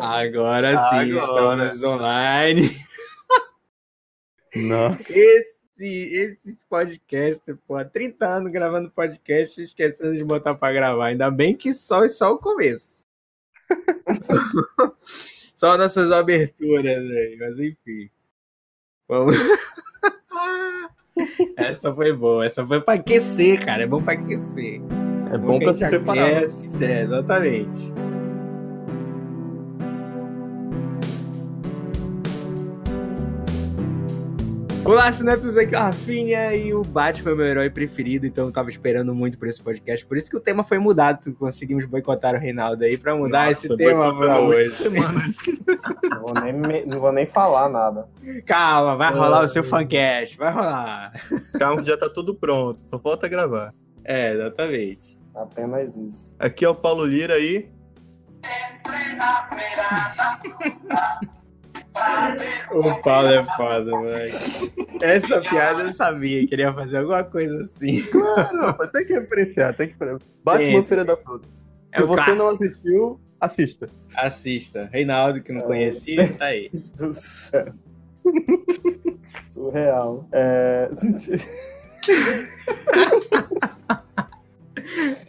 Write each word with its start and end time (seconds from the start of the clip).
Agora 0.00 0.76
sim, 0.76 1.12
Agora. 1.12 1.66
estamos 1.66 1.82
online. 1.82 2.70
Nossa. 4.54 5.12
Esse, 5.12 6.14
esse 6.14 6.58
podcast, 6.68 7.54
pô, 7.66 7.82
30 7.84 8.26
anos 8.26 8.52
gravando 8.52 8.90
podcast, 8.90 9.62
esquecendo 9.62 10.16
de 10.16 10.24
botar 10.24 10.54
pra 10.54 10.72
gravar. 10.72 11.06
Ainda 11.06 11.30
bem 11.30 11.54
que 11.54 11.74
só 11.74 12.04
é 12.04 12.08
só 12.08 12.32
o 12.32 12.38
começo. 12.38 13.06
só 15.54 15.76
nossas 15.76 16.10
aberturas 16.10 17.10
aí, 17.10 17.36
mas 17.38 17.58
enfim. 17.58 18.10
Vamos. 19.06 19.36
essa 21.56 21.94
foi 21.94 22.12
boa, 22.12 22.46
essa 22.46 22.66
foi 22.66 22.80
pra 22.80 22.94
aquecer, 22.94 23.64
cara. 23.64 23.82
É 23.82 23.86
bom 23.86 24.02
pra 24.02 24.14
aquecer. 24.14 24.80
É 25.32 25.38
bom 25.38 25.58
pra 25.58 25.74
se 25.74 25.86
preparar. 25.88 26.36
aquece, 26.38 26.84
É, 26.84 27.02
exatamente. 27.02 27.92
Olá, 34.88 35.12
cinéfilos, 35.12 35.58
aqui 35.58 35.74
é 35.74 35.78
o 35.78 35.82
Rafinha 35.82 36.54
e 36.54 36.72
o 36.72 36.82
Batman 36.82 37.32
é 37.32 37.34
meu 37.34 37.44
herói 37.44 37.68
preferido, 37.68 38.24
então 38.24 38.46
eu 38.46 38.52
tava 38.52 38.70
esperando 38.70 39.14
muito 39.14 39.38
por 39.38 39.46
esse 39.46 39.62
podcast, 39.62 40.06
por 40.06 40.16
isso 40.16 40.30
que 40.30 40.36
o 40.38 40.40
tema 40.40 40.64
foi 40.64 40.78
mudado, 40.78 41.30
conseguimos 41.34 41.84
boicotar 41.84 42.34
o 42.34 42.38
Reinaldo 42.38 42.84
aí 42.84 42.96
pra 42.96 43.14
mudar 43.14 43.48
Nossa, 43.48 43.66
esse 43.66 43.76
tema 43.76 44.16
pra 44.16 44.40
hoje. 44.40 44.88
Não 46.08 46.22
vou 46.22 46.32
nem, 46.42 46.52
me- 46.54 46.86
não 46.86 47.00
vou 47.00 47.12
nem 47.12 47.26
falar 47.26 47.68
nada. 47.68 48.08
Calma, 48.46 48.96
vai 48.96 49.12
rolar 49.12 49.44
o 49.44 49.48
seu 49.48 49.62
fancast, 49.62 50.38
vai 50.38 50.50
rolar. 50.52 51.12
Calma 51.58 51.82
que 51.82 51.88
já 51.88 51.96
tá 51.98 52.08
tudo 52.08 52.34
pronto, 52.34 52.80
só 52.80 52.98
falta 52.98 53.28
gravar. 53.28 53.74
É, 54.02 54.32
exatamente. 54.32 55.18
Apenas 55.34 55.94
isso. 55.96 56.34
Aqui 56.38 56.64
é 56.64 56.68
o 56.68 56.74
Paulo 56.74 57.04
Lira 57.04 57.34
aí. 57.34 57.70
O 62.70 62.94
Paulo 63.02 63.28
é 63.28 63.44
foda, 63.56 63.90
moleque. 63.90 64.30
Essa 65.00 65.40
piada 65.40 65.82
eu 65.82 65.92
sabia 65.92 66.46
que 66.46 66.54
ele 66.54 66.62
ia 66.62 66.72
fazer 66.72 66.98
alguma 66.98 67.24
coisa 67.24 67.64
assim. 67.64 68.04
Não, 68.14 68.76
mas 68.78 68.90
tem 68.92 69.04
que 69.06 69.14
apreciar, 69.14 69.74
tem 69.74 69.88
que 69.88 69.94
apreciar. 69.94 70.20
Batman. 70.44 70.84
Feira 70.84 71.04
da 71.04 71.16
Fruta. 71.16 71.48
É 71.92 71.96
Se 71.98 72.02
o 72.02 72.06
você 72.06 72.30
não 72.30 72.36
clássico. 72.48 72.64
assistiu, 72.64 73.20
assista. 73.40 73.88
Assista. 74.16 74.88
Reinaldo, 74.92 75.42
que 75.42 75.52
não 75.52 75.62
conhecia, 75.62 76.32
tá 76.34 76.46
aí. 76.46 76.70
Do 76.96 77.12
céu. 77.14 77.72
Surreal. 79.50 80.28
É... 80.32 80.88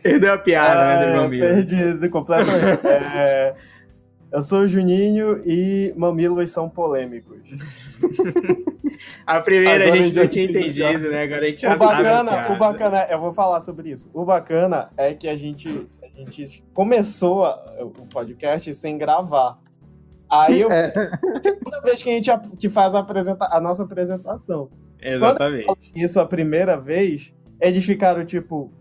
Perdeu 0.04 0.34
a 0.34 0.38
piada, 0.38 1.06
né, 1.06 1.14
meu 1.14 1.24
amigo? 1.24 1.44
perdido 1.46 2.10
completamente. 2.10 2.86
É, 2.88 3.56
Eu 4.32 4.42
sou 4.42 4.60
o 4.60 4.68
Juninho 4.68 5.42
e 5.46 5.94
mamilos 5.98 6.52
são 6.52 6.70
polêmicos. 6.70 7.40
A 9.26 9.42
primeira 9.42 9.86
Agora 9.86 9.94
a 10.00 10.04
gente 10.04 10.16
não 10.16 10.28
tinha 10.28 10.46
entendi 10.46 10.72
já. 10.72 10.90
entendido, 10.90 11.12
né? 11.12 11.24
Agora 11.24 11.42
a 11.42 11.48
gente 11.50 11.62
já 11.62 11.76
O 11.76 11.78
bacana, 11.78 12.32
sabe. 12.32 12.54
o 12.54 12.58
bacana, 12.58 13.08
eu 13.10 13.20
vou 13.20 13.34
falar 13.34 13.62
sobre 13.62 13.90
isso. 13.92 14.10
O 14.14 14.24
bacana 14.26 14.90
é 14.98 15.14
que 15.14 15.28
a 15.28 15.36
gente, 15.36 15.88
a 16.04 16.08
gente 16.20 16.64
começou 16.74 17.46
a- 17.46 17.64
o 17.82 17.90
podcast 18.08 18.74
sem 18.76 18.98
gravar. 18.98 19.58
Aí 20.30 20.62
eu, 20.62 20.70
É. 20.72 20.92
segunda 21.42 21.82
vez 21.82 22.04
que 22.04 22.10
a 22.10 22.14
gente 22.14 22.30
que 22.60 22.70
faz 22.70 22.94
a, 22.94 23.00
apresenta, 23.00 23.48
a 23.52 23.60
nossa 23.60 23.84
apresentação. 23.84 24.70
Exatamente. 25.02 25.92
Isso 25.96 26.20
a 26.20 26.26
primeira 26.26 26.80
vez, 26.80 27.34
eles 27.60 27.84
ficaram 27.84 28.24
tipo, 28.26 28.72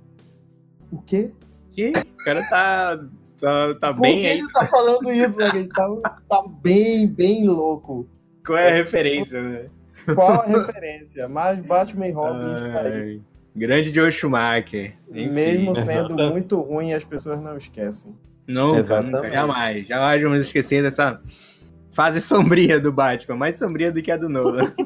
o 0.92 1.00
quê? 1.00 1.30
Que? 1.70 1.90
O 1.90 2.24
cara 2.24 2.42
tá, 2.50 3.00
tá, 3.40 3.74
tá 3.74 3.94
Por 3.94 4.02
bem 4.02 4.20
que 4.20 4.26
aí. 4.26 4.38
ele 4.38 4.52
tá 4.52 4.66
falando 4.66 5.12
isso? 5.12 5.38
né? 5.38 5.50
Ele 5.54 5.68
tá, 5.68 5.88
tá 6.28 6.42
bem, 6.62 7.06
bem 7.06 7.46
louco. 7.48 8.08
Qual 8.44 8.58
é 8.58 8.70
a 8.70 8.74
referência, 8.74 9.42
né? 9.42 9.66
Qual 10.14 10.40
a 10.40 10.46
referência? 10.46 11.28
Mas 11.28 11.58
Batman 11.64 12.08
e 12.08 12.12
Robin 12.12 12.54
aí. 12.74 13.22
Grande 13.54 13.92
Joe 13.92 14.10
Schumacher. 14.12 14.94
Enfim, 15.10 15.28
Mesmo 15.30 15.74
sendo 15.74 15.90
exatamente. 15.90 16.30
muito 16.30 16.60
ruim, 16.60 16.92
as 16.92 17.04
pessoas 17.04 17.40
não 17.40 17.56
esquecem. 17.56 18.14
Nunca, 18.46 19.02
nunca, 19.02 19.30
jamais. 19.30 19.86
Jamais 19.86 20.22
vamos 20.22 20.40
esquecer 20.42 20.82
dessa 20.82 21.20
fase 21.92 22.20
sombria 22.20 22.80
do 22.80 22.92
Batman, 22.92 23.36
mais 23.36 23.56
sombria 23.56 23.90
do 23.92 24.00
que 24.00 24.10
a 24.10 24.16
do 24.16 24.28
Nolan. 24.28 24.72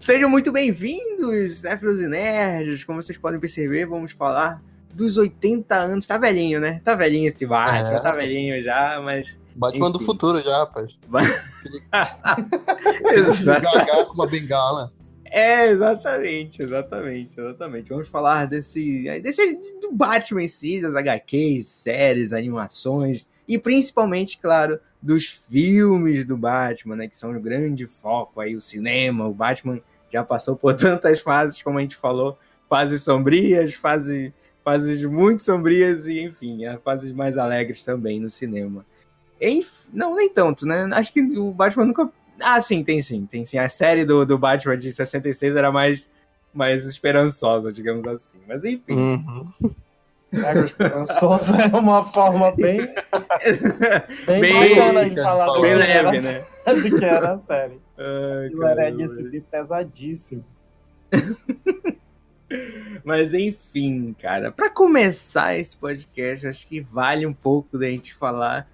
Sejam 0.00 0.28
muito 0.28 0.52
bem-vindos, 0.52 1.62
Néfilos 1.62 2.00
e 2.00 2.06
Nerds. 2.06 2.84
Como 2.84 3.02
vocês 3.02 3.18
podem 3.18 3.40
perceber, 3.40 3.86
vamos 3.86 4.12
falar 4.12 4.62
dos 4.96 5.16
80 5.16 5.74
anos. 5.74 6.06
Tá 6.06 6.18
velhinho, 6.18 6.60
né? 6.60 6.80
Tá 6.84 6.94
velhinho 6.94 7.28
esse 7.28 7.46
Batman, 7.46 7.96
É. 7.96 8.00
tá 8.00 8.12
velhinho 8.12 8.60
já, 8.62 9.00
mas. 9.02 9.38
Batman 9.54 9.90
do 9.90 10.00
futuro 10.00 10.42
já, 10.42 10.58
rapaz. 10.58 10.96
Gagar 13.44 14.06
com 14.06 14.14
uma 14.14 14.26
bengala. 14.26 14.92
É, 15.24 15.68
exatamente, 15.68 16.62
exatamente, 16.62 17.38
exatamente. 17.38 17.88
Vamos 17.90 18.08
falar 18.08 18.46
desse, 18.46 19.04
desse 19.20 19.54
do 19.80 19.92
Batman 19.92 20.44
em 20.44 20.48
si, 20.48 20.80
das 20.80 20.94
HQs, 20.94 21.66
séries, 21.66 22.32
animações 22.32 23.26
e 23.46 23.58
principalmente, 23.58 24.38
claro, 24.38 24.78
dos 25.02 25.26
filmes 25.26 26.24
do 26.24 26.36
Batman, 26.36 26.96
né, 26.96 27.08
que 27.08 27.16
são 27.16 27.30
o 27.30 27.40
grande 27.40 27.86
foco 27.86 28.40
aí, 28.40 28.56
o 28.56 28.60
cinema, 28.60 29.26
o 29.26 29.34
Batman 29.34 29.80
já 30.12 30.24
passou 30.24 30.56
por 30.56 30.74
tantas 30.74 31.20
fases, 31.20 31.60
como 31.60 31.78
a 31.78 31.82
gente 31.82 31.96
falou, 31.96 32.38
fases 32.68 33.02
sombrias, 33.02 33.74
fase, 33.74 34.32
fases 34.66 35.00
muito 35.04 35.44
sombrias 35.44 36.06
e, 36.08 36.20
enfim, 36.20 36.64
há 36.66 36.76
fases 36.76 37.12
mais 37.12 37.38
alegres 37.38 37.84
também 37.84 38.18
no 38.18 38.28
cinema. 38.28 38.84
Enf- 39.40 39.86
Não, 39.92 40.16
nem 40.16 40.28
tanto, 40.28 40.66
né? 40.66 40.88
Acho 40.92 41.12
que 41.12 41.20
o 41.38 41.52
Batman 41.52 41.84
nunca 41.84 42.10
ah, 42.40 42.60
sim, 42.60 42.82
tem 42.82 43.00
sim, 43.00 43.24
tem 43.26 43.44
sim. 43.44 43.58
A 43.58 43.68
série 43.68 44.04
do, 44.04 44.26
do 44.26 44.36
Batman 44.36 44.76
de 44.76 44.90
66 44.90 45.54
era 45.54 45.70
mais, 45.70 46.08
mais 46.52 46.84
esperançosa, 46.84 47.72
digamos 47.72 48.04
assim. 48.08 48.38
Mas 48.48 48.64
enfim. 48.64 48.92
Uhum. 48.92 49.48
Ego 50.34 50.64
esperançoso 50.64 51.54
é 51.54 51.76
uma 51.78 52.04
forma 52.08 52.50
bem, 52.50 52.78
bem, 54.26 54.40
Bem- 54.40 54.74
bacana 54.76 55.08
de 55.08 55.14
falar 55.22 55.46
do 55.46 55.62
Bem 55.62 55.70
que 55.70 55.76
leve, 55.76 55.92
era- 55.92 56.20
né? 56.20 56.44
do 56.82 56.98
que 56.98 57.04
era 57.04 57.32
a 57.34 57.38
série. 57.38 57.80
Ai, 57.96 58.46
Aquilo 58.46 58.64
era 58.66 59.08
subir 59.08 59.42
pesadíssimo. 59.42 60.44
Mas 63.04 63.34
enfim, 63.34 64.14
cara, 64.20 64.52
pra 64.52 64.70
começar 64.70 65.58
esse 65.58 65.76
podcast, 65.76 66.46
acho 66.46 66.66
que 66.66 66.80
vale 66.80 67.26
um 67.26 67.32
pouco 67.32 67.76
da 67.78 67.86
gente 67.86 68.14
falar 68.14 68.68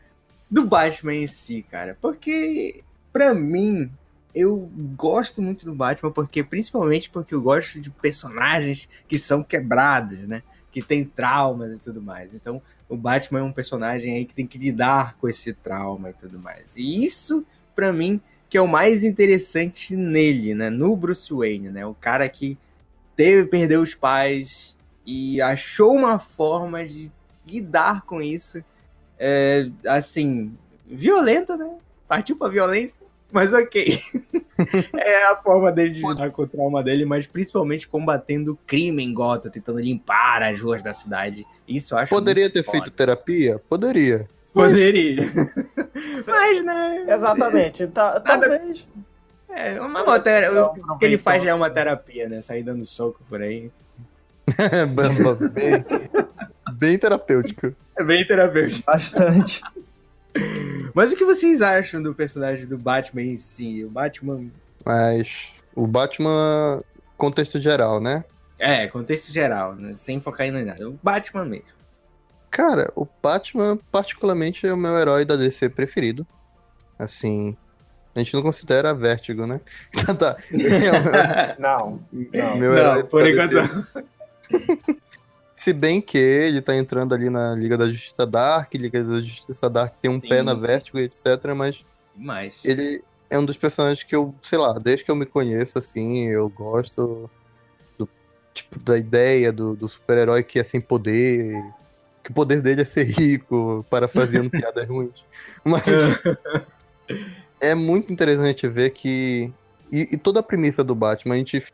do 0.51 0.67
Batman 0.67 1.15
em 1.15 1.27
si, 1.27 1.65
cara. 1.71 1.97
Porque, 2.01 2.83
pra 3.13 3.35
mim, 3.35 3.91
eu 4.35 4.71
gosto 4.97 5.41
muito 5.41 5.65
do 5.65 5.75
Batman, 5.75 6.11
porque 6.11 6.43
principalmente 6.43 7.09
porque 7.09 7.35
eu 7.35 7.41
gosto 7.41 7.81
de 7.81 7.91
personagens 7.91 8.89
que 9.09 9.19
são 9.19 9.43
quebrados, 9.43 10.27
né? 10.27 10.43
Que 10.71 10.83
tem 10.83 11.05
traumas 11.05 11.77
e 11.77 11.81
tudo 11.81 12.03
mais. 12.03 12.35
Então, 12.35 12.61
o 12.89 12.97
Batman 12.97 13.41
é 13.41 13.43
um 13.43 13.53
personagem 13.53 14.17
aí 14.17 14.25
que 14.27 14.35
tem 14.35 14.47
que 14.47 14.59
lidar 14.59 15.17
com 15.19 15.29
esse 15.29 15.55
trauma 15.55 16.11
e 16.11 16.15
tudo 16.15 16.39
mais. 16.39 16.77
E 16.77 17.05
isso, 17.05 17.47
pra 17.75 17.91
mim, 17.93 18.21
que 18.51 18.59
é 18.59 18.61
o 18.61 18.69
mais 18.69 19.03
interessante 19.03 19.97
nele, 19.97 20.55
né? 20.55 20.69
No 20.69 20.95
Bruce 20.95 21.33
Wayne, 21.33 21.71
né? 21.71 21.87
O 21.87 21.95
cara 21.95 22.29
que 22.29 22.59
teve 23.17 23.49
perdeu 23.49 23.81
os 23.81 23.95
pais 23.95 24.77
e 25.07 25.41
achou 25.41 25.93
uma 25.95 26.19
forma 26.19 26.85
de 26.85 27.11
lidar 27.47 28.03
com 28.03 28.23
isso. 28.23 28.63
É, 29.19 29.69
assim, 29.87 30.57
violenta, 30.87 31.57
né? 31.57 31.71
Partiu 32.09 32.37
pra 32.37 32.49
violência, 32.49 33.07
mas 33.31 33.55
ok. 33.55 33.99
é 34.95 35.25
a 35.27 35.37
forma 35.37 35.73
dele 35.73 35.91
de 35.91 36.07
lidar 36.07 36.31
com 36.31 36.43
o 36.43 36.47
trauma 36.47 36.83
dele, 36.83 37.05
mas 37.05 37.27
principalmente 37.27 37.89
combatendo 37.89 38.53
o 38.53 38.59
crime 38.67 39.03
em 39.03 39.15
Gotham, 39.15 39.51
tentando 39.51 39.81
limpar 39.81 40.43
as 40.43 40.61
ruas 40.61 40.83
da 40.83 40.93
cidade. 40.93 41.47
Isso 41.67 41.95
eu 41.95 41.99
acho 41.99 42.11
Poderia 42.11 42.45
muito 42.45 42.53
ter 42.55 42.63
foda. 42.63 42.79
feito 42.79 42.91
terapia? 42.91 43.61
Poderia. 43.69 44.29
Poderia. 44.53 45.23
mas, 46.27 46.65
né? 46.65 47.07
Exatamente. 47.09 47.87
Tá, 47.87 48.21
talvez. 48.21 48.87
É, 49.55 49.81
uma, 49.81 50.01
Então, 50.01 50.75
o 50.89 50.99
que 50.99 51.05
ele 51.05 51.19
faz 51.19 51.43
já 51.45 51.51
é 51.51 51.55
uma 51.55 51.71
terapia, 51.71 52.29
né? 52.29 52.41
Sair 52.41 52.63
dando 52.63 52.85
soco 52.87 53.21
por 53.29 53.43
aí. 53.43 53.71
bem, 55.53 55.85
bem 56.75 56.99
terapêutico. 56.99 57.75
É 57.97 58.03
bem 58.03 58.27
terapêutico. 58.27 58.85
Bastante. 58.87 59.61
Mas 60.95 61.13
o 61.13 61.17
que 61.17 61.25
vocês 61.25 61.61
acham 61.61 62.03
do 62.03 62.15
personagem 62.15 62.67
do 62.67 62.79
Batman 62.79 63.23
em 63.23 63.37
si? 63.37 63.85
O 63.85 63.91
Batman. 63.91 64.47
Mas 64.85 65.53
o 65.75 65.87
Batman, 65.87 66.83
contexto 67.17 67.61
geral, 67.61 68.01
né? 68.01 68.25
É, 68.59 68.87
contexto 68.87 69.33
geral, 69.33 69.75
né? 69.75 69.95
sem 69.95 70.21
focar 70.21 70.47
em 70.47 70.65
nada. 70.65 70.89
O 70.89 70.99
Batman 71.03 71.45
mesmo. 71.45 71.83
Cara, 72.51 72.93
o 72.95 73.07
Batman, 73.23 73.79
particularmente, 73.91 74.67
é 74.67 74.73
o 74.73 74.77
meu 74.77 74.97
herói 74.97 75.25
da 75.25 75.37
DC 75.37 75.69
preferido. 75.71 76.27
Assim, 76.99 77.57
a 78.15 78.19
gente 78.19 78.35
não 78.35 78.43
considera 78.43 78.95
Vértigo, 78.95 79.47
né? 79.47 79.61
tá. 80.19 80.37
É 80.53 81.57
Não. 81.61 82.01
Não. 82.13 82.57
meu 82.57 82.73
Não, 82.73 82.79
herói 82.79 83.05
por 83.05 83.27
enquanto. 83.27 83.57
Se 85.57 85.73
bem 85.73 86.01
que 86.01 86.19
ele 86.19 86.61
tá 86.61 86.77
entrando 86.77 87.15
ali 87.15 87.31
na 87.31 87.55
Liga 87.55 87.79
da 87.79 87.89
Justiça 87.89 88.27
Dark, 88.27 88.75
Liga 88.75 89.03
da 89.03 89.21
Justiça 89.21 89.71
Dark 89.71 89.95
tem 90.03 90.11
um 90.11 90.21
Sim. 90.21 90.29
pé 90.29 90.43
na 90.43 90.55
Vertigo, 90.55 90.99
etc, 90.99 91.25
mas 91.57 91.85
Demais. 92.17 92.55
ele 92.65 93.03
é 93.31 93.39
um 93.39 93.45
dos 93.45 93.57
personagens 93.57 94.03
que 94.03 94.15
eu, 94.15 94.35
sei 94.43 94.59
lá, 94.59 94.79
desde 94.79 95.05
que 95.05 95.11
eu 95.11 95.17
me 95.17 95.25
conheço, 95.25 95.79
assim, 95.79 96.27
eu 96.27 96.49
gosto 96.51 97.31
do 97.97 98.09
tipo 98.53 98.79
da 98.79 98.99
ideia 98.99 99.51
do, 99.51 99.75
do 99.75 99.89
super-herói 99.89 100.43
que 100.43 100.59
é 100.59 100.65
sem 100.65 100.81
poder, 100.81 101.55
que 102.23 102.31
o 102.31 102.35
poder 102.35 102.61
dele 102.61 102.83
é 102.83 102.85
ser 102.85 103.05
rico, 103.05 103.87
parafraseando 103.89 104.51
piadas 104.53 104.87
ruins. 104.87 105.25
Mas 105.65 105.85
é 107.63 107.75
muito 107.75 108.13
interessante 108.13 108.69
ver 108.69 108.91
que. 108.91 109.51
E, 109.91 110.09
e 110.13 110.17
toda 110.17 110.41
a 110.41 110.43
premissa 110.43 110.83
do 110.83 110.95
Batman, 110.95 111.35
a 111.37 111.39
gente 111.39 111.65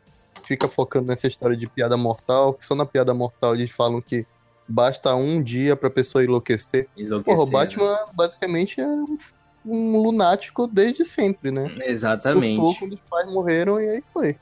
fica 0.45 0.67
focando 0.67 1.07
nessa 1.07 1.27
história 1.27 1.57
de 1.57 1.67
piada 1.67 1.97
mortal, 1.97 2.53
que 2.53 2.63
só 2.63 2.75
na 2.75 2.85
piada 2.85 3.13
mortal 3.13 3.55
eles 3.55 3.71
falam 3.71 4.01
que 4.01 4.25
basta 4.67 5.13
um 5.15 5.41
dia 5.41 5.75
pra 5.75 5.89
pessoa 5.89 6.23
enlouquecer. 6.23 6.87
Enlouquecer, 6.95 7.23
Porra, 7.23 7.41
o 7.41 7.45
né? 7.45 7.51
Batman 7.51 7.97
basicamente 8.13 8.79
é 8.79 8.87
um, 8.87 9.17
um 9.65 10.01
lunático 10.01 10.67
desde 10.67 11.03
sempre, 11.03 11.49
né? 11.49 11.73
Exatamente. 11.83 12.61
Surtou 12.61 12.75
quando 12.75 12.93
os 12.93 13.01
pais 13.09 13.33
morreram 13.33 13.81
e 13.81 13.89
aí 13.89 14.01
foi. 14.01 14.37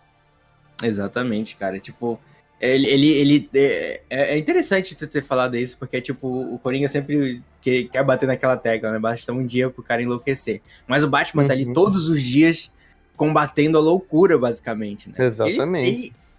Exatamente, 0.84 1.56
cara. 1.56 1.80
Tipo, 1.80 2.20
ele, 2.60 2.88
ele, 2.88 3.12
ele 3.12 3.50
é, 3.54 4.02
é 4.10 4.38
interessante 4.38 4.96
tu 4.96 5.06
ter 5.08 5.24
falado 5.24 5.56
isso, 5.56 5.78
porque, 5.78 6.02
tipo, 6.02 6.28
o 6.28 6.58
Coringa 6.60 6.88
sempre 6.90 7.42
que- 7.62 7.86
quer 7.86 8.04
bater 8.04 8.26
naquela 8.26 8.58
tecla, 8.58 8.92
né? 8.92 9.00
Basta 9.00 9.32
um 9.32 9.46
dia 9.46 9.70
pro 9.70 9.84
cara 9.84 10.02
enlouquecer. 10.02 10.62
Mas 10.88 11.04
o 11.04 11.08
Batman 11.08 11.46
tá 11.46 11.54
ali 11.54 11.66
Uhum. 11.66 11.74
todos 11.74 12.10
os 12.10 12.22
dias 12.22 12.72
combatendo 13.16 13.78
a 13.78 13.82
loucura, 13.82 14.38
basicamente, 14.38 15.10
né? 15.10 15.16
Exatamente. 15.20 15.88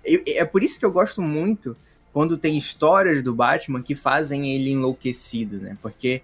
Ele- 0.04 0.22
ele- 0.26 0.38
é 0.38 0.44
por 0.44 0.62
isso 0.62 0.78
que 0.78 0.84
eu 0.84 0.92
gosto 0.92 1.20
muito 1.22 1.76
quando 2.12 2.36
tem 2.36 2.56
histórias 2.56 3.22
do 3.22 3.34
Batman 3.34 3.82
que 3.82 3.94
fazem 3.94 4.50
ele 4.52 4.70
enlouquecido, 4.70 5.58
né? 5.58 5.76
Porque 5.82 6.22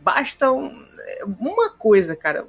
basta 0.00 0.52
um- 0.52 0.84
uma 1.40 1.70
coisa, 1.70 2.14
cara. 2.14 2.46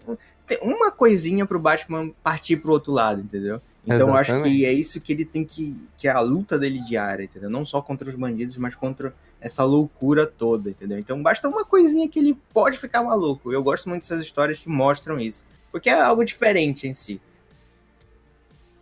Uma 0.61 0.91
coisinha 0.91 1.45
pro 1.45 1.57
Batman 1.59 2.11
partir 2.23 2.57
pro 2.57 2.71
outro 2.71 2.91
lado, 2.91 3.21
entendeu? 3.21 3.61
Então 3.85 4.09
eu 4.09 4.15
acho 4.15 4.41
que 4.43 4.65
é 4.65 4.71
isso 4.71 5.01
que 5.01 5.11
ele 5.11 5.25
tem 5.25 5.43
que. 5.43 5.87
que 5.97 6.07
é 6.07 6.11
a 6.11 6.21
luta 6.21 6.57
dele 6.57 6.79
diária, 6.79 7.23
entendeu? 7.23 7.49
Não 7.49 7.65
só 7.65 7.81
contra 7.81 8.07
os 8.07 8.15
bandidos, 8.15 8.57
mas 8.57 8.75
contra 8.75 9.13
essa 9.41 9.63
loucura 9.63 10.25
toda, 10.25 10.69
entendeu? 10.69 10.97
Então 10.97 11.21
basta 11.21 11.49
uma 11.49 11.65
coisinha 11.65 12.07
que 12.07 12.17
ele 12.17 12.37
pode 12.53 12.79
ficar 12.79 13.03
maluco. 13.03 13.51
Eu 13.51 13.61
gosto 13.61 13.89
muito 13.89 14.03
dessas 14.03 14.21
histórias 14.21 14.59
que 14.59 14.69
mostram 14.69 15.19
isso. 15.19 15.45
Porque 15.69 15.89
é 15.89 15.99
algo 15.99 16.23
diferente 16.23 16.87
em 16.87 16.93
si. 16.93 17.19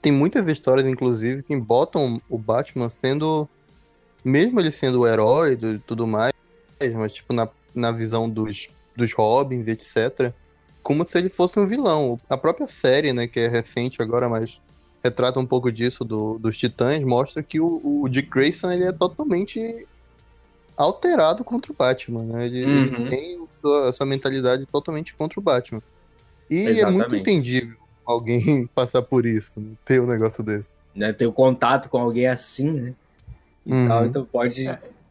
Tem 0.02 0.12
muitas 0.12 0.48
histórias, 0.48 0.88
inclusive, 0.88 1.42
que 1.42 1.56
botam 1.56 2.22
o 2.30 2.38
Batman 2.38 2.90
sendo. 2.90 3.50
Mesmo 4.24 4.60
ele 4.60 4.70
sendo 4.70 5.00
o 5.00 5.08
herói 5.08 5.58
e 5.60 5.80
tudo 5.80 6.06
mais, 6.06 6.32
mas 6.96 7.14
tipo, 7.14 7.34
na, 7.34 7.50
na 7.74 7.92
visão 7.92 8.30
dos, 8.30 8.70
dos 8.96 9.14
Robins, 9.14 9.68
etc. 9.68 10.32
Como 10.84 11.04
se 11.08 11.18
ele 11.18 11.30
fosse 11.30 11.60
um 11.60 11.66
vilão. 11.66 12.20
A 12.30 12.38
própria 12.38 12.68
série, 12.68 13.14
né, 13.14 13.28
que 13.28 13.40
é 13.40 13.48
recente 13.48 14.00
agora, 14.00 14.30
mas 14.30 14.62
retrata 15.04 15.40
um 15.40 15.46
pouco 15.46 15.72
disso 15.72 16.04
do, 16.06 16.38
dos 16.38 16.58
Titãs, 16.58 17.04
mostra 17.04 17.42
que 17.44 17.60
o, 17.60 17.82
o 18.04 18.08
Dick 18.10 18.30
Grayson 18.30 18.72
ele 18.72 18.84
é 18.84 18.92
totalmente 18.92 19.88
alterado 20.78 21.44
contra 21.44 21.72
o 21.72 21.76
Batman, 21.76 22.24
né? 22.26 22.46
Ele, 22.46 22.60
ele 22.60 22.90
Uhum. 22.90 23.10
tem 23.10 23.48
sua, 23.62 23.90
a 23.90 23.94
sua 23.94 24.06
mentalidade 24.06 24.66
totalmente 24.68 25.16
contra 25.16 25.40
o 25.40 25.44
Batman. 25.44 25.82
E 26.50 26.56
é 26.56 26.86
muito 26.86 26.90
Exatamente. 26.90 27.22
entendível 27.22 27.78
alguém 28.06 28.68
passar 28.76 29.02
por 29.02 29.26
isso, 29.26 29.60
né? 29.60 29.76
ter 29.86 30.02
um 30.02 30.08
negócio 30.08 30.44
desse. 30.44 30.74
Né? 30.96 31.14
Ter 31.14 31.26
o 31.26 31.34
contato 31.34 31.90
com 31.90 31.98
alguém 31.98 32.28
assim, 32.28 32.72
né? 32.72 32.96
E 33.66 33.72
Uhum. 33.72 33.88
tal, 33.88 34.06
então 34.06 34.26
pode 34.26 34.66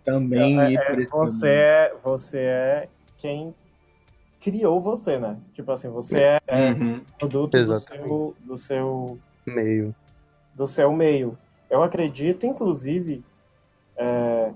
também 0.05 0.59
É, 0.61 0.73
ir 0.73 0.79
é, 0.79 0.91
por 0.91 1.01
esse 1.01 1.11
você, 1.11 1.47
caminho. 1.47 1.63
é, 1.63 1.95
você 2.03 2.39
é 2.39 2.89
quem 3.17 3.55
criou 4.41 4.81
você, 4.81 5.19
né? 5.19 5.39
Tipo 5.55 5.71
assim, 5.73 5.89
você 5.89 6.23
é, 6.23 6.41
é 6.49 6.71
Uhum. 6.73 7.05
produto 7.19 7.53
do 7.53 7.59
Exatamente. 7.59 8.09
seu, 8.09 8.37
do 8.41 8.59
seu 8.59 9.19
Meio. 9.47 9.95
do 10.55 10.67
seu 10.67 10.93
meio. 10.93 11.37
Eu 11.69 11.83
acredito, 11.83 12.45
inclusive, 12.47 13.25
é, 13.97 14.53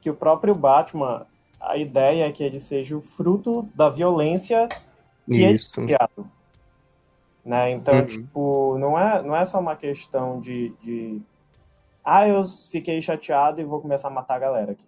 que 0.00 0.10
o 0.10 0.14
próprio 0.14 0.54
Batman, 0.54 1.26
a 1.60 1.76
ideia 1.76 2.26
é 2.26 2.32
que 2.32 2.42
ele 2.42 2.58
seja 2.60 2.96
o 2.96 3.00
fruto 3.00 3.68
da 3.74 3.88
violência 3.88 4.68
que 5.30 5.42
ele 5.42 5.54
Isso. 5.56 5.74
foi 5.74 5.84
criado. 5.84 6.30
Né? 7.44 7.70
Então, 7.70 7.94
Uhum. 7.94 8.06
tipo, 8.06 8.78
não 8.78 8.98
é, 8.98 9.22
não 9.22 9.36
é 9.36 9.44
só 9.44 9.60
uma 9.60 9.76
questão 9.76 10.40
de, 10.40 10.70
de. 10.82 11.20
Ah, 12.04 12.26
eu 12.26 12.42
fiquei 12.44 13.00
chateado 13.00 13.60
e 13.60 13.64
vou 13.64 13.80
começar 13.80 14.08
a 14.08 14.10
matar 14.10 14.34
a 14.36 14.40
galera 14.40 14.72
aqui. 14.72 14.86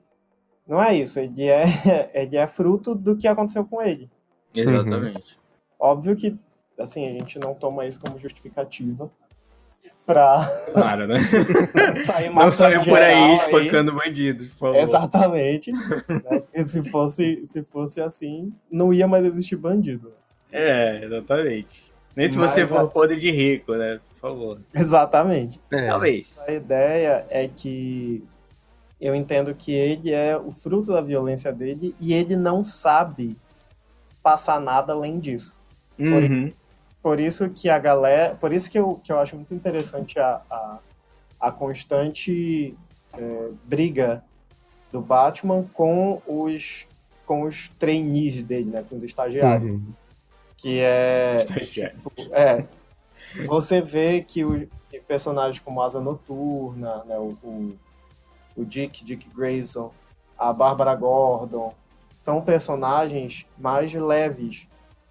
Não 0.67 0.83
é 0.83 0.95
isso. 0.97 1.21
Ele 1.21 1.47
é, 1.47 1.65
ele 2.15 2.37
é 2.37 2.47
fruto 2.47 2.95
do 2.95 3.17
que 3.17 3.29
aconteceu 3.29 3.65
com 3.65 3.81
ele. 3.83 4.11
Exatamente. 4.55 5.39
Óbvio 5.79 6.17
que, 6.17 6.37
assim, 6.79 7.07
a 7.09 7.13
gente 7.13 7.39
não 7.39 7.55
toma 7.55 7.87
isso 7.87 8.01
como 8.01 8.19
justificativa 8.19 9.11
pra 10.07 10.45
Claro, 10.73 11.07
né? 11.07 11.21
sair 12.05 12.31
Não 12.31 12.51
saiu 12.51 12.85
por 12.85 13.01
aí 13.01 13.35
espancando 13.37 13.93
bandidos, 13.93 14.47
por 14.49 14.59
favor. 14.59 14.77
Exatamente. 14.81 15.73
né? 15.73 15.83
Se 16.67 16.83
fosse, 16.91 17.47
se 17.47 17.63
fosse 17.63 18.01
assim, 18.01 18.53
não 18.71 18.93
ia 18.93 19.07
mais 19.07 19.25
existir 19.25 19.57
bandido. 19.57 20.13
É, 20.53 21.05
exatamente. 21.05 21.93
Nem 22.17 22.31
se 22.33 22.37
Mas 22.39 22.51
você 22.51 22.63
a- 22.63 22.67
for 22.67 22.91
podre 22.91 23.17
de 23.17 23.31
rico, 23.31 23.75
né? 23.75 24.01
Por 24.15 24.21
favor. 24.31 24.61
Exatamente. 24.75 25.61
É. 25.71 25.87
Talvez. 25.89 26.37
A 26.47 26.51
ideia 26.53 27.25
é 27.31 27.47
que 27.49 28.25
eu 29.01 29.15
entendo 29.15 29.55
que 29.55 29.71
ele 29.73 30.11
é 30.13 30.37
o 30.37 30.51
fruto 30.51 30.91
da 30.93 31.01
violência 31.01 31.53
dele 31.53 31.95
e 32.01 32.13
ele 32.13 32.35
não 32.35 32.65
sabe 32.65 33.37
passar 34.21 34.61
nada 34.61 34.93
além 34.93 35.21
disso. 35.21 35.57
Uhum. 35.97 36.53
Por 37.03 37.21
isso 37.21 37.49
que 37.51 37.69
a 37.69 37.79
galera. 37.79 38.35
Por 38.35 38.53
isso 38.53 38.71
que 38.71 38.79
eu, 38.79 39.01
que 39.03 39.13
eu 39.13 39.19
acho 39.19 39.37
muito 39.37 39.55
interessante 39.55 40.19
a, 40.19 40.43
a, 40.51 40.79
a 41.41 41.53
constante 41.53 42.77
é, 43.13 43.49
briga 43.65 44.25
do 44.91 45.01
Batman 45.01 45.65
com 45.73 46.21
os, 46.27 46.87
com 47.25 47.43
os 47.43 47.69
trainees 47.79 48.43
dele, 48.43 48.71
né? 48.71 48.85
Com 48.89 48.97
os 48.97 49.03
estagiários. 49.03 49.71
Uhum. 49.71 49.93
Que 50.57 50.81
é. 50.81 51.37
Estagiário. 51.41 51.99
É. 52.33 52.65
Você 53.47 53.81
vê 53.81 54.23
que 54.23 54.45
os 54.45 54.67
personagens 55.07 55.61
como 55.61 55.81
Asa 55.83 56.01
Noturna, 56.01 57.05
né, 57.05 57.19
o, 57.19 57.37
o, 57.43 57.77
o 58.57 58.65
Dick, 58.65 59.05
Dick 59.05 59.29
Grayson, 59.31 59.93
a 60.37 60.53
Bárbara 60.53 60.95
Gordon, 60.95 61.75
são 62.23 62.43
personagens 62.43 63.47
mais 63.57 63.93
leves, 63.93 64.67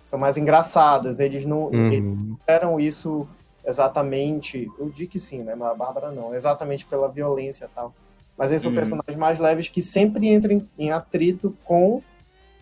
são 0.07 0.17
mais 0.17 0.37
engraçados. 0.37 1.19
Eles 1.19 1.45
não 1.45 1.69
eles 1.73 1.99
Uhum. 2.01 2.35
fizeram 2.39 2.79
isso 2.79 3.27
exatamente. 3.65 4.67
O 4.79 4.89
Dick 4.89 5.19
sim, 5.19 5.43
né? 5.43 5.53
Mas 5.53 5.69
a 5.69 5.75
Bárbara 5.75 6.11
não. 6.11 6.33
Exatamente 6.33 6.85
pela 6.85 7.11
violência 7.11 7.65
e 7.65 7.75
tal. 7.75 7.93
Mas 8.37 8.51
eles 8.51 8.61
são 8.63 8.71
Uhum. 8.71 8.75
personagens 8.75 9.17
mais 9.17 9.39
leves 9.39 9.67
que 9.67 9.81
sempre 9.81 10.27
entram 10.33 10.65
em, 10.77 10.91
atrito 10.91 11.55
com 11.63 12.01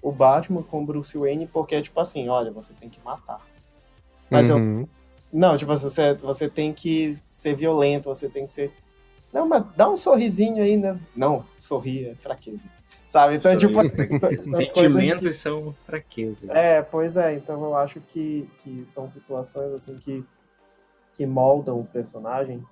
o 0.01 0.11
Batman, 0.11 0.63
com 0.63 0.81
o 0.81 0.85
Bruce 0.85 1.17
Wayne, 1.17 1.47
porque 1.47 1.75
é 1.75 1.81
tipo 1.81 1.99
assim, 1.99 2.27
olha, 2.29 2.51
você 2.51 2.73
tem 2.73 2.89
que 2.89 2.99
matar. 3.03 3.41
Mas 4.29 4.49
eu 4.49 4.57
Uhum. 4.57 4.87
não, 5.31 5.57
tipo 5.57 5.71
assim, 5.71 5.89
você, 5.89 6.13
você 6.15 6.49
tem 6.49 6.73
que 6.73 7.15
ser 7.25 7.55
violento, 7.55 8.05
você 8.09 8.29
tem 8.29 8.45
que 8.45 8.53
ser. 8.53 8.71
Não, 9.33 9.47
mas 9.47 9.63
dá 9.75 9.89
um 9.89 9.97
sorrisinho 9.97 10.63
aí, 10.63 10.77
né? 10.77 10.97
Não, 11.15 11.43
sorrir 11.57 12.09
é 12.09 12.15
fraqueza. 12.15 12.61
Sabe? 13.07 13.35
Então, 13.35 13.55
tipo, 13.55 13.73
Sorrir 13.73 13.89
são 13.95 14.19
coisas 14.19 14.45
que- 14.45 14.51
Sentimentos 14.65 15.41
são 15.41 15.73
fraqueza. 15.85 16.51
É, 16.51 16.81
pois 16.81 17.17
é, 17.17 17.33
então 17.33 17.63
eu 17.63 17.75
acho 17.75 17.99
que, 18.01 18.49
que 18.59 18.85
são 18.85 19.07
situações 19.07 19.71
assim 19.73 19.97
que, 19.97 20.25
que 21.13 21.25
moldam 21.25 21.79
o 21.79 21.85
personagem 21.85 22.63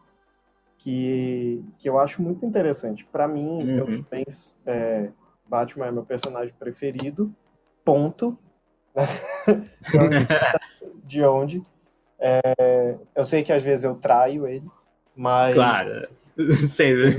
que, 0.77 1.63
que 1.77 1.87
eu 1.89 1.97
acho 1.97 2.21
muito 2.21 2.45
interessante. 2.45 3.05
Pra 3.05 3.27
mim, 3.27 3.69
eu 3.77 3.85
Uhum. 3.85 4.03
também, 4.03 4.25
é, 4.65 5.09
Batman 5.47 5.85
é 5.87 5.91
meu 5.91 6.03
personagem 6.03 6.53
preferido, 6.59 7.33
ponto. 7.85 8.37
De 11.05 11.23
onde? 11.23 11.63
É, 12.19 12.97
eu 13.15 13.25
sei 13.25 13.43
que 13.43 13.51
às 13.51 13.63
vezes 13.63 13.83
eu 13.85 13.95
traio 13.95 14.45
ele, 14.47 14.69
mas 15.15 15.55
Claro. 15.55 16.07
Sempre. 16.67 17.15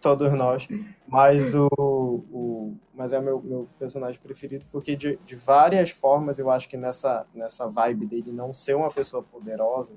todos 0.00 0.32
nós. 0.32 0.66
Mas 1.10 1.54
o, 1.54 1.68
o 1.78 2.76
mas 2.94 3.12
é 3.12 3.20
meu, 3.20 3.40
meu 3.40 3.68
personagem 3.78 4.20
preferido 4.20 4.64
porque 4.70 4.94
de, 4.94 5.18
de 5.24 5.34
várias 5.36 5.90
formas 5.90 6.38
eu 6.38 6.50
acho 6.50 6.68
que 6.68 6.76
nessa 6.76 7.26
nessa 7.34 7.66
vibe 7.68 8.04
dele 8.06 8.30
não 8.30 8.52
ser 8.52 8.74
uma 8.76 8.90
pessoa 8.90 9.22
poderosa 9.22 9.94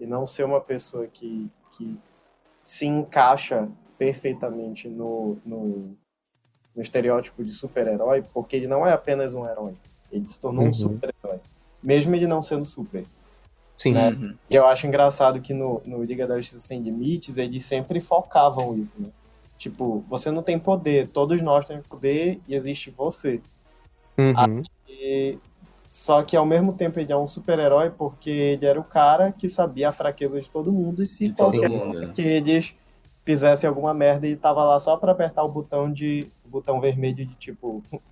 e 0.00 0.06
não 0.06 0.24
ser 0.24 0.44
uma 0.44 0.60
pessoa 0.60 1.06
que, 1.06 1.50
que 1.72 1.98
se 2.62 2.86
encaixa 2.86 3.68
perfeitamente 3.98 4.88
no, 4.88 5.36
no, 5.44 5.96
no 6.74 6.82
estereótipo 6.82 7.44
de 7.44 7.52
super-herói, 7.52 8.24
porque 8.32 8.56
ele 8.56 8.66
não 8.66 8.86
é 8.86 8.92
apenas 8.92 9.34
um 9.34 9.46
herói. 9.46 9.74
Ele 10.10 10.26
se 10.26 10.40
tornou 10.40 10.64
Uhum. 10.64 10.70
um 10.70 10.74
super-herói. 10.74 11.40
Mesmo 11.82 12.14
ele 12.14 12.26
não 12.26 12.42
sendo 12.42 12.64
super. 12.64 13.04
Sim. 13.76 13.92
né? 13.94 14.08
Uhum. 14.10 14.34
E 14.48 14.54
eu 14.54 14.66
acho 14.66 14.86
engraçado 14.86 15.40
que 15.40 15.52
no, 15.54 15.80
no 15.84 16.02
Liga 16.02 16.26
da 16.26 16.36
Justiça 16.36 16.60
Sem 16.66 16.80
Limites 16.80 17.36
eles 17.36 17.64
sempre 17.64 18.00
focavam 18.00 18.76
isso, 18.78 18.94
né? 18.98 19.08
Tipo, 19.62 20.04
você 20.08 20.28
não 20.28 20.42
tem 20.42 20.58
poder, 20.58 21.06
todos 21.06 21.40
nós 21.40 21.64
temos 21.66 21.86
poder 21.86 22.40
e 22.48 22.54
existe 22.56 22.90
você. 22.90 23.40
Uhum. 24.18 24.62
E- 24.88 25.38
Só 25.88 26.20
que 26.24 26.34
ao 26.36 26.44
mesmo 26.44 26.72
tempo 26.72 26.98
ele 26.98 27.12
é 27.12 27.16
um 27.16 27.28
super-herói 27.28 27.90
porque 27.90 28.28
ele 28.28 28.66
era 28.66 28.80
o 28.80 28.82
cara 28.82 29.30
que 29.30 29.48
sabia 29.48 29.90
a 29.90 29.92
fraqueza 29.92 30.40
de 30.40 30.50
todo 30.50 30.72
mundo 30.72 31.00
e 31.00 31.06
se 31.06 31.28
De 31.28 31.34
todo 31.34 31.52
qualquer 31.52 31.68
mundo. 31.70 32.00
né? 32.00 32.12
que 32.12 32.22
eles 32.22 32.74
fizessem 33.24 33.68
alguma 33.68 33.94
merda 33.94 34.26
e 34.26 34.34
tava 34.34 34.64
lá 34.64 34.80
só 34.80 34.96
pra 34.96 35.12
apertar 35.12 35.44
o 35.44 35.48
botão 35.48 35.92
de 35.92 36.26
o 36.44 36.48
botão 36.48 36.80
vermelho 36.80 37.14
de 37.24 37.34
tipo 37.36 37.84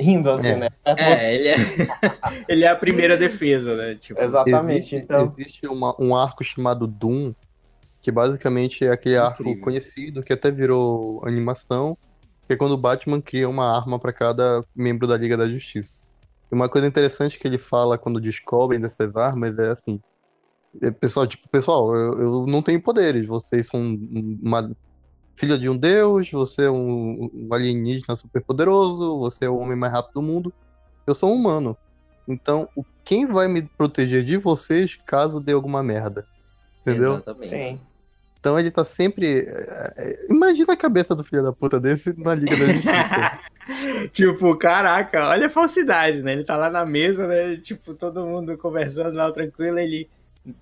rindo 0.00 0.30
assim, 0.30 0.48
É. 0.48 0.56
né? 0.56 0.68
Aperta 0.82 1.02
o 1.02 1.14
É, 1.14 1.34
ele 1.34 1.48
é, 1.48 1.54
ele 2.48 2.64
é 2.64 2.68
a 2.68 2.76
primeira 2.76 3.18
defesa, 3.18 3.76
né? 3.76 3.96
Tipo. 3.96 4.18
Exatamente. 4.22 4.94
Existe, 4.94 4.96
então, 4.96 5.24
existe 5.24 5.66
uma- 5.66 5.94
um 6.00 6.16
arco 6.16 6.42
chamado 6.42 6.86
Doom, 6.86 7.34
que 8.02 8.10
basicamente 8.10 8.84
é 8.84 8.90
aquele 8.90 9.16
arco 9.16 9.42
Incrível. 9.42 9.62
conhecido, 9.62 10.22
que 10.22 10.32
até 10.32 10.50
virou 10.50 11.22
animação, 11.26 11.96
que 12.46 12.54
é 12.54 12.56
quando 12.56 12.72
o 12.72 12.78
Batman 12.78 13.20
cria 13.20 13.48
uma 13.48 13.76
arma 13.76 13.98
para 13.98 14.12
cada 14.12 14.64
membro 14.74 15.06
da 15.06 15.16
Liga 15.16 15.36
da 15.36 15.48
Justiça. 15.48 15.98
E 16.50 16.54
uma 16.54 16.68
coisa 16.68 16.86
interessante 16.86 17.38
que 17.38 17.46
ele 17.46 17.58
fala 17.58 17.98
quando 17.98 18.20
descobrem 18.20 18.80
dessas 18.80 19.14
armas 19.14 19.58
é 19.58 19.70
assim, 19.70 20.00
é, 20.82 20.90
pessoal, 20.90 21.26
tipo, 21.26 21.48
pessoal, 21.50 21.94
eu, 21.94 22.18
eu 22.20 22.46
não 22.46 22.62
tenho 22.62 22.82
poderes, 22.82 23.26
vocês 23.26 23.66
são 23.66 23.80
um- 23.80 24.38
uma 24.42 24.70
filha 25.36 25.58
de 25.58 25.68
um 25.68 25.76
deus, 25.76 26.30
você 26.30 26.64
é 26.64 26.70
um, 26.70 27.30
um 27.32 27.48
alienígena 27.54 28.16
superpoderoso, 28.16 29.18
você 29.18 29.46
é 29.46 29.48
o 29.50 29.58
homem 29.58 29.76
mais 29.76 29.92
rápido 29.92 30.14
do 30.14 30.22
mundo, 30.22 30.52
eu 31.06 31.14
sou 31.14 31.30
um 31.30 31.34
humano. 31.34 31.76
Então, 32.28 32.68
quem 33.04 33.26
vai 33.26 33.48
me 33.48 33.62
proteger 33.62 34.24
de 34.24 34.36
vocês 34.36 34.96
caso 35.06 35.40
dê 35.40 35.52
alguma 35.52 35.82
merda? 35.82 36.24
Entendeu? 36.82 37.14
Exatamente. 37.14 37.48
sim. 37.48 37.80
Então 38.40 38.58
ele 38.58 38.70
tá 38.70 38.82
sempre. 38.84 39.44
é, 39.46 39.92
é, 39.98 40.26
Imagina 40.30 40.72
a 40.72 40.76
cabeça 40.76 41.14
do 41.14 41.22
filho 41.22 41.42
da 41.42 41.52
puta 41.52 41.78
desse 41.78 42.18
na 42.18 42.34
Liga 42.34 42.56
da 42.56 42.72
Justiça. 42.72 43.38
Tipo, 44.12 44.56
caraca, 44.56 45.28
olha 45.28 45.46
a 45.46 45.50
falsidade, 45.50 46.22
né? 46.22 46.32
Ele 46.32 46.42
tá 46.42 46.56
lá 46.56 46.68
na 46.70 46.84
mesa, 46.84 47.28
né? 47.28 47.56
Tipo, 47.56 47.94
todo 47.94 48.24
mundo 48.26 48.56
conversando 48.58 49.14
lá 49.14 49.30
tranquilo, 49.30 49.78
ele 49.78 50.08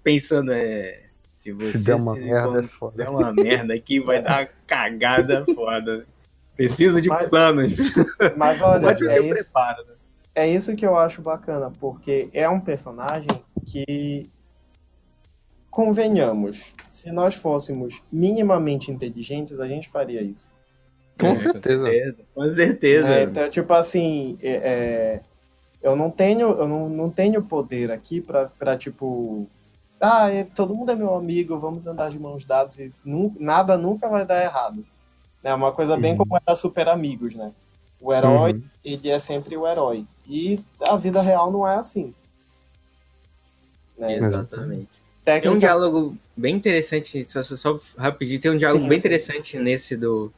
pensando, 0.03 0.53
é. 0.53 1.05
Se 1.41 1.53
você 1.53 1.73
Se 1.73 1.79
der 1.79 1.95
uma 1.95 2.15
se- 2.15 2.21
merda, 2.21 2.59
é 2.59 2.61
der 2.63 2.69
foda. 2.69 3.11
uma 3.11 3.33
merda 3.33 3.73
aqui, 3.73 4.01
vai 4.01 4.21
dar 4.21 4.41
uma 4.41 4.49
cagada 4.67 5.43
foda. 5.55 6.05
Preciso 6.57 7.01
de 7.01 7.09
Mas- 7.09 7.29
planos. 7.31 7.77
Mas 8.37 8.61
olha, 8.61 8.89
é 8.89 9.21
isso, 9.21 9.35
preparo, 9.53 9.85
né? 9.87 9.93
é 10.35 10.49
isso 10.49 10.75
que 10.77 10.85
eu 10.85 10.97
acho 10.99 11.23
bacana, 11.23 11.73
porque 11.81 12.29
é 12.35 12.47
um 12.49 12.61
personagem 12.61 13.29
que 13.65 14.29
convenhamos, 15.83 16.75
se 16.89 17.13
nós 17.13 17.37
fôssemos 17.37 18.03
minimamente 18.11 18.91
inteligentes, 18.91 19.61
a 19.61 19.69
gente 19.69 19.89
faria 19.89 20.21
isso. 20.21 20.49
Com 21.17 21.29
É, 21.29 21.37
certeza. 21.37 22.17
Com 22.35 22.51
certeza. 22.51 23.07
É, 23.09 23.23
então, 23.23 23.49
tipo 23.49 23.73
assim, 23.73 24.37
é, 24.43 24.51
é, 24.57 25.21
eu 25.81 25.95
não 25.95 26.11
tenho, 26.11 26.49
eu 26.51 26.67
não, 26.67 26.89
não 26.89 27.09
tenho 27.09 27.41
poder 27.45 27.93
aqui 27.93 28.21
pra, 28.21 28.47
pra 28.59 28.77
tipo, 28.77 29.47
ah, 30.01 30.29
é, 30.29 30.43
todo 30.43 30.75
mundo 30.75 30.91
é 30.91 30.97
meu 30.97 31.15
amigo, 31.15 31.57
vamos 31.61 31.87
andar 31.87 32.11
de 32.11 32.19
mãos 32.19 32.45
dadas 32.45 32.77
e 32.81 32.93
nu- 33.05 33.33
nada 33.39 33.79
nunca 33.79 34.09
vai 34.09 34.27
dar 34.27 34.43
errado. 34.43 34.85
É 35.45 35.55
uma 35.55 35.71
coisa 35.71 35.97
bem 35.97 36.11
Uhum. 36.15 36.19
como 36.19 36.41
era 36.45 36.57
Super 36.57 36.89
Amigos, 36.89 37.37
né? 37.37 37.53
O 38.01 38.13
herói, 38.13 38.55
Uhum. 38.55 38.63
ele 38.85 39.09
é 39.11 39.21
sempre 39.21 39.57
o 39.57 39.65
herói. 39.65 40.05
E 40.27 40.59
a 40.81 40.97
vida 40.97 41.23
real 41.23 41.53
não 41.53 41.65
é 41.69 41.77
assim. 41.77 42.13
Né? 43.97 44.17
Exatamente. 44.17 44.98
Técnica- 45.29 45.43
Tem 45.43 45.57
um 45.57 45.59
diálogo 45.59 46.17
bem 46.35 46.57
interessante, 46.57 47.23
só, 47.25 47.43
só, 47.43 47.79
rapidinho, 47.99 48.41
tem 48.41 48.51
um 48.51 48.57
diálogo 48.57 48.85
Sim, 48.85 48.89
bem 48.89 48.99
sim. 48.99 49.07
interessante 49.09 49.59
nesse 49.59 49.95
do, 49.95 50.33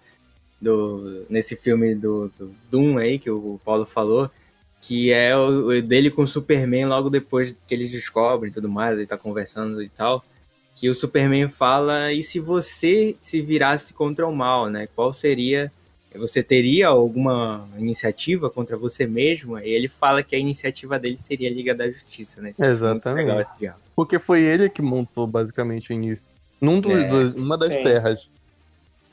do 0.61 1.25
nesse 1.31 1.55
filme 1.55 1.95
do, 1.95 2.29
do 2.37 2.53
Doom 2.69 2.99
aí 2.99 3.17
que 3.17 3.31
o 3.31 3.61
Paulo 3.65 3.87
falou, 3.87 4.29
que 4.83 5.13
é 5.13 5.37
o, 5.37 5.69
o 5.69 5.81
dele 5.83 6.11
com 6.11 6.23
o 6.23 6.27
Superman 6.27 6.87
logo 6.87 7.09
depois 7.09 7.55
que 7.69 7.73
eles 7.73 7.89
descobrem 7.93 8.51
e 8.51 8.53
tudo 8.53 8.69
mais, 8.69 8.99
ele 8.99 9.07
tá 9.07 9.17
conversando 9.17 9.81
e 9.81 9.89
tal, 9.89 10.25
que 10.75 10.91
o 10.91 10.95
Superman 10.95 11.49
fala, 11.49 12.13
e 12.13 12.21
se 12.21 12.41
você 12.41 13.15
se 13.23 13.41
virasse 13.41 13.95
contra 13.95 14.27
o 14.27 14.35
mal, 14.35 14.69
né? 14.69 14.89
Qual 14.97 15.15
seria 15.15 15.71
você 16.19 16.43
teria 16.43 16.89
alguma 16.89 17.69
iniciativa 17.79 18.51
contra 18.51 18.77
você 18.77 19.07
mesmo? 19.07 19.59
E 19.59 19.69
ele 19.71 19.89
fala 19.89 20.23
que 20.23 20.35
a 20.35 20.39
iniciativa 20.39 20.99
dele 20.99 21.17
seria 21.19 21.49
a 21.49 21.53
Liga 21.53 21.75
da 21.75 21.89
Justiça, 21.91 22.41
né? 22.41 22.51
Isso 22.51 22.65
é 22.65 22.71
Exatamente. 22.71 23.25
legal 23.27 23.41
esse 23.41 23.59
diálogo. 23.59 23.83
Porque 23.95 24.19
foi 24.19 24.43
ele 24.43 24.69
que 24.69 24.83
montou 24.83 25.27
basicamente 25.27 25.91
o 25.91 25.93
início. 25.93 26.31
Num 26.61 26.81
dos, 26.81 26.97
É, 26.97 27.09
dos- 27.09 27.35
uma 27.35 27.57
das 27.57 27.75
sim. 27.75 27.83
terras. 27.83 28.29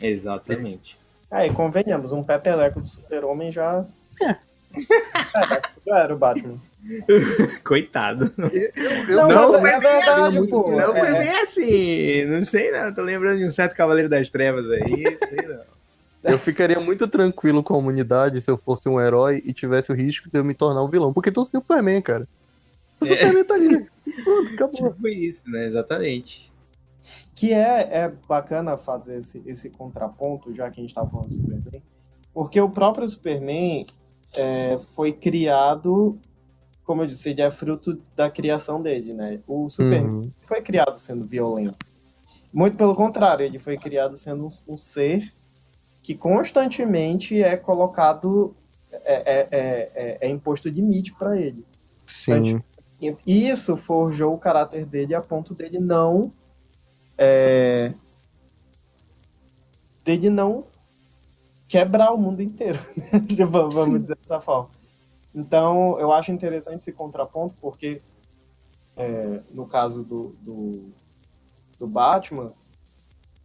Exatamente. 0.02 0.98
É, 1.32 1.46
e 1.48 1.54
convenhamos, 1.54 2.12
um 2.14 2.24
peteleco 2.24 2.80
do 2.82 2.88
super-homem 2.88 3.52
já... 3.52 3.86
É. 4.22 4.36
já 5.86 6.00
era 6.00 6.14
o 6.14 6.18
Batman. 6.18 6.58
Coitado. 7.64 8.34
Eu, 9.08 9.18
Não, 9.18 9.28
não, 9.28 9.52
mas 9.52 9.62
foi 9.62 9.70
é 9.72 9.80
verdade, 9.80 10.38
assim, 10.38 10.48
pô. 10.50 10.72
Não 10.72 10.92
foi 10.94 11.00
É, 11.08 11.20
bem 11.20 11.30
assim. 11.42 12.26
Não 12.26 12.44
sei, 12.44 12.72
não. 12.72 12.94
Tô 12.94 13.02
lembrando 13.02 13.40
de 13.40 13.46
um 13.46 13.50
certo 13.52 13.76
Cavaleiro 13.76 14.10
das 14.10 14.30
Trevas 14.30 14.66
aí. 14.72 15.18
Sei 15.30 15.48
não. 15.48 15.77
Eu 16.28 16.38
ficaria 16.40 16.80
muito 16.80 17.08
tranquilo 17.08 17.64
com 17.64 17.74
a 17.74 17.78
humanidade 17.78 18.42
se 18.42 18.50
eu 18.52 18.58
fosse 18.58 18.88
um 18.90 19.00
herói 19.00 19.42
e 19.46 19.54
tivesse 19.54 19.92
o 19.92 19.96
risco 19.96 20.30
de 20.30 20.38
eu 20.38 20.44
me 20.44 20.54
tornar 20.54 20.84
um 20.84 20.88
vilão. 20.90 21.14
Porque 21.14 21.32
tu 21.32 21.40
é 21.40 21.44
o 21.44 21.46
Superman, 21.46 22.02
cara. 22.02 22.28
O 23.02 23.06
É. 23.06 23.10
Superman 23.10 23.44
tá 23.46 23.54
ali. 23.56 23.88
Pronto, 24.24 24.50
acabou. 24.54 24.92
Tipo 24.94 25.08
isso, 25.08 25.44
né? 25.50 25.66
Exatamente. 25.66 26.52
Que 27.34 27.54
é, 27.54 28.04
é 28.04 28.14
bacana 28.28 28.78
fazer 28.78 29.20
esse, 29.20 29.42
esse 29.46 29.70
contraponto, 29.70 30.54
já 30.54 30.70
que 30.70 30.80
a 30.80 30.84
gente 30.84 30.94
tá 30.94 31.06
falando 31.06 31.30
do 31.30 31.36
Superman, 31.36 31.82
porque 32.34 32.60
o 32.60 32.70
próprio 32.70 33.08
Superman 33.08 33.86
é, 34.36 34.78
foi 34.96 35.14
criado, 35.14 36.20
como 36.84 37.04
eu 37.04 37.08
disse, 37.08 37.30
ele 37.30 37.42
é 37.42 37.50
fruto 37.50 38.02
da 38.16 38.30
criação 38.30 38.82
dele, 38.82 39.14
né? 39.14 39.40
O 39.48 39.70
Superman 39.70 40.06
Uhum. 40.10 40.32
foi 40.42 40.62
criado 40.62 40.98
sendo 40.98 41.24
violento. 41.24 41.86
Muito 42.52 42.76
pelo 42.76 42.96
contrário, 42.96 43.46
ele 43.46 43.60
foi 43.60 43.78
criado 43.78 44.18
sendo 44.18 44.44
um, 44.44 44.74
um 44.74 44.78
ser 44.78 45.32
que 46.08 46.16
constantemente 46.16 47.44
é 47.44 47.58
colocado, 47.58 48.56
é, 48.94 49.14
é, 49.14 49.48
é, 49.52 49.92
é- 49.94 50.18
é 50.22 50.30
imposto 50.30 50.70
limite 50.70 51.14
para 51.14 51.38
ele. 51.38 51.66
Sim. 52.08 52.64
E 53.02 53.50
isso 53.50 53.76
forjou 53.76 54.34
o 54.34 54.38
caráter 54.38 54.86
dele 54.86 55.14
a 55.14 55.20
ponto 55.20 55.54
dele 55.54 55.80
não. 55.80 56.32
é, 57.18 57.94
dele 60.06 60.30
não 60.30 60.64
quebrar 61.68 62.14
o 62.14 62.18
mundo 62.18 62.42
inteiro. 62.42 62.80
Vamos 63.52 63.76
vamos 63.76 64.00
dizer 64.00 64.16
dessa 64.16 64.40
forma. 64.40 64.70
Então, 65.36 66.00
eu 66.00 66.14
acho 66.14 66.32
interessante 66.32 66.84
esse 66.84 66.94
contraponto, 66.94 67.54
porque 67.60 68.02
é, 68.96 69.42
no 69.52 69.68
caso 69.68 70.06
do, 70.06 70.34
do, 70.40 70.94
do 71.78 71.86
Batman, 71.86 72.54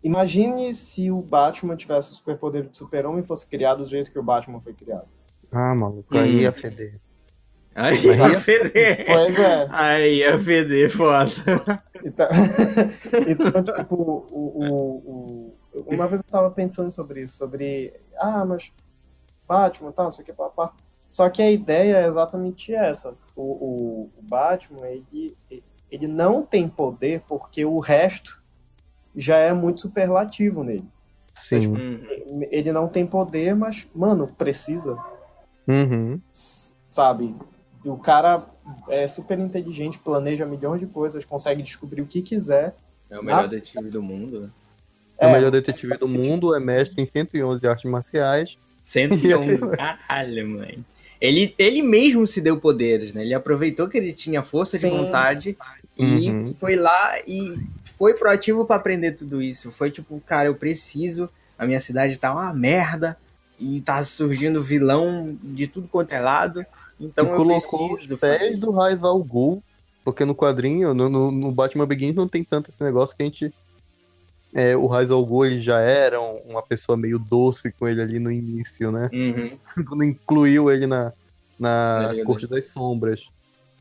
imagine 0.02 0.74
se 0.74 1.10
o 1.10 1.20
Batman 1.22 1.76
tivesse 1.76 2.12
o 2.12 2.14
superpoder 2.14 2.68
de 2.68 2.76
super-homem 2.76 3.22
e 3.22 3.26
fosse 3.26 3.46
criado 3.46 3.82
do 3.84 3.88
jeito 3.88 4.10
que 4.10 4.18
o 4.18 4.22
Batman 4.22 4.60
foi 4.60 4.72
criado. 4.74 5.06
Ah, 5.50 5.74
maluco, 5.74 6.16
aí 6.16 6.36
Hum. 6.36 6.40
ia 6.40 6.52
feder. 6.52 7.00
Aí 7.74 8.04
ia 8.04 8.28
ia- 8.28 8.40
feder. 8.40 9.06
Pois 9.06 9.38
é. 9.38 9.66
Aí 9.70 10.14
ia 10.18 10.38
feder, 10.38 10.90
foda. 10.90 11.30
Então, 12.04 12.28
então 13.26 13.62
tipo, 13.74 13.94
o, 13.94 14.24
o, 14.34 15.54
o- 15.74 15.84
uma 15.94 16.06
vez 16.06 16.20
eu 16.20 16.28
tava 16.30 16.50
pensando 16.50 16.90
sobre 16.90 17.22
isso, 17.22 17.36
sobre, 17.38 17.94
ah, 18.18 18.44
mas 18.44 18.70
Batman, 19.48 19.92
tal, 19.92 20.06
não 20.06 20.12
sei 20.12 20.22
o 20.22 20.26
que, 20.26 20.32
papá. 20.32 20.74
Só 21.08 21.28
que 21.30 21.42
a 21.42 21.50
ideia 21.50 21.96
é 21.98 22.06
exatamente 22.06 22.74
essa. 22.74 23.14
O, 23.36 23.42
o, 23.42 24.10
o 24.18 24.22
Batman, 24.22 24.86
ele, 24.86 25.34
ele 25.90 26.06
não 26.06 26.44
tem 26.44 26.68
poder 26.68 27.22
porque 27.28 27.64
o 27.64 27.78
resto 27.78 28.41
já 29.16 29.36
é 29.36 29.52
muito 29.52 29.80
superlativo 29.80 30.62
nele. 30.64 30.84
Sim. 31.32 31.68
Uhum. 31.68 32.46
Ele 32.50 32.72
não 32.72 32.88
tem 32.88 33.06
poder, 33.06 33.54
mas, 33.54 33.86
mano, 33.94 34.26
precisa, 34.26 34.96
Uhum. 35.66 36.20
sabe? 36.88 37.34
O 37.84 37.96
cara 37.96 38.46
é 38.88 39.08
super 39.08 39.38
inteligente, 39.38 39.98
planeja 39.98 40.46
milhões 40.46 40.80
de 40.80 40.86
coisas, 40.86 41.24
consegue 41.24 41.62
descobrir 41.62 42.02
o 42.02 42.06
que 42.06 42.22
quiser. 42.22 42.74
É 43.10 43.18
o 43.18 43.24
melhor 43.24 43.44
Ah. 43.44 43.48
detetive 43.48 43.90
do 43.90 44.02
mundo, 44.02 44.40
né? 44.40 44.50
É 45.18 45.26
o 45.26 45.30
É. 45.30 45.32
melhor 45.32 45.50
detetive 45.50 45.96
do 45.98 46.08
mundo, 46.08 46.54
é 46.54 46.60
mestre 46.60 47.02
em 47.02 47.06
111 47.06 47.66
artes 47.66 47.90
marciais. 47.90 48.56
101, 48.84 49.58
caralho, 49.76 50.48
mano. 50.48 50.84
Ele, 51.20 51.54
ele 51.56 51.82
mesmo 51.82 52.26
se 52.26 52.40
deu 52.40 52.58
poderes, 52.58 53.12
né? 53.12 53.22
Ele 53.22 53.32
aproveitou 53.34 53.88
que 53.88 53.96
ele 53.96 54.12
tinha 54.12 54.42
força 54.42 54.76
de 54.76 54.88
Sim. 54.88 54.90
vontade 54.90 55.56
e 55.96 56.30
Uhum. 56.30 56.54
foi 56.54 56.74
lá 56.74 57.14
e 57.26 57.58
foi 57.98 58.14
proativo 58.14 58.64
pra 58.64 58.76
aprender 58.76 59.12
tudo 59.12 59.42
isso. 59.42 59.70
Foi 59.70 59.90
tipo, 59.90 60.20
cara, 60.26 60.48
eu 60.48 60.54
preciso, 60.54 61.28
a 61.58 61.66
minha 61.66 61.80
cidade 61.80 62.18
tá 62.18 62.32
uma 62.32 62.52
merda 62.52 63.16
e 63.58 63.80
tá 63.80 64.04
surgindo 64.04 64.62
vilão 64.62 65.36
de 65.42 65.66
tudo 65.66 65.88
quanto 65.88 66.12
é 66.12 66.20
lado. 66.20 66.64
Então 67.00 67.26
e 67.26 67.28
eu 67.30 67.36
colocou 67.36 67.90
preciso 67.94 68.14
os 68.14 68.20
pés 68.20 68.58
do 68.58 68.70
Raiz 68.72 69.02
al 69.02 69.22
Ghul, 69.22 69.62
porque 70.04 70.24
no 70.24 70.34
quadrinho, 70.34 70.92
no, 70.94 71.08
no, 71.08 71.30
no 71.30 71.52
Batman 71.52 71.86
Begins 71.86 72.14
não 72.14 72.28
tem 72.28 72.42
tanto 72.44 72.70
esse 72.70 72.82
negócio 72.82 73.16
que 73.16 73.22
a 73.22 73.26
gente 73.26 73.52
é, 74.54 74.76
o 74.76 74.86
Ra's 74.86 75.10
al 75.10 75.24
Ghul 75.24 75.46
ele 75.46 75.60
já 75.60 75.80
era 75.80 76.20
um- 76.20 76.36
uma 76.50 76.62
pessoa 76.62 76.94
meio 76.96 77.18
doce 77.18 77.72
com 77.72 77.88
ele 77.88 78.02
ali 78.02 78.18
no 78.18 78.30
início, 78.30 78.92
né? 78.92 79.08
Uhum. 79.12 79.58
Quando 79.88 80.04
incluiu 80.04 80.70
ele 80.70 80.86
na, 80.86 81.12
Na 81.58 82.12
na 82.12 82.24
Corte 82.24 82.46
das 82.46 82.66
Sombras. 82.66 83.30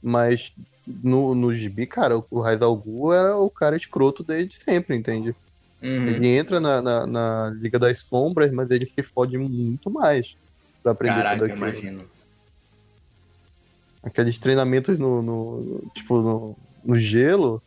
Mas 0.02 0.54
no, 0.88 1.36
no 1.36 1.54
gibi, 1.54 1.86
cara, 1.86 2.18
o 2.30 2.44
al 2.44 2.76
Ghul 2.76 3.14
era 3.14 3.38
o 3.38 3.50
cara 3.50 3.76
escroto 3.76 4.24
desde 4.24 4.56
sempre, 4.58 4.96
entende? 4.96 5.36
Uhum. 5.82 6.08
Ele 6.08 6.28
entra 6.28 6.60
na, 6.60 6.82
na, 6.82 7.08
na 7.08 7.50
Liga 7.56 7.80
das 7.80 8.00
Sombras, 8.00 8.52
mas 8.52 8.70
ele 8.70 8.86
se 8.86 9.02
fode 9.04 9.38
muito 9.38 9.90
mais 9.90 10.36
pra 10.84 10.92
aprender 10.92 11.16
Caraca, 11.16 11.36
tudo 11.36 11.46
aquilo. 11.46 11.68
imagino. 11.68 12.10
Aqueles 14.04 14.40
treinamentos 14.40 14.98
no, 14.98 15.22
no- 15.22 15.92
tipo, 15.94 16.20
no, 16.22 16.56
no 16.84 16.96
gelo, 16.96 17.62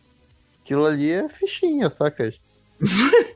aquilo 0.63 0.85
ali 0.85 1.11
é 1.11 1.29
fichinha, 1.29 1.89
sacas? 1.89 2.35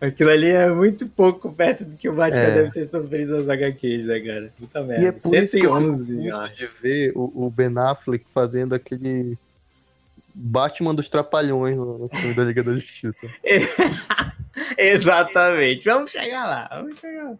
Aquilo 0.00 0.30
ali 0.30 0.48
é 0.48 0.70
muito 0.70 1.06
pouco 1.08 1.52
perto 1.52 1.84
do 1.84 1.94
que 1.96 2.08
o 2.08 2.14
Batman 2.14 2.40
É. 2.40 2.54
deve 2.54 2.70
ter 2.70 2.88
sofrido 2.88 3.36
nas 3.36 3.48
HQs, 3.48 4.06
né, 4.06 4.20
cara? 4.20 4.52
Puta 4.58 4.82
merda. 4.82 5.02
E 5.04 5.06
é 5.08 5.12
por 5.12 5.34
isso 5.34 5.56
que 5.58 5.66
eu 5.66 5.74
111, 5.76 6.30
acho. 6.30 6.56
de 6.56 6.66
ver 6.66 7.12
o, 7.14 7.46
o 7.46 7.50
Ben 7.50 7.72
Affleck 7.76 8.24
fazendo 8.28 8.74
aquele 8.74 9.36
Batman 10.34 10.94
dos 10.94 11.10
Trapalhões 11.10 11.76
no, 11.76 11.98
no 11.98 12.08
filme 12.08 12.32
da 12.32 12.44
Liga 12.44 12.62
da 12.62 12.72
Justiça. 12.72 13.26
Exatamente. 14.78 15.84
Vamos 15.84 16.10
chegar 16.10 16.44
lá, 16.44 16.68
vamos 16.80 16.98
chegar 16.98 17.24
lá. 17.24 17.36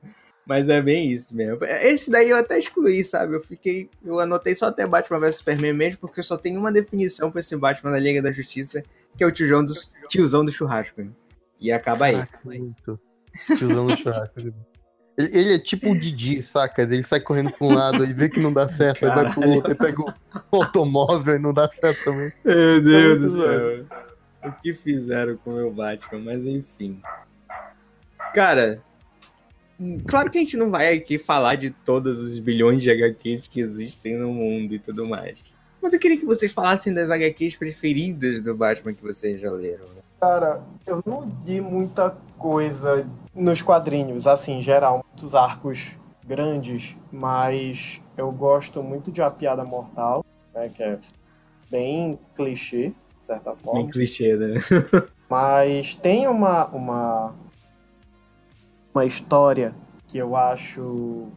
Mas 0.47 0.69
é 0.69 0.83
bem 0.83 1.11
isso 1.13 1.35
mesmo. 1.37 1.65
Esse 1.65 2.11
daí 2.11 2.31
eu 2.31 2.37
até 2.37 2.59
excluí, 2.59 3.05
sabe? 3.05 3.37
Eu 3.37 3.41
fiquei. 3.41 3.89
Eu 4.05 4.19
anotei 4.19 4.55
só 4.55 4.67
até 4.67 4.87
Batman 4.87 5.21
vs 5.21 5.37
Superman 5.37 5.73
mesmo, 5.73 5.99
porque 6.01 6.21
eu 6.21 6.25
só 6.25 6.37
tenho 6.37 6.59
uma 6.59 6.73
definição 6.73 7.31
pra 7.31 7.41
esse 7.41 7.57
Batman 7.57 7.93
da 7.93 7.99
Liga 7.99 8.21
da 8.21 8.33
Justiça, 8.33 8.83
que 9.17 9.23
é 9.23 9.27
o 9.27 9.31
tiozão 9.31 9.65
do, 9.65 9.73
tiozão 10.09 10.45
do 10.45 10.51
churrasco. 10.51 11.07
E 11.61 11.71
acaba 11.71 12.07
aí. 12.07 12.15
Caraca, 12.15 12.41
muito. 12.45 13.01
Tiozão 13.57 13.87
no 13.87 13.97
churrasco. 13.97 14.41
Ele, 15.19 15.39
ele 15.39 15.55
é 15.55 15.59
tipo 15.59 15.91
o 15.91 15.99
Didi, 15.99 16.43
saca? 16.43 16.83
Ele 16.83 17.03
sai 17.03 17.21
correndo 17.21 17.51
pra 17.51 17.67
um 17.67 17.75
lado 17.75 18.05
e 18.05 18.15
vê 18.15 18.29
que 18.29 18.41
não 18.41 18.53
dá 18.53 18.69
certo, 18.69 19.05
aí 19.05 19.15
vai 19.15 19.33
pro 19.33 19.49
outro, 19.49 19.71
aí 19.73 19.77
pega 19.77 20.03
o 20.03 20.57
automóvel 20.57 21.37
e 21.37 21.39
não 21.39 21.53
dá 21.53 21.71
certo 21.71 22.05
também. 22.05 22.33
Meu 22.45 22.83
Deus 22.83 23.21
do 23.21 23.43
céu. 23.43 23.87
O 24.43 24.53
que 24.53 24.73
fizeram 24.73 25.37
com 25.37 25.51
o 25.51 25.57
meu 25.57 25.71
Batman, 25.71 26.21
mas 26.21 26.47
enfim. 26.47 27.03
Cara, 28.33 28.83
claro 30.07 30.31
que 30.31 30.39
a 30.39 30.41
gente 30.41 30.57
não 30.57 30.71
vai 30.71 30.95
aqui 30.95 31.19
falar 31.19 31.57
de 31.57 31.71
todos 31.71 32.19
os 32.19 32.39
bilhões 32.39 32.83
de 32.83 32.91
HQs 32.91 33.49
que 33.49 33.61
existem 33.61 34.17
no 34.17 34.33
mundo 34.33 34.75
e 34.75 34.79
tudo 34.79 35.07
mais. 35.07 35.53
Mas 35.83 35.93
eu 35.93 35.99
queria 35.99 36.19
que 36.19 36.27
vocês 36.27 36.53
falassem 36.53 36.95
das 36.95 37.11
HQs 37.11 37.57
preferidas 37.57 38.43
do 38.43 38.55
Batman 38.55 38.95
que 38.95 39.03
vocês 39.03 39.41
já 39.41 39.51
leram. 39.51 40.00
Cara, 40.21 40.63
eu 40.87 41.03
não 41.07 41.27
li 41.47 41.61
muita 41.61 42.15
coisa 42.37 43.09
nos 43.35 43.63
quadrinhos, 43.63 44.27
assim, 44.27 44.59
em 44.59 44.63
geral, 44.63 45.05
muitos 45.09 45.35
arcos 45.35 45.97
grandes, 46.25 46.95
mas 47.11 48.03
eu 48.17 48.31
gosto 48.31 48.83
muito 48.83 49.11
de 49.11 49.23
A 49.23 49.31
Piada 49.31 49.65
Mortal, 49.65 50.25
né, 50.53 50.69
que 50.69 50.83
é 50.83 50.99
bem 51.71 52.19
clichê, 52.35 52.93
de 53.19 53.25
certa 53.25 53.57
forma. 53.57 53.81
Bem 53.81 53.91
clichê, 53.91 54.37
né? 54.37 54.55
Mas 55.29 55.95
tem 55.95 56.27
uma, 56.27 56.67
uma, 56.67 57.35
uma 58.93 59.05
história 59.05 59.73
que 60.09 60.19
eu 60.19 60.35
acho 60.35 61.29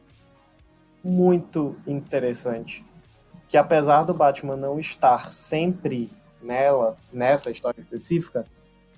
muito 1.04 1.75
interessante. 1.86 2.84
Que 3.48 3.56
apesar 3.56 4.02
do 4.02 4.12
Batman 4.12 4.56
não 4.56 4.80
estar 4.80 5.32
sempre 5.32 6.10
nela, 6.42 6.98
nessa 7.12 7.52
história 7.52 7.80
específica, 7.80 8.48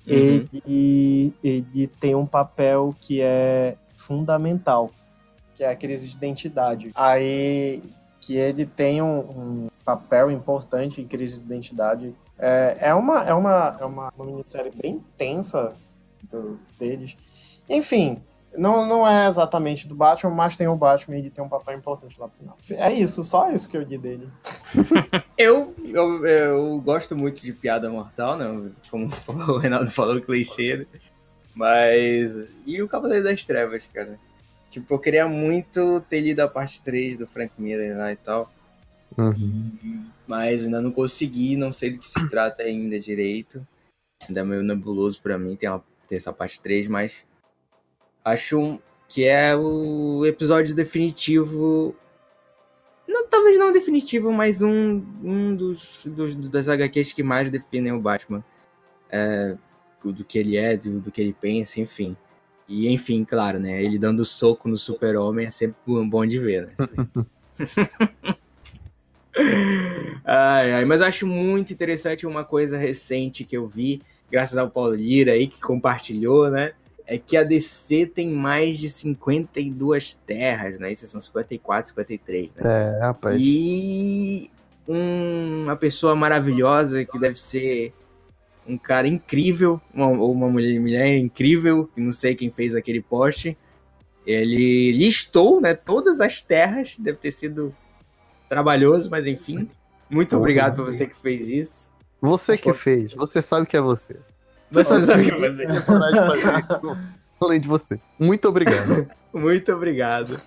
Uhum. 0.08 0.48
ele, 0.66 1.34
ele 1.44 1.88
tem 1.88 2.16
um 2.16 2.26
papel 2.26 2.96
que 3.00 3.22
é 3.22 3.76
fundamental, 3.96 4.92
que 5.56 5.64
é 5.64 5.70
a 5.70 5.76
crise 5.76 6.10
de 6.10 6.16
identidade. 6.16 6.92
Aí 6.96 7.82
que 8.22 8.36
ele 8.36 8.66
tem 8.66 9.02
um, 9.02 9.20
um 9.20 9.68
papel 9.84 10.32
importante 10.32 11.00
em 11.02 11.08
crise 11.08 11.40
de 11.40 11.46
identidade. 11.46 12.14
É, 12.40 12.78
é, 12.80 12.94
uma, 12.94 13.24
é, 13.24 13.34
uma, 13.34 13.78
é 13.80 13.86
uma, 13.86 14.13
uma 14.18 14.26
minissérie 14.26 14.72
bem 14.72 15.04
tensa 15.18 15.76
do- 16.32 16.60
deles. 16.80 17.15
Enfim, 17.70 18.18
não, 18.58 18.86
não 18.86 19.08
é 19.08 19.28
exatamente 19.28 19.88
do 19.88 19.96
Batman, 19.96 20.32
mas 20.32 20.56
tem 20.56 20.68
o 20.68 20.76
Batman 20.76 21.15
e 21.15 21.20
ele 21.20 21.30
tem 21.30 21.44
um 21.44 21.50
papel 21.50 21.78
importante 21.78 22.20
lá 22.20 22.28
no 22.28 22.34
final. 22.34 22.58
É 22.72 22.94
isso, 22.94 23.24
só 23.24 23.52
isso 23.52 23.70
que 23.70 23.78
eu 23.78 23.84
li 23.84 23.98
dele. 23.98 24.30
Eu, 25.38 25.76
eu, 25.84 26.26
eu 26.26 26.80
gosto 26.80 27.13
muito 27.13 27.41
de 27.41 27.52
piada 27.52 27.89
mortal, 27.89 28.38
né? 28.38 28.72
Como 28.89 29.10
o 29.52 29.58
Reinaldo 29.58 29.91
falou, 29.91 30.22
clichê. 30.22 30.78
né? 30.78 30.86
Mas. 31.54 32.48
E 32.65 32.82
o 32.82 32.88
Cavaleiro 32.88 33.26
das 33.26 33.44
Trevas, 33.44 33.86
cara? 33.88 34.18
Tipo, 34.70 34.94
eu 34.94 35.00
queria 35.00 35.28
muito 35.28 36.00
ter 36.10 36.22
lido 36.22 36.39
a 36.39 36.48
parte 36.48 36.82
3 36.82 37.18
do 37.18 37.28
Frank 37.28 37.52
Miller 37.58 37.98
lá 37.98 38.13
e 38.13 38.15
tal. 38.15 38.50
Mas 40.28 40.63
ainda 40.65 40.82
não 40.82 40.91
consegui, 40.91 41.56
não 41.56 41.72
sei 41.72 41.91
do 41.91 42.00
que 42.00 42.08
se 42.08 42.28
trata 42.30 42.63
ainda 42.63 43.00
direito. 43.00 43.65
Ainda 44.28 44.39
é 44.39 44.44
meio 44.44 44.63
nebuloso 44.63 45.22
pra 45.22 45.38
mim, 45.38 45.56
tem, 45.56 45.70
uma, 45.70 45.84
tem 46.08 46.18
essa 46.18 46.34
parte 46.34 46.62
3, 46.62 46.88
mas. 46.88 47.13
Acho 48.26 48.60
um- 48.60 48.80
que 49.08 49.24
é 49.24 49.56
o 49.56 50.26
episódio 50.26 50.76
definitivo 50.76 51.96
não, 53.08 53.28
talvez 53.28 53.58
não 53.58 53.72
definitivo, 53.72 54.32
mas 54.32 54.62
um, 54.62 55.04
um 55.24 55.56
dos, 55.56 56.02
dos 56.06 56.36
das 56.50 56.68
HQs 56.68 57.14
que 57.14 57.24
mais 57.24 57.50
definem 57.50 57.92
o 57.92 58.00
Batman. 58.00 58.44
É, 59.10 59.56
do 60.04 60.24
que 60.24 60.38
ele 60.38 60.58
é, 60.58 60.76
do, 60.78 61.00
do 61.00 61.12
que 61.12 61.22
ele 61.22 61.34
pensa, 61.34 61.80
enfim. 61.80 62.16
E 62.68 62.88
enfim, 62.92 63.24
claro, 63.24 63.60
né? 63.60 63.84
Ele 63.84 63.98
dando 63.98 64.26
soco 64.26 64.68
no 64.68 64.78
super-homem 64.78 65.46
é 65.48 65.50
sempre 65.50 65.78
um 65.88 66.08
bom 66.08 66.26
de 66.26 66.40
ver, 66.40 66.68
né? 66.68 66.74
ai, 70.24 70.74
ai, 70.74 70.86
mas 70.86 71.02
eu 71.02 71.08
acho 71.08 71.28
muito 71.28 71.74
interessante 71.74 72.26
uma 72.26 72.44
coisa 72.44 72.78
recente 72.78 73.44
que 73.44 73.58
eu 73.58 73.68
vi, 73.68 74.02
graças 74.32 74.58
ao 74.58 74.70
Paulo 74.70 74.96
Lira 74.96 75.34
aí, 75.34 75.48
que 75.48 75.60
compartilhou, 75.62 76.50
né? 76.50 76.74
É 77.08 77.18
que 77.20 77.38
a 77.38 77.44
DC 77.44 78.08
tem 78.08 78.30
mais 78.32 78.80
de 78.80 78.89
52 78.89 80.15
terras, 80.26 80.80
né? 80.80 80.91
Isso 80.91 81.08
são 81.08 81.22
54, 81.22 81.89
53, 81.89 82.56
né? 82.56 82.62
É, 82.65 83.00
rapaz. 83.00 83.38
E 83.39 84.50
um- 84.88 85.63
uma 85.63 85.76
pessoa 85.76 86.15
maravilhosa 86.15 87.06
que 87.06 87.20
deve 87.20 87.39
ser 87.39 87.94
um 88.68 88.78
cara 88.78 89.08
incrível, 89.08 89.80
uma, 89.94 90.08
ou 90.08 90.32
uma 90.32 90.50
mulher, 90.50 90.80
mulher 90.80 91.15
incrível, 91.18 91.88
que 91.94 92.02
não 92.02 92.12
sei 92.12 92.34
quem 92.34 92.50
fez 92.50 92.76
aquele 92.76 93.02
post. 93.02 93.56
Ele 94.26 94.91
listou 94.94 95.62
né, 95.62 95.76
todas 95.76 96.20
as 96.20 96.41
terras, 96.41 96.98
deve 96.98 97.20
ter 97.20 97.30
sido 97.32 97.76
trabalhoso, 98.50 99.10
mas 99.10 99.28
enfim. 99.28 99.70
Muito 100.10 100.36
obrigado 100.38 100.76
por 100.76 100.86
você 100.86 101.06
que 101.06 101.15
fez 101.15 101.48
isso. 101.48 101.91
Você 102.22 102.58
que 102.58 102.74
fez, 102.74 103.13
você 103.13 103.41
sabe 103.41 103.68
que 103.68 103.78
é 103.78 103.82
você. 103.82 104.18
Você 104.71 104.84
sabe 104.84 105.06
sabe 105.06 105.23
que- 105.25 105.39
fazer 105.39 105.67
Além 107.39 107.60
de 107.62 107.67
você. 107.67 107.99
Muito 108.19 108.47
obrigado. 108.47 109.08
Muito 109.34 109.71
obrigado. 109.73 110.39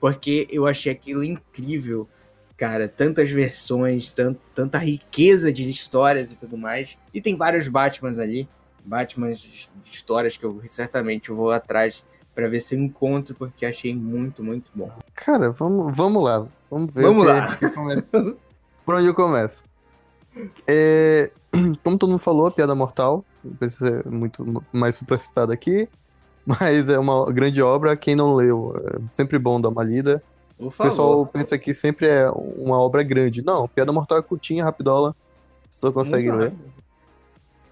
Porque 0.00 0.48
eu 0.50 0.66
achei 0.66 0.90
aquilo 0.90 1.22
incrível, 1.22 2.08
cara. 2.56 2.88
Tantas 2.88 3.30
versões, 3.30 4.08
tant, 4.10 4.36
tanta 4.54 4.78
riqueza 4.78 5.52
de 5.52 5.68
histórias 5.70 6.32
e 6.32 6.36
tudo 6.36 6.56
mais. 6.58 6.98
E 7.14 7.20
tem 7.20 7.36
vários 7.36 7.68
Batmans 7.68 8.18
ali. 8.18 8.48
Batmans 8.84 9.38
de 9.40 9.70
histórias 9.84 10.36
que 10.36 10.44
eu 10.44 10.60
certamente 10.66 11.30
vou 11.30 11.52
atrás 11.52 12.04
pra 12.34 12.48
ver 12.48 12.58
se 12.60 12.74
eu 12.74 12.80
encontro, 12.80 13.34
porque 13.36 13.64
achei 13.64 13.94
muito, 13.94 14.42
muito 14.42 14.70
bom. 14.74 14.90
Cara, 15.14 15.52
vamos, 15.52 15.94
vamos 15.96 16.22
lá. 16.24 16.46
Vamos 16.68 16.92
ver. 16.92 17.02
Vamos 17.02 17.24
o 17.24 17.28
lá. 17.28 17.56
Por 18.84 18.94
onde 18.96 19.06
eu 19.06 19.14
começo? 19.14 19.64
É, 20.66 21.30
como 21.84 21.96
todo 21.96 22.10
mundo 22.10 22.18
falou, 22.18 22.46
a 22.46 22.50
piada 22.50 22.74
mortal. 22.74 23.24
Precisa 23.58 24.02
ser 24.02 24.08
muito 24.08 24.64
mais 24.72 24.96
supracitado 24.96 25.52
aqui. 25.52 25.88
Mas 26.44 26.88
é 26.88 26.98
uma 26.98 27.30
grande 27.32 27.62
obra. 27.62 27.96
Quem 27.96 28.16
não 28.16 28.34
leu, 28.34 28.74
é 28.76 29.00
sempre 29.12 29.38
bom 29.38 29.60
dar 29.60 29.68
uma 29.68 29.84
lida. 29.84 30.22
O 30.58 30.70
pessoal 30.70 31.26
pensa 31.26 31.58
que 31.58 31.74
sempre 31.74 32.06
é 32.06 32.30
uma 32.30 32.78
obra 32.78 33.02
grande. 33.02 33.42
Não, 33.44 33.66
Piada 33.66 33.92
Mortal 33.92 34.18
é 34.18 34.22
curtinha, 34.22 34.64
rapidola. 34.64 35.14
Só 35.70 35.90
consegue 35.90 36.30
Muito 36.30 36.40
ler. 36.40 36.52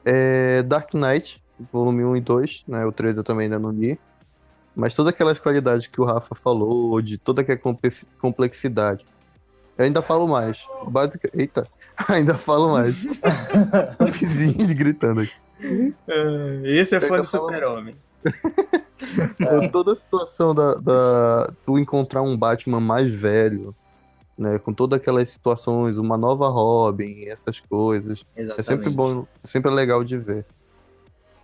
É 0.05 0.63
Dark 0.63 0.93
Knight, 0.95 1.43
volume 1.71 2.05
1 2.05 2.17
e 2.17 2.21
2, 2.21 2.65
né? 2.67 2.87
O 2.87 2.93
3 2.93 3.19
eu 3.19 3.25
também 3.25 3.45
ainda 3.45 3.59
não 3.59 3.71
li. 3.71 3.99
Mas 4.75 4.95
todas 4.95 5.13
aquelas 5.13 5.39
qualidades 5.39 5.87
que 5.87 6.01
o 6.01 6.05
Rafa 6.05 6.35
falou, 6.35 7.01
de 7.03 7.19
toda 7.19 7.43
aquela 7.43 7.59
compe- 7.59 8.07
complexidade. 8.21 9.05
Eu 9.77 9.85
ainda 9.85 10.01
falo 10.03 10.27
mais. 10.27 10.67
Básica... 10.89 11.31
Eita, 11.35 11.67
ainda 12.09 12.35
falo 12.35 12.73
mais. 12.73 12.97
Vizinhos 14.13 14.73
gritando 14.73 15.21
aqui. 15.21 15.33
Ah, 16.09 16.61
Esse 16.65 16.95
é 16.95 16.99
É 16.99 17.01
fã 17.01 17.19
do 17.19 17.25
Super-Homem. 17.25 17.97
É. 19.41 19.69
Toda 19.69 19.93
a 19.93 19.97
situação 19.97 20.55
da, 20.55 20.75
da. 20.75 21.53
Tu 21.65 21.79
encontrar 21.79 22.23
um 22.23 22.37
Batman 22.37 22.81
mais 22.81 23.11
velho, 23.11 23.75
né? 24.37 24.59
Com 24.59 24.73
todas 24.75 24.99
aquelas 25.01 25.29
situações, 25.31 25.97
uma 25.97 26.17
nova 26.19 26.49
Robin, 26.49 27.25
essas 27.27 27.61
coisas. 27.61 28.25
É 28.37 28.43
Exatamente. 28.43 28.67
sempre 28.67 28.91
bom, 28.91 29.27
sempre 29.45 29.71
é 29.71 29.75
legal 29.75 30.05
de 30.05 30.19
ver. 30.19 30.45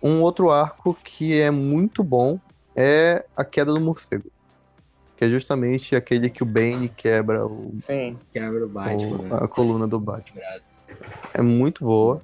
Um 0.01 0.21
outro 0.21 0.51
arco 0.51 0.95
que 1.03 1.39
é 1.39 1.49
muito 1.49 2.03
bom 2.03 2.39
é 2.75 3.25
a 3.35 3.43
queda 3.43 3.73
do 3.73 3.81
morcego. 3.81 4.29
Que 5.15 5.25
é 5.25 5.29
justamente 5.29 5.95
aquele 5.95 6.29
que 6.29 6.43
o 6.43 6.45
Bane 6.45 6.89
quebra 6.89 7.43
o, 7.43 7.73
Sim. 7.79 8.15
Quebra 8.31 8.63
o 8.63 8.69
Batman. 8.69 9.17
o- 9.17 9.21
né? 9.23 9.29
a 9.41 9.47
coluna 9.47 9.87
do 9.87 9.99
Batman. 9.99 10.39
É 11.33 11.41
muito 11.41 11.83
boa. 11.83 12.21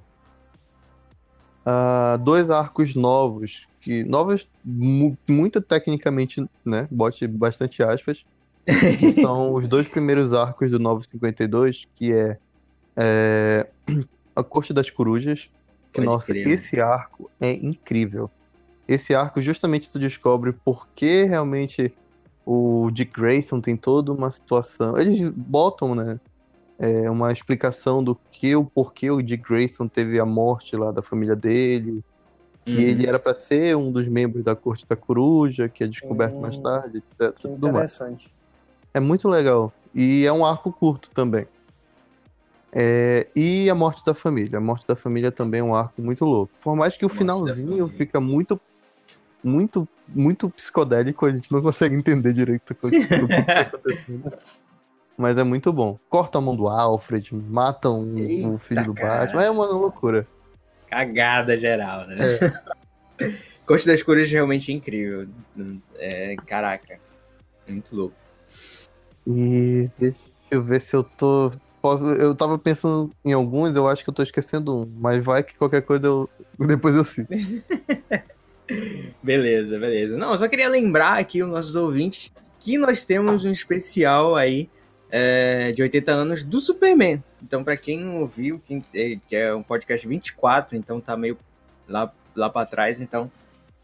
Ah, 1.66 2.18
dois 2.18 2.50
arcos 2.50 2.94
novos, 2.96 3.68
que 3.82 4.04
novos 4.04 4.48
mu- 4.64 5.18
muito 5.30 5.62
tecnicamente, 5.62 6.46
né? 6.66 6.88
Bote 6.92 7.26
bastante 7.28 7.82
aspas. 7.82 8.24
que 8.66 9.12
são 9.22 9.54
os 9.54 9.68
dois 9.68 9.88
primeiros 9.88 10.34
arcos 10.34 10.72
do 10.72 10.80
952, 10.80 11.86
que 11.96 12.12
é, 12.14 12.38
é, 12.98 13.70
a 14.36 14.44
Corte 14.44 14.74
das 14.74 14.90
Corujas. 14.90 15.50
Que, 15.92 16.02
Pode 16.02 16.08
nossa, 16.08 16.28
crer, 16.34 16.48
né? 16.48 16.54
esse 16.54 16.80
arco 16.80 17.30
é 17.40 17.54
incrível. 17.54 18.30
Esse 18.88 19.14
arco, 19.16 19.42
justamente, 19.42 19.90
tu 19.92 20.00
descobre 20.00 20.54
por 20.66 20.88
que 20.96 21.24
realmente 21.24 21.94
o 22.46 22.90
Dick 22.92 23.14
Grayson 23.14 23.62
tem 23.62 23.78
toda 23.78 24.12
uma 24.12 24.30
situação. 24.30 24.98
Eles 24.98 25.30
botam, 25.30 25.96
né? 25.96 26.20
É, 26.80 27.10
uma 27.10 27.32
explicação 27.32 28.04
do 28.04 28.16
que 28.32 28.56
o 28.56 28.64
porquê 28.66 29.10
o 29.12 29.22
Dick 29.22 29.44
Grayson 29.48 29.88
teve 29.88 30.20
a 30.20 30.26
morte 30.26 30.76
lá 30.76 30.92
da 30.92 31.02
família 31.02 31.36
dele. 31.36 32.04
Que 32.66 32.72
Uhum. 32.76 32.80
ele 32.82 33.06
era 33.08 33.20
para 33.20 33.38
ser 33.38 33.76
um 33.76 33.92
dos 33.92 34.08
membros 34.08 34.42
da 34.44 34.56
Corte 34.56 34.88
da 34.88 34.96
Coruja, 34.96 35.68
que 35.68 35.84
é 35.84 35.88
descoberto 35.88 36.36
Hum, 36.38 36.42
mais 36.42 36.58
tarde, 36.58 36.98
etc. 37.00 37.34
Que 37.36 37.42
Tudo 37.42 37.72
mais. 37.74 37.94
interessante. 37.94 38.34
É 38.94 39.00
muito 39.02 39.28
legal. 39.28 39.74
E 39.94 40.26
é 40.26 40.32
um 40.32 40.46
arco 40.46 40.72
curto 40.72 41.10
também. 41.10 41.46
É, 42.72 43.28
e 43.36 43.70
a 43.70 43.76
morte 43.76 44.04
da 44.06 44.14
família. 44.14 44.58
A 44.58 44.62
morte 44.62 44.88
da 44.88 44.96
família 44.96 45.32
também 45.32 45.60
é 45.60 45.64
um 45.64 45.76
arco 45.76 46.02
muito 46.02 46.24
louco. 46.26 46.52
Por 46.64 46.76
mais 46.76 46.96
que 46.98 47.06
o 47.06 47.10
finalzinho 47.10 47.88
fica 47.88 48.20
muito, 48.22 48.60
muito, 49.44 49.88
muito 50.08 50.50
psicodélico, 50.50 51.26
a 51.26 51.32
gente 51.32 51.52
não 51.52 51.62
consegue 51.62 51.96
entender 51.96 52.34
direito 52.34 52.72
o 52.72 52.76
que 52.76 52.88
o 52.88 52.90
que 52.90 53.44
tá 53.46 53.62
acontecendo. 53.62 54.34
Mas 55.18 55.38
é 55.38 55.44
muito 55.44 55.72
bom. 55.72 56.00
Corta 56.10 56.38
a 56.38 56.42
mão 56.42 56.56
do 56.56 56.68
Alfred, 56.68 57.34
matam 57.34 58.18
Eita, 58.18 58.58
filho 58.58 58.86
do 58.86 58.94
cara. 58.94 59.26
Batman. 59.26 59.44
É 59.44 59.50
uma 59.50 59.66
loucura. 59.66 60.28
Cagada 60.90 61.58
geral, 61.58 62.08
né? 62.08 62.18
É. 63.20 63.34
Costa 63.66 63.92
das 63.92 64.04
Cores 64.04 64.30
realmente 64.30 64.72
é 64.72 64.76
incrível. 64.76 65.28
É, 65.98 66.36
caraca. 66.46 67.00
É 67.68 67.72
muito 67.72 67.96
louco. 67.96 68.16
E 69.26 69.90
deixa 69.98 70.18
eu 70.52 70.62
ver 70.62 70.82
se 70.82 70.96
eu 70.96 71.04
tô. 71.04 71.52
Posso, 71.82 72.06
eu 72.06 72.34
tava 72.34 72.58
pensando 72.58 73.12
em 73.26 73.34
alguns, 73.34 73.76
eu 73.76 73.88
acho 73.90 74.04
que 74.04 74.10
eu 74.10 74.14
tô 74.14 74.24
esquecendo 74.24 74.84
um, 74.84 74.92
mas 75.00 75.22
vai 75.24 75.44
que 75.44 75.56
qualquer 75.56 75.82
coisa 75.82 76.08
eu. 76.08 76.30
Depois 76.60 76.96
eu 76.96 77.04
cito. 77.04 77.34
Beleza, 79.22 79.78
beleza. 79.78 80.18
Não, 80.18 80.32
eu 80.32 80.38
só 80.38 80.48
queria 80.48 80.70
lembrar 80.70 81.20
aqui 81.20 81.44
os 81.44 81.50
nossos 81.50 81.76
ouvintes 81.76 82.32
que 82.60 82.78
nós 82.78 83.04
temos 83.04 83.44
um 83.44 83.52
especial 83.52 84.36
aí 84.36 84.70
é, 85.16 85.72
de 85.72 85.84
80 85.84 86.12
anos 86.12 86.44
do 86.44 86.60
Superman. 86.60 87.24
Então, 87.40 87.64
pra 87.64 87.78
quem 87.78 88.00
não 88.00 88.22
ouviu, 88.22 88.60
quem, 88.66 88.84
é, 88.96 89.16
que 89.28 89.36
é 89.36 89.54
um 89.54 89.62
podcast 89.62 90.08
24, 90.08 90.76
então 90.76 91.00
tá 91.00 91.16
meio 91.16 91.38
lá, 91.88 92.12
lá 92.36 92.50
pra 92.50 92.66
trás. 92.66 93.00
Então, 93.00 93.32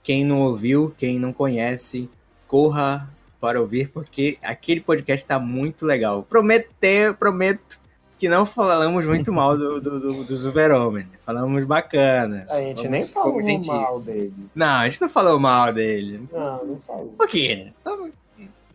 quem 0.01 0.25
não 0.25 0.41
ouviu, 0.41 0.91
quem 0.97 1.19
não 1.19 1.31
conhece, 1.31 2.09
corra 2.47 3.07
para 3.39 3.61
ouvir, 3.61 3.89
porque 3.89 4.39
aquele 4.41 4.81
podcast 4.81 5.23
tá 5.23 5.37
muito 5.37 5.85
legal. 5.85 6.23
Prometer, 6.23 7.13
prometo 7.13 7.79
que 8.17 8.27
não 8.27 8.43
falamos 8.43 9.05
muito 9.05 9.31
mal 9.31 9.55
do, 9.55 9.79
do, 9.79 9.99
do, 9.99 10.23
do 10.23 10.35
Super-Homem. 10.35 11.07
Falamos 11.23 11.63
bacana. 11.63 12.47
A 12.49 12.59
gente 12.59 12.77
Vamos- 12.77 12.91
nem 12.91 13.03
falou 13.05 13.65
mal 13.65 14.01
dele. 14.01 14.33
Não, 14.55 14.67
a 14.67 14.89
gente 14.89 14.99
não 14.99 15.09
falou 15.09 15.39
mal 15.39 15.71
dele. 15.71 16.27
Não, 16.33 16.65
não 16.65 16.79
falou. 16.79 17.05
Um 17.05 17.15
pouquinho. 17.15 17.71
Só... 17.83 17.95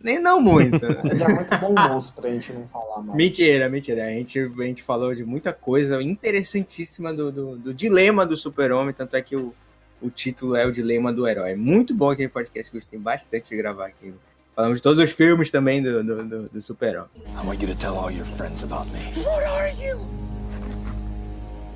Nem 0.05 0.19
não 0.19 0.39
muito. 0.39 0.75
Ele 1.03 1.23
é 1.23 1.27
muito 1.27 1.57
bom 1.57 1.73
moço 1.73 2.13
pra 2.13 2.29
gente 2.29 2.53
não 2.53 2.67
falar 2.67 3.01
mal. 3.01 3.15
mentira, 3.15 3.67
mentira. 3.67 4.05
A 4.05 4.09
gente, 4.11 4.39
a 4.39 4.63
gente 4.63 4.83
falou 4.83 5.15
de 5.15 5.25
muita 5.25 5.51
coisa 5.51 5.99
interessantíssima 5.99 7.11
do, 7.11 7.31
do, 7.31 7.57
do 7.57 7.73
dilema 7.73 8.23
do 8.23 8.37
super-homem, 8.37 8.93
tanto 8.93 9.15
é 9.15 9.21
que 9.23 9.35
o, 9.35 9.51
o 9.99 10.11
título 10.11 10.55
é 10.55 10.63
o 10.63 10.71
Dilema 10.71 11.11
do 11.11 11.27
Herói. 11.27 11.55
Muito 11.55 11.95
bom 11.95 12.11
aquele 12.11 12.29
podcast, 12.29 12.71
gostei 12.71 12.99
bastante 12.99 13.49
de 13.49 13.57
gravar 13.57 13.87
aqui. 13.87 14.13
Falamos 14.55 14.77
de 14.77 14.83
todos 14.83 14.99
os 14.99 15.09
filmes 15.09 15.49
também 15.49 15.81
do, 15.81 16.03
do, 16.03 16.23
do, 16.23 16.49
do 16.49 16.61
super-homem. 16.61 17.09
I 17.25 17.47
want 17.47 17.59
you 17.63 17.67
to 17.67 17.75
tell 17.75 17.97
all 17.97 18.11
your 18.11 18.27
friends 18.27 18.63
about 18.63 18.87
me. 18.91 18.99
What 19.23 19.43
are 19.43 19.73
you? 19.73 19.99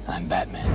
I'm 0.07 0.27
Batman. 0.27 0.69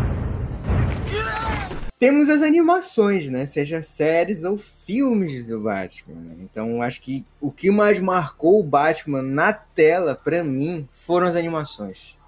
Temos 1.98 2.28
as 2.28 2.42
animações, 2.42 3.30
né? 3.30 3.46
Seja 3.46 3.80
séries 3.80 4.44
ou 4.44 4.58
filmes 4.58 5.46
do 5.46 5.60
Batman. 5.60 6.20
né? 6.20 6.36
Então, 6.40 6.82
acho 6.82 7.00
que 7.00 7.24
o 7.40 7.50
que 7.50 7.70
mais 7.70 8.00
marcou 8.00 8.60
o 8.60 8.64
Batman 8.64 9.22
na 9.22 9.52
tela, 9.52 10.14
pra 10.14 10.42
mim, 10.44 10.86
foram 10.90 11.26
as 11.26 11.36
animações. 11.36 12.18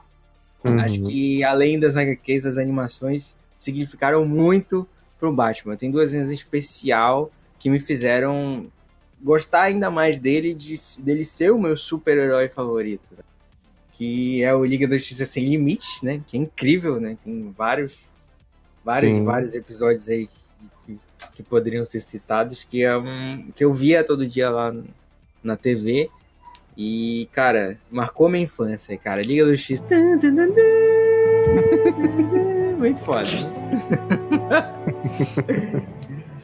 Acho 0.65 1.01
Uhum. 1.03 1.09
que 1.09 1.45
além 1.45 1.79
das 1.79 1.97
HQs, 1.97 2.45
as 2.47 2.57
animações 2.57 3.37
significaram 3.59 4.25
muito 4.25 4.89
pro 5.19 5.33
Batman. 5.33 5.77
Tem 5.77 5.91
duas 5.91 6.13
em 6.15 6.33
especial 6.33 7.31
que 7.59 7.71
me 7.71 7.79
fizeram 7.79 8.71
gostar 9.23 9.63
ainda 9.63 9.91
mais 9.91 10.19
dele, 10.19 10.55
de, 10.55 10.79
dele 11.01 11.25
ser 11.25 11.51
o 11.53 11.59
meu 11.59 11.77
super-herói 11.77 12.49
favorito. 12.49 13.11
né? 13.17 13.23
Que 13.93 14.43
é 14.43 14.55
o 14.55 14.65
Liga 14.65 14.87
da 14.89 14.97
Justiça 14.97 15.25
Sem 15.25 15.45
Limites, 15.49 16.03
né? 16.03 16.21
Que 16.27 16.37
é 16.37 16.41
incrível, 16.41 17.01
né? 17.01 17.17
Tem 17.25 17.55
vários, 17.57 17.97
vários, 18.87 19.13
Sim. 19.15 19.25
vários 19.25 19.55
episódios 19.55 20.09
aí 20.09 20.27
que, 20.29 20.35
que- 20.87 20.99
que 21.35 21.43
poderiam 21.43 21.85
ser 21.85 22.01
citados, 22.01 22.65
que, 22.65 22.83
é 22.85 22.97
um, 22.97 23.51
que 23.55 23.63
eu 23.65 23.75
via 23.75 24.03
todo 24.05 24.27
dia 24.27 24.49
lá 24.49 24.73
na 25.43 25.57
TV. 25.57 26.09
E, 26.77 27.29
cara, 27.33 27.79
marcou 27.91 28.29
minha 28.29 28.45
infância, 28.45 28.97
cara. 28.97 29.21
Liga 29.23 29.45
do 29.45 29.57
X. 29.57 29.83
Muito 32.79 33.03
foda. 33.03 33.27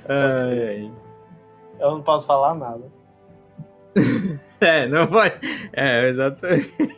ai, 0.09 0.69
ai. 0.69 0.91
Eu 1.79 1.91
não 1.93 2.03
posso 2.03 2.27
falar 2.27 2.55
nada. 2.55 2.83
É, 4.63 4.87
não 4.87 5.09
pode. 5.09 5.35
É, 5.73 6.09
exatamente. 6.09 6.97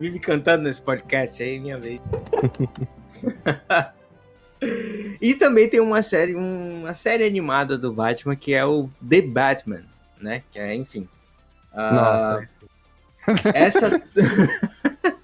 Vive 0.00 0.18
cantando 0.18 0.62
nesse 0.64 0.80
podcast 0.80 1.42
aí, 1.42 1.60
minha 1.60 1.78
vez. 1.78 2.00
E 5.20 5.34
também 5.34 5.68
tem 5.68 5.80
uma 5.80 6.02
série, 6.02 6.34
uma 6.34 6.94
série 6.94 7.24
animada 7.24 7.76
do 7.78 7.92
Batman 7.92 8.36
que 8.36 8.54
é 8.54 8.64
o 8.64 8.88
The 9.06 9.22
Batman, 9.22 9.84
né? 10.20 10.42
Que 10.50 10.58
é, 10.58 10.74
enfim. 10.74 11.08
Nossa, 11.74 12.48
essa 13.52 14.02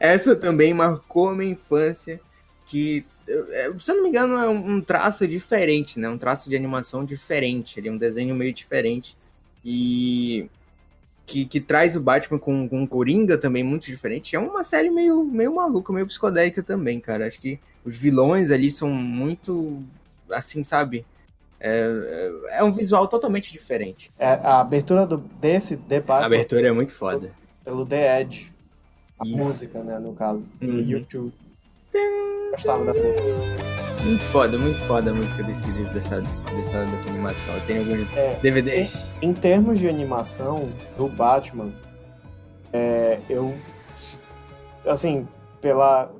essa 0.00 0.34
também 0.34 0.74
marcou 0.74 1.28
a 1.28 1.34
minha 1.34 1.52
infância 1.52 2.20
que 2.66 3.04
eh, 3.28 3.70
se 3.78 3.90
eu 3.90 3.96
não 3.96 4.02
me 4.02 4.08
engano 4.08 4.36
é 4.36 4.48
um 4.48 4.76
um 4.76 4.80
traço 4.80 5.26
diferente 5.28 6.00
né? 6.00 6.08
Um 6.08 6.18
traço 6.18 6.50
de 6.50 6.56
animação 6.56 7.04
diferente 7.04 7.78
ele 7.78 7.88
é 7.88 7.92
um 7.92 7.98
desenho 7.98 8.34
meio 8.34 8.52
diferente. 8.52 9.16
E 9.64 10.50
que, 11.24 11.44
que 11.44 11.60
traz 11.60 11.94
o 11.94 12.00
Batman 12.00 12.38
com, 12.38 12.68
com 12.68 12.82
o 12.82 12.88
Coringa 12.88 13.38
também 13.38 13.62
muito 13.62 13.86
diferente. 13.86 14.34
É 14.34 14.38
uma 14.38 14.64
série 14.64 14.90
meio 14.90 15.24
meio 15.24 15.54
maluca 15.54 15.92
meio 15.92 16.06
psicodélica 16.06 16.62
também 16.62 17.00
cara. 17.00 17.26
Acho 17.26 17.40
que 17.40 17.60
os 17.84 17.96
vilões 17.96 18.50
ali 18.50 18.70
são 18.70 18.88
muito 18.88 19.82
assim 20.30 20.62
sabe 20.64 21.04
é, 21.60 22.40
é 22.50 22.58
é 22.58 22.64
um 22.64 22.72
visual 22.72 23.06
totalmente 23.08 23.52
diferente 23.52 24.10
É, 24.18 24.26
a 24.42 24.60
abertura 24.60 25.06
do, 25.06 25.18
desse 25.18 25.74
a 25.74 25.76
debate 25.76 26.24
abertura 26.24 26.68
é 26.68 26.72
muito 26.72 26.92
foda 26.94 27.30
pelo 27.64 27.86
The 27.86 28.20
Edge. 28.22 28.52
A 29.20 29.24
Isso. 29.24 29.36
música, 29.36 29.84
né, 29.84 29.96
no 30.00 30.12
caso. 30.14 30.52
Do 30.60 30.66
Uhum. 30.66 30.78
YouTube. 30.80 31.32
Gostava 32.50 32.84
da 32.84 32.92
música. 32.92 34.02
Muito 34.04 34.24
foda, 34.24 34.58
muito 34.58 34.80
foda 34.80 35.10
a 35.12 35.14
música 35.14 35.44
desse, 35.44 35.70
dessa, 35.94 36.20
dessa, 36.56 36.84
dessa 36.86 37.08
animação. 37.08 37.60
Tem 37.68 37.78
alguns 37.78 38.12
É, 38.16 38.36
DVDs. 38.42 38.96
Em 39.22 39.32
termos 39.32 39.78
de 39.78 39.86
animação 39.88 40.68
do 40.98 41.06
Batman, 41.06 41.72
é, 42.72 43.20
eu, 43.30 43.56
assim, 44.84 45.28
pela 45.60 46.10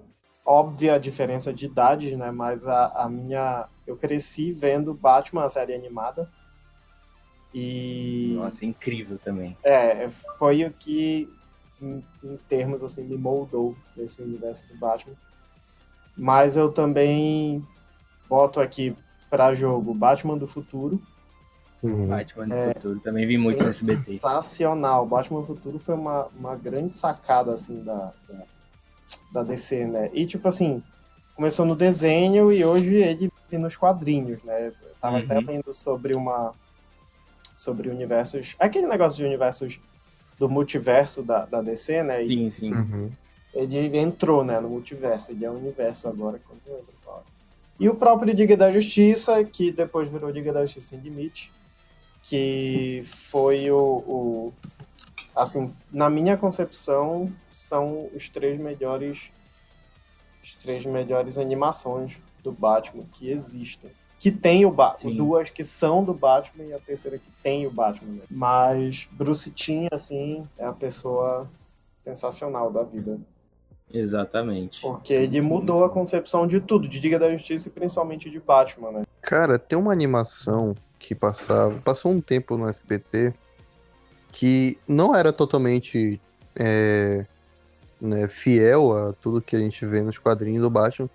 óbvia 0.44 0.98
diferença 0.98 1.52
de 1.52 1.66
idade, 1.66 2.16
né, 2.16 2.31
mas 2.31 2.66
a, 2.66 2.87
a 3.05 3.09
minha, 3.09 3.66
eu 3.87 3.96
cresci 3.96 4.52
vendo 4.52 4.92
Batman, 4.94 5.44
a 5.44 5.48
série 5.48 5.74
animada, 5.74 6.28
e 7.55 8.33
Nossa, 8.37 8.64
incrível 8.64 9.18
também. 9.18 9.57
é, 9.62 10.09
foi 10.38 10.64
o 10.64 10.72
que, 10.72 11.28
em, 11.81 12.02
em 12.24 12.37
termos 12.48 12.83
assim, 12.83 13.05
me 13.05 13.16
moldou 13.16 13.76
nesse 13.96 14.22
universo 14.22 14.66
do 14.68 14.76
Batman. 14.78 15.14
Mas 16.16 16.57
eu 16.57 16.70
também 16.72 17.66
boto 18.28 18.59
aqui 18.61 18.96
para 19.31 19.55
jogo 19.55 19.94
Batman 19.94 20.37
do 20.38 20.46
Futuro, 20.46 21.00
Uhum. 21.83 22.07
Batman 22.07 22.46
do 22.46 22.74
Futuro. 22.74 23.00
Também 23.00 23.26
vi 23.26 23.37
muito 23.37 23.64
no 23.64 23.70
SBT. 23.70 24.12
Sensacional. 24.12 25.05
Batman 25.05 25.40
do 25.40 25.46
Futuro 25.48 25.81
foi 25.81 25.96
uma, 25.96 26.26
uma 26.26 26.55
grande 26.55 26.94
sacada, 26.94 27.52
assim, 27.52 27.83
da, 27.83 28.12
da, 28.28 28.44
da 29.33 29.42
DC, 29.42 29.87
né? 29.87 30.11
E, 30.12 30.27
tipo 30.27 30.46
assim, 30.48 30.83
começou 31.35 31.64
no 31.66 31.75
desenho 31.77 32.53
e 32.53 32.64
hoje 32.64 32.94
ele 32.96 33.31
que 33.51 33.59
nos 33.59 33.77
quadrinhos, 33.77 34.42
né? 34.44 34.68
Eu 34.68 34.72
tava 35.01 35.18
até 35.18 35.38
Uhum. 35.38 35.44
lendo 35.46 35.75
sobre 35.75 36.14
uma. 36.14 36.53
sobre 37.57 37.88
universos. 37.90 38.57
Aquele 38.59 38.87
negócio 38.87 39.16
de 39.18 39.25
universos 39.25 39.79
do 40.38 40.48
multiverso 40.48 41.22
da, 41.22 41.44
da 41.44 41.61
DC, 41.62 42.03
né? 42.03 42.22
E 42.22 42.27
Sim, 42.27 42.51
sim. 42.51 42.72
Uhum. 42.72 43.11
ele 43.55 43.96
entrou, 43.98 44.42
né, 44.42 44.59
no 44.59 44.68
multiverso. 44.70 45.31
Ele 45.31 45.44
é 45.44 45.51
um 45.51 45.57
universo 45.59 46.09
agora, 46.09 46.38
que 46.38 46.44
eu 46.51 46.75
lembro 46.77 46.87
é. 47.07 47.22
E 47.79 47.88
o 47.88 47.94
próprio 47.94 48.33
Liga 48.33 48.57
da 48.57 48.70
Justiça, 48.72 49.42
que 49.44 49.70
depois 49.72 50.09
virou 50.09 50.31
Liga 50.31 50.53
da 50.53 50.62
Justiça 50.62 50.88
Sem 50.90 51.01
Limite, 51.01 51.51
que 52.22 53.05
foi 53.31 53.70
o, 53.70 53.77
o- 53.79 54.53
Assim, 55.35 55.75
na 55.90 56.11
minha 56.11 56.37
concepção, 56.37 57.33
são 57.51 58.09
os 58.14 58.29
três 58.29 58.59
melhores. 58.61 59.31
Os 60.42 60.55
três 60.57 60.85
melhores 60.85 61.38
animações 61.38 62.18
do 62.42 62.53
Batman 62.53 63.05
que 63.12 63.31
existem. 63.31 63.90
Que 64.18 64.31
tem 64.31 64.64
o 64.64 64.71
Batman. 64.71 65.11
Sim. 65.11 65.16
Duas 65.16 65.51
que 65.51 65.64
são 65.64 66.05
do 66.05 66.14
Batman 66.14 66.64
e 66.64 66.73
a 66.75 66.79
terceira 66.79 67.18
que 67.18 67.31
tem 67.42 67.66
o 67.66 67.71
Batman. 67.71 68.14
né? 68.14 68.23
Mas 68.31 69.09
Bruce 69.12 69.51
Timm, 69.51 69.88
assim, 69.90 70.47
é 70.59 70.64
a 70.64 70.73
pessoa 70.73 71.49
sensacional 72.05 72.71
da 72.71 72.83
vida. 72.83 73.18
Exatamente. 73.92 74.81
Porque 74.81 75.12
ele 75.12 75.40
mudou 75.40 75.85
a 75.85 75.90
concepção 75.90 76.47
de 76.47 76.61
tudo, 76.61 76.88
de 76.88 76.99
Liga 76.99 77.18
da 77.18 77.31
Justiça 77.31 77.68
e 77.68 77.73
principalmente 77.73 78.31
de 78.31 78.40
Batman, 78.40 78.90
né? 78.90 79.03
Cara, 79.21 79.59
tem 79.59 79.79
uma 79.79 79.92
animação 79.92 80.75
que 80.99 81.14
passava, 81.14 81.79
passou 81.81 82.12
um 82.12 82.21
tempo 82.21 82.57
no 82.57 82.68
SBT 82.68 83.35
que 84.33 84.79
não 84.88 85.14
era 85.14 85.33
totalmente 85.33 86.21
é, 86.57 87.25
né, 88.01 88.27
fiel 88.29 88.97
a 88.97 89.12
tudo 89.12 89.42
que 89.42 89.55
a 89.55 89.59
gente 89.59 89.85
vê 89.87 90.03
nos 90.03 90.18
quadrinhos 90.18 90.62
do 90.62 90.71
Batman, 90.71 91.09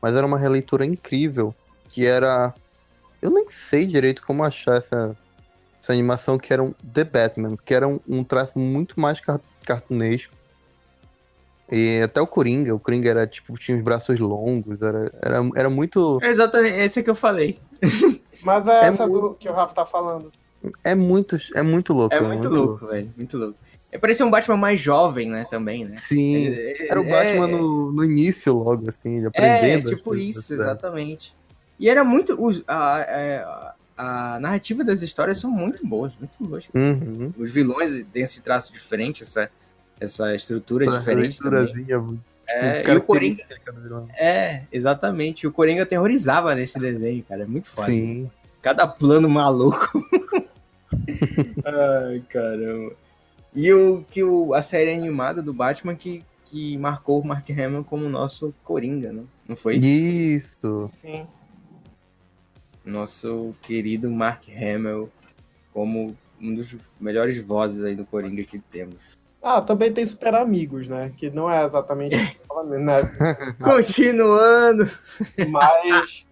mas 0.00 0.14
era 0.14 0.26
uma 0.26 0.38
releitura 0.38 0.84
incrível, 0.84 1.54
que 1.88 2.06
era... 2.06 2.54
Eu 3.20 3.30
nem 3.30 3.50
sei 3.50 3.86
direito 3.86 4.22
como 4.24 4.42
achar 4.42 4.76
essa, 4.76 5.14
essa 5.78 5.92
animação, 5.92 6.38
que 6.38 6.52
era 6.52 6.62
um 6.62 6.72
The 6.94 7.04
Batman, 7.04 7.56
que 7.62 7.74
era 7.74 7.86
um, 7.86 8.00
um 8.08 8.24
traço 8.24 8.58
muito 8.58 8.98
mais 8.98 9.20
car 9.20 9.40
cartunesco. 9.66 10.32
E 11.70 12.00
até 12.02 12.20
o 12.20 12.26
Coringa, 12.26 12.74
o 12.74 12.80
Coringa 12.80 13.10
era 13.10 13.26
tipo, 13.26 13.56
tinha 13.58 13.76
os 13.76 13.84
braços 13.84 14.18
longos, 14.18 14.80
era, 14.80 15.12
era, 15.22 15.36
era 15.54 15.70
muito... 15.70 16.18
É 16.22 16.28
exatamente, 16.30 16.78
esse 16.78 17.02
que 17.02 17.10
eu 17.10 17.14
falei. 17.14 17.58
Mas 18.42 18.66
é, 18.66 18.84
É 18.84 18.86
essa 18.86 19.06
muito- 19.06 19.28
do 19.28 19.34
que 19.34 19.48
o 19.48 19.52
Rafa 19.52 19.74
tá 19.74 19.84
falando. 19.84 20.32
É 20.84 20.94
muito, 20.94 21.36
é 21.54 21.62
muito 21.62 21.92
louco. 21.92 22.14
É 22.14 22.20
muito 22.20 22.48
louco, 22.48 22.86
velho. 22.86 23.12
Muito 23.16 23.38
louco. 23.38 23.58
É 23.92 23.98
parecia 23.98 24.24
um 24.24 24.30
Batman 24.30 24.56
mais 24.56 24.78
jovem, 24.78 25.28
né? 25.28 25.46
Também, 25.50 25.84
né? 25.84 25.96
Sim. 25.96 26.48
É- 26.48 26.86
Era 26.90 27.00
o 27.00 27.04
é- 27.04 27.10
Batman 27.10 27.46
no, 27.48 27.92
no 27.92 28.04
início, 28.04 28.54
logo, 28.54 28.88
assim, 28.88 29.24
É, 29.24 29.26
aprendendo. 29.26 29.90
as 29.90 29.96
tipo 29.96 30.14
isso, 30.14 30.42
cidade. 30.42 30.62
exatamente. 30.70 31.34
E 31.78 31.88
era 31.88 32.04
muito. 32.04 32.38
A, 32.68 33.00
a, 33.00 33.74
a 33.96 34.40
narrativa 34.40 34.84
das 34.84 35.02
histórias 35.02 35.38
são 35.38 35.50
muito 35.50 35.84
boas, 35.86 36.12
muito 36.18 36.36
boas. 36.40 36.68
Uhum. 36.74 37.32
Os 37.36 37.50
vilões 37.50 38.04
têm 38.12 38.22
esse 38.22 38.42
traço 38.42 38.72
diferente, 38.72 39.22
essa, 39.22 39.50
essa 39.98 40.34
estrutura 40.34 40.86
Essa 40.86 40.98
diferente. 40.98 41.38
É, 42.48 42.82
e 42.88 42.96
o 42.96 43.02
Coringa. 43.02 43.44
É, 44.18 44.62
exatamente. 44.72 45.42
E 45.44 45.46
o 45.46 45.52
Coringa 45.52 45.82
aterrorizava 45.84 46.54
nesse 46.54 46.78
desenho, 46.78 47.24
cara. 47.28 47.42
É 47.42 47.46
muito 47.46 47.70
foda. 47.70 47.88
Sim. 47.88 48.30
Cada 48.62 48.86
plano 48.86 49.28
maluco. 49.28 49.88
Ai, 51.64 52.22
caramba. 52.28 52.94
E 53.54 53.72
o 53.72 54.04
que 54.08 54.22
o, 54.22 54.54
a 54.54 54.62
série 54.62 54.92
animada 54.94 55.42
do 55.42 55.52
Batman 55.52 55.94
que, 55.96 56.24
que 56.44 56.76
marcou 56.78 57.20
o 57.20 57.26
Mark 57.26 57.48
Hamill 57.50 57.84
como 57.84 58.08
nosso 58.08 58.54
Coringa, 58.64 59.12
né? 59.12 59.24
Não 59.48 59.56
foi 59.56 59.76
isso? 59.76 59.86
Isso. 59.86 60.84
Sim. 61.00 61.26
Nosso 62.84 63.50
querido 63.62 64.10
Mark 64.10 64.44
Hamill 64.48 65.10
como 65.72 66.16
um 66.40 66.54
dos 66.54 66.74
melhores 66.98 67.38
vozes 67.38 67.84
aí 67.84 67.94
do 67.94 68.06
Coringa 68.06 68.42
que 68.44 68.58
temos. 68.58 68.96
Ah, 69.42 69.60
também 69.60 69.92
tem 69.92 70.04
Super 70.04 70.34
Amigos, 70.34 70.86
né? 70.88 71.12
Que 71.16 71.30
não 71.30 71.50
é 71.50 71.64
exatamente 71.64 72.14
né? 72.14 73.00
Continuando. 73.62 74.90
Mas. 75.48 76.26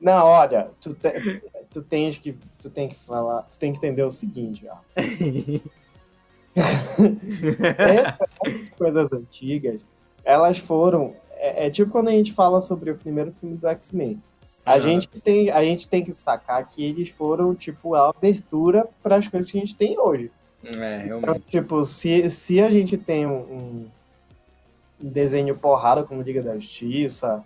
Não, 0.00 0.24
olha, 0.26 0.70
tu, 0.80 0.94
te- 0.94 1.42
tu 1.72 1.82
tens 1.82 2.18
que. 2.18 2.36
Tu 2.60 2.70
tem 2.70 2.88
que 2.88 2.94
falar. 2.96 3.42
Tu 3.42 3.58
tem 3.58 3.72
que 3.72 3.78
entender 3.78 4.02
o 4.02 4.10
seguinte, 4.10 4.66
ó. 4.68 4.76
Essas 7.78 8.18
coisas 8.76 9.12
antigas, 9.12 9.86
elas 10.24 10.58
foram. 10.58 11.14
É, 11.36 11.66
é 11.66 11.70
tipo 11.70 11.90
quando 11.90 12.08
a 12.08 12.12
gente 12.12 12.32
fala 12.32 12.60
sobre 12.60 12.90
o 12.90 12.96
primeiro 12.96 13.32
filme 13.32 13.56
do 13.56 13.66
X-Men. 13.68 14.22
A, 14.64 14.74
Ah. 14.74 14.78
gente 14.78 15.08
tem, 15.08 15.50
a 15.50 15.64
gente 15.64 15.88
tem 15.88 16.04
que 16.04 16.12
sacar 16.14 16.68
que 16.68 16.84
eles 16.84 17.08
foram, 17.08 17.52
tipo, 17.54 17.94
a 17.96 18.10
abertura 18.10 18.86
para 19.02 19.16
as 19.16 19.26
coisas 19.26 19.50
que 19.50 19.58
a 19.58 19.60
gente 19.60 19.74
tem 19.74 19.98
hoje. 19.98 20.30
É, 20.64 21.06
Então, 21.06 21.40
tipo, 21.40 21.84
se, 21.84 22.30
se 22.30 22.60
a 22.60 22.70
gente 22.70 22.96
tem 22.96 23.26
um, 23.26 23.40
um 23.40 23.86
desenho 25.00 25.56
porrada 25.56 26.04
como 26.04 26.22
Liga 26.22 26.40
da 26.40 26.54
Justiça, 26.54 27.42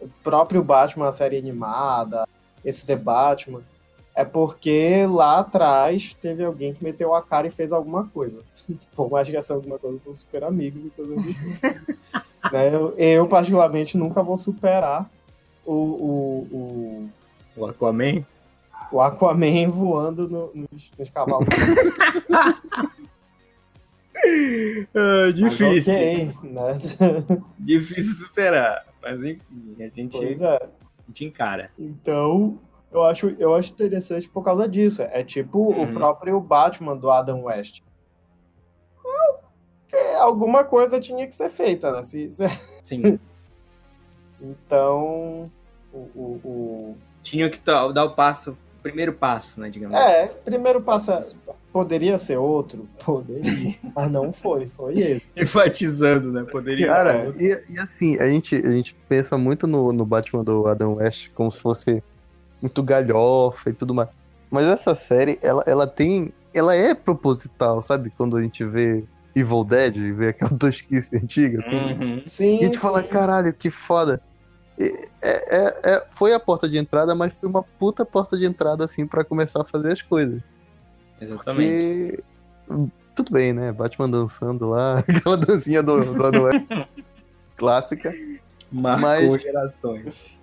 o 0.00 0.08
próprio 0.22 0.62
Batman, 0.62 1.08
a 1.08 1.12
série 1.12 1.36
animada, 1.36 2.24
esse 2.64 2.86
The 2.86 2.96
Batman, 2.96 3.62
é 4.14 4.24
porque 4.24 5.06
lá 5.08 5.40
atrás 5.40 6.14
teve 6.22 6.44
alguém 6.44 6.72
que 6.72 6.82
meteu 6.84 7.14
a 7.14 7.20
cara 7.22 7.46
e 7.46 7.50
fez 7.50 7.72
alguma 7.72 8.06
coisa. 8.08 8.40
Por 8.94 9.10
mais 9.10 9.28
que 9.28 9.36
essa 9.36 9.54
alguma 9.54 9.78
coisa 9.78 9.98
fosse 10.04 10.20
super 10.20 10.44
amigos 10.44 10.84
e 10.86 10.90
coisas 10.90 11.18
assim. 11.18 11.36
né? 12.52 12.74
eu, 12.74 12.94
eu, 12.96 13.26
particularmente, 13.26 13.96
nunca 13.98 14.22
vou 14.22 14.38
superar 14.38 15.10
o, 15.66 15.72
o, 15.72 16.48
o, 16.52 17.10
O 17.56 17.66
Aquaman. 17.66 18.24
o 18.92 19.00
Aquaman 19.00 19.68
voando 19.70 20.28
no- 20.28 20.50
nos, 20.70 20.90
nos 20.98 21.10
cavalos. 21.10 21.46
Ah, 24.94 25.24
Mas 25.26 25.34
difícil. 25.34 25.92
ok, 25.92 26.32
né? 26.44 26.78
Difícil 27.58 28.14
superar. 28.26 28.86
Mas 29.02 29.22
enfim, 29.22 29.76
a 29.80 29.88
gente, 29.88 30.16
Pois 30.16 30.40
é. 30.40 30.58
Gente 31.06 31.24
encara. 31.24 31.70
Então, 31.78 32.58
eu 32.92 33.02
acho, 33.04 33.28
eu 33.38 33.54
acho 33.54 33.72
interessante 33.72 34.28
por 34.28 34.42
causa 34.44 34.68
disso. 34.68 35.02
É 35.02 35.22
tipo 35.24 35.58
Uhum. 35.72 35.82
o 35.82 35.92
próprio 35.94 36.40
Batman 36.40 36.96
do 36.96 37.10
Adam 37.10 37.42
West. 37.44 37.82
Alguma 40.18 40.64
coisa 40.64 40.98
tinha 41.00 41.26
que 41.26 41.34
ser 41.36 41.48
feita, 41.48 41.92
né? 41.92 42.02
Se- 42.02 42.32
se- 42.32 42.48
Sim. 42.84 43.18
Então, 44.40 45.50
o, 45.92 45.98
o, 45.98 46.40
o- 46.44 46.96
Tinha 47.22 47.48
que 47.48 47.58
dar 47.60 47.86
o 48.04 48.10
passo, 48.14 48.58
primeiro 48.84 49.14
passo, 49.14 49.58
né, 49.58 49.70
digamos 49.70 49.96
assim. 49.96 50.06
É, 50.12 50.26
primeiro 50.26 50.80
passo 50.82 51.10
é- 51.10 51.22
poderia 51.72 52.18
ser 52.18 52.36
outro? 52.36 52.86
Poderia. 53.04 53.74
Mas 53.96 54.12
não 54.12 54.30
foi, 54.32 54.68
foi 54.68 54.98
esse. 55.00 55.22
Enfatizando, 55.34 56.30
né? 56.30 56.44
Poderia. 56.44 56.86
Cara, 56.86 57.32
e, 57.36 57.64
e 57.70 57.78
assim, 57.78 58.16
a 58.18 58.28
gente, 58.28 58.54
a 58.54 58.70
gente 58.70 58.94
pensa 59.08 59.38
muito 59.38 59.66
no, 59.66 59.90
no 59.92 60.04
Batman 60.04 60.44
do 60.44 60.66
Adam 60.68 60.96
West 60.96 61.30
como 61.34 61.50
se 61.50 61.58
fosse 61.58 62.02
muito 62.60 62.82
galhofa 62.82 63.70
e 63.70 63.72
tudo 63.72 63.94
mais. 63.94 64.08
Mas 64.50 64.66
essa 64.66 64.94
série, 64.94 65.38
ela, 65.42 65.64
ela 65.66 65.86
tem. 65.86 66.32
Ela 66.54 66.76
é 66.76 66.94
proposital, 66.94 67.82
sabe? 67.82 68.12
Quando 68.16 68.36
a 68.36 68.42
gente 68.42 68.62
vê 68.64 69.02
Evil 69.34 69.64
Dead, 69.64 69.96
vê 70.14 70.28
aquela 70.28 70.52
tosquice 70.56 71.16
antiga, 71.16 71.58
assim. 71.60 71.74
Uhum. 71.74 72.22
Sim, 72.26 72.56
E 72.58 72.60
a 72.60 72.64
gente 72.66 72.78
fala, 72.78 73.02
sim. 73.02 73.08
caralho, 73.08 73.52
que 73.52 73.70
foda. 73.70 74.20
É- 74.78 75.08
é- 75.22 75.80
é- 75.96 76.06
foi 76.10 76.32
a 76.34 76.40
porta 76.40 76.68
de 76.68 76.76
entrada, 76.78 77.14
mas 77.14 77.32
foi 77.34 77.48
uma 77.48 77.62
puta 77.62 78.04
porta 78.04 78.36
de 78.36 78.44
entrada, 78.44 78.84
assim, 78.84 79.06
pra 79.06 79.24
começar 79.24 79.62
a 79.62 79.64
fazer 79.64 79.92
as 79.92 80.02
coisas. 80.02 80.42
Exatamente. 81.20 82.22
Porque. 82.66 82.90
Tudo 83.14 83.32
bem, 83.32 83.52
né? 83.52 83.70
Batman 83.70 84.10
dançando 84.10 84.68
lá, 84.68 84.98
aquela 85.06 85.36
dancinha 85.36 85.80
do, 85.82 86.00
do 86.30 86.42
West 86.42 86.64
clássica. 87.56 88.12
Marcou 88.72 89.30
mas- 89.30 89.42
gerações. 89.42 90.34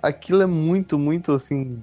Aquilo 0.00 0.42
é 0.42 0.46
muito, 0.46 0.96
muito 0.98 1.32
assim. 1.32 1.82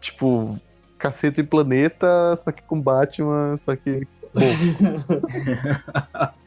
Tipo, 0.00 0.58
cacete 0.96 1.42
e 1.42 1.44
planeta, 1.44 2.34
só 2.36 2.50
que 2.50 2.62
com 2.62 2.80
Batman, 2.80 3.54
só 3.58 3.76
que. 3.76 4.08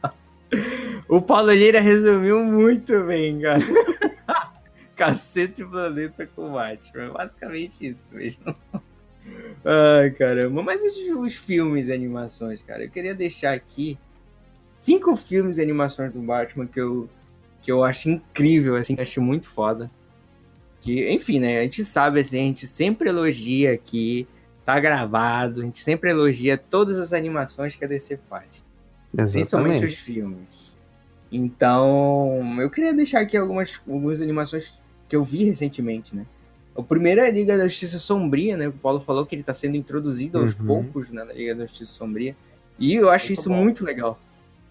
O 1.08 1.20
Paulo 1.20 1.52
Lira 1.52 1.80
resumiu 1.80 2.44
muito 2.44 3.04
bem, 3.04 3.40
cara. 3.40 3.60
Cacete 5.00 5.64
planeta 5.64 6.26
com 6.26 6.52
Batman. 6.52 7.10
Basicamente 7.14 7.88
isso 7.88 8.04
mesmo. 8.12 8.54
Ai, 9.64 10.10
caramba. 10.10 10.62
Mas 10.62 10.82
os, 11.16 11.34
filmes 11.36 11.88
e 11.88 11.92
animações, 11.94 12.60
cara? 12.60 12.84
Eu 12.84 12.90
queria 12.90 13.14
deixar 13.14 13.54
aqui 13.54 13.98
cinco 14.78 15.16
filmes 15.16 15.56
e 15.56 15.62
animações 15.62 16.12
do 16.12 16.20
Batman 16.20 16.66
que 16.66 16.78
eu, 16.78 17.08
que 17.62 17.72
eu 17.72 17.82
acho 17.82 18.10
incrível, 18.10 18.76
assim, 18.76 18.94
que 18.94 19.00
eu 19.00 19.04
acho 19.04 19.22
muito 19.22 19.48
foda. 19.48 19.90
Que, 20.80 21.10
enfim, 21.10 21.40
né? 21.40 21.60
A 21.60 21.62
gente 21.62 21.82
sabe, 21.82 22.20
assim, 22.20 22.38
a 22.38 22.42
gente 22.42 22.66
sempre 22.66 23.08
elogia 23.08 23.72
aqui, 23.72 24.28
tá 24.66 24.78
gravado, 24.78 25.62
a 25.62 25.64
gente 25.64 25.78
sempre 25.78 26.10
elogia 26.10 26.58
todas 26.58 26.98
as 26.98 27.14
animações 27.14 27.74
que 27.74 27.86
a 27.86 27.88
DC 27.88 28.18
faz. 28.28 28.62
Principalmente 29.16 29.86
os 29.86 29.92
exatamente. 29.92 29.96
filmes. 29.96 30.76
Então, 31.32 32.60
eu 32.60 32.68
queria 32.68 32.92
deixar 32.92 33.20
aqui 33.20 33.36
algumas, 33.36 33.80
algumas 33.86 34.20
animações 34.20 34.79
que 35.10 35.16
eu 35.16 35.22
vi 35.24 35.44
recentemente, 35.44 36.14
né? 36.16 36.24
O 36.74 36.82
primeiro 36.84 37.20
é 37.20 37.26
a 37.26 37.30
Liga 37.30 37.58
da 37.58 37.66
Justiça 37.66 37.98
Sombria, 37.98 38.56
né? 38.56 38.68
O 38.68 38.72
Paulo 38.72 39.00
falou 39.00 39.26
que 39.26 39.34
ele 39.34 39.42
tá 39.42 39.52
sendo 39.52 39.76
introduzido 39.76 40.38
aos 40.38 40.54
Uhum. 40.54 40.66
poucos 40.66 41.10
né, 41.10 41.24
na 41.24 41.32
Liga 41.32 41.54
da 41.54 41.66
Justiça 41.66 41.90
Sombria. 41.92 42.34
E 42.78 42.94
eu 42.94 43.10
acho 43.10 43.26
Muito 43.26 43.38
isso 43.40 43.48
bom. 43.50 43.56
muito 43.56 43.84
legal. 43.84 44.18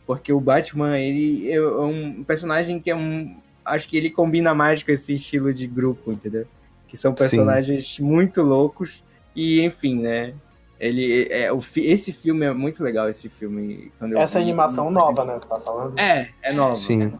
Porque 0.07 0.31
o 0.33 0.39
Batman, 0.39 0.97
ele 0.97 1.51
é 1.51 1.61
um 1.61 2.23
personagem 2.23 2.79
que 2.79 2.89
é 2.89 2.95
um. 2.95 3.35
Acho 3.63 3.87
que 3.87 3.97
ele 3.97 4.09
combina 4.09 4.55
mais 4.55 4.81
com 4.81 4.91
esse 4.91 5.13
estilo 5.13 5.53
de 5.53 5.67
grupo, 5.67 6.11
entendeu? 6.11 6.47
Que 6.87 6.97
são 6.97 7.13
personagens 7.13 7.99
muito 7.99 8.41
loucos. 8.41 9.03
E, 9.35 9.61
enfim, 9.61 9.99
né? 10.01 10.33
Ele 10.79 11.27
é 11.29 11.51
o 11.51 11.59
fi- 11.61 11.85
esse 11.85 12.11
filme 12.13 12.45
é 12.45 12.53
muito 12.53 12.81
legal 12.81 13.07
esse 13.09 13.27
filme. 13.29 13.91
Quando 13.99 14.13
eu 14.13 14.19
Essa 14.19 14.39
vi, 14.39 14.45
animação 14.45 14.85
eu 14.85 14.91
nova, 14.91 15.25
né? 15.25 15.33
Você 15.37 15.47
tá 15.47 15.59
falando? 15.59 15.99
É, 15.99 16.29
é 16.41 16.53
nova. 16.53 16.75
Sim. 16.77 17.03
É 17.03 17.11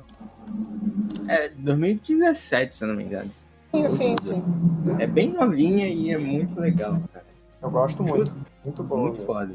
2017, 1.58 2.76
se 2.76 2.84
eu 2.84 2.88
não 2.88 2.96
me 2.96 3.04
engano. 3.04 3.32
Sim, 3.72 3.88
sim, 3.88 4.16
sim. 4.24 4.44
É 4.98 5.06
bem 5.06 5.32
novinha 5.32 5.88
e 5.88 6.12
é 6.12 6.18
muito 6.18 6.60
legal, 6.60 7.02
cara. 7.14 7.26
Eu 7.62 7.70
gosto 7.70 8.04
muito. 8.04 8.34
Muito 8.64 8.84
bom. 8.84 9.04
Muito 9.04 9.26
foda. 9.26 9.54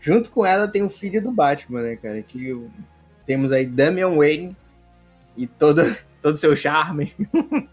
Junto 0.00 0.30
com 0.30 0.44
ela 0.44 0.68
tem 0.68 0.82
o 0.82 0.90
filho 0.90 1.22
do 1.22 1.30
Batman, 1.30 1.82
né, 1.82 1.96
cara? 1.96 2.20
Que 2.22 2.68
temos 3.24 3.52
aí 3.52 3.66
Damian 3.66 4.16
Wayne 4.16 4.56
e 5.36 5.46
todo 5.46 5.82
todo 6.22 6.36
seu 6.36 6.56
charme 6.56 7.14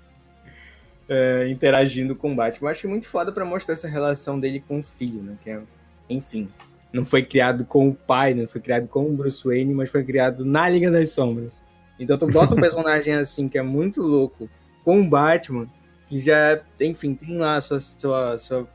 é, 1.10 1.48
interagindo 1.50 2.16
com 2.16 2.32
o 2.32 2.36
Batman. 2.36 2.68
Eu 2.68 2.72
acho 2.72 2.90
muito 2.90 3.08
foda 3.08 3.32
pra 3.32 3.46
mostrar 3.46 3.74
essa 3.74 3.88
relação 3.88 4.40
dele 4.40 4.64
com 4.68 4.80
o 4.80 4.84
filho, 4.84 5.22
né? 5.24 5.38
Que 5.42 5.50
é, 5.52 5.62
enfim, 6.10 6.50
não 6.92 7.04
foi 7.04 7.24
criado 7.24 7.66
com 7.66 7.90
o 7.90 7.96
pai, 7.96 8.34
não 8.34 8.48
foi 8.48 8.62
criado 8.62 8.88
com 8.88 9.06
o 9.06 9.14
Bruce 9.14 9.44
Wayne, 9.44 9.74
mas 9.74 9.90
foi 9.90 10.04
criado 10.04 10.46
na 10.46 10.70
Liga 10.70 10.92
das 10.92 11.10
Sombras. 11.10 11.63
Então 12.04 12.18
tu 12.18 12.28
bota 12.28 12.56
um 12.56 12.60
personagem 12.60 13.14
assim 13.16 13.48
que 13.50 13.58
é 13.58 13.62
muito 13.62 14.02
louco 14.02 14.50
com 14.84 15.02
o 15.02 15.10
Batman, 15.10 15.68
que 16.08 16.20
já, 16.22 16.62
enfim, 16.80 17.16
tem 17.16 17.38
lá 17.38 17.60
sua, 17.62 17.80
sua, 17.80 18.38
sua, 18.38 18.68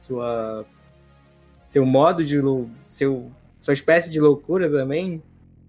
sua 0.00 0.66
seu 1.66 1.84
modo 1.84 2.24
de 2.24 2.40
seu 2.86 3.30
sua 3.60 3.74
espécie 3.74 4.10
de 4.10 4.20
loucura 4.20 4.70
também. 4.70 5.20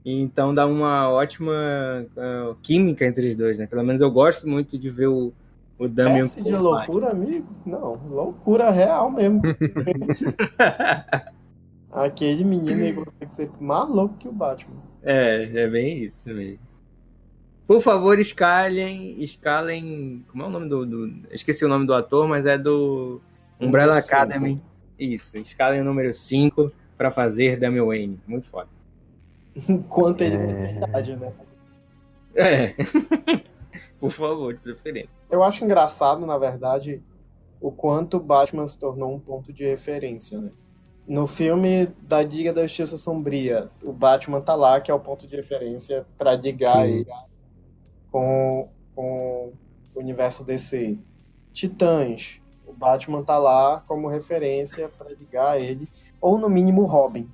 Então 0.05 0.53
dá 0.53 0.67
uma 0.67 1.09
ótima 1.09 2.05
ah, 2.15 2.55
química 2.61 3.05
entre 3.05 3.27
os 3.27 3.35
dois, 3.35 3.57
né? 3.57 3.65
Pelo 3.65 3.83
menos 3.83 4.01
eu 4.01 4.11
gosto 4.11 4.47
muito 4.47 4.77
de 4.77 4.89
ver 4.89 5.07
o, 5.07 5.33
o 5.79 5.87
Damian 5.87 6.25
Espécie 6.25 6.47
de 6.47 6.55
loucura, 6.55 7.09
amigo? 7.09 7.47
Não, 7.65 7.99
loucura 8.07 8.69
real 8.69 9.09
mesmo. 9.09 9.41
Aquele 11.91 12.43
menino 12.43 12.83
aí 12.83 12.93
consegue 12.93 13.33
ser 13.33 13.49
mais 13.59 13.89
louco 13.89 14.15
que 14.17 14.27
o 14.27 14.31
Batman. 14.31 14.75
É, 15.01 15.49
é 15.63 15.67
bem 15.67 16.03
isso 16.03 16.29
mesmo. 16.29 16.66
Por 17.67 17.81
favor, 17.81 18.17
escalem. 18.17 19.21
Escalem. 19.21 20.25
Como 20.31 20.43
é 20.43 20.47
o 20.47 20.49
nome 20.49 20.69
do. 20.69 20.85
do- 20.85 21.27
esqueci 21.31 21.65
o 21.65 21.67
nome 21.67 21.85
do 21.85 21.93
ator, 21.93 22.27
mas 22.27 22.45
é 22.45 22.57
do 22.57 23.19
Umbrella 23.59 23.95
Número 23.95 24.05
cinco. 24.05 24.15
Academy. 24.15 24.61
Isso, 24.99 25.37
escalem 25.37 25.81
o 25.81 25.83
número 25.83 26.11
5 26.11 26.71
pra 26.97 27.11
fazer 27.11 27.59
Damian 27.59 27.85
Wayne. 27.85 28.19
Muito 28.25 28.49
foda. 28.49 28.67
Enquanto 29.69 30.21
ele 30.21 30.35
É. 30.35 30.73
verdade, 30.79 31.15
né? 31.17 31.33
É. 32.35 32.73
Por 33.99 34.11
favor, 34.11 34.53
de 34.53 34.59
preferência. 34.59 35.09
Eu 35.29 35.43
acho 35.43 35.63
engraçado, 35.63 36.25
na 36.25 36.37
verdade, 36.37 37.01
o 37.61 37.71
quanto 37.71 38.17
o 38.17 38.19
Batman 38.19 38.65
se 38.65 38.77
tornou 38.79 39.13
um 39.13 39.19
ponto 39.19 39.51
de 39.53 39.63
referência, 39.65 40.39
né? 40.39 40.49
No 41.07 41.25
filme 41.27 41.87
da 42.01 42.21
Liga 42.21 42.51
da 42.51 42.63
Justiça 42.67 42.97
Sombria, 42.97 43.69
o 43.83 43.93
Batman 43.93 44.41
tá 44.41 44.55
lá, 44.55 44.81
que 44.81 44.89
é 44.91 44.93
o 44.93 44.99
ponto 44.99 45.25
de 45.27 45.35
referência 45.35 46.05
pra 46.17 46.35
ligar 46.35 46.85
Sim. 46.85 47.05
Com, 48.11 48.69
com 48.95 49.51
o 49.95 49.99
universo 49.99 50.43
DC. 50.43 50.97
Titãs, 51.53 52.39
o 52.65 52.73
Batman 52.73 53.23
tá 53.23 53.37
lá 53.37 53.83
como 53.87 54.07
referência 54.07 54.89
pra 54.89 55.09
ligar 55.09 55.59
ele, 55.59 55.87
ou 56.21 56.37
no 56.37 56.49
mínimo 56.49 56.85
Robin, 56.85 57.29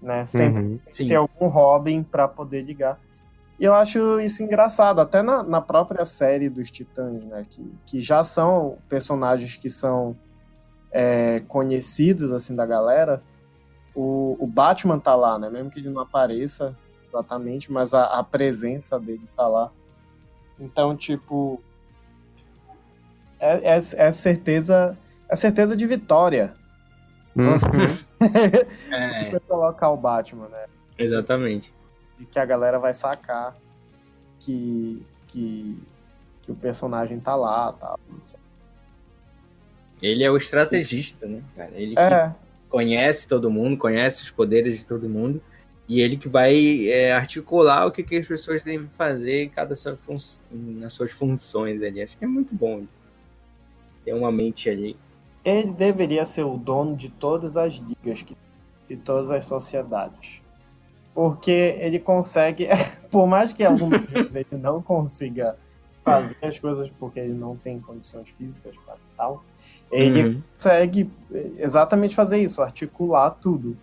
né? 0.00 0.26
Sempre 0.26 0.62
Uhum. 0.62 0.80
Ter 0.90 1.14
algum 1.16 1.48
Robin 1.48 2.02
pra 2.02 2.26
poder 2.26 2.62
ligar. 2.62 2.98
E 3.58 3.64
eu 3.64 3.74
acho 3.74 4.18
isso 4.20 4.42
engraçado, 4.42 5.00
até 5.00 5.20
na, 5.20 5.42
na 5.42 5.60
própria 5.60 6.06
série 6.06 6.48
dos 6.48 6.70
Titãs, 6.70 7.22
né? 7.24 7.44
Que, 7.48 7.72
que 7.84 8.00
já 8.00 8.24
são 8.24 8.78
personagens 8.88 9.56
que 9.56 9.68
são 9.68 10.16
é, 10.90 11.40
conhecidos, 11.40 12.32
assim, 12.32 12.56
da 12.56 12.64
galera. 12.64 13.22
O, 13.94 14.36
o 14.40 14.46
Batman 14.46 14.98
tá 14.98 15.14
lá, 15.14 15.38
né? 15.38 15.50
Mesmo 15.50 15.70
que 15.70 15.78
ele 15.78 15.90
não 15.90 16.00
apareça 16.00 16.74
exatamente, 17.06 17.70
mas 17.70 17.92
a, 17.92 18.04
a 18.04 18.24
presença 18.24 18.98
dele 18.98 19.28
tá 19.36 19.46
lá. 19.46 19.70
Então, 20.60 20.96
tipo... 20.96 21.60
É, 23.38 23.76
é, 23.76 23.80
é 23.96 24.12
certeza... 24.12 24.96
É 25.28 25.34
certeza 25.34 25.74
de 25.74 25.86
vitória. 25.86 26.54
Você, 27.34 27.68
É, 28.90 29.30
você 29.30 29.40
colocar 29.40 29.90
o 29.90 29.96
Batman, 29.96 30.48
né? 30.48 30.66
exatamente. 30.98 31.72
de 32.18 32.26
que 32.26 32.38
a 32.38 32.44
galera 32.44 32.78
vai 32.78 32.92
sacar 32.92 33.56
que, 34.40 35.02
que, 35.28 35.78
que 36.42 36.52
o 36.52 36.54
personagem 36.54 37.18
tá 37.18 37.34
lá, 37.34 37.72
tá? 37.72 37.96
Ele 40.02 40.24
é 40.24 40.30
o 40.30 40.36
estrategista, 40.36 41.26
né, 41.26 41.42
cara? 41.56 41.72
Ele 41.74 41.94
que 41.94 42.00
É, 42.00 42.34
conhece 42.68 43.28
todo 43.28 43.50
mundo, 43.50 43.76
conhece 43.76 44.22
os 44.22 44.30
poderes 44.30 44.78
de 44.78 44.86
todo 44.86 45.08
mundo. 45.08 45.42
E 45.92 46.00
ele 46.00 46.16
que 46.16 46.28
vai 46.28 46.88
é, 46.88 47.12
articular 47.12 47.84
o 47.84 47.90
que, 47.90 48.04
que 48.04 48.16
as 48.16 48.24
pessoas 48.24 48.62
devem 48.62 48.86
fazer 48.90 49.42
em 49.42 49.48
cada 49.48 49.74
sua 49.74 49.98
nas 50.48 50.92
suas 50.92 51.10
funções 51.10 51.82
ali. 51.82 52.00
Acho 52.00 52.16
que 52.16 52.24
é 52.24 52.28
muito 52.28 52.54
bom 52.54 52.78
isso. 52.78 53.08
Tem 54.04 54.14
uma 54.14 54.30
mente 54.30 54.70
ali. 54.70 54.96
ele 55.44 55.72
deveria 55.72 56.24
ser 56.24 56.44
o 56.44 56.56
dono 56.56 56.94
de 56.96 57.08
todas 57.08 57.56
as 57.56 57.74
ligas, 57.74 58.22
que- 58.22 58.36
de 58.88 58.96
todas 58.98 59.30
as 59.30 59.44
sociedades. 59.46 60.40
Porque 61.12 61.50
ele 61.50 61.98
consegue, 61.98 62.68
por 63.10 63.26
mais 63.26 63.52
que 63.52 63.64
algumas 63.64 64.00
vezes 64.08 64.30
ele 64.32 64.62
não 64.62 64.80
consiga 64.80 65.58
fazer 66.04 66.36
as 66.40 66.56
coisas 66.56 66.88
porque 67.00 67.18
ele 67.18 67.34
não 67.34 67.56
tem 67.56 67.80
condições 67.80 68.28
físicas 68.38 68.76
para 68.86 68.96
tal, 69.16 69.44
ele 69.90 70.22
Uhum. 70.24 70.42
consegue 70.56 71.10
exatamente 71.58 72.14
fazer 72.14 72.38
isso, 72.38 72.62
articular 72.62 73.30
tudo. 73.32 73.76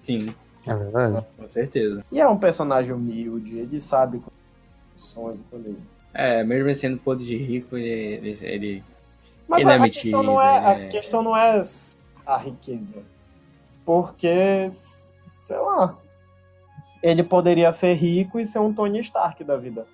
Sim, 0.00 0.32
É 0.66 0.74
verdade. 0.74 1.26
com 1.36 1.48
certeza. 1.48 2.04
E 2.10 2.20
é 2.20 2.28
um 2.28 2.38
personagem 2.38 2.92
humilde, 2.92 3.58
ele 3.58 3.80
sabe 3.80 4.22
são 4.96 5.28
as 5.28 5.40
coisas 5.40 5.66
dele. 5.66 5.82
É, 6.12 6.44
mesmo 6.44 6.68
ele 6.68 6.74
sendo 6.74 6.98
podre 6.98 7.24
de 7.24 7.36
rico, 7.36 7.76
ele, 7.76 7.88
ele, 8.28 8.38
ele- 8.42 8.84
Mas 9.48 9.62
Ele 9.62 9.70
a, 9.70 9.74
é 9.74 9.78
a 9.78 9.82
questão 9.82 10.22
não 10.22 10.40
é, 10.40 10.52
metido, 10.54 10.68
a 10.68 10.72
é. 10.72 10.88
questão 10.88 11.22
não 11.22 11.36
é 11.36 11.60
a 12.24 12.36
riqueza. 12.38 13.02
Porque, 13.84 14.70
sei 15.36 15.56
lá, 15.58 15.98
ele 17.02 17.22
poderia 17.22 17.70
ser 17.72 17.94
rico 17.94 18.40
e 18.40 18.46
ser 18.46 18.60
um 18.60 18.72
Tony 18.72 19.00
Stark 19.00 19.42
da 19.44 19.56
vida. 19.56 19.86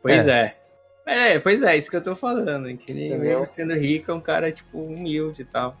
Pois 0.00 0.26
é. 0.26 0.56
é. 1.04 1.38
pois 1.38 1.62
é, 1.62 1.76
isso 1.76 1.90
que 1.90 1.96
eu 1.96 2.02
tô 2.02 2.16
falando. 2.16 2.74
Que 2.78 2.92
ele, 2.92 3.08
Entendeu? 3.08 3.20
mesmo 3.40 3.46
sendo 3.46 3.74
rico, 3.74 4.10
é 4.10 4.14
um 4.14 4.20
cara, 4.20 4.50
tipo, 4.50 4.78
humilde 4.78 5.42
e 5.42 5.44
tal. 5.44 5.76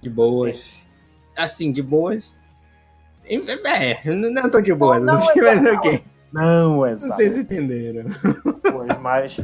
De 0.00 0.08
boas. 0.10 0.86
Assim, 1.34 1.72
de 1.72 1.82
boas. 1.82 2.34
É, 3.24 4.14
não 4.14 4.50
tô 4.50 4.60
de 4.60 4.74
boas, 4.74 5.02
Não, 5.02 5.14
assim, 5.14 5.40
não, 5.40 5.46
mas 5.46 5.58
exato. 5.62 5.76
ok. 5.76 6.02
Não, 6.32 6.86
é 6.86 6.90
Não 6.90 6.96
sei 7.16 7.30
se 7.30 7.40
entenderam. 7.40 8.04
mas 9.00 9.36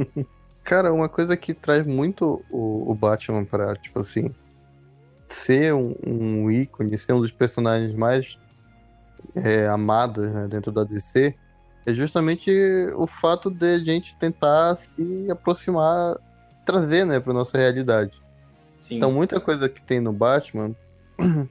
Cara, 0.64 0.92
uma 0.92 1.08
coisa 1.08 1.36
que 1.36 1.52
traz 1.54 1.84
muito 1.86 2.44
o, 2.50 2.90
o 2.90 2.94
Batman 2.94 3.44
pra, 3.44 3.74
tipo 3.74 3.98
assim, 3.98 4.32
ser 5.28 5.74
um, 5.74 5.94
um 6.06 6.50
ícone, 6.50 6.96
ser 6.96 7.12
um 7.12 7.20
dos 7.20 7.32
personagens 7.32 7.92
mais 7.94 8.38
é, 9.34 9.66
amados 9.66 10.30
né, 10.32 10.46
dentro 10.48 10.70
da 10.70 10.84
DC, 10.84 11.34
é 11.84 11.92
justamente 11.92 12.50
o 12.94 13.06
fato 13.08 13.50
de 13.50 13.74
a 13.74 13.78
gente 13.78 14.14
tentar 14.16 14.76
se 14.76 15.28
aproximar, 15.30 16.16
trazer, 16.64 17.04
né, 17.04 17.18
pra 17.18 17.32
nossa 17.32 17.58
realidade. 17.58 18.22
Sim. 18.80 18.96
Então, 18.96 19.10
muita 19.10 19.40
coisa 19.40 19.68
que 19.68 19.82
tem 19.82 20.00
no 20.00 20.12
Batman 20.12 20.74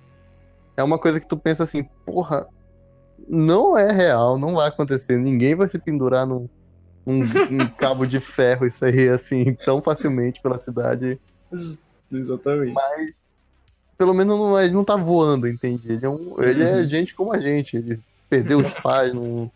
é 0.81 0.83
uma 0.85 0.99
coisa 0.99 1.19
que 1.19 1.27
tu 1.27 1.37
pensa 1.37 1.63
assim, 1.63 1.85
porra, 2.05 2.47
não 3.27 3.77
é 3.77 3.91
real, 3.91 4.37
não 4.39 4.55
vai 4.55 4.69
acontecer, 4.69 5.17
ninguém 5.17 5.55
vai 5.55 5.69
se 5.69 5.79
pendurar 5.79 6.27
num, 6.27 6.49
num- 7.05 7.25
num 7.49 7.69
cabo 7.77 8.05
de 8.07 8.19
ferro 8.19 8.65
isso 8.67 8.85
aí, 8.85 9.09
assim, 9.09 9.55
tão 9.65 9.81
facilmente 9.81 10.41
pela 10.41 10.57
cidade. 10.57 11.19
Exatamente. 12.11 12.75
Pelo 13.97 14.13
menos 14.13 14.37
não, 14.37 14.59
ele 14.59 14.73
não 14.73 14.83
tá 14.83 14.95
voando, 14.97 15.47
entende? 15.47 15.91
Ele 15.91 16.05
é, 16.05 16.09
um, 16.09 16.41
ele 16.43 16.63
é 16.63 16.77
Uhum. 16.77 16.83
gente 16.89 17.13
como 17.13 17.33
a 17.33 17.39
gente, 17.39 17.77
ele 17.77 18.01
perdeu 18.29 18.59
os 18.59 18.69
pais 18.81 19.13
num, 19.13 19.49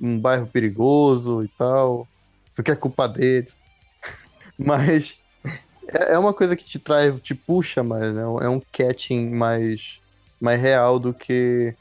num 0.00 0.20
bairro 0.20 0.48
perigoso 0.48 1.42
e 1.44 1.48
tal. 1.48 2.08
Isso 2.52 2.62
que 2.62 2.70
é 2.70 2.76
culpa 2.76 3.08
dele. 3.08 3.48
Mas 4.58 5.18
é 5.88 6.14
é 6.14 6.18
uma 6.18 6.34
coisa 6.34 6.56
que 6.56 6.64
te 6.64 6.78
traz, 6.78 7.20
te 7.22 7.34
puxa 7.34 7.82
mais, 7.82 8.14
né? 8.14 8.22
É 8.22 8.48
um 8.48 8.60
catching 8.72 9.30
mais, 9.30 10.00
mais 10.40 10.60
real 10.60 10.98
do 10.98 11.12
que 11.12 11.74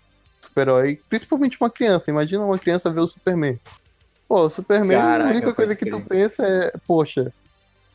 super-herói. 0.43 0.99
Principalmente 1.09 1.57
uma 1.59 1.69
criança. 1.69 2.09
Imagina 2.09 2.43
uma 2.43 2.59
criança 2.59 2.91
ver 2.91 3.01
o 3.01 3.07
Superman. 3.07 3.59
Pô, 4.27 4.45
o 4.45 4.49
Superman, 4.49 4.97
Caraca, 4.97 5.27
a 5.27 5.31
única 5.31 5.53
coisa 5.55 5.75
que 5.75 5.85
tu 5.85 5.97
crer. 5.97 6.07
pensa 6.07 6.45
é, 6.45 6.71
poxa, 6.87 7.33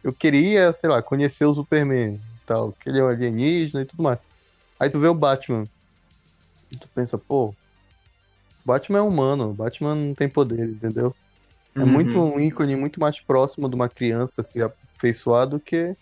eu 0.03 0.13
queria, 0.13 0.73
sei 0.73 0.91
lá, 0.91 1.03
conhecer 1.03 1.45
o 1.45 1.55
Superman 1.55 2.21
tal, 2.47 2.73
que 2.73 2.89
ele 2.89 2.99
é 2.99 3.05
um 3.05 3.09
alienígena 3.09 3.83
e 3.83 3.87
tudo 3.87 4.03
mais. 4.03 4.19
Aí 4.81 4.91
tu 4.91 4.99
vê 4.99 5.09
o 5.09 5.15
Batman. 5.15 5.67
E 6.71 6.77
tu 6.77 6.89
pensa, 6.95 7.17
pô, 7.17 7.55
Batman 8.65 8.99
é 8.99 9.03
humano, 9.03 9.53
Batman 9.55 9.95
não 9.95 10.15
tem 10.15 10.29
poder, 10.29 10.69
entendeu? 10.69 11.15
É 11.77 11.81
Uhum. 11.81 11.87
muito 11.87 12.19
um 12.19 12.39
ícone 12.41 12.77
muito 12.77 13.01
mais 13.01 13.21
próximo 13.21 13.69
de 13.69 13.75
uma 13.75 13.89
criança 13.89 14.43
se 14.43 14.61
afeiçoar 14.63 15.47
do 15.49 15.59
que 15.61 15.97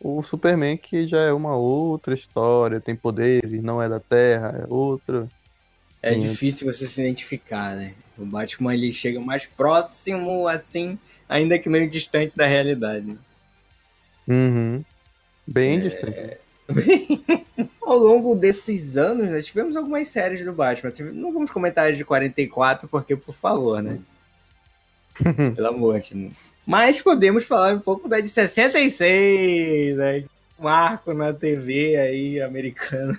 o 0.00 0.22
Superman, 0.22 0.76
que 0.76 1.06
já 1.06 1.20
é 1.20 1.32
uma 1.32 1.56
outra 1.56 2.14
história, 2.14 2.80
tem 2.80 2.94
poderes, 2.94 3.62
não 3.62 3.80
é 3.80 3.88
da 3.88 4.00
Terra, 4.00 4.64
é 4.64 4.66
outra. 4.68 5.28
É 6.02 6.12
Sim. 6.12 6.20
difícil 6.20 6.70
você 6.70 6.86
se 6.86 7.00
identificar, 7.00 7.74
né? 7.74 7.94
O 8.18 8.24
Batman 8.24 8.74
ele 8.74 8.92
chega 8.92 9.18
mais 9.18 9.46
próximo, 9.46 10.46
assim, 10.46 10.98
ainda 11.28 11.58
que 11.58 11.68
meio 11.68 11.88
distante 11.88 12.36
da 12.36 12.46
realidade. 12.46 13.16
Uhum. 14.28 14.82
É. 14.82 14.94
Bem 15.46 15.80
distante. 15.80 16.38
Ao 17.82 17.96
longo 17.96 18.34
desses 18.34 18.96
anos, 18.96 19.30
nós 19.30 19.46
tivemos 19.46 19.76
algumas 19.76 20.08
séries 20.08 20.44
do 20.44 20.52
Batman. 20.52 20.92
Não 21.12 21.32
vamos 21.32 21.50
comentar 21.50 21.92
de 21.92 22.04
44, 22.04 22.88
porque, 22.88 23.14
por 23.14 23.34
favor, 23.34 23.82
né? 23.82 23.98
Pelo 25.54 25.68
amor 25.68 25.98
de 26.00 26.14
Deus. 26.14 26.32
Mas 26.66 27.00
podemos 27.02 27.44
falar 27.44 27.74
um 27.74 27.80
pouco 27.80 28.08
da 28.08 28.20
de 28.20 28.28
66, 28.28 29.96
né? 29.96 30.24
Marco 30.58 31.12
na 31.12 31.32
TV 31.32 31.96
aí, 31.96 32.40
americana. 32.40 33.18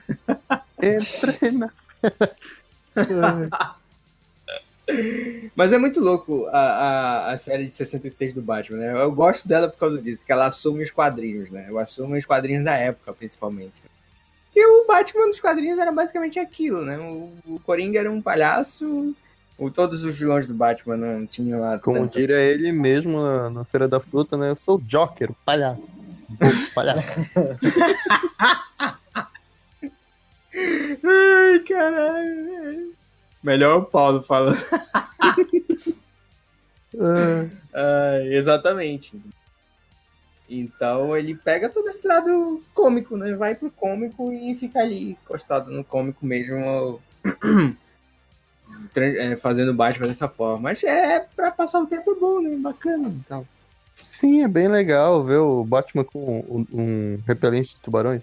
Entrei 0.81 1.51
na. 1.51 1.71
Mas 5.55 5.73
é 5.73 5.77
muito 5.77 5.99
louco 5.99 6.45
a, 6.47 6.59
a, 6.59 7.31
a 7.31 7.37
série 7.37 7.65
de 7.65 7.71
66 7.71 8.33
do 8.33 8.41
Batman, 8.41 8.77
né? 8.77 8.93
Eu 9.01 9.11
gosto 9.11 9.47
dela 9.47 9.67
por 9.67 9.79
causa 9.79 10.01
disso, 10.01 10.25
que 10.25 10.31
ela 10.31 10.45
assume 10.45 10.83
os 10.83 10.91
quadrinhos, 10.91 11.49
né? 11.49 11.65
Eu 11.67 11.79
assumo 11.79 12.15
os 12.15 12.25
quadrinhos 12.25 12.63
da 12.63 12.75
época, 12.75 13.13
principalmente. 13.13 13.81
Que 14.51 14.65
o 14.65 14.85
Batman 14.85 15.27
dos 15.27 15.39
quadrinhos 15.39 15.79
era 15.79 15.91
basicamente 15.91 16.39
aquilo, 16.39 16.85
né? 16.85 16.97
O, 16.99 17.33
o 17.47 17.59
Coringa 17.65 17.99
era 17.99 18.11
um 18.11 18.21
palhaço, 18.21 19.15
o, 19.57 19.69
todos 19.71 20.03
os 20.03 20.15
vilões 20.17 20.45
do 20.45 20.53
Batman 20.53 20.97
não 20.97 21.25
tinham 21.25 21.59
lá 21.61 21.79
Como 21.79 21.99
tanta- 21.99 22.19
diria 22.19 22.37
ele 22.39 22.71
mesmo 22.71 23.21
na, 23.21 23.49
na 23.49 23.63
Feira 23.65 23.87
da 23.87 23.99
Fruta, 23.99 24.35
né? 24.37 24.49
Eu 24.49 24.55
sou 24.55 24.77
o 24.77 24.81
Joker, 24.81 25.31
o 25.31 25.35
palhaço. 25.45 25.87
O 26.41 26.73
palhaço. 26.73 27.07
Ai, 31.03 31.59
caralho. 31.67 32.93
Melhor 33.43 33.79
o 33.79 33.85
Paulo 33.85 34.21
falando. 34.23 34.57
Ah, 36.99 37.45
Ah, 37.77 38.19
exatamente. 38.23 39.19
Então 40.49 41.15
ele 41.17 41.35
pega 41.35 41.67
todo 41.67 41.89
esse 41.89 42.07
lado 42.07 42.63
cômico, 42.73 43.17
né? 43.17 43.35
Vai 43.35 43.53
pro 43.55 43.69
cômico 43.69 44.31
e 44.31 44.55
fica 44.55 44.79
ali, 44.79 45.11
encostado 45.11 45.69
no 45.71 45.83
cômico 45.83 46.25
mesmo, 46.25 47.01
é, 48.95 49.35
fazendo 49.37 49.73
Batman 49.73 50.07
dessa 50.07 50.27
forma. 50.27 50.59
Mas 50.59 50.83
é 50.83 51.19
pra 51.35 51.51
passar 51.51 51.79
o 51.81 51.87
tempo 51.87 52.15
bom, 52.19 52.41
né? 52.41 52.55
Bacana 52.57 53.09
e 53.09 53.23
tal. 53.27 53.45
Sim, 54.03 54.43
é 54.43 54.47
bem 54.47 54.67
legal 54.67 55.23
ver 55.23 55.37
o 55.37 55.63
Batman 55.63 56.03
com 56.03 56.39
um, 56.49 56.65
um 56.71 57.19
repelente 57.27 57.75
de 57.75 57.79
tubarões. 57.79 58.21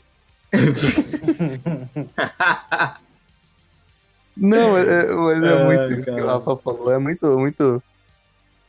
Não, 4.36 4.76
é, 4.78 4.82
é, 4.82 5.14
mas 5.14 5.44
é 5.44 5.64
muito 5.64 5.92
isso 6.00 6.04
que 6.14 6.20
o. 6.20 6.26
Rafa 6.26 6.56
falou. 6.56 6.90
É 6.90 6.98
muito, 6.98 7.26
muito. 7.38 7.82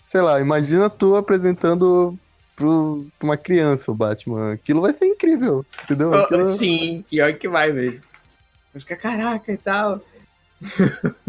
Sei 0.03 0.21
lá, 0.21 0.39
imagina 0.41 0.89
tu 0.89 1.15
apresentando 1.15 2.17
pro, 2.55 3.05
pra 3.17 3.25
uma 3.25 3.37
criança 3.37 3.91
o 3.91 3.95
Batman. 3.95 4.53
Aquilo 4.53 4.81
vai 4.81 4.93
ser 4.93 5.05
incrível, 5.05 5.65
entendeu? 5.83 6.13
Aquilo- 6.13 6.57
Sim, 6.57 7.05
pior 7.09 7.33
que 7.33 7.47
vai 7.47 7.71
mesmo. 7.71 8.01
Vai 8.73 8.81
ficar, 8.81 8.97
caraca 8.97 9.51
e 9.51 9.57
tal. 9.57 10.01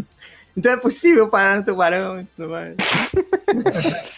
então 0.55 0.71
é 0.71 0.77
possível 0.77 1.27
parar 1.27 1.57
no 1.57 1.63
tubarão 1.65 2.21
e 2.21 2.25
tudo 2.25 2.49
mais. 2.49 2.75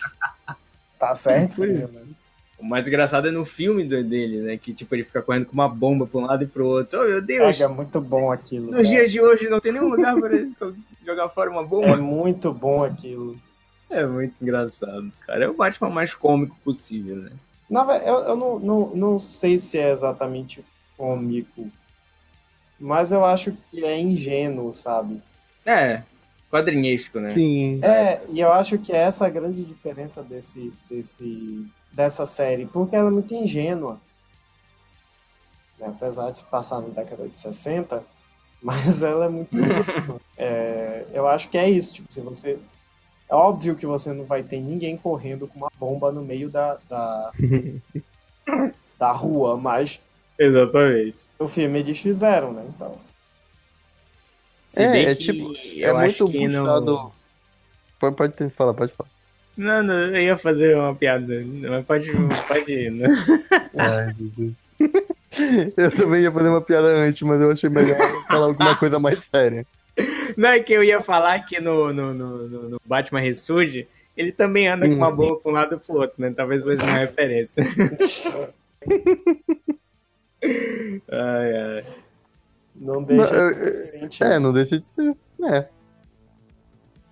Tá 1.00 1.16
certo? 1.16 1.62
Né? 1.64 1.88
O 2.58 2.66
mais 2.66 2.88
engraçado 2.88 3.28
é 3.28 3.32
no 3.32 3.46
filme 3.46 3.84
dele, 3.84 4.42
né? 4.42 4.58
Que 4.58 4.74
tipo, 4.74 4.96
ele 4.96 5.04
fica 5.04 5.22
correndo 5.22 5.46
com 5.46 5.54
uma 5.54 5.70
bomba 5.70 6.08
pra 6.08 6.20
um 6.20 6.26
lado 6.26 6.44
e 6.44 6.48
pro 6.48 6.66
outro. 6.66 7.00
Oh, 7.00 7.06
meu 7.06 7.22
Deus! 7.22 7.62
É 7.62 7.68
muito 7.68 8.02
bom 8.02 8.32
aquilo. 8.32 8.66
Nos 8.72 8.78
cara. 8.78 8.84
dias 8.84 9.12
de 9.12 9.22
hoje 9.22 9.48
não 9.48 9.60
tem 9.60 9.72
nenhum 9.72 9.90
lugar 9.90 10.16
para 10.20 10.72
jogar 11.06 11.30
fora 11.30 11.52
uma 11.52 11.62
É 11.62 11.66
bomba. 11.66 11.98
muito 11.98 12.52
bom 12.52 12.84
aquilo. 12.84 13.38
É 13.92 14.06
muito 14.06 14.34
engraçado, 14.42 15.12
cara. 15.26 15.46
É 15.46 15.48
o 15.48 15.54
Batman 15.54 15.90
mais 15.90 16.14
cômico 16.16 16.58
possível, 16.64 17.18
né? 17.18 17.32
Na 17.70 17.84
eu, 17.98 18.20
eu 18.20 18.36
não, 18.36 18.60
não, 18.60 18.96
não 18.96 19.20
sei 19.20 19.60
se 19.60 19.78
é 19.78 19.92
exatamente 19.92 20.64
cômico, 20.98 21.70
mas 22.80 23.12
eu 23.12 23.24
acho 23.24 23.52
que 23.70 23.84
é 23.84 24.00
ingênuo, 24.00 24.74
sabe? 24.74 25.22
É, 25.66 26.02
quadrinhesco, 26.50 27.20
né? 27.20 27.32
Sim. 27.32 27.80
É, 27.84 28.22
e 28.30 28.40
eu 28.40 28.52
acho 28.52 28.78
que 28.78 28.92
é 28.92 28.98
essa 28.98 29.26
a 29.26 29.30
grande 29.30 29.64
diferença 29.64 30.24
desse, 30.24 30.74
desse, 30.90 31.66
dessa 31.92 32.26
série, 32.26 32.66
porque 32.66 32.96
ela 32.96 33.10
é 33.10 33.12
muito 33.12 33.34
ingênua. 33.34 34.00
Né? 35.80 35.88
Apesar 35.88 36.32
de 36.32 36.40
se 36.40 36.44
passar 36.46 36.82
na 36.82 36.90
década 36.90 37.28
de 37.28 37.38
60, 37.38 38.04
mas 38.62 39.04
ela 39.04 39.26
é 39.26 39.30
muito. 39.30 39.50
É, 40.40 41.04
eu 41.14 41.28
acho 41.28 41.50
que 41.50 41.58
é 41.58 41.68
isso. 41.68 41.96
Tipo, 41.96 42.14
se 42.14 42.22
você. 42.22 42.60
É 43.28 43.34
óbvio 43.34 43.76
que 43.76 43.88
você 43.88 44.14
não 44.14 44.24
vai 44.24 44.44
ter 44.44 44.60
ninguém 44.60 44.96
correndo 44.96 45.48
com 45.48 45.58
uma 45.58 45.72
bomba 45.80 46.12
no 46.12 46.22
meio 46.22 46.48
da, 46.48 46.78
da, 46.88 47.32
da 49.00 49.12
rua, 49.12 49.58
mas 49.58 50.00
Exatamente. 50.38 51.18
o 51.40 51.48
filme 51.48 51.80
eles 51.80 52.00
fizeram, 52.00 52.54
né? 52.54 52.64
Então. 52.70 52.96
Se 54.78 54.84
É, 54.84 54.92
bem 54.92 55.06
é 55.08 55.16
que 55.16 55.24
tipo- 55.24 55.54
eu 55.76 55.98
é 56.00 56.06
acho 56.06 56.24
muito 56.26 56.40
que 56.40 56.48
não- 56.48 56.64
puxado. 56.64 57.12
Pode, 58.00 58.16
pode 58.16 58.34
ter- 58.34 58.50
falar, 58.50 58.74
pode 58.74 58.92
falar. 58.94 59.10
Não, 59.58 59.82
não, 59.82 59.94
eu 60.16 60.22
ia 60.22 60.38
fazer 60.38 60.76
uma 60.78 60.94
piada, 60.94 61.44
mas 61.68 61.84
pode, 61.86 62.12
pode 62.48 62.72
ir, 62.74 62.92
né? 62.92 63.08
Ai. 63.76 64.16
Eu 65.78 65.92
também 65.96 66.22
ia 66.22 66.32
fazer 66.32 66.48
uma 66.50 66.62
piada 66.62 66.88
antes, 66.88 67.22
mas 67.22 67.40
eu 67.42 67.52
achei 67.52 67.70
melhor 67.70 67.98
falar 68.28 68.46
alguma 68.48 68.76
coisa 68.76 68.98
mais 69.00 69.20
séria. 69.32 69.66
Não 70.36 70.50
é 70.50 70.60
que 70.60 70.74
eu 70.74 70.84
ia 70.84 71.02
falar 71.02 71.40
que 71.46 71.60
no, 71.60 71.92
no, 71.94 72.14
no, 72.14 72.48
no- 72.48 72.70
no 72.70 72.82
Batman 72.86 73.20
Ressurge, 73.20 73.88
ele 74.16 74.32
também 74.32 74.68
anda 74.68 74.88
com 74.88 74.96
uma 74.96 75.10
Hum. 75.10 75.16
bomba 75.16 75.36
pra 75.38 75.52
um 75.52 75.54
lado 75.54 75.76
e 75.76 75.80
pro 75.80 75.96
outro, 75.96 76.20
né? 76.22 76.34
Talvez 76.36 76.64
seja 76.64 76.82
uma 76.84 76.98
referência. 76.98 77.64
ai, 81.12 81.54
ai. 81.58 81.84
Não 82.80 82.96
Não, 82.96 83.04
deixa 83.04 83.34
eu- 83.34 83.54
de 83.54 83.62
eu- 83.80 83.86
sentir. 83.86 84.24
É, 84.24 84.40
não 84.40 84.54
deixa 84.54 84.80
de 84.80 84.86
ser. 84.88 85.16
É. 85.52 85.68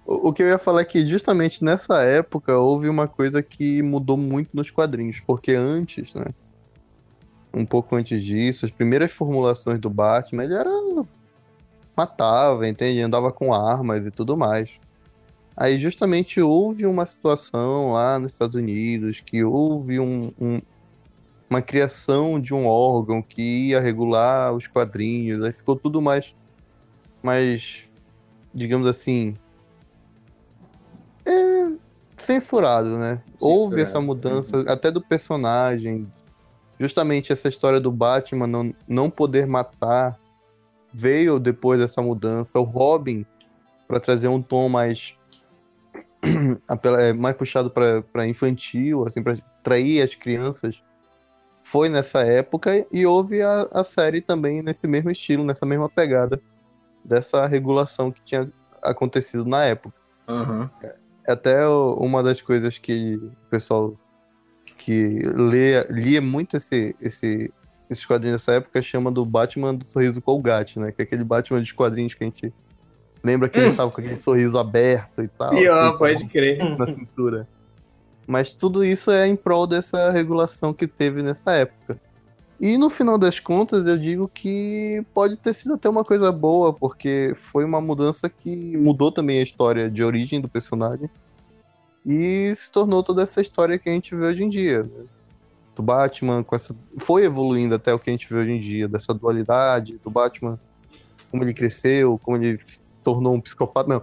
O, 0.05 0.29
o 0.29 0.33
que 0.33 0.43
eu 0.43 0.47
ia 0.47 0.59
falar 0.59 0.81
é 0.81 0.85
que 0.85 1.05
justamente 1.07 1.63
nessa 1.63 2.01
época 2.03 2.57
houve 2.57 2.87
uma 2.87 3.07
coisa 3.07 3.41
que 3.41 3.81
mudou 3.81 4.15
muito 4.17 4.49
nos 4.53 4.69
quadrinhos, 4.69 5.19
porque 5.25 5.53
antes, 5.53 6.13
né? 6.13 6.25
Um 7.53 7.65
pouco 7.65 7.95
antes 7.95 8.21
disso, 8.21 8.65
as 8.65 8.71
primeiras 8.71 9.11
formulações 9.11 9.79
do 9.79 9.89
Batman, 9.89 10.43
ele 10.43 10.53
era. 10.53 10.69
matava, 11.97 12.67
entende? 12.67 12.99
Andava 13.01 13.31
com 13.31 13.53
armas 13.53 14.05
e 14.05 14.11
tudo 14.11 14.35
mais. 14.35 14.69
Aí 15.55 15.79
justamente 15.79 16.41
houve 16.41 16.85
uma 16.85 17.05
situação 17.05 17.93
lá 17.93 18.19
nos 18.19 18.33
Estados 18.33 18.55
Unidos 18.55 19.21
que 19.21 19.41
houve 19.45 19.97
um- 19.97 20.29
um, 20.39 20.61
uma 21.49 21.61
criação 21.61 22.39
de 22.39 22.53
um 22.53 22.65
órgão 22.65 23.21
que 23.21 23.69
ia 23.69 23.79
regular 23.79 24.53
os 24.53 24.67
quadrinhos, 24.67 25.43
aí 25.43 25.53
ficou 25.53 25.75
tudo 25.75 26.01
mais, 26.01 26.35
mais 27.21 27.87
digamos 28.53 28.87
assim, 28.87 29.35
é, 31.25 31.71
censurado, 32.17 32.97
né? 32.97 33.21
Houve 33.39 33.81
essa 33.81 33.99
mudança 33.99 34.61
até 34.67 34.89
do 34.89 35.01
personagem, 35.01 36.11
justamente 36.79 37.31
essa 37.31 37.47
história 37.47 37.79
do 37.79 37.91
Batman 37.91 38.47
não, 38.47 38.73
não 38.87 39.09
poder 39.09 39.45
matar 39.45 40.19
veio 40.93 41.39
depois 41.39 41.77
dessa 41.77 42.01
mudança. 42.01 42.57
O 42.57 42.63
Robin, 42.63 43.25
para 43.87 43.99
trazer 43.99 44.29
um 44.29 44.41
tom 44.41 44.69
mais 44.69 45.17
é, 46.99 47.13
mais 47.13 47.35
puxado 47.35 47.69
para 47.69 48.27
infantil, 48.27 49.05
assim, 49.05 49.21
para 49.21 49.33
atrair 49.59 50.01
as 50.01 50.15
crianças, 50.15 50.81
foi 51.65 51.89
nessa 51.89 52.19
época 52.19 52.85
e 52.91 53.07
houve 53.07 53.41
a, 53.41 53.67
a 53.71 53.83
série 53.83 54.21
também 54.21 54.61
nesse 54.61 54.87
mesmo 54.87 55.09
estilo, 55.09 55.43
nessa 55.43 55.65
mesma 55.65 55.89
pegada 55.89 56.39
dessa 57.03 57.47
regulação 57.47 58.11
que 58.11 58.21
tinha 58.21 58.47
acontecido 58.83 59.45
na 59.45 59.65
época. 59.65 59.97
Aham. 60.27 60.69
Até 61.27 61.67
uma 61.67 62.21
das 62.21 62.39
coisas 62.39 62.77
que 62.77 63.15
o 63.15 63.49
pessoal 63.49 63.97
que 64.77 65.23
lê, 65.23 65.83
lia 65.89 66.21
muito 66.21 66.55
esse, 66.55 66.95
esse, 67.01 67.51
esses 67.89 68.05
quadrinhos 68.05 68.41
dessa 68.41 68.51
época 68.53 68.79
chama 68.83 69.11
do 69.11 69.25
Batman 69.25 69.73
do 69.73 69.85
sorriso 69.85 70.21
Colgate, 70.21 70.77
né? 70.77 70.91
Que 70.91 71.01
é 71.01 71.03
aquele 71.03 71.23
Batman 71.23 71.61
dos 71.61 71.71
quadrinhos 71.71 72.13
que 72.13 72.23
a 72.23 72.27
gente 72.27 72.53
lembra 73.23 73.49
que 73.49 73.57
ele 73.57 73.73
tava 73.73 73.89
com 73.89 74.01
aquele 74.01 74.17
sorriso 74.17 74.59
aberto 74.59 75.23
e 75.23 75.27
tal. 75.27 75.49
Pior, 75.57 75.87
assim, 75.87 75.97
pode 75.97 76.25
crer. 76.27 76.77
na 76.77 76.85
cintura. 76.91 77.47
Mas 78.27 78.55
tudo 78.55 78.83
isso 78.83 79.11
é 79.11 79.27
em 79.27 79.35
prol 79.35 79.67
dessa 79.67 80.09
regulação 80.09 80.73
que 80.73 80.87
teve 80.87 81.21
nessa 81.21 81.51
época. 81.51 81.99
E 82.59 82.77
no 82.77 82.89
final 82.89 83.17
das 83.17 83.39
contas, 83.39 83.85
eu 83.85 83.97
digo 83.97 84.29
que 84.33 85.05
pode 85.13 85.35
ter 85.35 85.53
sido 85.53 85.73
até 85.73 85.89
uma 85.89 86.05
coisa 86.05 86.31
boa, 86.31 86.73
porque 86.73 87.33
foi 87.35 87.65
uma 87.65 87.81
mudança 87.81 88.29
que 88.29 88.77
mudou 88.77 89.11
também 89.11 89.39
a 89.39 89.43
história 89.43 89.91
de 89.91 90.03
origem 90.03 90.39
do 90.39 90.47
personagem 90.47 91.09
e 92.05 92.53
se 92.55 92.71
tornou 92.71 93.03
toda 93.03 93.23
essa 93.23 93.41
história 93.41 93.77
que 93.77 93.89
a 93.89 93.91
gente 93.91 94.15
vê 94.15 94.25
hoje 94.25 94.43
em 94.43 94.49
dia. 94.49 94.83
né? 94.83 95.05
Do 95.75 95.83
Batman, 95.83 96.43
com 96.43 96.55
essa... 96.55 96.73
foi 96.99 97.25
evoluindo 97.25 97.75
até 97.75 97.93
o 97.93 97.99
que 97.99 98.09
a 98.09 98.13
gente 98.13 98.31
vê 98.31 98.39
hoje 98.39 98.51
em 98.51 98.59
dia, 98.59 98.87
dessa 98.87 99.13
dualidade 99.13 99.99
do 100.01 100.09
Batman, 100.09 100.57
como 101.29 101.43
ele 101.43 101.53
cresceu, 101.53 102.17
como 102.23 102.37
ele 102.37 102.59
se 102.65 102.79
tornou 103.03 103.33
um 103.33 103.41
psicopata. 103.41 103.89
Não, 103.89 104.01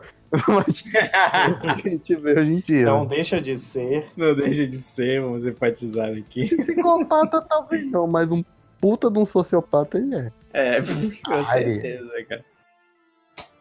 mas 0.48 0.84
a 0.94 1.88
gente 1.88 2.14
vê 2.16 2.32
hoje 2.32 2.52
em 2.52 2.60
dia. 2.60 2.86
Não 2.86 3.06
deixa 3.06 3.40
de 3.40 3.56
ser. 3.58 4.06
Não 4.16 4.34
deixa 4.34 4.66
de 4.66 4.78
ser, 4.78 5.20
vamos 5.20 5.44
enfatizar 5.44 6.10
aqui. 6.10 6.48
Psicopata 6.56 7.42
talvez 7.42 7.84
não, 7.90 8.06
mas 8.06 8.30
um 8.30 8.42
puta 8.80 9.10
de 9.10 9.18
um 9.18 9.26
sociopata 9.26 9.98
ele 9.98 10.14
é. 10.14 10.32
É, 10.54 10.80
com 11.24 11.32
Ai. 11.32 11.64
certeza, 11.64 12.24
cara. 12.28 12.44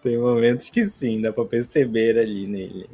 Tem 0.02 0.18
momentos 0.18 0.70
que 0.70 0.86
sim, 0.86 1.22
dá 1.22 1.32
pra 1.32 1.46
perceber 1.46 2.18
ali 2.18 2.48
nele. 2.48 2.90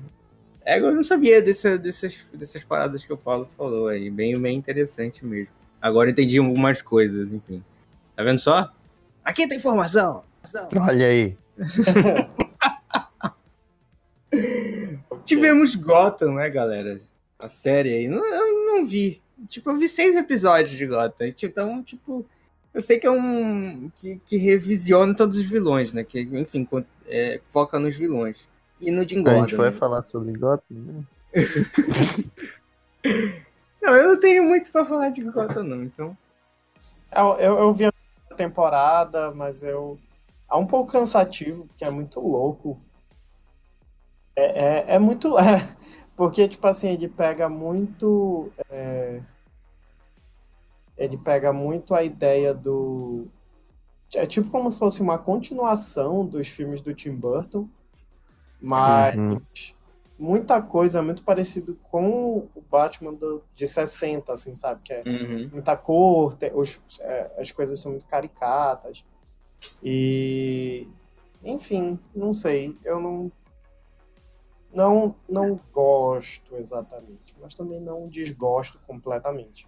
É, 0.66 0.80
eu 0.80 0.92
não 0.92 1.04
sabia 1.04 1.42
dessa, 1.42 1.78
dessas, 1.78 2.18
dessas 2.34 2.64
paradas 2.64 3.06
que 3.06 3.14
o 3.14 3.18
Paulo 3.18 3.48
falou 3.56 3.88
aí. 3.88 4.10
Bem, 4.10 4.38
bem 4.38 4.58
interessante 4.58 5.26
mesmo. 5.26 5.54
Agora 5.82 6.10
eu 6.10 6.12
entendi 6.12 6.40
algumas 6.40 6.82
coisas, 6.82 7.32
enfim. 7.32 7.64
Tá 8.16 8.24
vendo 8.24 8.40
só? 8.40 8.70
Aqui 9.24 9.48
tem 9.48 9.58
informação! 9.58 10.24
Olha 10.76 11.08
aí. 11.08 11.38
Tivemos 15.28 15.76
Gotham, 15.76 16.36
né, 16.36 16.50
galera? 16.50 17.00
A 17.38 17.50
série 17.50 17.94
aí. 17.94 18.08
Não, 18.08 18.26
eu 18.26 18.66
não 18.66 18.86
vi. 18.86 19.22
Tipo, 19.48 19.70
eu 19.70 19.78
vi 19.78 19.88
seis 19.88 20.16
episódios 20.16 20.72
de 20.72 20.86
Gotham. 20.86 21.28
Então, 21.44 21.84
tipo, 21.84 22.26
eu 22.74 22.82
sei 22.82 23.00
que 23.00 23.06
é 23.06 23.12
um. 23.12 23.92
que, 24.00 24.20
que 24.26 24.38
revisiona 24.38 25.16
todos 25.16 25.38
os 25.38 25.46
vilões, 25.46 25.94
né? 25.94 26.04
Que, 26.04 26.22
enfim, 26.22 26.68
é, 27.08 27.40
foca 27.52 27.78
nos 27.78 27.96
vilões. 27.96 28.38
E 28.80 28.92
no 28.92 29.08
Jim 29.08 29.20
A 29.20 29.24
Gordon. 29.24 29.42
gente 29.42 29.56
vai 29.56 29.72
né? 29.72 29.76
falar 29.76 30.02
sobre 30.04 30.32
Gotham. 30.38 30.64
né? 30.70 31.04
Não, 33.82 33.96
eu 33.96 34.10
não 34.10 34.20
tenho 34.20 34.44
muito 34.44 34.72
pra 34.72 34.84
falar 34.84 35.10
de 35.10 35.22
Gotham, 35.24 35.64
não. 35.64 35.84
Então. 35.84 36.18
Eu, 37.16 37.26
eu, 37.40 37.58
eu 37.60 37.74
vi 37.74 37.86
a 37.86 37.94
temporada, 38.36 39.32
mas 39.32 39.64
eu. 39.64 39.98
É 40.52 40.56
um 40.56 40.66
pouco 40.66 40.92
cansativo, 40.92 41.66
porque 41.68 41.86
é 41.86 41.90
muito 41.90 42.20
louco. 42.20 42.82
É, 44.38 44.44
é, 44.92 44.96
é 44.96 45.00
muito. 45.00 45.36
É, 45.42 45.78
porque, 46.16 46.48
tipo 46.48 46.66
assim, 46.66 46.90
ele 46.90 47.08
pega 47.08 47.48
muito. 47.48 48.52
é, 48.70 49.22
ele 50.98 51.16
pega 51.18 51.54
muito 51.54 51.94
a 51.94 52.04
ideia 52.04 52.54
do. 52.54 53.28
É 54.16 54.26
tipo 54.26 54.50
como 54.50 54.72
se 54.72 54.80
fosse 54.80 55.02
uma 55.02 55.18
continuação 55.18 56.26
dos 56.26 56.48
filmes 56.48 56.82
do 56.82 56.94
Tim 56.94 57.12
Burton, 57.14 57.68
mas 58.60 59.16
Uhum. 59.16 59.40
muita 60.18 60.60
coisa 60.62 61.04
muito 61.04 61.24
parecido 61.24 61.76
com 61.92 62.48
o 62.56 62.62
Batman 62.72 63.14
do, 63.14 63.44
de 63.54 63.68
60, 63.68 64.34
assim, 64.34 64.56
sabe? 64.56 64.82
Que 64.84 64.94
é 64.94 65.04
Uhum. 65.06 65.50
muita 65.54 65.76
cor, 65.78 66.36
te- 66.36 66.52
os- 66.56 66.80
é, 67.02 67.32
as 67.38 67.52
coisas 67.52 67.80
são 67.80 67.92
muito 67.92 68.08
caricatas. 68.08 69.04
E, 69.84 70.88
enfim, 71.44 72.00
não 72.16 72.34
sei, 72.34 72.76
eu 72.84 73.00
não, 73.00 73.32
não, 74.74 75.16
não 75.28 75.60
gosto 75.74 76.56
exatamente, 76.58 77.36
mas 77.42 77.56
também 77.56 77.80
não 77.80 78.08
desgosto 78.08 78.80
completamente. 78.86 79.68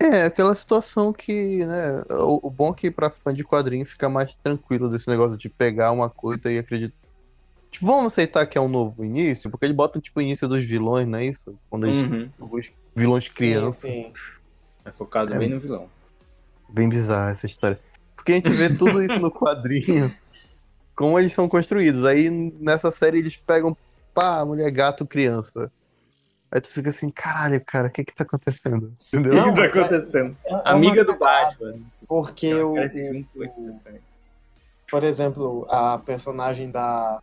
É, 0.00 0.24
aquela 0.24 0.54
situação 0.54 1.12
que, 1.12 1.64
né, 1.64 2.02
o, 2.10 2.48
o 2.48 2.50
bom 2.50 2.70
é 2.70 2.74
que 2.74 2.90
pra 2.90 3.10
fã 3.10 3.32
de 3.32 3.44
quadrinho 3.44 3.86
fica 3.86 4.08
mais 4.08 4.34
tranquilo 4.34 4.90
desse 4.90 5.08
negócio 5.08 5.38
de 5.38 5.48
pegar 5.48 5.92
uma 5.92 6.10
coisa 6.10 6.50
e 6.50 6.58
acreditar. 6.58 6.96
Tipo, 7.70 7.86
vamos 7.86 8.12
aceitar 8.12 8.44
que 8.46 8.58
é 8.58 8.60
um 8.60 8.68
novo 8.68 9.04
início, 9.04 9.50
porque 9.50 9.64
eles 9.64 9.76
botam, 9.76 10.00
tipo, 10.02 10.18
o 10.18 10.22
início 10.22 10.46
dos 10.48 10.62
vilões, 10.64 11.06
não 11.06 11.18
é 11.18 11.26
isso? 11.26 11.56
Quando 11.70 11.86
eles, 11.86 12.02
Uhum. 12.02 12.30
os 12.40 12.70
vilões 12.94 13.28
crianças. 13.28 13.76
Sim, 13.76 14.04
sim. 14.04 14.12
É 14.84 14.90
focado 14.90 15.32
É. 15.32 15.38
bem 15.38 15.48
no 15.48 15.58
vilão. 15.60 15.88
Bem 16.68 16.88
bizarra 16.88 17.30
essa 17.30 17.46
história. 17.46 17.78
Porque 18.16 18.32
a 18.32 18.34
gente 18.34 18.50
vê 18.50 18.68
tudo 18.76 19.02
isso 19.02 19.18
no 19.20 19.30
quadrinho, 19.30 20.12
como 20.96 21.18
eles 21.18 21.32
são 21.32 21.48
construídos. 21.48 22.04
Aí 22.04 22.28
nessa 22.28 22.90
série 22.90 23.18
eles 23.18 23.36
pegam, 23.36 23.76
pá, 24.14 24.44
mulher, 24.44 24.70
gato, 24.70 25.06
criança. 25.06 25.70
Aí 26.50 26.60
tu 26.60 26.68
fica 26.68 26.90
assim, 26.90 27.10
caralho, 27.10 27.62
cara, 27.64 27.88
o 27.88 27.90
que 27.90 28.04
que 28.04 28.14
tá 28.14 28.24
acontecendo? 28.24 28.94
Entendeu? 29.08 29.32
O 29.32 29.36
Não, 29.36 29.54
que 29.54 29.60
tá 29.60 29.64
é- 29.64 29.68
acontecendo? 29.84 30.36
É 30.44 30.54
uma 30.54 30.62
Amiga 30.70 31.04
do 31.04 31.16
Batman. 31.16 31.80
Porque 32.06 32.54
o, 32.54 32.74
basicamente. 32.74 33.28
por 34.90 35.02
exemplo, 35.02 35.66
a 35.70 35.98
personagem 35.98 36.70
da. 36.70 37.20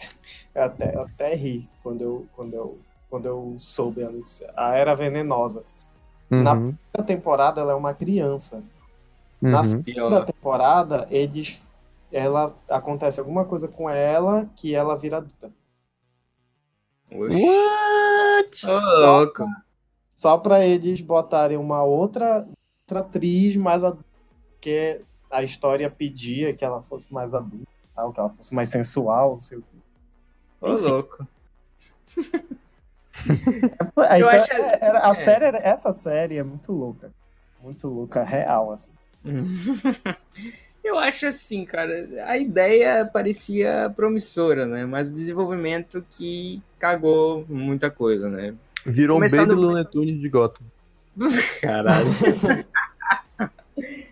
Eu 0.54 0.62
até, 0.64 0.94
eu 0.94 1.00
até 1.02 1.34
ri 1.34 1.68
quando 1.82 2.00
eu, 2.02 2.28
quando, 2.36 2.54
eu, 2.54 2.78
quando 3.10 3.26
eu 3.26 3.56
soube 3.58 4.04
a 4.04 4.10
notícia. 4.10 4.52
A 4.56 4.74
Era 4.76 4.94
Venenosa. 4.94 5.64
Na 6.30 6.52
Uhum, 6.54 6.74
primeira 6.94 7.06
temporada 7.06 7.60
ela 7.60 7.72
é 7.72 7.74
uma 7.74 7.92
criança. 7.92 8.62
Na 9.42 9.58
uhum. 9.58 9.64
segunda 9.64 9.82
Pior. 9.84 10.24
temporada, 10.24 11.08
eles. 11.10 11.60
Ela 12.12 12.54
acontece 12.68 13.18
alguma 13.18 13.44
coisa 13.44 13.66
com 13.66 13.90
ela 13.90 14.48
que 14.54 14.74
ela 14.74 14.96
vira 14.96 15.16
adulta. 15.16 15.50
Oxi. 17.10 17.36
What? 17.44 18.66
Ô, 18.66 19.00
louco. 19.00 19.44
Só 20.16 20.38
pra 20.38 20.64
eles 20.64 21.00
botarem 21.00 21.56
uma 21.56 21.82
outra, 21.82 22.46
outra 22.86 23.00
atriz 23.00 23.56
mais 23.56 23.82
adulta. 23.84 24.04
Porque 24.52 25.02
a 25.30 25.42
história 25.42 25.90
pedia 25.90 26.54
que 26.54 26.64
ela 26.64 26.82
fosse 26.82 27.12
mais 27.12 27.34
adulta, 27.34 27.66
tal, 27.94 28.12
que 28.12 28.20
ela 28.20 28.30
fosse 28.30 28.54
mais 28.54 28.68
sensual, 28.70 29.34
não 29.34 29.40
sei 29.40 29.58
o 29.58 29.62
quê. 29.62 29.78
Ô, 30.60 30.72
louco. 30.72 31.26
Ah, 33.96 34.18
Eu 34.18 34.26
então, 34.26 34.40
acho- 34.40 34.52
é- 34.52 34.78
era- 34.80 35.06
a 35.06 35.10
é. 35.10 35.14
série, 35.14 35.44
era- 35.44 35.58
essa 35.58 35.92
série 35.92 36.36
é 36.36 36.42
muito 36.42 36.72
louca. 36.72 37.12
Muito 37.62 37.88
louca, 37.88 38.22
real, 38.22 38.72
assim. 38.72 38.90
Eu 40.84 40.98
acho 40.98 41.26
assim, 41.26 41.64
cara, 41.64 42.06
a 42.26 42.36
ideia 42.36 43.06
parecia 43.10 43.90
promissora, 43.96 44.66
né? 44.66 44.84
Mas 44.84 45.10
o 45.10 45.14
desenvolvimento 45.14 46.04
que 46.10 46.62
cagou 46.78 47.44
muita 47.48 47.90
coisa, 47.90 48.28
né? 48.28 48.54
Virou 48.84 49.16
um 49.16 49.20
Começando- 49.20 49.48
Baby 49.48 49.60
Looney 49.62 49.84
Tunes 49.86 50.20
de 50.20 50.28
Gotham. 50.28 50.66
Caralho. 51.62 52.06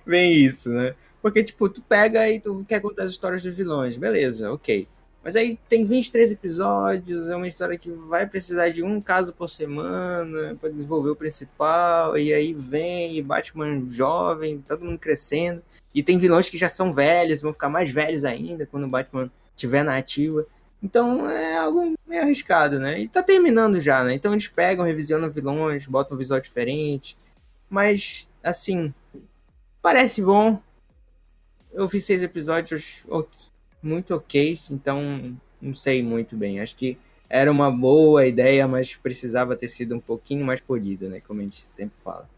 Bem 0.06 0.32
isso, 0.32 0.70
né? 0.70 0.94
Porque, 1.20 1.44
tipo, 1.44 1.68
tu 1.68 1.80
pega 1.82 2.28
e 2.28 2.40
tu 2.40 2.64
quer 2.66 2.80
contar 2.80 3.04
as 3.04 3.12
histórias 3.12 3.42
dos 3.42 3.54
vilões, 3.54 3.96
beleza, 3.96 4.52
ok. 4.52 4.88
Mas 5.24 5.36
aí 5.36 5.56
tem 5.68 5.84
23 5.84 6.32
episódios, 6.32 7.28
é 7.28 7.36
uma 7.36 7.46
história 7.46 7.78
que 7.78 7.90
vai 7.90 8.26
precisar 8.26 8.70
de 8.70 8.82
um 8.82 9.00
caso 9.00 9.32
por 9.32 9.48
semana 9.48 10.56
pra 10.60 10.68
desenvolver 10.68 11.10
o 11.10 11.16
principal, 11.16 12.18
e 12.18 12.34
aí 12.34 12.52
vem 12.52 13.16
e 13.16 13.22
Batman 13.22 13.86
jovem, 13.90 14.64
todo 14.66 14.84
mundo 14.84 14.98
crescendo, 14.98 15.62
e 15.94 16.02
tem 16.02 16.18
vilões 16.18 16.50
que 16.50 16.58
já 16.58 16.68
são 16.68 16.92
velhos, 16.92 17.40
vão 17.40 17.52
ficar 17.52 17.68
mais 17.68 17.88
velhos 17.90 18.24
ainda 18.24 18.66
quando 18.66 18.84
o 18.84 18.88
Batman 18.88 19.30
estiver 19.54 19.84
na 19.84 19.96
ativa. 19.96 20.44
Então 20.82 21.30
é 21.30 21.56
algo 21.56 21.94
meio 22.04 22.22
arriscado, 22.22 22.80
né? 22.80 22.98
E 22.98 23.06
tá 23.06 23.22
terminando 23.22 23.80
já, 23.80 24.02
né? 24.02 24.14
Então 24.14 24.32
eles 24.32 24.48
pegam, 24.48 24.84
revisionam 24.84 25.30
vilões, 25.30 25.86
botam 25.86 26.16
um 26.16 26.18
visual 26.18 26.40
diferente. 26.40 27.16
Mas, 27.70 28.28
assim, 28.42 28.92
parece 29.80 30.20
bom. 30.20 30.60
Eu 31.72 31.86
vi 31.86 32.00
seis 32.00 32.24
episódios 32.24 32.96
ok- 33.08 33.51
muito 33.82 34.14
ok, 34.14 34.58
então 34.70 35.34
não 35.60 35.74
sei 35.74 36.02
muito 36.02 36.36
bem. 36.36 36.60
Acho 36.60 36.76
que 36.76 36.98
era 37.28 37.50
uma 37.50 37.70
boa 37.70 38.26
ideia, 38.26 38.68
mas 38.68 38.94
precisava 38.94 39.56
ter 39.56 39.68
sido 39.68 39.94
um 39.94 40.00
pouquinho 40.00 40.44
mais 40.44 40.60
polida, 40.60 41.08
né? 41.08 41.20
Como 41.26 41.40
a 41.40 41.42
gente 41.44 41.62
sempre 41.62 41.96
fala. 42.04 42.28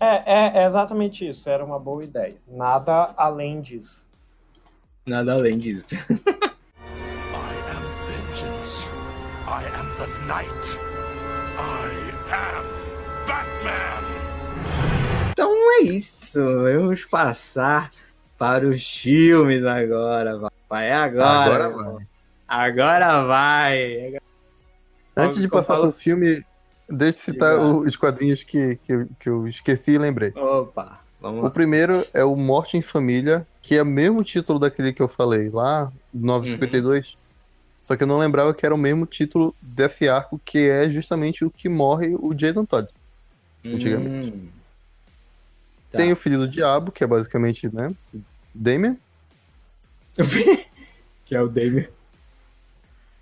É, 0.00 0.22
é, 0.24 0.62
é 0.62 0.66
exatamente 0.66 1.28
isso, 1.28 1.48
era 1.48 1.64
uma 1.64 1.78
boa 1.78 2.02
ideia. 2.02 2.36
Nada 2.48 3.14
além 3.16 3.60
disso. 3.60 4.08
Nada 5.06 5.34
além 5.34 5.58
disso. 5.58 5.94
I 5.94 7.54
am 7.70 7.84
vengeance. 8.06 9.02
I 9.46 9.64
am 9.76 9.94
the 9.96 10.06
night. 10.26 10.64
I 11.58 12.12
am 12.32 12.64
Batman. 13.26 14.02
Então 15.30 15.52
é 15.72 15.82
isso. 15.82 16.40
Vamos 16.62 17.04
passar 17.04 17.90
para 18.42 18.66
os 18.66 18.86
filmes 18.96 19.64
agora, 19.64 20.38
papai. 20.38 20.90
Agora. 20.92 21.66
Agora 21.66 21.70
vai. 21.70 22.06
Agora 22.48 23.22
vai. 23.24 24.16
Antes 25.16 25.40
de 25.40 25.48
passar 25.48 25.74
fala- 25.74 25.88
pro 25.90 25.92
filme, 25.98 26.44
deixa 26.88 27.18
eu 27.18 27.34
citar 27.34 27.58
o- 27.58 27.80
os 27.80 27.96
quadrinhos 27.96 28.42
que, 28.42 28.76
que, 28.84 28.92
eu- 28.92 29.08
que 29.20 29.28
eu 29.28 29.46
esqueci 29.48 29.92
e 29.92 29.98
lembrei. 29.98 30.32
Opa, 30.34 31.00
vamos 31.20 31.40
O 31.40 31.44
lá. 31.44 31.50
primeiro 31.50 32.06
é 32.14 32.24
o 32.24 32.34
Morte 32.34 32.76
em 32.76 32.82
Família, 32.82 33.46
que 33.62 33.76
é 33.76 33.82
o 33.82 33.86
mesmo 33.86 34.24
título 34.24 34.58
daquele 34.58 34.92
que 34.92 35.02
eu 35.02 35.08
falei 35.08 35.48
lá, 35.50 35.92
952. 36.12 37.16
Só 37.80 37.96
que 37.96 38.02
eu 38.04 38.06
não 38.06 38.18
lembrava 38.18 38.54
que 38.54 38.64
era 38.64 38.74
o 38.74 38.78
mesmo 38.78 39.06
título 39.06 39.54
desse 39.60 40.08
arco, 40.08 40.40
que 40.44 40.68
é 40.68 40.88
justamente 40.88 41.44
o 41.44 41.50
que 41.50 41.68
morre 41.68 42.14
o 42.18 42.32
Jason 42.32 42.64
Todd. 42.64 42.88
Antigamente. 43.64 44.30
Hum. 44.36 44.48
Tá. 45.90 45.98
Tem 45.98 46.10
o 46.12 46.16
Filho 46.16 46.38
do 46.38 46.48
Diabo, 46.48 46.90
que 46.90 47.04
é 47.04 47.06
basicamente, 47.06 47.68
né? 47.74 47.92
Damien. 48.54 48.98
que 51.24 51.34
é 51.34 51.40
o 51.40 51.48
Damien. 51.48 51.88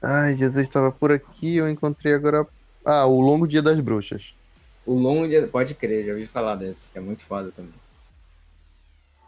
Ai, 0.02 0.36
Jesus 0.36 0.62
estava 0.62 0.90
por 0.90 1.12
aqui, 1.12 1.56
eu 1.56 1.68
encontrei 1.68 2.14
agora. 2.14 2.46
Ah, 2.84 3.06
o 3.06 3.20
Longo 3.20 3.46
Dia 3.46 3.60
das 3.60 3.78
Bruxas. 3.80 4.34
O 4.86 4.94
Longo 4.94 5.28
Dia... 5.28 5.46
Pode 5.46 5.74
crer, 5.74 6.06
já 6.06 6.12
ouvi 6.12 6.26
falar 6.26 6.56
desse, 6.56 6.90
que 6.90 6.98
é 6.98 7.00
muito 7.00 7.24
foda 7.26 7.50
também. 7.52 7.74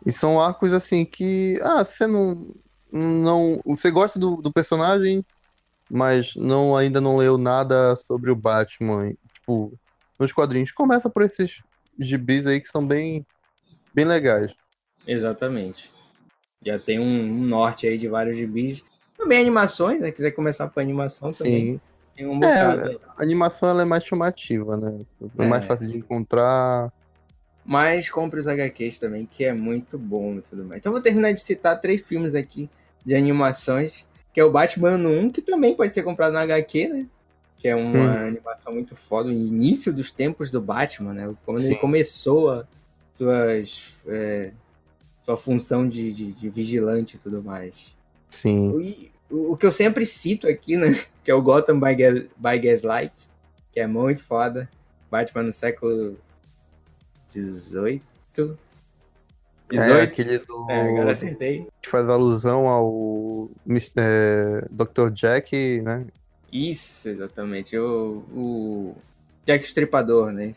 E 0.04 0.10
são 0.10 0.40
arcos 0.40 0.72
assim 0.72 1.04
que. 1.04 1.60
Ah, 1.62 1.84
você 1.84 2.06
não. 2.06 2.48
não 2.90 3.60
você 3.64 3.90
gosta 3.90 4.18
do, 4.18 4.36
do 4.36 4.52
personagem, 4.52 5.24
mas 5.88 6.34
não 6.34 6.76
ainda 6.76 7.00
não 7.00 7.16
leu 7.16 7.38
nada 7.38 7.94
sobre 7.96 8.30
o 8.30 8.36
Batman. 8.36 9.12
Tipo, 9.34 9.72
nos 10.18 10.32
quadrinhos. 10.32 10.72
Começa 10.72 11.10
por 11.10 11.22
esses 11.22 11.62
gibis 11.98 12.46
aí 12.46 12.60
que 12.60 12.68
são 12.68 12.84
bem, 12.84 13.24
bem 13.94 14.04
legais. 14.04 14.54
Exatamente. 15.06 15.90
Já 16.64 16.78
tem 16.78 16.98
um, 17.00 17.44
norte 17.44 17.86
aí 17.86 17.98
de 17.98 18.08
vários 18.08 18.36
gibis. 18.36 18.84
Também 19.16 19.40
animações, 19.40 20.00
né? 20.00 20.10
Quiser 20.12 20.30
começar 20.32 20.68
por 20.68 20.80
animação 20.80 21.32
também. 21.32 21.74
Sim. 21.74 21.80
Tem 22.14 22.26
um 22.26 22.38
bocado. 22.38 22.90
aí. 22.90 22.98
A 23.16 23.22
animação 23.22 23.68
ela 23.68 23.82
é 23.82 23.84
mais 23.84 24.04
chamativa, 24.04 24.76
né? 24.76 24.98
É, 25.38 25.44
É. 25.44 25.48
mais 25.48 25.66
fácil 25.66 25.88
de 25.90 25.98
encontrar. 25.98 26.92
Mas 27.64 28.10
compre 28.10 28.40
os 28.40 28.46
HQs 28.48 28.98
também, 28.98 29.24
que 29.24 29.44
é 29.44 29.52
muito 29.52 29.96
bom 29.98 30.34
e 30.36 30.42
tudo 30.42 30.64
mais. 30.64 30.80
Então 30.80 30.92
vou 30.92 31.00
terminar 31.00 31.32
de 31.32 31.40
citar 31.40 31.80
três 31.80 32.00
filmes 32.00 32.34
aqui 32.34 32.68
de 33.04 33.14
animações, 33.14 34.04
que 34.32 34.40
é 34.40 34.44
o 34.44 34.50
Batman 34.50 34.90
ano 34.90 35.08
1, 35.10 35.30
que 35.30 35.40
também 35.40 35.74
pode 35.74 35.94
ser 35.94 36.02
comprado 36.02 36.32
na 36.32 36.40
HQ, 36.42 36.88
né? 36.88 37.06
Que 37.56 37.68
é 37.68 37.76
uma 37.76 37.98
Hum. 37.98 38.26
animação 38.28 38.72
muito 38.72 38.96
foda, 38.96 39.28
o 39.28 39.32
início 39.32 39.92
dos 39.92 40.10
tempos 40.10 40.50
do 40.50 40.60
Batman, 40.60 41.14
né? 41.14 41.34
Quando 41.44 41.60
ele 41.64 41.74
Sim. 41.74 41.80
começou 41.80 42.50
a 42.50 42.66
suas, 43.14 43.94
é, 44.06 44.52
sua 45.22 45.36
função 45.36 45.88
de, 45.88 46.12
de, 46.12 46.32
de 46.32 46.48
vigilante 46.50 47.16
e 47.16 47.18
tudo 47.18 47.42
mais. 47.42 47.74
Sim. 48.30 48.78
E 48.80 49.10
o, 49.30 49.52
o 49.52 49.56
que 49.56 49.64
eu 49.64 49.72
sempre 49.72 50.04
cito 50.04 50.46
aqui, 50.46 50.76
né? 50.76 50.98
Que 51.24 51.30
é 51.30 51.34
o 51.34 51.40
Gotham 51.40 51.78
by, 51.78 51.94
Gas, 51.94 52.24
by 52.36 52.58
Gaslight, 52.58 53.12
que 53.72 53.78
é 53.78 53.86
muito 53.86 54.24
foda. 54.24 54.68
Batman 55.08 55.44
no 55.44 55.52
século 55.52 56.18
XVIII. 57.30 58.02
18? 58.32 58.58
É 59.72 60.02
aquele 60.02 60.38
do. 60.40 60.66
É, 60.68 60.80
agora 60.80 61.12
acertei. 61.12 61.66
que 61.80 61.88
faz 61.88 62.08
alusão 62.08 62.66
ao 62.66 63.48
é, 63.96 64.66
Dr. 64.70 65.10
Jack, 65.12 65.80
né? 65.82 66.06
Isso, 66.52 67.08
exatamente. 67.08 67.78
O, 67.78 68.24
o 68.34 68.96
Jack 69.46 69.64
Stripador, 69.64 70.32
né? 70.32 70.52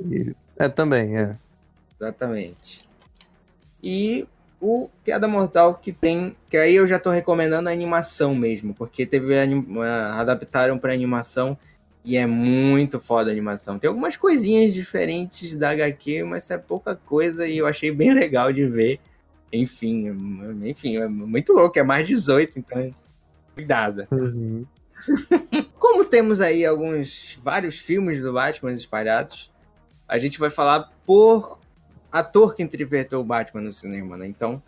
E- 0.00 0.34
É, 0.58 0.68
também, 0.68 1.16
é. 1.18 1.36
Exatamente. 1.98 2.88
E 3.82 4.26
o 4.60 4.88
Piada 5.04 5.26
Mortal 5.26 5.74
que 5.74 5.92
tem. 5.92 6.36
Que 6.48 6.56
aí 6.56 6.74
eu 6.74 6.86
já 6.86 6.98
tô 6.98 7.10
recomendando 7.10 7.68
a 7.68 7.72
animação 7.72 8.34
mesmo, 8.34 8.72
porque 8.74 9.04
teve 9.04 9.34
adaptaram 10.14 10.78
pra 10.78 10.92
animação 10.92 11.58
e 12.04 12.16
é 12.16 12.26
muito 12.26 13.00
foda 13.00 13.30
a 13.30 13.32
animação. 13.32 13.78
Tem 13.78 13.88
algumas 13.88 14.16
coisinhas 14.16 14.72
diferentes 14.72 15.56
da 15.56 15.70
HQ, 15.70 16.24
mas 16.24 16.50
é 16.50 16.58
pouca 16.58 16.94
coisa 16.96 17.46
e 17.46 17.58
eu 17.58 17.66
achei 17.66 17.90
bem 17.90 18.12
legal 18.14 18.52
de 18.52 18.66
ver. 18.66 19.00
Enfim, 19.52 20.08
é- 20.08 20.68
enfim, 20.68 20.96
é 20.96 21.06
muito 21.08 21.52
louco, 21.52 21.78
é 21.78 21.82
mais 21.82 22.06
18, 22.06 22.58
então 22.58 22.90
cuidado. 23.54 24.06
Como 25.78 26.04
temos 26.04 26.40
aí 26.40 26.64
alguns 26.64 27.38
vários 27.42 27.76
filmes 27.78 28.22
do 28.22 28.32
Batman 28.32 28.72
espalhados, 28.72 29.50
a 30.08 30.16
gente 30.18 30.38
vai 30.38 30.48
falar 30.50 30.90
por 31.04 31.58
ator 32.12 32.54
que 32.54 32.62
interpretou 32.62 33.22
o 33.22 33.24
Batman 33.24 33.62
no 33.62 33.72
cinema, 33.72 34.16
né? 34.16 34.26
Então, 34.26 34.62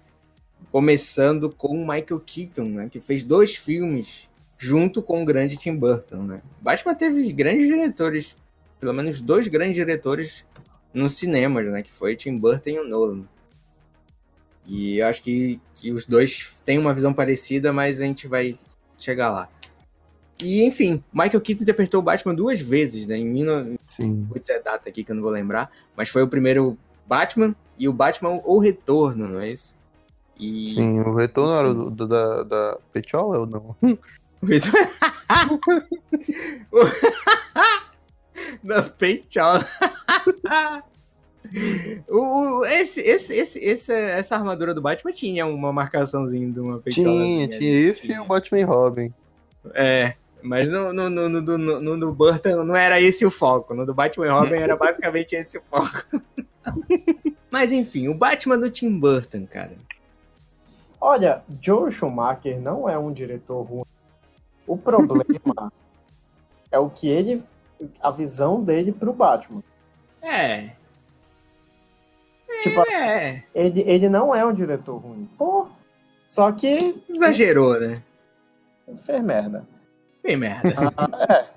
começando 0.73 1.55
com 1.55 1.69
o 1.69 1.87
Michael 1.87 2.21
Keaton, 2.25 2.65
né? 2.65 2.89
Que 2.91 2.99
fez 2.99 3.23
dois 3.23 3.55
filmes 3.55 4.29
junto 4.57 5.03
com 5.03 5.23
o 5.23 5.25
grande 5.25 5.59
Tim 5.59 5.77
Burton, 5.77 6.23
né? 6.23 6.43
Batman 6.61 6.95
teve 6.95 7.31
grandes 7.33 7.67
diretores, 7.67 8.35
pelo 8.81 8.95
menos 8.95 9.21
dois 9.21 9.47
grandes 9.47 9.75
diretores 9.75 10.45
no 10.93 11.11
cinema, 11.11 11.63
né? 11.63 11.83
Que 11.83 11.93
foi 11.93 12.17
Tim 12.17 12.39
Burton 12.39 12.71
e 12.71 12.79
o 12.79 12.89
Nolan. 12.89 13.25
E 14.67 14.99
eu 14.99 15.07
acho 15.07 15.23
que, 15.23 15.61
que 15.75 15.93
os 15.93 16.07
dois 16.07 16.63
têm 16.65 16.79
uma 16.79 16.95
visão 16.95 17.13
parecida, 17.13 17.71
mas 17.71 18.01
a 18.01 18.05
gente 18.05 18.27
vai 18.27 18.59
chegar 18.99 19.31
lá. 19.31 19.51
E, 20.43 20.63
enfim, 20.65 21.05
Michael 21.13 21.41
Keaton 21.41 21.63
interpretou 21.63 22.01
o 22.01 22.03
Batman 22.03 22.35
duas 22.35 22.61
vezes, 22.61 23.07
né? 23.07 23.19
Em 23.19 23.33
19... 23.33 23.79
Sim. 23.97 24.27
Putz, 24.27 24.49
é 24.49 24.59
data 24.61 24.89
aqui 24.89 25.05
que 25.05 25.13
eu 25.13 25.15
não 25.15 25.23
vou 25.23 25.31
lembrar. 25.31 25.71
Mas 25.97 26.09
foi 26.09 26.23
o 26.23 26.29
primeiro 26.29 26.79
Batman 27.07 27.55
e 27.79 27.89
o 27.89 27.93
Batman 27.93 28.41
O 28.45 28.59
Retorno, 28.59 29.29
não 29.29 29.41
é 29.41 29.51
isso? 29.51 29.73
E. 30.39 30.75
Sim, 30.75 31.01
o 31.01 31.15
retorno 31.15 31.53
era 31.55 31.73
do, 31.73 31.91
do- 31.91 32.09
da, 32.09 32.43
da 32.43 32.79
Petiola 32.93 33.39
ou 33.39 33.47
não? 33.47 33.77
O 34.43 34.47
Retorno. 34.47 34.79
da 38.63 38.83
Peichola. 38.83 39.65
o, 42.09 42.61
o- 42.61 42.65
esse, 42.65 43.01
esse, 43.01 43.35
esse, 43.37 43.59
esse, 43.61 43.93
essa 43.93 44.37
armadura 44.37 44.75
do 44.75 44.81
Batman 44.81 45.13
tinha 45.13 45.47
uma 45.47 45.73
marcaçãozinha 45.73 46.51
de 46.51 46.61
uma 46.61 46.79
Pechola. 46.79 47.07
Tinha, 47.09 47.49
tinha 47.49 47.91
esse 47.91 48.11
e 48.11 48.19
o 48.19 48.25
Batman 48.25 48.61
e 48.61 48.65
Robin. 48.65 49.13
É, 49.73 50.15
mas 50.43 50.69
no, 50.69 50.93
no, 50.93 51.09
no, 51.09 51.29
no, 51.29 51.41
no, 51.41 51.59
no, 51.59 51.81
no 51.81 52.01
do 52.01 52.13
Burton 52.13 52.65
não 52.65 52.77
era 52.77 53.01
esse 53.01 53.25
o 53.25 53.31
foco. 53.31 53.75
No 53.75 53.87
do 53.87 53.95
Batman 53.95 54.27
e 54.27 54.31
Robin 54.31 54.57
era 54.61 54.77
basicamente 54.77 55.35
esse 55.35 55.59
o 55.59 55.63
foco. 55.71 56.21
mas 57.51 57.73
enfim, 57.73 58.09
o 58.09 58.15
Batman 58.15 58.59
do 58.59 58.71
Tim 58.71 58.99
Burton, 58.99 59.47
cara. 59.47 59.77
Olha, 61.01 61.43
Joe 61.61 61.91
Schumacher 61.93 62.61
não 62.61 62.89
é 62.89 62.99
um 62.99 63.13
diretor 63.13 63.63
ruim. 63.63 63.85
O 64.67 64.77
problema 64.77 65.25
é 66.71 66.79
o 66.79 66.89
que 66.89 67.09
ele. 67.09 67.43
a 68.01 68.11
visão 68.11 68.63
dele 68.63 68.93
pro 68.93 69.13
Batman. 69.13 69.63
É, 70.23 70.71
Tipo, 72.65 72.81
é. 72.91 73.43
ele, 73.55 73.83
ele 73.83 74.09
não 74.09 74.35
é 74.35 74.45
um 74.45 74.55
diretor 74.55 74.97
ruim. 74.97 75.29
Pô. 75.37 75.69
Só 76.27 76.51
que 76.51 77.03
Exagerou, 77.09 77.79
né? 77.79 78.03
fez 78.97 79.23
merda. 79.23 79.67
Bem 80.23 80.37
merda. 80.37 80.75
É. 81.29 81.55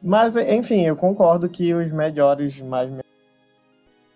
Mas, 0.00 0.36
enfim, 0.36 0.86
eu 0.86 0.94
concordo 0.94 1.48
que 1.48 1.74
os 1.74 1.90
melhores, 1.90 2.60
mais. 2.60 2.88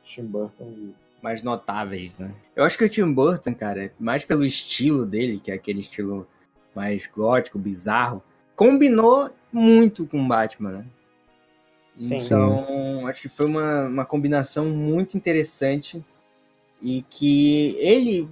Tim 0.06 0.24
Burton 0.24 0.70
e 0.70 0.94
mais 1.22 1.42
notáveis, 1.42 2.16
né? 2.16 2.32
Eu 2.54 2.64
acho 2.64 2.78
que 2.78 2.84
o 2.84 2.88
Tim 2.88 3.12
Burton, 3.12 3.52
cara, 3.52 3.92
mais 3.98 4.24
pelo 4.24 4.44
estilo 4.44 5.04
dele, 5.04 5.40
que 5.42 5.50
é 5.50 5.54
aquele 5.54 5.80
estilo 5.80 6.26
mais 6.74 7.06
gótico, 7.06 7.58
bizarro, 7.58 8.22
combinou 8.54 9.28
muito 9.52 10.06
com 10.06 10.22
o 10.22 10.28
Batman, 10.28 10.70
né? 10.70 10.86
Sim. 11.98 12.18
Então, 12.18 13.06
acho 13.06 13.22
que 13.22 13.28
foi 13.28 13.46
uma, 13.46 13.86
uma 13.86 14.04
combinação 14.04 14.66
muito 14.66 15.16
interessante 15.16 16.04
e 16.80 17.02
que 17.08 17.74
ele 17.78 18.28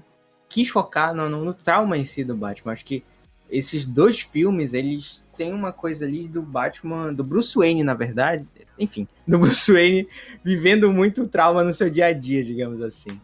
quis 0.48 0.68
focar 0.68 1.14
no, 1.14 1.28
no, 1.28 1.44
no 1.44 1.54
trauma 1.54 1.96
em 1.96 2.04
si 2.04 2.22
do 2.22 2.36
Batman. 2.36 2.72
Acho 2.72 2.84
que 2.84 3.02
esses 3.50 3.84
dois 3.86 4.20
filmes, 4.20 4.74
eles 4.74 5.24
têm 5.36 5.52
uma 5.52 5.72
coisa 5.72 6.04
ali 6.04 6.28
do 6.28 6.42
Batman, 6.42 7.12
do 7.12 7.24
Bruce 7.24 7.56
Wayne, 7.56 7.82
na 7.82 7.94
verdade, 7.94 8.46
enfim, 8.78 9.06
do 9.26 9.38
Bruce 9.38 9.72
Wayne 9.72 10.08
vivendo 10.42 10.92
muito 10.92 11.26
trauma 11.28 11.62
no 11.62 11.72
seu 11.72 11.88
dia 11.88 12.06
a 12.06 12.12
dia, 12.12 12.42
digamos 12.44 12.82
assim. 12.82 13.20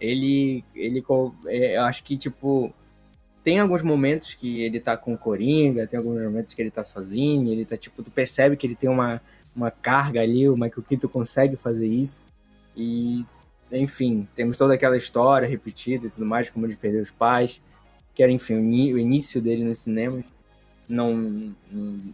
Ele, 0.00 0.64
ele, 0.74 1.04
é, 1.46 1.76
eu 1.76 1.82
acho 1.82 2.02
que, 2.02 2.16
tipo, 2.16 2.74
tem 3.44 3.58
alguns 3.58 3.82
momentos 3.82 4.34
que 4.34 4.62
ele 4.62 4.80
tá 4.80 4.96
com 4.96 5.14
o 5.14 5.18
Coringa, 5.18 5.86
tem 5.86 5.98
alguns 5.98 6.20
momentos 6.20 6.54
que 6.54 6.62
ele 6.62 6.70
tá 6.70 6.84
sozinho, 6.84 7.52
ele 7.52 7.64
tá, 7.64 7.76
tipo, 7.76 8.02
tu 8.02 8.10
percebe 8.10 8.56
que 8.56 8.66
ele 8.66 8.74
tem 8.74 8.90
uma, 8.90 9.20
uma 9.54 9.70
carga 9.70 10.20
ali, 10.20 10.48
o 10.48 10.54
Michael 10.54 10.82
Keaton 10.88 11.08
consegue 11.08 11.56
fazer 11.56 11.86
isso. 11.86 12.24
E, 12.76 13.24
enfim, 13.70 14.28
temos 14.34 14.56
toda 14.56 14.74
aquela 14.74 14.96
história 14.96 15.48
repetida 15.48 16.06
e 16.06 16.10
tudo 16.10 16.26
mais, 16.26 16.50
como 16.50 16.66
ele 16.66 16.76
perdeu 16.76 17.02
os 17.02 17.10
pais, 17.10 17.60
que 18.14 18.22
era, 18.22 18.30
enfim, 18.30 18.54
o, 18.54 18.98
início 18.98 19.40
dele 19.40 19.64
nos 19.64 19.80
cinemas, 19.80 20.24
não- 20.88 21.54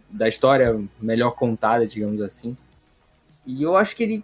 da 0.09 0.27
história 0.27 0.79
melhor 1.01 1.31
contada, 1.31 1.85
digamos 1.85 2.21
assim. 2.21 2.55
E 3.45 3.63
eu 3.63 3.75
acho 3.75 3.95
que 3.95 4.03
ele 4.03 4.23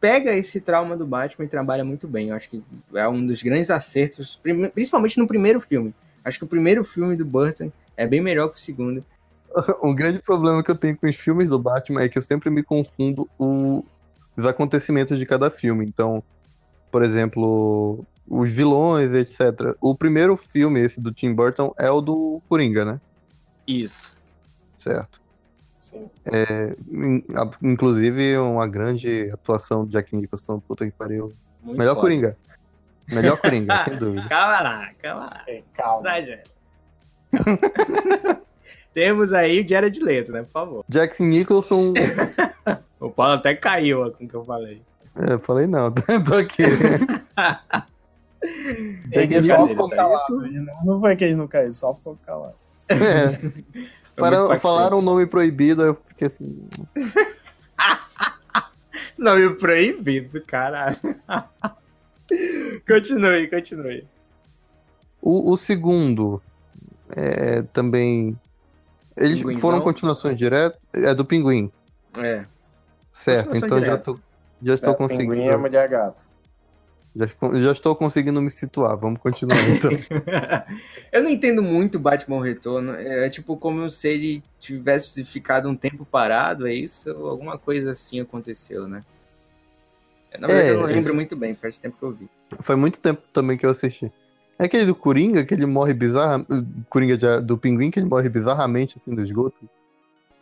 pega 0.00 0.32
esse 0.34 0.60
trauma 0.60 0.96
do 0.96 1.06
Batman 1.06 1.44
e 1.44 1.48
trabalha 1.48 1.84
muito 1.84 2.06
bem. 2.06 2.28
Eu 2.28 2.36
acho 2.36 2.48
que 2.50 2.62
é 2.94 3.08
um 3.08 3.24
dos 3.24 3.42
grandes 3.42 3.70
acertos, 3.70 4.38
principalmente 4.74 5.18
no 5.18 5.26
primeiro 5.26 5.60
filme. 5.60 5.94
Acho 6.24 6.38
que 6.38 6.44
o 6.44 6.48
primeiro 6.48 6.84
filme 6.84 7.16
do 7.16 7.24
Burton 7.24 7.70
é 7.96 8.06
bem 8.06 8.20
melhor 8.20 8.48
que 8.48 8.56
o 8.56 8.60
segundo. 8.60 9.04
Um 9.82 9.94
grande 9.94 10.18
problema 10.18 10.62
que 10.62 10.70
eu 10.70 10.74
tenho 10.76 10.96
com 10.96 11.06
os 11.06 11.16
filmes 11.16 11.48
do 11.48 11.58
Batman 11.58 12.02
é 12.02 12.08
que 12.08 12.18
eu 12.18 12.22
sempre 12.22 12.50
me 12.50 12.62
confundo 12.62 13.26
o- 13.38 13.82
os 14.36 14.44
acontecimentos 14.44 15.18
de 15.18 15.24
cada 15.24 15.50
filme. 15.50 15.84
Então, 15.86 16.22
por 16.92 17.02
exemplo, 17.02 18.04
os 18.28 18.50
vilões, 18.50 19.12
etc. 19.14 19.74
O 19.80 19.94
primeiro 19.94 20.36
filme, 20.36 20.80
esse 20.80 21.00
do 21.00 21.10
Tim 21.10 21.32
Burton, 21.32 21.72
é 21.78 21.90
o 21.90 22.02
do 22.02 22.42
Coringa, 22.50 22.84
né? 22.84 23.00
Isso. 23.66 24.14
Certo. 24.74 25.20
Sim. 25.96 26.10
É, 26.26 26.76
inclusive, 27.62 28.38
uma 28.38 28.66
grande 28.66 29.30
atuação 29.32 29.84
do 29.84 29.90
Jack 29.90 30.14
Nicholson, 30.14 30.60
puta 30.60 30.84
que 30.84 30.92
pariu. 30.92 31.30
Muito 31.62 31.78
Melhor 31.78 31.94
foda. 31.94 32.00
Coringa. 32.02 32.36
Melhor 33.08 33.36
Coringa, 33.38 33.84
sem 33.84 33.96
dúvida. 33.96 34.28
Calma 34.28 34.60
lá, 34.60 34.90
calma 35.02 35.24
lá. 35.24 35.42
É, 35.46 35.62
calma. 35.72 36.00
Exagero. 36.18 36.42
Temos 38.92 39.32
aí 39.32 39.60
o 39.60 39.68
Jared 39.68 40.00
Leto, 40.00 40.32
né? 40.32 40.42
Por 40.42 40.50
favor. 40.50 40.84
Jack 40.88 41.22
Nicholson. 41.22 41.92
O 42.98 43.10
Paulo 43.10 43.34
até 43.34 43.54
caiu 43.54 44.10
com 44.12 44.24
o 44.24 44.28
que 44.28 44.34
eu 44.34 44.42
falei. 44.42 44.82
É, 45.14 45.34
eu 45.34 45.38
falei 45.38 45.66
não, 45.66 45.92
tô 45.92 46.34
aqui. 46.34 46.62
Ele 49.12 49.42
só 49.42 49.68
ficou 49.68 49.88
calado. 49.90 50.46
Ele 50.46 50.66
Não, 50.82 50.98
foi 50.98 51.14
que 51.14 51.24
ele 51.24 51.34
não 51.34 51.46
caiu, 51.46 51.72
só 51.74 51.94
ficou 51.94 52.18
calado. 52.24 52.54
É, 52.88 53.38
para- 54.16 54.36
impactante. 54.36 54.60
falaram 54.62 54.98
um 54.98 55.02
nome 55.02 55.26
proibido, 55.26 55.82
aí 55.82 55.88
eu 55.88 55.98
fiquei 56.06 56.26
assim. 56.26 56.66
Nome 59.18 59.54
proibido, 59.56 60.42
caralho. 60.46 60.96
continue, 62.86 63.48
continue. 63.48 64.06
O, 65.20 65.52
o 65.52 65.56
segundo 65.56 66.42
é 67.10 67.62
também. 67.72 68.38
Eles 69.16 69.38
Pinguinzão? 69.38 69.60
foram 69.60 69.80
continuações 69.80 70.36
diretas. 70.36 70.78
É 70.92 71.14
do 71.14 71.24
Pinguim, 71.24 71.72
É. 72.18 72.44
certo? 73.12 73.56
Então 73.56 73.78
já, 73.78 73.84
direta. 73.84 73.98
tô, 74.04 74.18
já 74.62 74.74
estou 74.74 74.92
É, 74.92 74.96
conseguindo. 74.96 75.30
Pinguim 75.32 75.48
é 75.48 75.56
mulher 75.56 75.88
gato. 75.88 76.22
Já, 77.16 77.26
já 77.62 77.72
estou 77.72 77.96
conseguindo 77.96 78.42
me 78.42 78.50
situar. 78.50 78.96
Vamos 78.96 79.20
continuar 79.20 79.56
então. 79.74 79.90
eu 81.10 81.22
não 81.22 81.30
entendo 81.30 81.62
muito 81.62 81.98
Batman 81.98 82.44
Retorno. 82.44 82.92
É 82.94 83.28
tipo 83.30 83.56
como 83.56 83.88
se 83.88 84.08
ele 84.08 84.42
tivesse 84.60 85.24
ficado 85.24 85.68
um 85.68 85.74
tempo 85.74 86.04
parado, 86.04 86.66
é 86.66 86.74
isso? 86.74 87.10
Ou 87.16 87.28
alguma 87.30 87.56
coisa 87.58 87.92
assim 87.92 88.20
aconteceu, 88.20 88.86
né? 88.86 89.00
Na 90.38 90.46
verdade, 90.46 90.68
É, 90.68 90.72
eu 90.72 90.76
não 90.80 90.86
lembro 90.86 91.10
ele- 91.10 91.12
muito 91.16 91.34
bem, 91.34 91.54
faz 91.54 91.78
tempo 91.78 91.96
que 91.98 92.02
eu 92.04 92.12
vi. 92.12 92.28
Faz 92.60 92.78
muito 92.78 93.00
tempo 93.00 93.22
também 93.32 93.56
que 93.56 93.64
eu 93.64 93.70
assisti. 93.70 94.12
É 94.58 94.64
aquele 94.64 94.84
do 94.84 94.94
Coringa, 94.94 95.44
que 95.44 95.54
ele 95.54 95.64
morre 95.66 95.94
bizarra. 95.94 96.44
Coringa 96.90 97.16
de- 97.16 97.40
do 97.40 97.56
Pinguim, 97.56 97.90
que 97.90 97.98
ele 97.98 98.08
morre 98.08 98.28
bizarramente 98.28 98.96
assim 98.98 99.14
do 99.14 99.22
esgoto. 99.22 99.56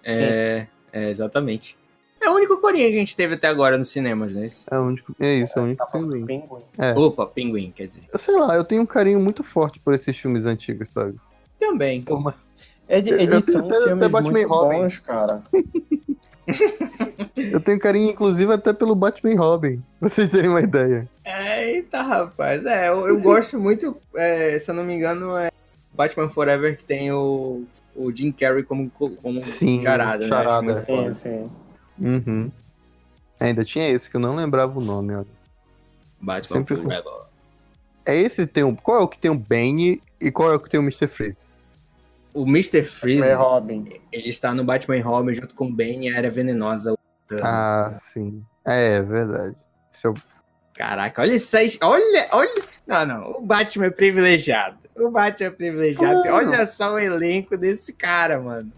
É, 0.03 0.67
é, 0.93 1.09
exatamente. 1.11 1.77
É 2.25 2.31
o 2.31 2.35
único 2.35 2.57
Coringa 2.59 2.89
que 2.89 2.97
a 2.97 2.99
gente 3.01 3.15
teve 3.17 3.35
até 3.35 3.49
agora 3.49 3.77
nos 3.77 3.89
cinemas, 3.89 4.33
né? 4.35 4.49
É, 4.71 4.79
o 4.79 4.83
único, 4.87 5.15
é 5.21 5.35
isso, 5.35 5.59
é 5.59 5.61
o 5.61 5.65
único 5.65 5.85
Tá 5.85 5.91
falando 5.91 6.07
do 6.19 6.27
Pinguim. 6.27 6.41
Pinguim. 6.41 6.63
É. 6.79 6.93
Opa, 6.95 7.27
Pinguim, 7.27 7.71
quer 7.75 7.87
dizer. 7.89 8.01
Eu 8.13 8.19
sei 8.19 8.35
lá, 8.37 8.57
eu 8.57 8.65
tenho 8.65 8.81
um 8.83 8.87
carinho 8.87 9.21
muito 9.21 9.43
forte 9.43 9.79
por 9.79 9.93
esses 9.95 10.17
filmes 10.17 10.47
antigos, 10.47 10.89
sabe? 10.91 11.17
Também. 11.59 12.03
Ele- 12.89 13.11
Eu- 13.11 13.17
eu 13.17 13.21
Eles 13.23 13.45
tenho 13.47 13.59
são 13.59 13.67
até- 13.67 14.09
Batman 14.09 14.31
e 14.41 14.47
muito 14.47 14.49
Robin. 14.55 14.79
bons, 14.79 14.99
cara. 15.01 15.43
Eu 17.37 17.61
tenho 17.61 17.79
carinho, 17.79 18.11
inclusive, 18.11 18.53
até 18.53 18.73
pelo 18.73 18.95
Batman 18.95 19.31
e 19.33 19.35
Robin. 19.35 19.83
Pra 20.01 20.09
vocês 20.09 20.29
terem 20.29 20.51
uma 20.51 20.61
ideia. 20.61 21.09
Eita, 21.25 22.03
rapaz. 22.03 22.65
É, 22.67 22.89
eu, 22.89 23.09
eu 23.09 23.21
gosto 23.21 23.59
muito, 23.59 23.97
é, 24.15 24.59
se 24.59 24.71
eu 24.71 24.75
não 24.75 24.85
me 24.85 24.95
engano, 24.95 25.37
é 25.37 25.51
Batman 25.93 26.29
Forever 26.29 26.77
que 26.77 26.85
tem 26.85 27.11
o, 27.13 27.65
o 27.95 28.13
Jim 28.13 28.31
Carrey 28.33 28.63
como, 28.63 28.91
como 28.91 29.41
Sim, 29.43 29.83
charada, 29.83 30.19
né? 30.19 30.25
Acho 30.25 30.29
charada. 30.29 30.63
muito 30.63 30.85
Sim, 30.87 31.13
sim. 31.13 31.51
Uhum. 31.99 32.51
Ainda 33.41 33.65
tinha 33.65 33.89
esse 33.89 34.09
que 34.09 34.17
eu 34.17 34.21
não 34.21 34.35
lembrava 34.35 34.79
o 34.79 34.83
nome, 34.83 35.15
olha. 35.15 35.27
Batman 36.21 36.59
Sempre- 36.59 36.77
Forever. 36.77 37.13
É 38.07 38.17
esse 38.17 38.47
tem 38.47 38.65
um. 38.65 38.75
Qual 38.75 39.01
é 39.01 39.03
o 39.03 39.09
que 39.09 39.19
tem 39.19 39.31
o 39.31 39.35
Bane 39.39 40.01
e 40.21 40.31
qual 40.31 40.53
é 40.53 40.57
o 40.57 40.61
que 40.61 40.69
tem 40.71 40.79
o 40.79 40.83
Mr. 40.83 41.07
Freeze? 41.07 41.43
O 42.35 42.43
Mr. 42.47 42.83
Freeze, 42.85 43.27
É 43.27 43.35
Robin. 43.35 43.89
ele 44.13 44.29
está 44.29 44.53
no 44.55 44.65
Batman 44.65 45.01
Robin 45.03 45.35
junto 45.35 45.55
com 45.55 45.67
o 45.67 45.73
Bane 45.73 46.09
e 46.09 46.15
a 46.15 46.19
Era 46.19 46.31
Venenosa. 46.31 46.95
Ah, 47.43 47.99
sim. 48.13 48.45
É, 48.67 48.97
é 48.97 49.03
verdade. 49.03 49.57
Esse 49.93 50.07
é 50.07 50.11
o- 50.11 50.15
Caraca, 50.75 51.23
olha 51.23 51.35
isso 51.35 51.57
aí. 51.57 51.69
Olha, 51.81 52.29
olha. 52.33 52.63
Não, 52.87 53.07
não. 53.07 53.31
O 53.39 53.41
Batman 53.41 53.87
é 53.87 53.91
privilegiado. 53.91 54.77
O 54.97 55.11
Batman 55.11 55.47
é 55.47 55.51
privilegiado. 55.51 56.29
Ah. 56.29 56.35
Olha 56.35 56.67
só 56.67 56.95
o 56.95 56.99
elenco 56.99 57.57
desse 57.57 57.93
cara, 57.93 58.41
mano. 58.41 58.71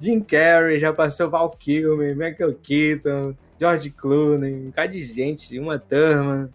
Jim 0.00 0.20
Carrey, 0.20 0.80
já 0.80 0.92
passou 0.92 1.28
Val 1.30 1.50
Kilmer, 1.50 2.16
Michael 2.16 2.54
Keaton, 2.62 3.34
George 3.60 3.90
Clooney, 3.90 4.68
um 4.68 4.70
cara 4.70 4.88
de 4.88 5.02
gente, 5.04 5.58
uma 5.58 5.78
turma. 5.78 6.50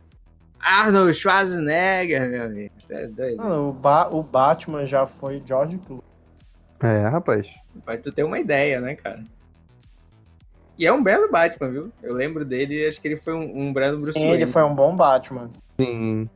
Arnold 0.59 1.13
Schwarzenegger, 1.13 2.27
meu 2.29 2.43
amigo. 2.45 2.73
Tá 2.87 3.05
doido. 3.07 3.37
Mano, 3.37 3.69
o, 3.69 3.73
Ba- 3.73 4.09
o 4.09 4.23
Batman 4.23 4.85
já 4.87 5.05
foi 5.05 5.41
George 5.45 5.77
Clooney. 5.77 6.03
É, 6.81 7.07
rapaz. 7.07 7.47
Pra 7.85 7.97
tu 7.97 8.11
ter 8.11 8.23
uma 8.23 8.39
ideia, 8.39 8.81
né, 8.81 8.95
cara? 8.95 9.23
E 10.77 10.85
é 10.85 10.91
um 10.91 11.01
belo 11.03 11.31
Batman, 11.31 11.69
viu? 11.69 11.91
Eu 12.03 12.13
lembro 12.13 12.43
dele 12.43 12.81
e 12.83 12.87
acho 12.87 12.99
que 12.99 13.07
ele 13.07 13.15
foi 13.17 13.33
um, 13.33 13.67
um 13.67 13.71
belo 13.73 13.97
Bruce 13.97 14.13
Sim, 14.13 14.27
Wayne. 14.27 14.43
ele 14.43 14.51
foi 14.51 14.63
um 14.63 14.73
bom 14.75 14.95
Batman. 14.95 15.49
Sim. 15.79 16.29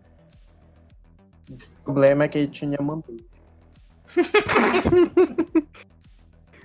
O 1.51 1.83
problema 1.83 2.23
é 2.23 2.27
que 2.27 2.37
ele 2.37 2.47
tinha 2.47 2.77
mandou. 2.79 3.17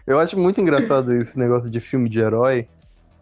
Eu 0.06 0.18
acho 0.18 0.38
muito 0.38 0.60
engraçado 0.60 1.12
esse 1.16 1.38
negócio 1.38 1.70
de 1.70 1.80
filme 1.80 2.08
de 2.08 2.18
herói. 2.20 2.68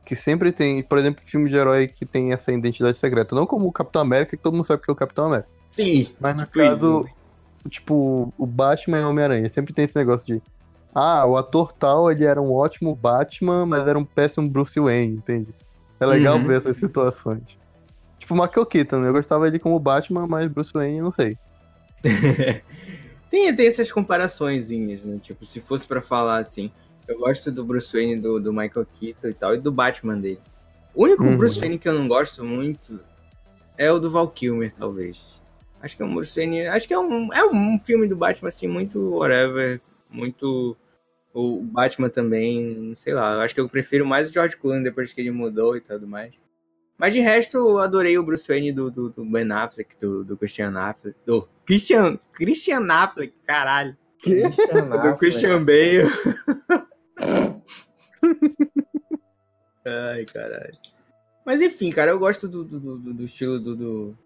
Que 0.04 0.16
sempre 0.16 0.50
tem, 0.50 0.82
por 0.82 0.98
exemplo, 0.98 1.22
filme 1.24 1.48
de 1.48 1.54
herói 1.56 1.86
que 1.86 2.04
tem 2.04 2.32
essa 2.32 2.50
identidade 2.52 2.98
secreta. 2.98 3.34
Não 3.36 3.46
como 3.46 3.68
o 3.68 3.72
Capitão 3.72 4.02
América, 4.02 4.36
que 4.36 4.42
todo 4.42 4.54
mundo 4.54 4.64
sabe 4.66 4.82
que 4.82 4.90
é 4.90 4.92
o 4.92 4.96
Capitão 4.96 5.26
América. 5.26 5.48
Sim, 5.70 6.08
Mas 6.20 6.34
no 6.34 6.42
Tipo 6.44 6.58
caso, 6.58 7.06
tipo, 7.70 8.34
o 8.36 8.44
Batman 8.46 8.98
e 9.00 9.04
o 9.04 9.10
Homem-Aranha. 9.10 9.48
Sempre 9.48 9.72
tem 9.72 9.84
esse 9.84 9.96
negócio 9.96 10.26
de. 10.26 10.42
Ah, 10.94 11.24
o 11.24 11.36
ator 11.36 11.72
tal, 11.72 12.10
ele 12.10 12.24
era 12.24 12.42
um 12.42 12.52
ótimo 12.52 12.94
Batman, 12.96 13.64
mas 13.64 13.86
era 13.86 13.96
um 13.98 14.04
péssimo 14.04 14.50
Bruce 14.50 14.78
Wayne, 14.78 15.14
entende? 15.16 15.54
É 16.00 16.04
legal 16.04 16.36
Uhum. 16.36 16.46
ver 16.48 16.58
essas 16.58 16.76
situações. 16.76 17.56
Tipo, 18.18 18.34
o 18.34 18.36
Michael 18.36 18.66
Keaton, 18.66 19.04
eu 19.04 19.12
gostava 19.12 19.44
dele 19.44 19.58
como 19.60 19.78
Batman, 19.78 20.26
mas 20.26 20.50
Bruce 20.50 20.72
Wayne, 20.74 20.98
eu 20.98 21.04
não 21.04 21.10
sei. 21.12 21.38
tem, 23.32 23.56
tem 23.56 23.66
essas 23.66 23.90
comparaçõezinhas, 23.90 25.02
né? 25.02 25.18
Tipo, 25.22 25.46
se 25.46 25.58
fosse 25.58 25.86
pra 25.86 26.02
falar 26.02 26.36
assim, 26.36 26.70
eu 27.08 27.18
gosto 27.18 27.50
do 27.50 27.64
Bruce 27.64 27.90
Wayne 27.90 28.20
do, 28.20 28.38
do 28.38 28.52
Michael 28.52 28.86
Keaton 28.92 29.28
e 29.28 29.32
tal, 29.32 29.54
e 29.54 29.58
do 29.58 29.72
Batman 29.72 30.18
dele. 30.18 30.38
O 30.94 31.04
único 31.04 31.24
Uhum. 31.24 31.38
Bruce 31.38 31.58
Wayne 31.58 31.78
que 31.78 31.88
eu 31.88 31.94
não 31.94 32.06
gosto 32.06 32.44
muito 32.44 33.00
é 33.78 33.90
o 33.90 33.98
do 33.98 34.10
Val 34.10 34.28
Kilmer, 34.28 34.74
talvez. 34.78 35.40
Acho 35.80 35.96
que 35.96 36.02
é 36.02 36.06
um 36.06 36.14
Bruce 36.14 36.38
Wayne. 36.38 36.66
Acho 36.66 36.86
que 36.86 36.92
é 36.92 36.98
um, 36.98 37.32
é 37.32 37.42
um 37.46 37.78
filme 37.78 38.06
do 38.06 38.14
Batman, 38.14 38.48
assim, 38.50 38.68
muito 38.68 39.00
whatever. 39.16 39.80
Muito. 40.10 40.76
O 41.32 41.62
Batman 41.62 42.10
também, 42.10 42.94
sei 42.94 43.14
lá. 43.14 43.42
Acho 43.42 43.54
que 43.54 43.60
eu 43.62 43.68
prefiro 43.68 44.04
mais 44.04 44.28
o 44.28 44.32
George 44.32 44.58
Clooney 44.58 44.84
depois 44.84 45.10
que 45.14 45.22
ele 45.22 45.30
mudou 45.30 45.74
e 45.74 45.80
tudo 45.80 46.06
mais. 46.06 46.34
Mas 47.03 47.12
de 47.14 47.18
resto, 47.20 47.57
eu 47.59 47.78
adorei 47.80 48.16
o 48.16 48.22
Bruce 48.22 48.46
Wayne 48.46 48.70
do, 48.70 48.88
do, 48.88 49.11
do 49.11 49.24
Ben 49.24 49.50
Affleck, 49.50 49.96
do, 50.00 50.22
do 50.22 50.36
Christian 50.36 50.72
Affleck. 50.78 51.18
Do 51.26 51.48
Christian, 51.66 52.16
Christian 52.32 52.86
Affleck, 52.88 53.34
caralho. 53.44 53.96
Christian 54.22 54.86
Do 54.88 54.94
Affleck. 54.94 55.18
Christian 55.18 55.64
Bale. 55.64 56.05
Ai, 59.84 60.24
caralho. 60.26 60.70
Mas 61.44 61.61
enfim, 61.61 61.90
cara, 61.90 62.12
eu 62.12 62.18
gosto 62.20 62.46
do, 62.48 62.62
do, 62.62 62.78
do, 62.78 63.14
do 63.14 63.24
estilo 63.24 63.59
do, 63.59 63.74
do, 63.74 64.18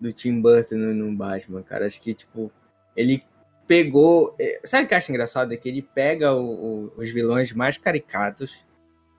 do 0.00 0.12
Tim 0.12 0.40
Burton 0.40 0.76
no, 0.76 0.94
no 0.94 1.16
Batman, 1.16 1.62
cara. 1.64 1.86
Acho 1.86 2.00
que, 2.00 2.14
tipo, 2.14 2.50
ele 2.96 3.24
pegou. 3.66 4.36
é, 4.40 4.60
Sabe 4.64 4.84
o 4.84 4.88
que 4.88 4.94
eu 4.94 4.98
acho 4.98 5.10
engraçado? 5.10 5.52
É 5.52 5.56
que 5.56 5.68
ele 5.68 5.82
pega 5.82 6.32
o- 6.32 6.86
o- 6.86 6.92
os 6.96 7.10
vilões 7.10 7.52
mais 7.52 7.76
caricatos. 7.76 8.56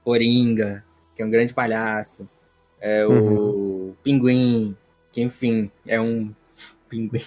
Coringa, 0.02 0.84
que 1.16 1.22
é 1.22 1.26
um 1.26 1.30
grande 1.30 1.54
palhaço. 1.54 2.28
É 2.82 3.06
o 3.08 3.94
Pinguim, 4.04 4.76
que 5.12 5.22
enfim, 5.22 5.70
é 5.86 6.02
um 6.02 6.34
pinguim. 6.90 7.22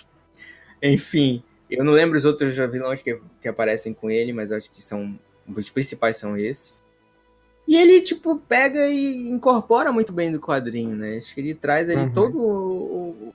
Enfim, 0.82 1.42
eu 1.70 1.84
não 1.84 1.92
lembro 1.92 2.18
os 2.18 2.24
outros 2.24 2.54
vilões 2.56 3.02
que, 3.02 3.18
que 3.40 3.48
aparecem 3.48 3.94
com 3.94 4.10
ele, 4.10 4.32
mas 4.32 4.50
acho 4.52 4.70
que 4.70 4.82
são. 4.82 5.18
Os 5.46 5.70
principais 5.70 6.16
são 6.16 6.36
esses. 6.36 6.78
E 7.68 7.76
ele, 7.76 8.00
tipo, 8.02 8.36
pega 8.36 8.88
e 8.88 9.28
incorpora 9.28 9.90
muito 9.92 10.12
bem 10.12 10.30
do 10.32 10.40
quadrinho, 10.40 10.94
né? 10.96 11.16
Acho 11.18 11.34
que 11.34 11.40
ele 11.40 11.54
traz 11.54 11.88
ali 11.88 12.02
Uhum. 12.02 12.10
todo 12.12 12.38
o, 12.38 12.44
o, 12.50 13.34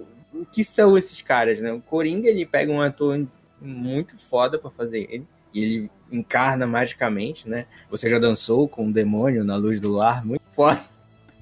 o- 0.00 0.38
o 0.40 0.46
que 0.46 0.62
são 0.64 0.96
esses 0.96 1.20
caras, 1.20 1.60
né? 1.60 1.72
O 1.72 1.80
Coringa, 1.80 2.28
ele 2.28 2.46
pega 2.46 2.70
um 2.72 2.80
ator 2.80 3.26
muito 3.60 4.16
foda 4.18 4.58
pra 4.58 4.70
fazer 4.70 5.06
ele. 5.10 5.26
E 5.52 5.62
ele 5.62 5.90
encarna 6.12 6.66
magicamente, 6.66 7.48
né? 7.48 7.66
Você 7.90 8.08
já 8.08 8.18
dançou 8.18 8.66
com 8.68 8.84
um 8.86 8.92
demônio 8.92 9.42
na 9.44 9.56
luz 9.56 9.80
do 9.80 9.88
luar? 9.88 10.24
Muito 10.24 10.42
foda. 10.52 10.80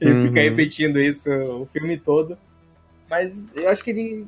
Ele 0.01 0.13
Uhum. 0.13 0.27
fica 0.29 0.41
repetindo 0.41 1.01
isso 1.01 1.31
o 1.31 1.67
filme 1.67 1.97
todo. 1.97 2.37
Mas 3.09 3.55
eu 3.57 3.69
acho 3.69 3.83
que 3.85 3.91
ele. 3.91 4.27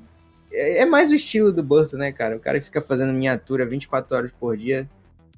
É 0.50 0.78
é 0.78 0.84
mais 0.86 1.10
o 1.10 1.14
estilo 1.14 1.52
do 1.52 1.62
Burton, 1.62 1.96
né, 1.98 2.12
cara? 2.12 2.36
O 2.36 2.40
cara 2.40 2.58
que 2.58 2.64
fica 2.66 2.80
fazendo 2.80 3.12
miniatura 3.12 3.66
24 3.66 4.16
horas 4.16 4.32
por 4.32 4.56
dia. 4.56 4.88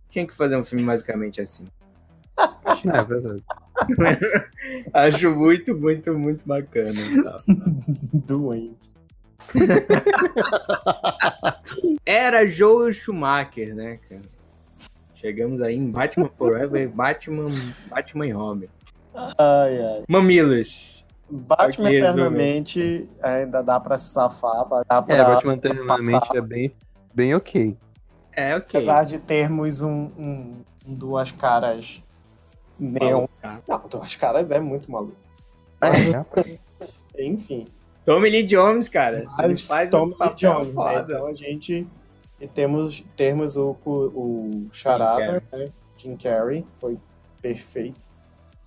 Tinha 0.09 0.27
que 0.27 0.35
fazer 0.35 0.57
um 0.57 0.65
filme 0.65 0.85
basicamente 0.85 1.41
assim. 1.41 1.65
É 2.39 3.05
verdade. 3.05 3.43
Acho 4.93 5.35
muito, 5.35 5.77
muito, 5.77 6.17
muito 6.19 6.47
bacana. 6.47 6.93
Tá? 7.25 7.39
Doente. 8.27 8.91
Era 12.07 12.47
Joel 12.47 12.93
Schumacher, 12.93 13.75
né, 13.75 13.99
cara? 14.09 14.23
Chegamos 15.15 15.61
aí 15.61 15.75
em 15.77 15.91
Batman 15.91 16.31
Forever, 16.39 16.89
Batman, 16.89 17.49
Batman 17.89 18.27
e 18.27 18.31
Robin. 18.31 18.69
Ai, 19.39 19.81
ai. 19.81 20.05
Mamilos. 20.09 21.05
Batman 21.31 21.87
Ok, 21.87 21.97
eternamente 21.97 23.09
ainda 23.23 23.63
dá 23.63 23.79
pra 23.79 23.97
se 23.97 24.11
safar, 24.11 24.67
dá 24.89 25.01
pra, 25.01 25.15
É, 25.15 25.25
Batman 25.25 25.55
eternamente 25.55 26.37
é 26.37 26.41
bem, 26.41 26.73
bem 27.15 27.35
ok. 27.35 27.77
É, 28.33 28.57
ok. 28.57 28.81
apesar 28.81 29.05
de 29.05 29.19
termos 29.19 29.81
um, 29.81 30.11
um- 30.19 30.65
duas 30.85 31.31
caras 31.31 32.03
neon. 32.79 33.27
Não, 33.69 33.89
duas 33.89 34.17
caras 34.17 34.51
é 34.51 34.59
muito 34.59 34.91
maluco. 34.91 35.15
É, 35.81 36.61
Enfim. 37.25 37.67
Tommy 38.05 38.31
Lee 38.31 38.43
Jones, 38.43 38.89
cara. 38.89 39.19
Ele 39.19 39.29
Mas 39.49 39.61
faz 39.61 39.91
Tommy 39.91 40.15
um 40.15 40.17
papel 40.17 40.59
Lee 40.61 40.73
Jones, 40.73 40.75
né? 40.75 41.01
Então 41.03 41.27
a 41.27 41.35
gente 41.35 41.87
e 42.41 42.49
temos, 42.49 43.05
temos 43.17 43.57
o, 43.57 43.77
o, 43.85 43.91
o 43.91 44.69
Charada, 44.73 45.43
né? 45.53 45.69
Jim 45.99 46.17
Carrey, 46.17 46.65
foi 46.81 46.99
perfeito. 47.43 48.01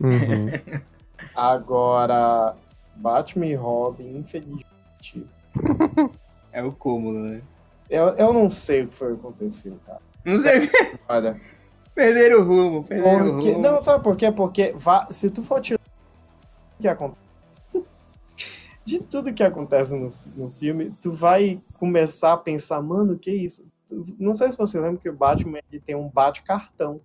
Uhum. 0.03 0.51
Agora, 1.33 2.55
Batman 2.95 3.45
e 3.47 3.55
Robin, 3.55 4.17
infelizmente. 4.17 5.27
É 6.51 6.61
o 6.63 6.71
cúmulo, 6.71 7.19
né? 7.19 7.41
Eu, 7.89 8.09
eu 8.09 8.33
não 8.33 8.49
sei 8.49 8.83
o 8.83 8.87
que 8.87 8.95
foi 8.95 9.13
que 9.15 9.19
aconteceu, 9.19 9.79
cara. 9.85 10.01
Não 10.25 10.39
sei, 10.39 10.69
Olha. 11.07 11.39
perderam 11.95 12.41
o 12.41 12.43
rumo, 12.43 12.83
perderam 12.83 13.31
Porque, 13.33 13.49
o 13.49 13.53
rumo. 13.53 13.61
não, 13.63 13.83
sabe 13.83 14.03
por 14.03 14.15
quê? 14.15 14.31
Porque 14.31 14.73
va- 14.73 15.07
se 15.11 15.29
tu 15.29 15.41
for 15.43 15.61
tirar 15.61 15.79
o 16.79 16.81
que 16.81 16.87
acontece. 16.87 17.23
De 18.85 18.99
tudo 18.99 19.33
que 19.33 19.43
acontece 19.43 19.95
no, 19.95 20.13
no 20.35 20.51
filme, 20.51 20.93
tu 21.01 21.11
vai 21.11 21.61
começar 21.79 22.33
a 22.33 22.37
pensar, 22.37 22.81
mano, 22.81 23.17
que 23.17 23.31
isso? 23.31 23.65
Tu- 23.87 24.05
Não 24.19 24.33
sei 24.33 24.51
se 24.51 24.57
você 24.57 24.79
lembra 24.79 24.99
que 24.99 25.09
o 25.09 25.15
Batman 25.15 25.59
ele 25.71 25.81
tem 25.81 25.95
um 25.95 26.09
bate-cartão. 26.09 27.01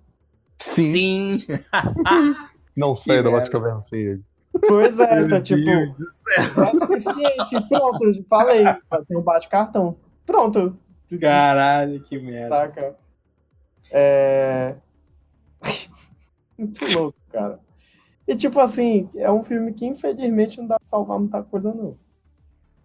Sim, 0.60 1.38
Sim. 1.38 1.46
não 2.78 2.96
sai 2.96 3.22
da. 3.22 3.30
Batcaverna 3.30 3.82
sem 3.82 4.00
ele. 4.00 4.24
Pois 4.66 4.98
é, 4.98 5.14
Meu 5.16 5.26
então, 5.26 5.42
tipo, 5.42 5.68
é 5.68 5.84
o 5.84 6.80
suficiente. 6.80 7.68
Pronto, 7.68 8.26
falei, 8.28 8.64
tem 9.06 9.16
um 9.16 9.22
bate-cartão. 9.22 9.96
Pronto. 10.24 10.78
Caralho, 11.20 12.02
que 12.02 12.18
merda. 12.18 12.56
Saca? 12.56 12.96
É. 13.90 14.76
Muito 16.56 16.84
louco, 16.92 17.18
cara. 17.30 17.58
E 18.26 18.36
tipo 18.36 18.60
assim, 18.60 19.08
é 19.16 19.30
um 19.30 19.42
filme 19.42 19.72
que 19.72 19.86
infelizmente 19.86 20.58
não 20.58 20.66
dá 20.66 20.78
pra 20.78 20.88
salvar 20.88 21.18
muita 21.18 21.42
coisa, 21.42 21.72
não. 21.72 21.96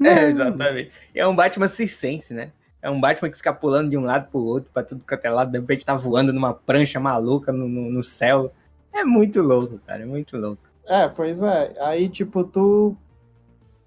É, 0.06 0.30
exatamente. 0.30 0.92
É 1.14 1.28
um 1.28 1.36
Batman 1.36 1.68
circense, 1.68 2.34
né? 2.34 2.52
É 2.82 2.90
um 2.90 3.00
Batman 3.00 3.30
que 3.30 3.38
fica 3.38 3.54
pulando 3.54 3.90
de 3.90 3.98
um 3.98 4.04
lado 4.04 4.30
pro 4.30 4.44
outro, 4.44 4.72
pra 4.72 4.84
tudo 4.84 5.06
quanto 5.08 5.26
é 5.26 5.30
lado, 5.30 5.52
de 5.52 5.60
repente 5.60 5.86
tá 5.86 5.96
voando 5.96 6.34
numa 6.34 6.54
prancha 6.54 7.00
maluca 7.00 7.52
no, 7.52 7.68
no, 7.68 7.90
no 7.90 8.04
céu. 8.04 8.54
É 8.94 9.04
muito 9.04 9.42
louco, 9.42 9.80
cara, 9.86 10.04
é 10.04 10.06
muito 10.06 10.38
louco. 10.38 10.62
É, 10.86 11.08
pois 11.08 11.42
é. 11.42 11.74
Aí, 11.82 12.10
tipo, 12.10 12.44
tu. 12.44 12.96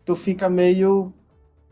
Tu 0.05 0.15
fica 0.17 0.49
meio. 0.49 1.13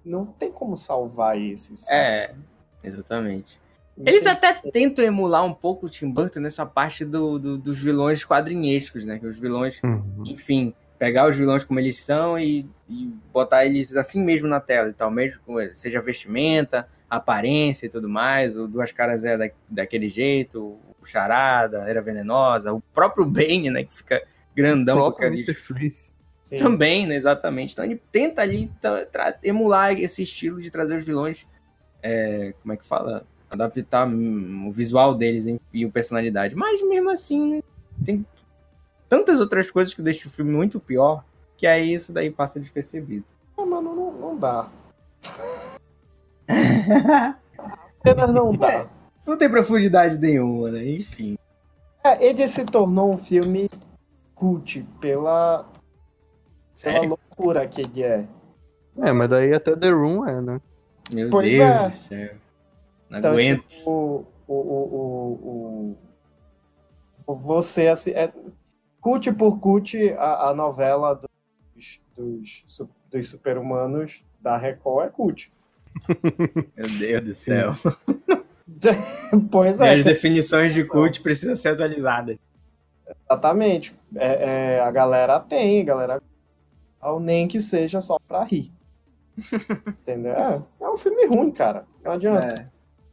Não 0.04 0.26
tem 0.26 0.50
como 0.52 0.76
salvar 0.76 1.38
esse. 1.40 1.76
sabe? 1.76 1.96
É, 1.96 2.34
exatamente. 2.82 3.58
Eles 4.04 4.26
até 4.26 4.52
tentam 4.54 5.04
emular 5.04 5.44
um 5.44 5.54
pouco 5.54 5.86
o 5.86 5.88
Tim 5.88 6.10
Burton 6.10 6.40
nessa 6.40 6.66
parte 6.66 7.04
do, 7.04 7.38
do- 7.38 7.56
dos 7.58 7.78
vilões 7.78 8.24
quadrinhescos, 8.24 9.04
né? 9.04 9.18
Que 9.20 9.26
os 9.26 9.38
vilões, 9.38 9.80
Uhum. 9.84 10.24
enfim, 10.26 10.74
pegar 10.98 11.28
os 11.30 11.36
vilões 11.36 11.62
como 11.62 11.78
eles 11.78 12.02
são 12.02 12.36
e, 12.36 12.68
e 12.88 13.12
botar 13.32 13.64
eles 13.64 13.94
assim 13.96 14.20
mesmo 14.22 14.48
na 14.48 14.58
tela 14.60 14.88
e 14.88 14.92
tal, 14.92 15.10
mesmo 15.12 15.40
com- 15.46 15.58
seja 15.72 16.02
vestimenta, 16.02 16.88
aparência 17.08 17.86
e 17.86 17.88
tudo 17.88 18.08
mais. 18.08 18.56
O 18.56 18.66
Duas 18.66 18.90
Caras 18.92 19.24
é 19.24 19.36
da, 19.36 19.50
daquele 19.68 20.08
jeito, 20.08 20.78
o 21.00 21.04
Charada, 21.06 21.88
Era 21.88 22.00
Venenosa, 22.02 22.72
o 22.72 22.80
próprio 22.80 23.24
Bane, 23.24 23.70
né? 23.70 23.84
Que 23.84 23.94
fica 23.94 24.22
grandão 24.54 24.96
o. 24.98 25.12
Sim. 26.44 26.56
também, 26.56 27.06
né? 27.06 27.16
Exatamente. 27.16 27.72
Então 27.72 27.84
ele 27.84 28.00
tenta 28.12 28.42
ali 28.42 28.70
tra- 28.80 29.38
emular 29.42 29.92
esse 29.92 30.22
estilo 30.22 30.60
de 30.60 30.70
trazer 30.70 30.96
os 30.98 31.04
vilões. 31.04 31.46
é, 32.02 32.52
como 32.60 32.74
é 32.74 32.76
que 32.76 32.84
fala? 32.84 33.26
Adaptar 33.50 34.06
o 34.06 34.70
visual 34.70 35.14
deles 35.14 35.46
em- 35.46 35.58
e 35.72 35.84
a 35.84 35.88
personalidade. 35.88 36.54
Mas 36.54 36.86
mesmo 36.86 37.08
assim, 37.10 37.62
tem 38.04 38.26
tantas 39.08 39.40
outras 39.40 39.70
coisas 39.70 39.94
que 39.94 40.02
deixam 40.02 40.30
o 40.30 40.34
filme 40.34 40.50
muito 40.52 40.78
pior 40.78 41.24
que 41.56 41.66
aí 41.66 41.94
isso 41.94 42.12
daí 42.12 42.30
passa 42.30 42.58
despercebido. 42.60 43.24
Ah, 43.56 43.64
mano, 43.64 43.94
não, 43.94 44.12
não 44.12 44.36
dá. 44.36 44.68
Apenas 48.00 48.32
não 48.32 48.54
dá. 48.56 48.88
Não 49.26 49.36
tem 49.38 49.48
profundidade 49.50 50.18
nenhuma, 50.18 50.70
né? 50.70 50.84
Enfim. 50.86 51.38
É, 52.04 52.22
ele 52.26 52.46
se 52.48 52.64
tornou 52.64 53.12
um 53.12 53.16
filme 53.18 53.68
cult 54.34 54.82
pela, 55.00 55.64
pela 55.64 55.68
Sério? 56.74 57.08
loucura 57.10 57.66
que 57.66 57.80
ele 57.80 58.02
é. 58.02 58.26
É, 58.98 59.12
mas 59.12 59.28
daí 59.28 59.52
até 59.54 59.74
The 59.74 59.88
Room 59.90 60.26
é, 60.28 60.40
né? 60.40 60.60
Meu 61.12 61.30
Pois 61.30 61.50
Deus 61.50 61.60
é. 61.70 61.84
do 61.86 61.90
céu. 61.90 62.34
Não 63.10 63.18
Então, 63.18 63.32
aguento. 63.32 63.66
tipo, 63.66 63.90
o, 64.46 64.54
o, 64.54 64.54
o, 64.54 65.96
o, 67.26 67.32
o- 67.32 67.34
você 67.36 67.88
assim, 67.88 68.10
é, 68.10 68.30
cult 69.00 69.32
por 69.32 69.58
cult 69.58 69.96
a, 70.18 70.50
a 70.50 70.54
novela 70.54 71.14
dos, 71.74 72.00
dos, 72.14 72.64
dos 73.10 73.28
super-humanos 73.30 74.22
da 74.40 74.56
Record 74.58 75.06
é 75.06 75.10
cult. 75.10 75.50
Meu 76.76 76.88
Deus 76.98 77.24
do 77.24 77.34
céu. 77.34 77.74
pois 79.50 79.78
E 79.78 79.84
é, 79.84 79.94
as 79.94 80.02
definições 80.04 80.74
de 80.74 80.84
cult 80.84 81.20
precisam 81.20 81.56
ser 81.56 81.68
atualizadas. 81.70 82.36
exatamente. 83.28 83.94
É, 84.16 84.76
é, 84.76 84.80
a 84.80 84.90
galera 84.90 85.40
tem, 85.40 85.80
a 85.80 85.84
galera 85.84 86.22
ao 87.00 87.20
nem 87.20 87.46
que 87.46 87.60
seja 87.60 88.00
só 88.00 88.18
pra 88.26 88.44
rir. 88.44 88.70
Entendeu? 89.88 90.32
É, 90.32 90.62
é 90.80 90.88
um 90.88 90.96
filme 90.96 91.26
ruim, 91.26 91.50
cara. 91.50 91.84
Não 92.02 92.12
adianta. 92.12 92.46
É, 92.46 92.66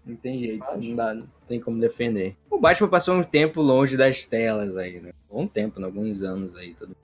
não 0.05 0.15
tem 0.15 0.39
jeito, 0.39 0.65
não, 0.77 0.95
dá, 0.95 1.13
não 1.13 1.27
tem 1.47 1.59
como 1.59 1.79
defender. 1.79 2.35
O 2.49 2.59
Batman 2.59 2.87
passou 2.87 3.15
um 3.15 3.23
tempo 3.23 3.61
longe 3.61 3.97
das 3.97 4.25
telas 4.25 4.77
aí, 4.77 4.99
né? 4.99 5.11
Bom 5.29 5.45
tempo, 5.47 5.79
né? 5.79 5.85
alguns 5.85 6.21
anos 6.23 6.55
aí. 6.55 6.73
Tudo. 6.73 6.95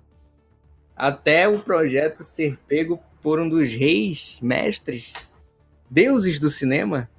Até 0.95 1.47
o 1.47 1.59
projeto 1.59 2.23
ser 2.23 2.57
pego 2.67 2.99
por 3.21 3.39
um 3.39 3.47
dos 3.49 3.71
reis, 3.73 4.39
mestres, 4.41 5.13
deuses 5.89 6.39
do 6.39 6.49
cinema. 6.49 7.09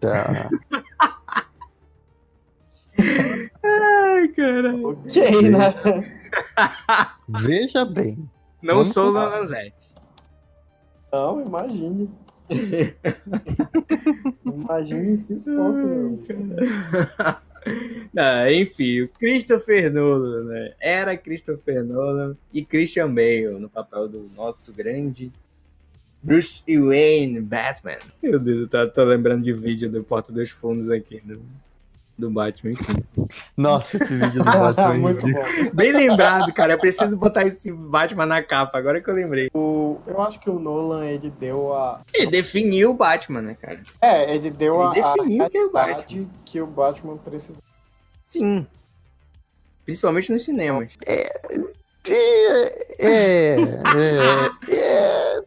Tá. 0.00 0.48
Ai, 2.98 4.28
cara. 4.28 4.76
Ok, 4.76 5.50
né? 5.50 5.74
Veja 7.42 7.84
bem. 7.84 8.28
Não 8.62 8.74
Vamos 8.76 8.88
sou 8.92 9.10
o. 9.10 9.12
Lanzete. 9.12 9.74
Não, 11.12 11.42
imagine. 11.42 12.10
imagine 14.44 15.16
se 15.18 15.40
fosse. 15.40 15.80
Não, 18.12 18.50
enfim, 18.50 19.02
o 19.02 19.08
Christopher 19.08 19.92
Nolan, 19.92 20.44
né? 20.44 20.74
Era 20.80 21.16
Christopher 21.16 21.84
Nolan 21.84 22.36
e 22.52 22.64
Christian 22.64 23.12
Bale 23.14 23.58
no 23.58 23.68
papel 23.68 24.08
do 24.08 24.28
nosso 24.34 24.72
grande 24.72 25.32
Bruce 26.22 26.62
Wayne 26.68 27.40
Batman. 27.40 27.98
Meu 28.22 28.38
Deus, 28.38 28.60
eu 28.60 28.68
tô, 28.68 28.88
tô 28.88 29.04
lembrando 29.04 29.42
de 29.42 29.52
vídeo 29.52 29.90
do 29.90 30.04
Porta 30.04 30.32
dos 30.32 30.50
Fundos 30.50 30.88
aqui, 30.88 31.20
do, 31.24 31.42
do 32.16 32.30
Batman, 32.30 32.72
enfim. 32.72 33.04
Nossa, 33.56 33.96
esse 33.96 34.14
vídeo 34.14 34.38
do 34.38 34.44
Batman 34.44 34.94
é 34.94 34.98
Muito 34.98 35.26
bom. 35.26 35.42
Bem 35.72 35.92
lembrado, 35.92 36.52
cara. 36.52 36.74
Eu 36.74 36.78
preciso 36.78 37.16
botar 37.16 37.44
esse 37.44 37.72
Batman 37.72 38.26
na 38.26 38.42
capa, 38.42 38.78
agora 38.78 39.00
que 39.00 39.10
eu 39.10 39.14
lembrei. 39.14 39.50
O- 39.52 39.98
eu 40.06 40.22
acho 40.22 40.38
que 40.38 40.48
o 40.48 40.58
Nolan 40.58 41.06
ele 41.06 41.30
deu 41.30 41.72
a. 41.74 42.02
Ele 42.14 42.30
definiu 42.30 42.90
o 42.92 42.94
Batman, 42.94 43.42
né, 43.42 43.56
cara? 43.60 43.80
É, 44.00 44.34
ele 44.34 44.50
deu 44.50 44.76
Ele 44.92 45.00
a, 45.00 45.10
a 45.10 45.14
definiu 45.14 45.50
que 45.50 45.56
é 45.56 45.64
o 45.64 45.72
realidade 45.72 46.28
que 46.44 46.60
o 46.60 46.66
Batman 46.66 47.16
precisa. 47.16 47.60
Sim. 48.24 48.66
Principalmente 49.84 50.30
nos 50.32 50.44
cinemas. 50.44 50.92
É, 51.04 51.28
é, 52.08 53.54
é. 53.60 54.81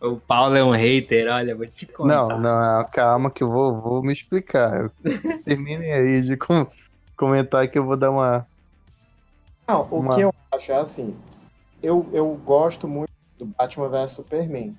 O 0.02 0.18
Paulo 0.20 0.56
é 0.56 0.64
um 0.64 0.72
hater, 0.72 1.32
olha, 1.34 1.56
vou 1.56 1.66
te 1.66 1.86
contar. 1.86 2.08
Não, 2.08 2.39
não, 2.39 2.86
calma 2.91 3.32
que 3.32 3.43
eu 3.43 3.50
vou, 3.52 3.80
vou 3.82 4.04
me 4.04 4.14
explicar. 4.14 4.91
Terminem 5.43 5.91
aí 5.93 6.22
de 6.22 6.38
com- 6.38 6.68
comentar 7.16 7.68
que 7.70 7.78
eu 7.78 7.86
vou 7.86 7.98
dar 7.98 8.12
uma. 8.12 8.48
Não, 9.68 9.88
o 9.91 10.00
Uma- 10.00 10.16
que 10.16 10.22
eu 10.22 10.34
acho 10.54 10.72
é 10.72 10.76
assim. 10.78 11.16
Eu, 11.82 12.08
eu 12.14 12.28
gosto 12.46 12.88
muito 12.88 13.10
do 13.38 13.46
Batman 13.46 13.89
vs 13.89 14.12
Superman. 14.12 14.78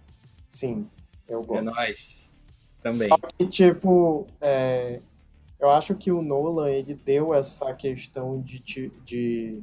Sim, 0.51 0.89
eu 1.29 1.41
É 1.43 1.45
gosto. 1.45 1.64
nóis. 1.64 2.17
Também. 2.83 3.09
Só 3.09 3.17
que, 3.19 3.47
tipo, 3.47 4.27
é, 4.41 5.01
eu 5.59 5.71
acho 5.71 5.95
que 5.95 6.12
o 6.12 6.23
Nolan, 6.23 6.71
ele 6.71 6.95
deu 6.95 7.35
essa 7.35 7.73
questão 7.75 8.41
de, 8.41 8.61
de 9.05 9.61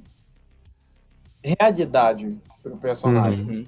realidade 1.43 2.37
pro 2.61 2.77
personagem, 2.77 3.45
Uhum. 3.45 3.65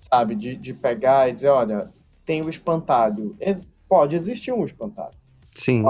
Sabe? 0.00 0.34
De, 0.34 0.56
de 0.56 0.72
pegar 0.72 1.28
e 1.28 1.34
dizer, 1.34 1.48
olha, 1.48 1.90
tem 2.24 2.40
o 2.40 2.48
espantalho. 2.48 3.36
Ex- 3.38 3.68
pode 3.86 4.16
existir 4.16 4.50
um 4.50 4.64
espantalho. 4.64 5.14
Sim. 5.54 5.84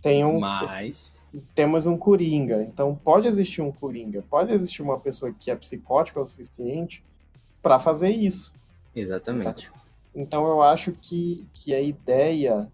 Tem 0.00 0.24
um, 0.24 0.40
Mas. 0.40 1.12
temos 1.54 1.86
um 1.86 1.98
coringa. 1.98 2.62
Então 2.62 2.94
pode 2.94 3.28
existir 3.28 3.60
um 3.60 3.70
coringa. 3.70 4.24
Pode 4.30 4.52
existir 4.52 4.80
uma 4.80 4.98
pessoa 4.98 5.34
que 5.38 5.50
é 5.50 5.56
psicótica 5.56 6.18
o 6.18 6.26
suficiente 6.26 7.04
para 7.60 7.78
fazer 7.78 8.10
isso. 8.10 8.52
Exatamente. 8.96 9.70
Então 10.14 10.46
eu 10.46 10.62
acho 10.62 10.92
que, 10.92 11.46
que 11.52 11.74
a 11.74 11.80
ideia. 11.80 12.68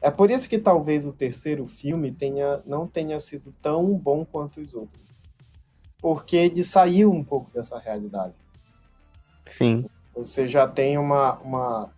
É 0.00 0.10
por 0.10 0.30
isso 0.30 0.48
que 0.48 0.58
talvez 0.58 1.04
o 1.06 1.12
terceiro 1.12 1.66
filme 1.66 2.10
tenha, 2.10 2.60
não 2.66 2.86
tenha 2.86 3.20
sido 3.20 3.54
tão 3.60 3.92
bom 3.94 4.24
quanto 4.24 4.60
os 4.60 4.74
outros. 4.74 5.02
Porque 6.00 6.36
ele 6.36 6.64
saiu 6.64 7.12
um 7.12 7.22
pouco 7.22 7.50
dessa 7.52 7.78
realidade. 7.78 8.34
Sim. 9.46 9.84
Você 10.14 10.46
já 10.46 10.66
tem 10.66 10.98
uma. 10.98 11.38
uma 11.38 11.90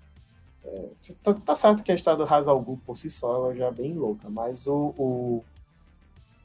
é, 0.64 0.88
tá, 1.22 1.34
tá 1.34 1.54
certo 1.54 1.82
que 1.82 1.92
a 1.92 1.94
história 1.94 2.24
do 2.24 2.32
Hazal 2.32 2.60
Ghul 2.60 2.80
por 2.84 2.96
si 2.96 3.10
só 3.10 3.34
ela 3.34 3.54
já 3.54 3.66
é 3.66 3.72
bem 3.72 3.92
louca, 3.92 4.28
mas 4.28 4.66
o. 4.66 4.94
o 4.96 5.44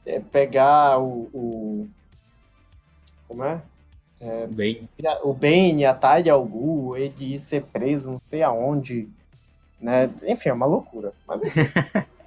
é, 0.04 0.20
pegar 0.20 0.98
o, 0.98 1.28
o. 1.32 1.88
Como 3.28 3.44
é? 3.44 3.62
Bem. 4.50 4.86
o 5.22 5.32
Bane, 5.32 5.86
a 5.86 5.94
Talia 5.94 6.34
al 6.34 6.44
Ghul, 6.44 6.96
ele 6.96 7.34
ir 7.34 7.38
ser 7.38 7.62
preso 7.62 8.10
não 8.10 8.18
sei 8.26 8.42
aonde, 8.42 9.08
né? 9.80 10.10
Enfim, 10.26 10.50
é 10.50 10.52
uma 10.52 10.66
loucura. 10.66 11.12
Mas. 11.26 11.40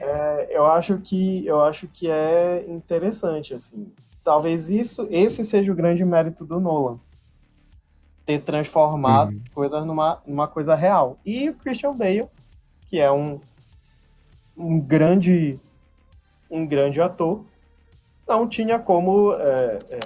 É, 0.00 0.48
eu 0.50 0.66
acho 0.66 0.96
que 0.98 1.46
eu 1.46 1.60
acho 1.60 1.86
que 1.86 2.10
é 2.10 2.64
interessante 2.66 3.52
assim. 3.52 3.92
Talvez 4.24 4.70
isso, 4.70 5.06
esse 5.10 5.44
seja 5.44 5.70
o 5.70 5.74
grande 5.74 6.02
mérito 6.04 6.46
do 6.46 6.58
Nolan, 6.58 6.98
ter 8.26 8.40
transformado 8.42 9.30
Uhum. 9.32 9.40
coisas 9.54 9.84
numa, 9.86 10.20
numa 10.26 10.46
coisa 10.48 10.74
real. 10.74 11.18
E 11.24 11.48
o 11.48 11.54
Christian 11.54 11.94
Bale, 11.94 12.28
que 12.86 12.98
é 12.98 13.10
um 13.10 13.40
um 14.56 14.78
grande 14.78 15.58
um 16.50 16.66
grande 16.66 17.00
ator, 17.00 17.44
não 18.28 18.46
tinha 18.48 18.78
como 18.78 19.32
é, 19.34 19.78
é, 19.90 19.98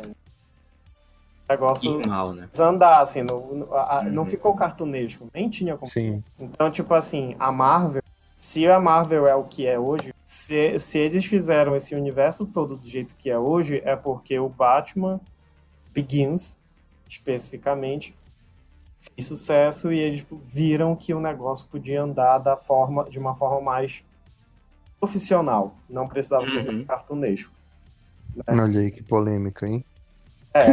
negócio 1.49 2.01
mal, 2.07 2.33
né? 2.33 2.49
andar, 2.59 3.01
assim, 3.03 3.23
não, 3.23 3.67
a- 3.73 3.99
a- 3.99 4.03
não 4.05 4.23
Uhum. 4.23 4.29
ficou 4.29 4.55
cartunesco, 4.55 5.27
nem 5.35 5.49
tinha 5.49 5.77
como. 5.77 5.91
Sim. 5.91 6.23
Então, 6.39 6.71
tipo 6.71 6.93
assim, 6.95 7.35
a 7.39 7.51
Marvel, 7.51 8.03
se 8.37 8.67
a 8.69 8.79
Marvel 8.81 9.27
é 9.27 9.35
o 9.35 9.45
que 9.45 9.67
é 9.67 9.79
hoje, 9.79 10.12
se, 10.25 10.79
se 10.79 10.99
eles 10.99 11.25
fizeram 11.25 11.75
esse 11.77 11.95
universo 11.95 12.47
todo 12.47 12.77
do 12.77 12.89
jeito 12.89 13.15
que 13.17 13.31
é 13.31 13.39
hoje, 13.39 13.81
é 13.85 13.97
porque 13.97 14.39
o 14.39 14.49
Batman 14.49 15.21
Begins, 15.93 16.59
especificamente, 17.09 18.14
fez 18.98 19.26
sucesso 19.26 19.92
e 19.92 19.98
eles 19.98 20.26
viram 20.46 20.96
que 20.96 21.12
o 21.14 21.20
negócio 21.20 21.66
podia 21.68 22.02
andar 22.02 22.38
da 22.38 22.57
forma, 22.57 23.09
de 23.11 23.18
uma 23.18 23.34
forma 23.34 23.61
mais 23.61 24.05
profissional, 24.98 25.74
não 25.88 26.09
precisava 26.09 26.46
ser 26.46 26.66
Uhum. 26.68 26.84
cartunesco. 26.84 27.52
Olha 28.48 28.80
aí 28.80 28.90
que 28.90 29.02
polêmica, 29.02 29.66
hein? 29.66 29.84
É, 30.55 30.70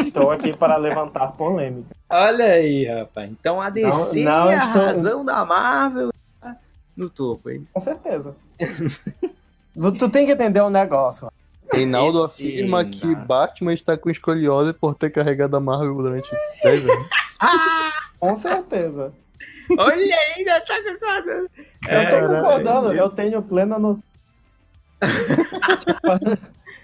estou 0.00 0.30
aqui 0.30 0.54
para 0.56 0.76
levantar 0.76 1.32
polêmica. 1.32 1.94
Olha 2.10 2.44
aí, 2.44 2.84
rapaz. 2.86 3.30
Então 3.30 3.60
a 3.60 3.70
DC 3.70 4.22
não 4.22 4.50
é 4.50 4.56
a 4.56 4.64
estou- 4.66 4.82
razão 4.82 5.24
da 5.24 5.44
Marvel 5.44 6.10
no 6.96 7.08
topo. 7.08 7.48
É 7.48 7.54
isso. 7.56 7.72
Com 7.72 7.80
certeza. 7.80 8.36
tu 9.98 10.10
tem 10.10 10.26
que 10.26 10.32
entender 10.32 10.60
o 10.60 10.68
negócio. 10.70 11.30
Reinaldo 11.72 12.24
Esse 12.24 12.46
afirma 12.46 12.84
que 12.84 13.00
Reinaldo. 13.00 13.26
Batman 13.26 13.72
está 13.72 13.96
com 13.96 14.10
escoliose 14.10 14.72
por 14.72 14.94
ter 14.94 15.10
carregado 15.10 15.56
a 15.56 15.60
Marvel 15.60 15.94
durante 15.96 16.30
10 16.62 16.84
anos. 16.84 17.08
Com 18.20 18.36
certeza. 18.36 19.12
Olha 19.76 19.94
aí, 19.94 20.12
ainda 20.36 20.60
tá 20.60 20.74
concordando. 20.82 21.50
eu 21.88 22.10
tô 22.10 22.34
concordando, 22.34 22.92
eu 22.92 23.08
tenho 23.10 23.42
plena 23.42 23.78
noção. 23.78 24.04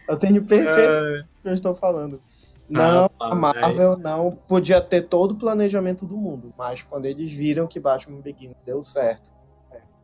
eu 0.09 0.16
tenho 0.16 0.45
perfeito 0.45 0.91
o 0.91 1.43
que 1.43 1.49
eu 1.49 1.55
estou 1.55 1.74
falando. 1.74 2.20
Não, 2.68 3.03
Rapaz. 3.03 3.32
a 3.32 3.34
Marvel 3.34 3.97
não 3.97 4.30
podia 4.30 4.80
ter 4.80 5.03
todo 5.03 5.32
o 5.32 5.36
planejamento 5.36 6.05
do 6.05 6.16
mundo, 6.16 6.53
mas 6.57 6.82
quando 6.82 7.07
eles 7.07 7.32
viram 7.32 7.66
que 7.66 7.80
Batman 7.80 8.20
Begins 8.20 8.57
deu 8.64 8.82
certo. 8.82 9.30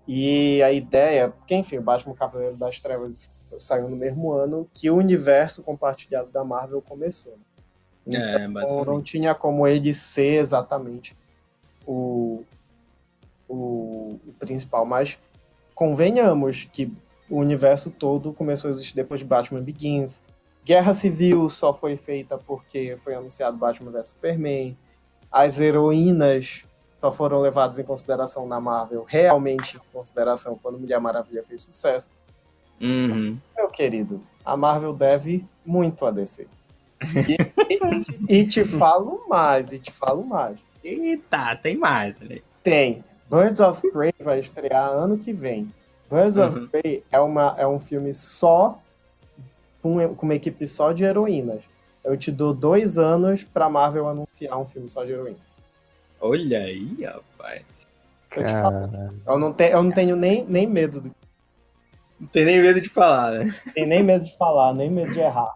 E 0.07 0.63
a 0.63 0.71
ideia, 0.71 1.31
porque 1.31 1.55
enfim, 1.55 1.79
o 1.79 1.83
Batman 1.83 2.15
Cavaleiro 2.15 2.57
das 2.57 2.79
Trevas 2.79 3.29
saiu 3.59 3.89
no 3.89 3.97
mesmo 3.97 4.33
ano 4.33 4.69
que 4.73 4.91
o 4.91 4.97
universo 4.97 5.63
compartilhado 5.63 6.31
da 6.31 6.45
Marvel 6.45 6.83
começou. 6.83 7.33
É, 7.33 7.37
Então, 8.07 8.47
não 8.47 8.53
basicamente. 8.53 9.05
tinha 9.05 9.35
como 9.35 9.67
ele 9.67 9.95
ser 9.95 10.41
exatamente 10.41 11.17
o, 11.87 12.43
o, 13.49 14.19
o 14.27 14.33
principal, 14.39 14.85
mas 14.85 15.19
convenhamos 15.75 16.65
que 16.73 16.93
o 17.29 17.39
universo 17.39 17.91
todo 17.91 18.33
começou 18.33 18.69
a 18.69 18.73
existir 18.73 18.95
depois 18.95 19.21
de 19.21 19.27
Batman 19.27 19.63
Begins. 19.63 20.23
Guerra 20.65 20.95
Civil 20.95 21.49
só 21.51 21.73
foi 21.75 21.97
feita 21.97 22.39
porque 22.39 22.97
foi 23.03 23.15
anunciado 23.15 23.57
Batman 23.57 23.91
vs 23.91 24.09
Superman. 24.09 24.77
As 25.31 25.61
heroínas 25.61 26.65
só 27.01 27.13
foram 27.13 27.41
levadas 27.41 27.79
em 27.79 27.85
consideração 27.85 28.47
na 28.47 28.61
Marvel, 28.61 29.05
realmente 29.07 29.77
em 29.77 29.81
consideração 29.93 30.59
quando 30.63 30.79
Mulher 30.79 31.01
Maravilha 31.01 31.43
fez 31.43 31.63
sucesso. 31.63 32.11
Uhum. 32.81 33.39
Meu 33.57 33.69
querido, 33.69 34.23
a 34.45 34.57
Marvel 34.57 34.93
deve 34.93 35.45
muito 35.65 36.05
a 36.07 36.11
DC. 36.11 36.47
E, 37.29 37.37
e- 37.75 38.41
e 38.41 38.47
te 38.47 38.65
falo 38.65 39.25
mais, 39.29 39.73
e 39.73 39.79
te 39.79 39.91
falo 39.93 40.25
mais. 40.25 40.59
Eita, 40.83 41.57
tem 41.57 41.77
mais. 41.77 42.19
né? 42.21 42.39
Tem. 42.63 43.05
Birds 43.31 43.61
of 43.61 43.91
Prey 43.91 44.13
vai 44.21 44.39
estrear 44.39 44.91
ano 44.91 45.19
que 45.19 45.33
vem. 45.33 45.73
Birds 46.11 46.37
Uhum. 46.37 46.47
of 46.49 46.69
Prey 46.69 47.03
é, 47.11 47.19
uma, 47.21 47.55
é 47.59 47.67
um 47.67 47.79
filme 47.79 48.13
só, 48.15 48.79
com, 49.83 50.15
com 50.15 50.27
uma 50.27 50.35
equipe 50.35 50.67
só 50.67 50.93
de 50.93 51.05
heroínas. 51.05 51.63
Eu 52.05 52.17
te 52.17 52.31
dou 52.31 52.53
dois 52.53 52.99
anos 52.99 53.43
pra 53.45 53.69
Marvel 53.71 54.07
anunciar 54.09 54.59
um 54.59 54.67
filme 54.67 54.89
só 54.91 55.05
de 55.05 55.13
heroína. 55.13 55.39
Olha 56.21 56.59
aí, 56.59 57.03
rapaz. 57.03 57.63
Eu 58.37 58.47
te 58.47 58.53
falo. 58.53 58.91
Eu 59.27 59.39
não, 59.39 59.53
te, 59.53 59.71
eu 59.71 59.83
não 59.83 59.91
tenho 59.91 60.17
nem, 60.17 60.45
nem 60.45 60.67
medo 60.67 61.01
do 61.01 61.11
Não 62.25 62.29
tem 62.31 62.45
nem 62.47 62.63
medo 62.63 62.81
de 62.81 62.89
falar, 62.89 63.33
né? 63.33 63.55
tenho 63.75 63.87
nem 63.87 64.03
medo 64.03 64.25
de 64.25 64.35
falar, 64.39 64.73
nem 64.73 64.91
medo 64.91 65.13
de 65.13 65.21
errar. 65.21 65.53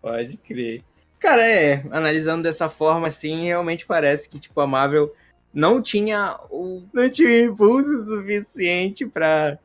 Pode 0.00 0.38
crer. 0.38 0.82
Cara, 1.18 1.44
é, 1.44 1.84
analisando 1.90 2.42
dessa 2.42 2.70
forma, 2.70 3.08
assim, 3.08 3.44
realmente 3.44 3.84
parece 3.84 4.26
que, 4.28 4.38
tipo, 4.38 4.58
a 4.62 4.66
Marvel 4.66 5.12
não 5.52 5.82
tinha 5.82 6.38
o. 6.50 6.82
não 6.92 7.10
tinha 7.10 7.28
o 7.28 7.52
impulso 7.52 8.04
suficiente 8.04 9.04
pra, 9.04 9.58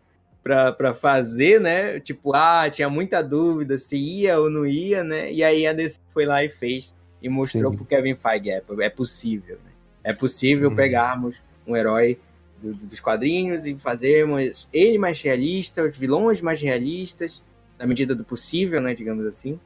pra, 0.43 0.73
pra 0.73 0.93
fazer, 0.93 1.61
né? 1.61 2.01
Tipo, 2.01 2.33
ah, 2.35 2.69
tinha 2.69 2.89
muita 2.89 3.21
dúvida 3.21 3.77
se 3.77 3.95
ia 3.95 4.37
ou 4.37 4.49
não 4.49 4.65
ia, 4.65 5.03
né? 5.05 5.31
E 5.31 5.43
aí 5.43 5.65
a 5.65 5.71
DC 5.71 5.99
foi 6.13 6.25
lá 6.25 6.43
e 6.43 6.49
fez 6.49 6.93
e 7.21 7.29
mostrou 7.29 7.71
Sim. 7.71 7.77
pro 7.77 7.85
Kevin 7.85 8.15
Feige, 8.15 8.49
é, 8.49 8.61
é 8.81 8.89
possível, 8.89 9.55
né? 9.63 9.71
É 10.03 10.11
possível 10.11 10.69
Uhum. 10.69 10.75
pegarmos 10.75 11.37
um 11.65 11.77
herói 11.77 12.19
do- 12.61 12.73
do- 12.73 12.85
dos 12.85 12.99
quadrinhos 12.99 13.65
e 13.65 13.75
fazermos 13.75 14.67
ele 14.71 14.97
mais 14.97 15.21
realista, 15.21 15.83
os 15.83 15.97
vilões 15.97 16.41
mais 16.41 16.61
realistas, 16.61 17.41
na 17.79 17.85
medida 17.87 18.13
do 18.13 18.23
possível, 18.23 18.79
né, 18.81 18.93
digamos 18.93 19.25
assim. 19.25 19.59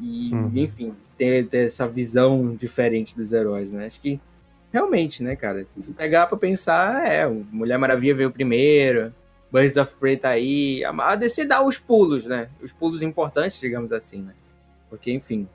E, 0.00 0.30
Uhum. 0.32 0.50
enfim, 0.54 0.92
ter, 1.16 1.46
ter 1.46 1.66
essa 1.66 1.86
visão 1.86 2.54
diferente 2.56 3.16
dos 3.16 3.32
heróis, 3.32 3.70
né? 3.70 3.86
Acho 3.86 4.00
que 4.00 4.20
realmente, 4.72 5.22
né, 5.22 5.36
cara? 5.36 5.64
Se 5.78 5.92
pegar 5.92 6.26
pra 6.26 6.36
pensar, 6.36 7.06
é, 7.06 7.28
Mulher 7.28 7.78
Maravilha 7.78 8.14
veio 8.14 8.30
primeiro, 8.30 9.14
Birds 9.52 9.76
of 9.76 9.94
Prey 10.00 10.16
tá 10.16 10.30
aí. 10.30 10.82
A 10.84 11.14
DC 11.14 11.44
dá 11.44 11.64
os 11.64 11.78
pulos, 11.78 12.24
né? 12.24 12.48
Os 12.60 12.72
pulos 12.72 13.02
importantes, 13.02 13.60
digamos 13.60 13.92
assim, 13.92 14.18
né? 14.22 14.32
Porque, 14.90 15.12
enfim. 15.12 15.46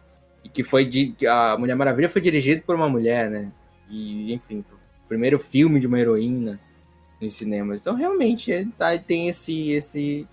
E 0.42 0.48
que 0.48 0.64
foi 0.64 0.86
de. 0.86 1.14
A 1.28 1.58
Mulher 1.58 1.76
Maravilha 1.76 2.08
foi 2.08 2.22
dirigido 2.22 2.62
por 2.62 2.76
uma 2.78 2.88
mulher, 2.88 3.30
né? 3.30 3.52
E, 3.90 4.32
enfim, 4.34 4.64
o 5.04 5.08
primeiro 5.10 5.38
filme 5.38 5.82
de 5.82 5.88
uma 5.88 6.00
heroína 6.00 6.58
nos 7.22 7.34
cinemas. 7.36 7.80
Então, 7.80 7.96
realmente, 7.96 8.52
é, 8.52 8.66
tá, 8.78 8.98
tem 8.98 9.28
esse, 9.30 9.72
esse, 9.72 10.28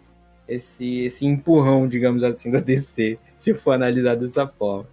esse, 0.48 1.00
esse 1.00 1.26
empurrão, 1.26 1.86
digamos 1.88 2.22
assim, 2.22 2.50
da 2.52 2.60
DC, 2.60 3.18
se 3.38 3.54
for 3.54 3.72
analisar 3.72 4.16
dessa 4.16 4.46
forma. 4.46 4.88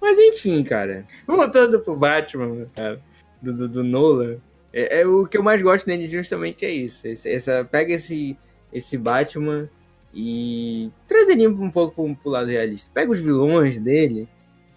Mas, 0.00 0.18
enfim, 0.18 0.62
cara. 0.62 1.06
Voltando 1.26 1.80
pro 1.80 1.96
Batman, 1.96 2.66
cara, 2.74 3.00
do, 3.40 3.54
do, 3.54 3.68
do 3.68 3.84
Nolan, 3.84 4.36
é, 4.72 5.00
é 5.00 5.06
o 5.06 5.26
que 5.26 5.38
eu 5.38 5.42
mais 5.42 5.62
gosto 5.62 5.86
dele 5.86 6.06
justamente 6.06 6.64
é 6.64 6.70
isso. 6.70 7.06
Esse- 7.06 7.30
essa, 7.30 7.64
pega 7.64 7.94
esse, 7.94 8.36
esse 8.72 8.98
Batman 8.98 9.68
e 10.12 10.90
traz 11.08 11.28
ele 11.28 11.46
um 11.48 11.70
pouco 11.70 11.94
pro, 11.94 12.16
pro 12.16 12.30
lado 12.30 12.48
realista. 12.48 12.90
Pega 12.92 13.10
os 13.10 13.20
vilões 13.20 13.78
dele, 13.78 14.28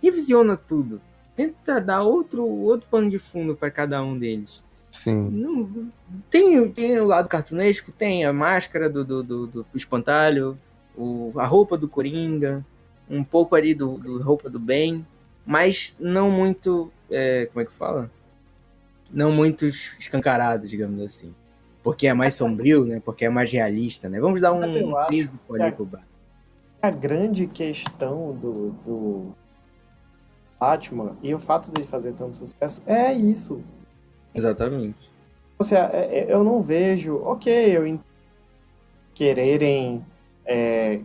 revisiona 0.02 0.56
tudo. 0.56 1.02
Tenta 1.36 1.80
dar 1.80 2.04
outro, 2.04 2.44
outro 2.46 2.88
pano 2.90 3.10
de 3.10 3.20
fundo 3.20 3.56
pra 3.56 3.70
cada 3.70 4.02
um 4.04 4.18
deles. 4.18 4.64
Sim. 5.04 5.92
Tem, 6.30 6.72
tem 6.72 7.00
o 7.00 7.06
lado 7.06 7.30
cartunesco, 7.30 7.92
tem 7.92 8.26
a 8.26 8.34
máscara 8.34 8.90
do, 8.90 9.04
do, 9.04 9.24
do, 9.24 9.48
do 9.48 9.66
espantalho, 9.76 10.58
o, 10.96 11.32
a 11.38 11.46
roupa 11.46 11.78
do 11.78 11.88
Coringa, 11.88 12.66
um 13.10 13.24
pouco 13.24 13.56
ali 13.56 13.74
do, 13.74 13.98
do 13.98 14.22
roupa 14.22 14.50
do 14.50 14.60
bem. 14.60 15.06
mas 15.46 15.96
não 16.00 16.30
muito. 16.32 16.92
é, 17.10 17.46
como 17.48 17.62
é 17.62 17.66
que 17.66 17.72
fala? 17.72 18.12
Não 19.12 19.32
muito 19.32 19.66
escancarado, 19.66 20.68
digamos 20.68 21.02
assim. 21.02 21.34
Porque 21.82 22.08
é 22.08 22.14
mais 22.14 22.34
sombrio, 22.34 22.84
né? 22.86 23.02
Porque 23.04 23.24
é 23.24 23.30
mais 23.30 23.50
realista, 23.50 24.10
né? 24.10 24.20
Vamos 24.20 24.42
dar 24.42 24.52
um 24.52 24.60
peso 25.08 25.40
ali 25.54 25.64
a- 25.64 25.72
pro 25.72 25.86
Batman. 25.86 26.08
A 26.82 26.90
grande 26.92 27.48
questão 27.48 28.36
do, 28.36 28.72
do 28.86 29.32
Batman 30.60 31.16
e 31.24 31.34
o 31.34 31.40
fato 31.40 31.72
dele 31.72 31.88
fazer 31.88 32.14
tanto 32.14 32.36
sucesso 32.36 32.84
é 32.86 33.14
isso. 33.14 33.64
Exatamente. 34.34 35.10
Ou 35.60 35.66
seja, 35.66 35.90
é- 35.94 36.20
é- 36.20 36.34
eu 36.34 36.44
não 36.44 36.62
vejo, 36.62 37.18
ok, 37.24 37.52
eu 37.78 38.00
quererem 39.14 40.06
é, 40.46 41.02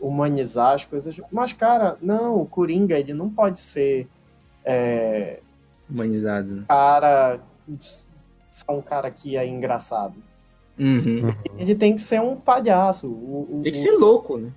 humanizar 0.00 0.74
as 0.74 0.84
coisas, 0.84 1.20
mas 1.30 1.52
cara, 1.52 1.96
não, 2.00 2.40
o 2.40 2.46
Coringa 2.46 2.98
ele 2.98 3.12
não 3.12 3.28
pode 3.28 3.58
ser 3.60 4.08
é, 4.64 5.40
Humanizado. 5.90 6.64
cara 6.68 7.40
só 8.50 8.72
um 8.72 8.80
cara 8.82 9.10
que 9.10 9.36
é 9.36 9.46
engraçado. 9.46 10.14
Uhum. 10.78 11.34
Ele 11.58 11.74
tem 11.74 11.94
que 11.94 12.00
ser 12.02 12.20
um 12.20 12.36
palhaço. 12.36 13.06
O, 13.08 13.58
o- 13.58 13.62
Tem 13.62 13.72
que 13.72 13.78
ser 13.78 13.92
louco, 13.92 14.36
né? 14.38 14.50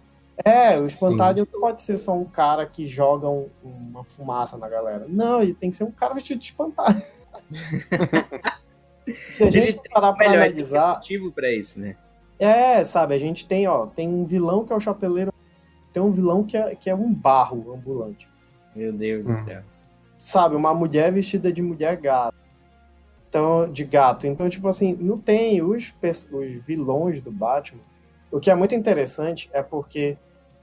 É, 0.44 0.80
o 0.80 0.86
espantalho 0.86 1.48
não 1.52 1.60
pode 1.62 1.82
ser 1.82 1.98
só 1.98 2.14
um 2.18 2.24
cara 2.26 2.66
que 2.66 2.88
joga 2.88 3.28
um- 3.30 3.48
uma 3.64 4.04
fumaça 4.04 4.58
na 4.58 4.70
galera. 4.70 5.06
Não, 5.08 5.42
ele 5.42 5.54
tem 5.54 5.70
que 5.70 5.76
ser 5.78 5.84
um 5.84 5.92
cara 5.92 6.14
vestido 6.14 6.40
de 6.40 6.46
espantalho. 6.46 7.02
Se 9.30 9.44
a 9.44 9.48
Ele 9.48 9.52
gente 9.68 9.90
parar 9.90 10.14
pra 10.14 10.28
analisar, 10.32 10.96
motivo 10.96 11.32
pra 11.32 11.52
isso, 11.52 11.80
né? 11.80 11.96
é, 12.38 12.84
sabe, 12.86 13.14
a 13.16 13.18
gente 13.20 13.46
tem, 13.48 13.68
ó, 13.68 13.88
tem 13.88 14.08
um 14.08 14.24
vilão 14.26 14.66
que 14.66 14.72
é 14.72 14.76
o 14.76 14.80
chapeleiro, 14.80 15.34
tem 15.94 16.02
um 16.02 16.12
vilão 16.12 16.44
que 16.44 16.56
é, 16.56 16.76
que 16.76 16.90
é 16.90 16.96
um 16.96 17.12
barro 17.14 17.74
ambulante. 17.74 18.30
Meu 18.76 18.94
Deus 18.94 19.26
do 19.26 19.32
Hum. 19.32 19.42
céu. 19.44 19.64
Sabe, 20.18 20.56
uma 20.56 20.74
mulher 20.74 21.12
vestida 21.12 21.52
de 21.52 21.62
mulher 21.62 21.98
gato. 21.98 22.36
Então, 23.30 23.72
de 23.72 23.84
gato. 23.84 24.26
Então, 24.28 24.50
tipo 24.50 24.68
assim, 24.68 24.94
não 25.00 25.18
tem 25.18 25.62
os, 25.62 25.94
os 26.32 26.64
vilões 26.66 27.22
do 27.22 27.32
Batman. 27.32 27.82
O 28.32 28.40
que 28.40 28.50
é 28.52 28.56
muito 28.56 28.76
interessante 28.76 29.50
é 29.54 29.62
porque 29.64 30.18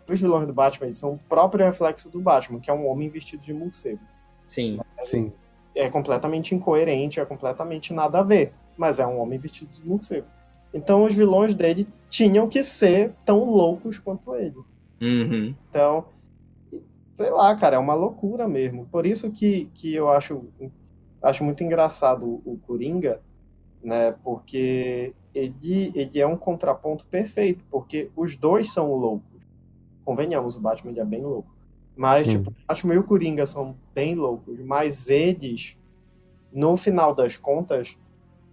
os 0.09 0.21
vilões 0.21 0.47
do 0.47 0.53
Batman 0.53 0.87
eles 0.87 0.99
são 0.99 1.15
o 1.15 1.19
próprio 1.29 1.65
reflexo 1.65 2.11
do 2.11 2.21
Batman, 2.21 2.61
que 2.61 2.71
é 2.71 2.75
um 2.75 2.87
homem 2.87 3.09
vestido 3.09 3.43
de 3.43 3.53
morcego. 3.53 4.01
Sim. 4.49 4.79
Sim. 5.05 5.33
É 5.77 5.89
completamente 5.89 6.55
incoerente, 6.55 7.21
é 7.21 7.25
completamente 7.25 7.93
nada 7.93 8.19
a 8.19 8.23
ver. 8.23 8.53
Mas 8.77 8.99
é 8.99 9.07
um 9.07 9.21
homem 9.21 9.39
vestido 9.39 9.71
de 9.71 9.87
morcego. 9.87 10.27
Então, 10.75 11.05
os 11.05 11.15
vilões 11.15 11.55
dele 11.55 11.87
tinham 12.11 12.49
que 12.49 12.63
ser 12.63 13.13
tão 13.25 13.45
loucos 13.45 13.99
quanto 13.99 14.35
ele. 14.35 14.57
Uhum. 15.01 15.55
Então, 15.71 16.07
sei 17.17 17.31
lá, 17.31 17.55
cara, 17.57 17.77
é 17.77 17.79
uma 17.79 17.95
loucura 17.95 18.47
mesmo. 18.49 18.87
Por 18.87 19.07
isso 19.07 19.31
que, 19.31 19.71
que 19.75 19.95
eu 19.95 20.11
acho, 20.11 20.45
acho 21.23 21.45
muito 21.45 21.65
engraçado 21.65 22.27
o, 22.27 22.43
o 22.45 22.59
Coringa, 22.67 23.21
né? 23.83 24.15
Porque 24.23 25.15
ele, 25.35 25.93
ele 25.95 26.21
é 26.21 26.27
um 26.27 26.37
contraponto 26.37 27.07
perfeito, 27.07 27.65
porque 27.71 28.11
os 28.17 28.37
dois 28.37 28.73
são 28.73 28.93
loucos. 28.95 29.41
Convenhamos, 30.05 30.57
o 30.57 30.61
Batman 30.61 30.93
é 30.99 31.05
bem 31.05 31.23
louco. 31.23 31.56
Mas, 31.97 32.27
Sim. 32.27 32.39
tipo, 32.39 32.51
o 32.51 32.55
Batman 32.69 32.95
e 32.95 32.99
o 32.99 33.05
Coringa 33.05 33.47
são 33.47 33.75
bem 33.95 34.15
loucos, 34.15 34.59
mas 34.61 35.09
eles, 35.09 35.77
no 36.53 36.77
final 36.77 37.15
das 37.15 37.37
contas, 37.37 37.97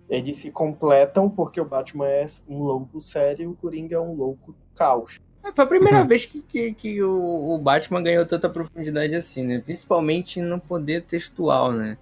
eles 0.10 0.38
se 0.38 0.50
completam 0.52 1.30
porque 1.30 1.60
o 1.60 1.66
Batman 1.66 2.08
é 2.08 2.26
um 2.48 2.60
louco 2.64 3.02
sério 3.02 3.44
e 3.44 3.48
o 3.48 3.56
Coringa 3.56 3.96
é 3.96 4.00
um 4.00 4.14
louco 4.16 4.56
caos. 4.76 5.18
É, 5.44 5.52
Foi 5.52 5.66
a 5.66 5.68
primeira 5.68 6.02
Uhum. 6.02 6.08
vez 6.08 6.26
que, 6.26 6.42
que, 6.42 6.74
que 6.74 7.04
o, 7.04 7.56
o 7.56 7.58
Batman 7.58 8.02
ganhou 8.02 8.26
tanta 8.26 8.50
profundidade 8.50 9.14
assim, 9.16 9.44
né? 9.44 9.60
Principalmente 9.60 10.40
no 10.42 10.60
poder 10.60 11.04
textual, 11.04 11.74
né? 11.74 11.98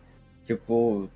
Tipo, 0.46 1.10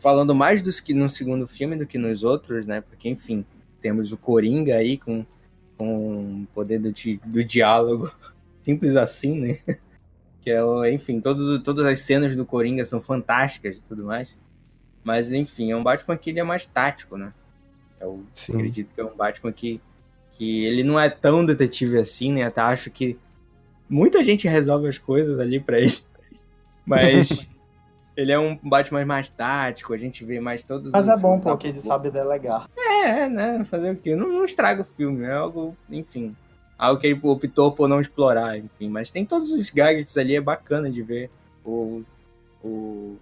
falando 0.00 0.34
mais 0.34 0.62
dos 0.62 0.80
que 0.80 0.92
no 0.94 1.08
segundo 1.08 1.46
filme 1.46 1.76
do 1.76 1.86
que 1.86 1.98
nos 1.98 2.24
outros, 2.24 2.66
né? 2.66 2.80
Porque, 2.80 3.08
enfim, 3.08 3.44
temos 3.80 4.12
o 4.12 4.16
Coringa 4.16 4.76
aí 4.76 4.98
com, 4.98 5.24
com 5.76 6.42
o 6.42 6.46
poder 6.54 6.78
do, 6.78 6.92
di- 6.92 7.20
do 7.24 7.44
diálogo. 7.44 8.10
Simples 8.64 8.96
assim, 8.96 9.38
né? 9.40 9.58
Que 10.42 10.50
é, 10.50 10.62
o- 10.62 10.84
enfim, 10.84 11.22
todos, 11.22 11.62
todas 11.62 11.86
as 11.86 12.00
cenas 12.00 12.36
do 12.36 12.44
Coringa 12.44 12.84
são 12.84 13.00
fantásticas 13.00 13.78
e 13.78 13.82
tudo 13.82 14.04
mais. 14.04 14.28
Mas, 15.02 15.32
enfim, 15.32 15.70
é 15.70 15.76
um 15.76 15.82
Batman 15.82 16.18
que 16.18 16.28
ele 16.28 16.38
é 16.38 16.44
mais 16.44 16.66
tático, 16.66 17.16
né? 17.16 17.32
Eu 17.98 18.22
Sim. 18.34 18.52
acredito 18.56 18.94
que 18.94 19.00
é 19.00 19.04
um 19.04 19.16
Batman 19.16 19.52
que, 19.52 19.80
que 20.32 20.64
ele 20.66 20.82
não 20.84 21.00
é 21.00 21.08
tão 21.08 21.46
detetive 21.46 21.96
assim, 21.96 22.30
né? 22.30 22.42
Até 22.42 22.60
acho 22.60 22.90
que 22.90 23.18
muita 23.88 24.22
gente 24.22 24.46
resolve 24.46 24.86
as 24.86 24.98
coisas 24.98 25.38
ali 25.38 25.58
pra 25.58 25.78
ele. 25.78 25.96
Mas 26.84 27.48
ele 28.14 28.30
é 28.30 28.38
um 28.38 28.54
Batman 28.62 29.06
mais 29.06 29.30
tático, 29.30 29.94
a 29.94 29.96
gente 29.96 30.26
vê 30.26 30.40
mais 30.40 30.62
todos 30.62 30.92
Mas 30.92 31.08
os 31.08 31.14
é 31.14 31.16
bom 31.16 31.40
porque 31.40 31.68
ele 31.68 31.80
sabe 31.80 32.10
delegar. 32.10 32.68
É, 32.76 33.30
né? 33.30 33.64
Fazer 33.64 33.92
o 33.92 33.96
quê? 33.96 34.14
Não, 34.14 34.28
não 34.28 34.44
estraga 34.44 34.82
o 34.82 34.84
filme, 34.84 35.24
é 35.24 35.32
algo, 35.32 35.74
enfim. 35.88 36.36
Algo 36.76 37.00
que 37.00 37.06
ele 37.06 37.20
optou 37.22 37.70
por 37.72 37.88
não 37.88 38.00
explorar, 38.00 38.58
enfim. 38.58 38.88
Mas 38.88 39.10
tem 39.10 39.24
todos 39.24 39.50
os 39.52 39.70
gadgets 39.70 40.16
ali, 40.16 40.34
é 40.36 40.40
bacana 40.40 40.90
de 40.90 41.02
ver. 41.02 41.30
O, 41.64 42.02
o, 42.62 43.16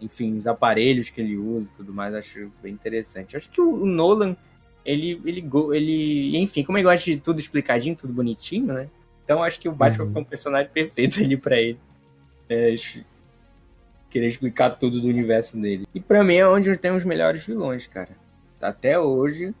enfim, 0.00 0.36
os 0.36 0.46
aparelhos 0.46 1.08
que 1.08 1.20
ele 1.20 1.36
usa 1.36 1.70
e 1.72 1.76
tudo 1.76 1.92
mais, 1.92 2.14
acho 2.14 2.50
bem 2.62 2.72
interessante. 2.74 3.36
Acho 3.36 3.48
que 3.50 3.60
o 3.60 3.86
Nolan, 3.86 4.36
ele, 4.84 5.20
ele, 5.24 5.48
ele, 5.72 6.36
enfim, 6.38 6.62
como 6.64 6.76
ele 6.76 6.84
gosta 6.84 7.04
de 7.10 7.16
tudo 7.18 7.38
explicadinho, 7.40 7.96
tudo 7.96 8.12
bonitinho, 8.12 8.72
né? 8.74 8.88
Então 9.24 9.42
acho 9.42 9.58
que 9.60 9.68
o 9.68 9.72
Batman 9.72 10.04
Uhum. 10.06 10.12
foi 10.12 10.22
um 10.22 10.24
personagem 10.24 10.70
perfeito 10.72 11.18
ali 11.22 11.36
pra 11.36 11.60
ele. 11.60 11.78
É, 12.48 12.74
querer 14.10 14.28
explicar 14.28 14.70
tudo 14.70 15.00
do 15.00 15.08
universo 15.08 15.60
dele. 15.60 15.86
E 15.94 16.00
pra 16.00 16.22
mim 16.24 16.36
é 16.36 16.46
onde 16.46 16.76
tem 16.76 16.90
os 16.90 17.04
melhores 17.04 17.44
vilões, 17.44 17.86
cara. 17.86 18.10
Até 18.60 18.98
hoje, 18.98 19.54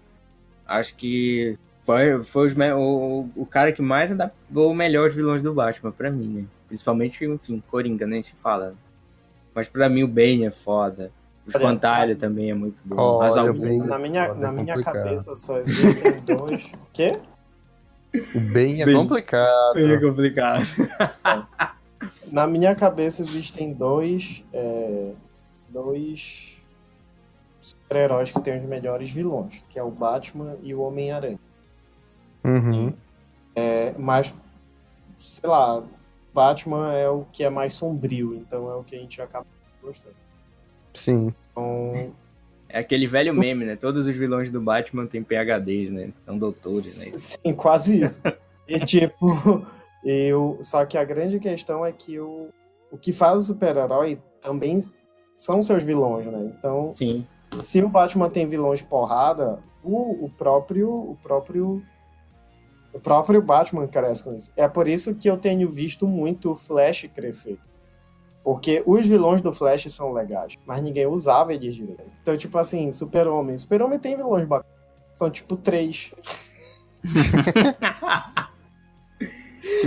acho 0.66 0.96
que 0.96 1.58
foi, 1.86 2.22
foi 2.24 2.48
os 2.48 2.54
o, 2.76 3.28
o 3.36 3.46
cara 3.46 3.72
que 3.72 3.80
mais 3.80 4.10
adaptou 4.12 4.74
melhor 4.74 5.08
os 5.08 5.14
vilões 5.14 5.40
do 5.40 5.54
Batman 5.54 5.92
pra 5.92 6.10
mim, 6.10 6.26
né? 6.26 6.44
Principalmente, 6.66 7.24
enfim, 7.24 7.62
Coringa, 7.70 8.06
nem 8.06 8.22
se 8.22 8.34
fala. 8.34 8.74
Mas 9.54 9.68
pra 9.68 9.88
mim 9.88 10.02
o 10.02 10.08
Bane 10.08 10.44
é 10.44 10.50
foda. 10.50 11.12
O 11.46 11.48
Espantalho 11.50 12.16
também 12.16 12.50
é 12.50 12.54
muito 12.54 12.82
bom. 12.84 12.96
O 12.96 13.18
Bane- 13.54 13.78
Na 13.78 13.98
minha, 13.98 14.26
Foda, 14.26 14.40
na 14.40 14.48
é 14.48 14.52
minha 14.52 14.74
complicado. 14.74 14.94
cabeça 15.04 15.36
só 15.36 15.58
existem 15.60 16.12
dois. 16.36 16.70
Quê? 16.92 17.12
O 18.34 18.40
bem 18.52 18.82
é 18.82 18.84
Bem. 18.86 18.96
complicado. 18.96 19.78
É 19.78 20.00
complicado. 20.00 20.64
Na 22.32 22.46
minha 22.46 22.74
cabeça 22.74 23.22
existem 23.22 23.72
dois. 23.72 24.44
é, 24.52 25.12
dois 25.68 26.56
super-heróis 27.60 28.30
que 28.32 28.40
têm 28.40 28.58
os 28.60 28.64
melhores 28.68 29.10
vilões, 29.10 29.62
que 29.68 29.78
é 29.78 29.82
o 29.82 29.90
Batman 29.90 30.56
e 30.62 30.74
o 30.74 30.80
Homem-Aranha. 30.80 31.38
Uhum. 32.46 32.92
É, 33.54 33.94
mas, 33.98 34.32
sei 35.16 35.48
lá, 35.48 35.82
Batman 36.32 36.92
é 36.92 37.08
o 37.08 37.24
que 37.32 37.42
é 37.42 37.50
mais 37.50 37.74
sombrio, 37.74 38.34
então 38.34 38.70
é 38.70 38.74
o 38.74 38.84
que 38.84 38.94
a 38.94 38.98
gente 38.98 39.20
acaba 39.20 39.46
gostando. 39.82 40.14
Sim. 40.94 41.32
Então, 41.52 42.12
É 42.68 42.78
aquele 42.78 43.06
velho 43.06 43.32
meme, 43.32 43.64
né? 43.64 43.76
Todos 43.76 44.06
os 44.06 44.16
vilões 44.16 44.50
do 44.50 44.60
Batman 44.60 45.06
têm 45.06 45.22
PHDs, 45.22 45.90
né? 45.90 46.10
São 46.24 46.38
doutores, 46.38 46.98
né? 46.98 47.16
Sim, 47.16 47.54
quase 47.54 48.02
isso. 48.02 48.20
E 48.68 48.80
tipo, 48.80 49.64
eu. 50.04 50.58
Só 50.60 50.84
que 50.84 50.98
a 50.98 51.04
grande 51.04 51.38
questão 51.38 51.86
é 51.86 51.92
que 51.92 52.18
o, 52.18 52.48
o 52.90 52.98
que 52.98 53.12
faz 53.12 53.42
o 53.42 53.44
super-herói 53.44 54.20
também 54.40 54.80
são 55.38 55.62
seus 55.62 55.84
vilões, 55.84 56.26
né? 56.26 56.52
Então, 56.58 56.92
Sim. 56.92 57.24
se 57.52 57.80
o 57.80 57.88
Batman 57.88 58.28
tem 58.28 58.44
vilões 58.44 58.82
porrada, 58.82 59.62
o, 59.84 60.24
o 60.24 60.30
próprio. 60.30 60.90
O 60.90 61.16
próprio. 61.22 61.80
O 62.96 63.00
próprio 63.00 63.42
Batman 63.42 63.86
cresce 63.86 64.22
com 64.22 64.34
isso. 64.34 64.50
É 64.56 64.66
por 64.66 64.88
isso 64.88 65.14
que 65.14 65.28
eu 65.28 65.36
tenho 65.36 65.70
visto 65.70 66.06
muito 66.06 66.52
o 66.52 66.56
Flash 66.56 67.08
crescer. 67.14 67.58
Porque 68.42 68.82
os 68.86 69.06
vilões 69.06 69.42
do 69.42 69.52
Flash 69.52 69.92
são 69.92 70.12
legais, 70.12 70.54
mas 70.64 70.82
ninguém 70.82 71.06
usava 71.06 71.52
eles 71.52 71.74
direito. 71.74 72.04
Então, 72.22 72.36
tipo 72.36 72.56
assim, 72.56 72.90
Super-Homem. 72.90 73.58
Super-Homem 73.58 73.98
tem 73.98 74.16
vilões 74.16 74.46
bacanas. 74.46 74.74
São 75.16 75.30
tipo 75.30 75.56
três. 75.56 76.12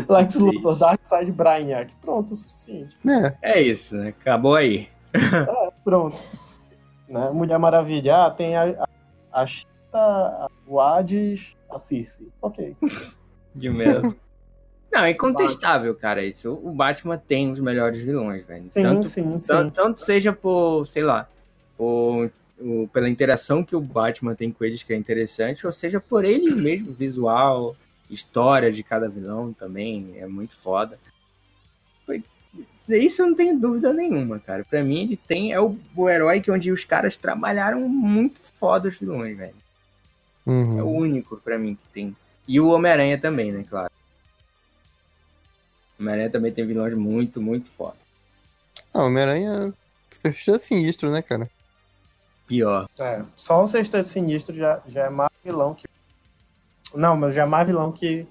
Lex 0.07 0.35
Luthor, 0.35 0.77
Darkseid, 0.77 1.31
Brainiac. 1.31 1.93
Pronto, 2.01 2.33
o 2.33 2.35
suficiente. 2.35 2.95
É. 3.41 3.57
É 3.57 3.61
isso, 3.61 3.95
né? 3.95 4.09
Acabou 4.09 4.55
aí. 4.55 4.89
É, 5.13 5.71
pronto. 5.83 6.17
Né? 7.07 7.29
Mulher 7.31 7.57
Maravilha, 7.57 8.25
ah, 8.25 8.31
tem 8.31 8.55
a, 8.55 8.63
a, 9.31 9.41
a 9.41 9.45
Cheetah, 9.45 9.67
a- 9.95 10.47
o 10.67 10.79
Hades, 10.79 11.55
a 11.69 11.79
Circe. 11.79 12.27
Ok. 12.41 12.75
De 13.55 13.69
merda. 13.69 14.13
Não, 14.91 15.03
é 15.03 15.11
incontestável, 15.11 15.93
cara. 15.95 16.25
Isso. 16.25 16.51
O 16.63 16.71
Batman 16.71 17.15
tem 17.17 17.51
os 17.51 17.59
melhores 17.59 17.99
vilões, 17.99 18.43
velho. 18.45 18.63
Sim, 18.71 18.81
tanto, 18.81 19.07
sim, 19.07 19.39
sim. 19.39 19.69
tanto, 19.71 20.01
seja 20.01 20.33
por, 20.33 20.85
sei 20.87 21.03
lá, 21.03 21.29
por, 21.77 22.31
o- 22.59 22.87
pela 22.91 23.07
interação 23.07 23.63
que 23.63 23.75
o 23.75 23.79
Batman 23.81 24.33
tem 24.33 24.51
com 24.51 24.65
eles, 24.65 24.81
que 24.81 24.91
é 24.91 24.95
interessante, 24.95 25.67
ou 25.67 25.71
seja 25.71 25.99
por 25.99 26.25
ele 26.25 26.55
mesmo, 26.55 26.91
visual, 26.91 27.75
história 28.09 28.71
de 28.71 28.81
cada 28.81 29.07
vilão 29.07 29.53
também, 29.53 30.15
é 30.17 30.25
muito 30.25 30.55
foda. 30.55 30.97
Isso 32.87 33.21
eu 33.21 33.27
não 33.27 33.35
tenho 33.35 33.59
dúvida 33.59 33.93
nenhuma, 33.93 34.39
cara. 34.39 34.65
Pra 34.67 34.81
mim, 34.83 35.03
ele 35.03 35.15
tem. 35.15 35.53
É 35.53 35.59
o, 35.61 35.77
o 35.95 36.09
herói 36.09 36.41
que 36.41 36.49
onde 36.49 36.71
os 36.71 36.83
caras 36.83 37.15
trabalharam 37.17 37.87
muito 37.87 38.41
foda 38.59 38.87
os 38.89 38.97
vilões, 38.97 39.37
velho. 39.37 39.53
É 40.47 40.51
o 40.51 40.53
Uhum. 40.85 40.97
único 40.97 41.37
pra 41.37 41.57
mim 41.59 41.75
que 41.75 41.87
tem. 41.93 42.15
E 42.47 42.59
o 42.59 42.69
Homem-Aranha 42.69 43.17
também, 43.19 43.51
né, 43.51 43.63
claro. 43.69 43.91
O 45.97 46.01
Homem-Aranha 46.01 46.29
também 46.29 46.51
tem 46.51 46.65
vilões 46.65 46.93
muito, 46.95 47.41
muito 47.41 47.69
foda. 47.69 47.97
Ah, 48.93 49.03
Homem-Aranha 49.03 49.73
é 50.23 50.57
sinistro, 50.59 51.11
né, 51.11 51.21
cara? 51.21 51.49
Pior. 52.47 52.89
É, 52.99 53.23
só 53.37 53.63
o 53.63 53.67
Sexteto 53.67 54.07
Sinistro 54.07 54.55
já, 54.55 54.81
já 54.87 55.05
é 55.05 55.09
mais 55.09 55.29
vilão 55.43 55.75
que. 55.75 55.87
Não, 56.95 57.15
mas 57.15 57.35
já 57.35 57.43
é 57.43 57.45
mais 57.45 57.67
vilão 57.67 57.91
que 57.91 58.25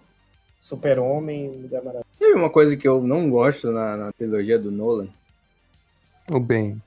Super-Homem 0.58 1.46
e 1.46 1.56
Mulher 1.58 1.82
Maravilha. 1.84 2.06
Sabe 2.16 2.32
uma 2.32 2.50
coisa 2.50 2.76
que 2.76 2.88
eu 2.88 3.00
não 3.00 3.30
gosto 3.30 3.70
na, 3.70 3.96
na 3.96 4.12
trilogia 4.12 4.58
do 4.58 4.72
Nolan? 4.72 5.08
O 6.28 6.40
bem. 6.40 6.82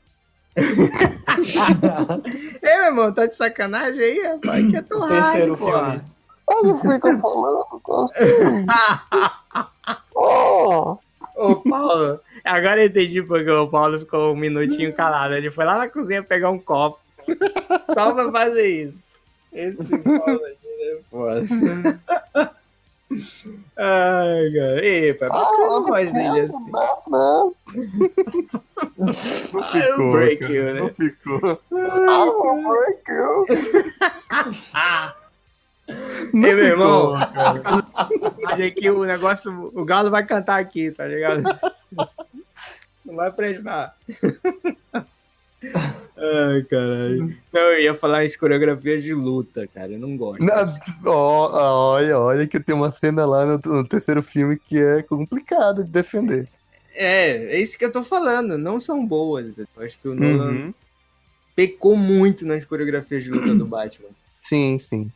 Ei, 2.61 2.77
meu 2.77 2.85
irmão, 2.85 3.13
tá 3.13 3.25
de 3.25 3.35
sacanagem 3.35 4.03
aí, 4.03 4.21
rapaz? 4.23 4.69
Que 4.69 4.75
é 4.75 4.81
tão 4.81 5.07
terceiro 5.07 5.57
filme. 5.57 6.01
Olha, 6.47 6.75
fica 6.75 7.17
falando. 7.19 7.65
Oh! 10.13 10.97
Ô, 11.35 11.55
Paulo, 11.55 12.19
agora 12.43 12.81
eu 12.81 12.87
entendi 12.87 13.23
porque 13.23 13.49
o 13.49 13.67
Paulo 13.67 13.99
ficou 13.99 14.33
um 14.33 14.35
minutinho 14.35 14.93
calado. 14.93 15.33
Ele 15.33 15.49
foi 15.49 15.65
lá 15.65 15.77
na 15.77 15.87
cozinha 15.87 16.21
pegar 16.21 16.49
um 16.49 16.59
copo. 16.59 16.99
Só 17.93 18.13
pra 18.13 18.31
fazer 18.31 18.67
isso. 18.67 19.03
Esse 19.53 19.97
Paulo 19.99 20.41
aqui 20.45 20.67
é 20.81 20.97
foda. 21.09 21.45
Ai, 23.77 24.51
cara. 25.17 25.31
Por 25.31 25.55
que 25.55 25.61
eu 25.61 25.69
não 25.69 25.83
gosto 25.83 26.13
dele 26.13 26.39
assim? 26.41 26.71
Não, 27.07 27.53
Ah, 29.63 29.77
eu 29.77 30.11
break 30.11 30.43
you, 30.43 30.63
né? 30.65 30.79
Não 30.79 30.89
ficou. 30.93 31.59
Ah! 34.73 35.13
Ei, 35.87 35.95
meu 36.33 36.57
irmão, 36.57 37.15
acho 37.15 38.71
que 38.75 38.89
o 38.89 39.03
negócio, 39.03 39.71
o 39.73 39.83
galo 39.83 40.09
vai 40.09 40.25
cantar 40.25 40.59
aqui, 40.59 40.91
tá 40.91 41.05
ligado? 41.05 41.43
Não 43.05 43.15
vai 43.15 43.31
prestar. 43.31 43.93
Ai, 45.63 46.63
caralho. 46.69 47.35
Não, 47.51 47.61
eu 47.61 47.81
ia 47.81 47.95
falar 47.95 48.25
em 48.25 48.37
coreografias 48.37 49.03
de 49.03 49.13
luta, 49.13 49.67
cara. 49.67 49.91
Eu 49.93 49.99
não 49.99 50.15
gosto. 50.17 50.43
Ó, 51.05 51.93
olha, 51.93 52.19
olha 52.19 52.47
que 52.47 52.59
tem 52.59 52.75
uma 52.75 52.91
cena 52.91 53.25
lá 53.25 53.45
no, 53.45 53.59
no 53.65 53.87
terceiro 53.87 54.21
filme 54.21 54.57
que 54.57 54.77
é 54.79 55.01
complicado 55.03 55.83
de 55.83 55.89
defender. 55.89 56.47
É, 56.93 57.55
é 57.55 57.59
isso 57.59 57.77
que 57.77 57.85
eu 57.85 57.91
tô 57.91 58.03
falando. 58.03 58.57
Não 58.57 58.79
são 58.79 59.05
boas. 59.05 59.57
Eu 59.57 59.65
acho 59.77 59.97
que 59.99 60.07
o 60.07 60.15
Nolan 60.15 60.51
Uhum. 60.51 60.73
pecou 61.55 61.95
muito 61.95 62.45
nas 62.45 62.65
coreografias 62.65 63.23
de 63.23 63.31
luta 63.31 63.53
do 63.55 63.65
Batman. 63.65 64.09
Sim, 64.47 64.77
sim. 64.79 65.11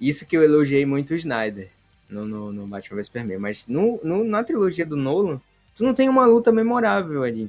Isso 0.00 0.26
que 0.26 0.36
eu 0.36 0.42
elogiei 0.42 0.84
muito 0.86 1.10
o 1.12 1.16
Snyder 1.16 1.68
no, 2.08 2.26
no, 2.26 2.52
no 2.52 2.66
Batman 2.66 2.96
vs 2.96 3.06
Superman. 3.06 3.38
Mas 3.38 3.64
no, 3.68 4.00
no- 4.02 4.24
na 4.24 4.42
trilogia 4.42 4.86
do 4.86 4.96
Nolan, 4.96 5.40
tu 5.76 5.84
não 5.84 5.94
tem 5.94 6.08
uma 6.08 6.26
luta 6.26 6.50
memorável 6.50 7.22
ali. 7.22 7.48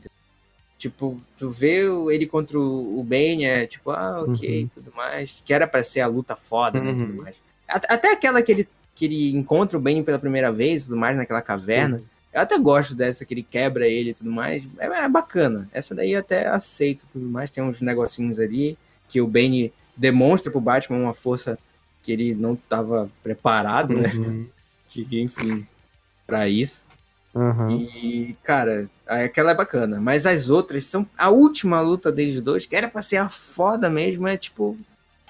Tipo, 0.84 1.18
tu 1.38 1.50
vê 1.50 1.84
ele 2.12 2.26
contra 2.28 2.60
o 2.60 3.02
Bane, 3.08 3.46
é 3.46 3.66
tipo, 3.66 3.90
ah, 3.92 4.22
ok, 4.28 4.64
Uhum. 4.64 4.70
tudo 4.74 4.92
mais. 4.94 5.42
Que 5.46 5.54
era 5.54 5.66
pra 5.66 5.82
ser 5.82 6.02
a 6.02 6.08
luta 6.08 6.36
foda, 6.36 6.82
né, 6.82 6.92
Uhum. 6.92 6.98
tudo 6.98 7.14
mais. 7.24 7.38
At- 7.66 7.86
Até 7.90 8.12
aquela 8.12 8.42
que 8.42 8.52
ele, 8.52 8.68
que 8.94 9.06
ele 9.06 9.32
encontra 9.34 9.78
o 9.78 9.82
Bane 9.82 10.04
pela 10.04 10.20
primeira 10.20 10.52
vez, 10.52 10.84
tudo 10.84 10.98
mais, 10.98 11.16
naquela 11.16 11.42
caverna. 11.42 12.04
Eu 12.34 12.42
até 12.42 12.58
gosto 12.60 12.94
dessa, 12.96 13.24
que 13.24 13.34
ele 13.34 13.44
quebra 13.50 13.88
ele 13.88 14.10
e 14.10 14.14
tudo 14.14 14.30
mais. 14.30 14.68
É, 14.78 14.88
é 14.88 15.08
bacana. 15.08 15.70
Essa 15.72 15.96
daí 15.96 16.12
eu 16.12 16.20
até 16.20 16.48
aceito 16.48 17.08
tudo 17.14 17.28
mais. 17.30 17.50
Tem 17.50 17.64
uns 17.64 17.80
negocinhos 17.80 18.38
ali 18.38 18.78
que 19.08 19.22
o 19.22 19.28
Bane 19.28 19.72
demonstra 19.96 20.52
pro 20.52 20.60
Batman 20.60 20.98
uma 20.98 21.14
força 21.14 21.58
que 22.02 22.12
ele 22.12 22.36
não 22.36 22.56
estava 22.56 23.10
preparado, 23.24 23.94
né? 23.94 24.12
Uhum. 24.14 24.48
Que, 24.90 25.22
enfim, 25.22 25.66
pra 26.28 26.50
isso. 26.50 26.86
Uhum. 27.34 27.70
E, 27.80 28.36
cara, 28.44 28.88
aquela 29.16 29.52
é 29.52 29.56
bacana. 29.56 30.00
Mas 30.02 30.26
as 30.26 30.50
outras 30.50 30.86
são. 30.86 31.06
A 31.18 31.30
última 31.30 31.80
luta 31.82 32.12
deles 32.12 32.40
dois, 32.42 32.66
que 32.66 32.76
era 32.76 32.88
pra 32.88 33.02
ser 33.02 33.18
a 33.18 33.30
foda 33.30 33.90
mesmo, 33.90 34.28
é 34.28 34.38
tipo. 34.38 34.78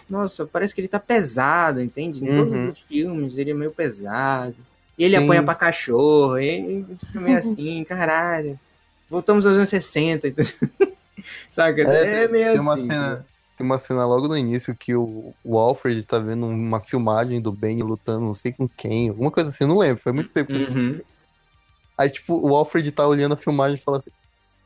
Nossa, 0.10 0.46
parece 0.46 0.76
que 0.76 0.82
ele 0.82 0.88
tá 0.88 1.00
pesado, 1.00 1.82
entende? 1.82 2.24
Em 2.24 2.36
todos 2.36 2.54
Uhum. 2.54 2.70
os 2.70 2.80
filmes 2.80 3.38
ele 3.38 3.52
é 3.52 3.54
meio 3.54 3.72
pesado. 3.72 4.56
E 4.98 5.04
ele 5.04 5.18
Sim. 5.18 5.24
apanha 5.24 5.42
pra 5.42 5.56
cachorro, 5.56 6.38
e 6.38 6.86
fica 7.08 7.20
meio 7.20 7.38
assim, 7.40 7.84
caralho. 7.84 8.60
Voltamos 9.10 9.46
aos 9.46 9.56
anos 9.58 9.70
60, 9.70 10.28
entendeu? 10.28 10.54
Saca? 11.50 11.82
É, 11.82 12.28
meio 12.28 12.52
tem 12.52 12.60
uma 12.62 12.74
assim. 12.74 12.88
cena, 12.88 13.26
tem 13.58 13.66
uma 13.66 13.80
cena 13.80 14.06
logo 14.06 14.28
no 14.28 14.38
início 14.38 14.76
que 14.76 14.94
o, 14.94 15.34
o 15.44 15.58
Alfred 15.58 16.04
tá 16.04 16.20
vendo 16.20 16.46
uma 16.46 16.82
filmagem 16.82 17.42
do 17.42 17.52
Bane 17.52 17.82
lutando, 17.82 18.26
não 18.26 18.34
sei 18.34 18.52
com 18.52 18.68
quem, 18.68 19.10
alguma 19.10 19.32
coisa 19.32 19.50
assim, 19.50 19.66
não 19.66 19.78
lembro, 19.78 20.02
faz 20.02 20.14
muito 20.16 20.30
tempo. 20.32 20.48
que 20.48 20.54
eu 20.54 20.62
assisti. 20.62 20.80
Uhum. 20.80 21.02
Aí, 21.98 22.10
tipo, 22.10 22.34
o 22.36 22.56
Alfred 22.56 22.92
tá 22.92 23.08
olhando 23.08 23.34
a 23.34 23.38
filmagem 23.38 23.78
e 23.78 23.82
fala 23.82 23.98
assim: 23.98 24.12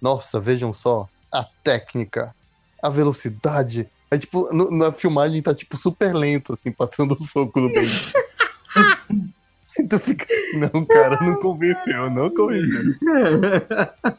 Nossa, 0.01 0.39
vejam 0.39 0.71
só, 0.73 1.07
a 1.31 1.45
técnica, 1.63 2.33
a 2.81 2.89
velocidade. 2.89 3.87
Aí, 4.09 4.19
tipo, 4.19 4.51
no- 4.53 4.71
na 4.71 4.91
filmagem 4.91 5.41
tá, 5.41 5.53
tipo, 5.53 5.75
super 5.75 6.13
lento, 6.15 6.53
assim, 6.53 6.71
passando 6.71 7.13
o 7.13 7.23
soco 7.23 7.59
no 7.59 7.71
Bane. 7.73 7.87
tu 9.89 9.99
fica 9.99 10.25
assim, 10.25 10.57
não, 10.57 10.85
cara, 10.85 11.19
não 11.21 11.35
convenceu, 11.35 12.09
não 12.09 12.29
convenceu. 12.29 12.81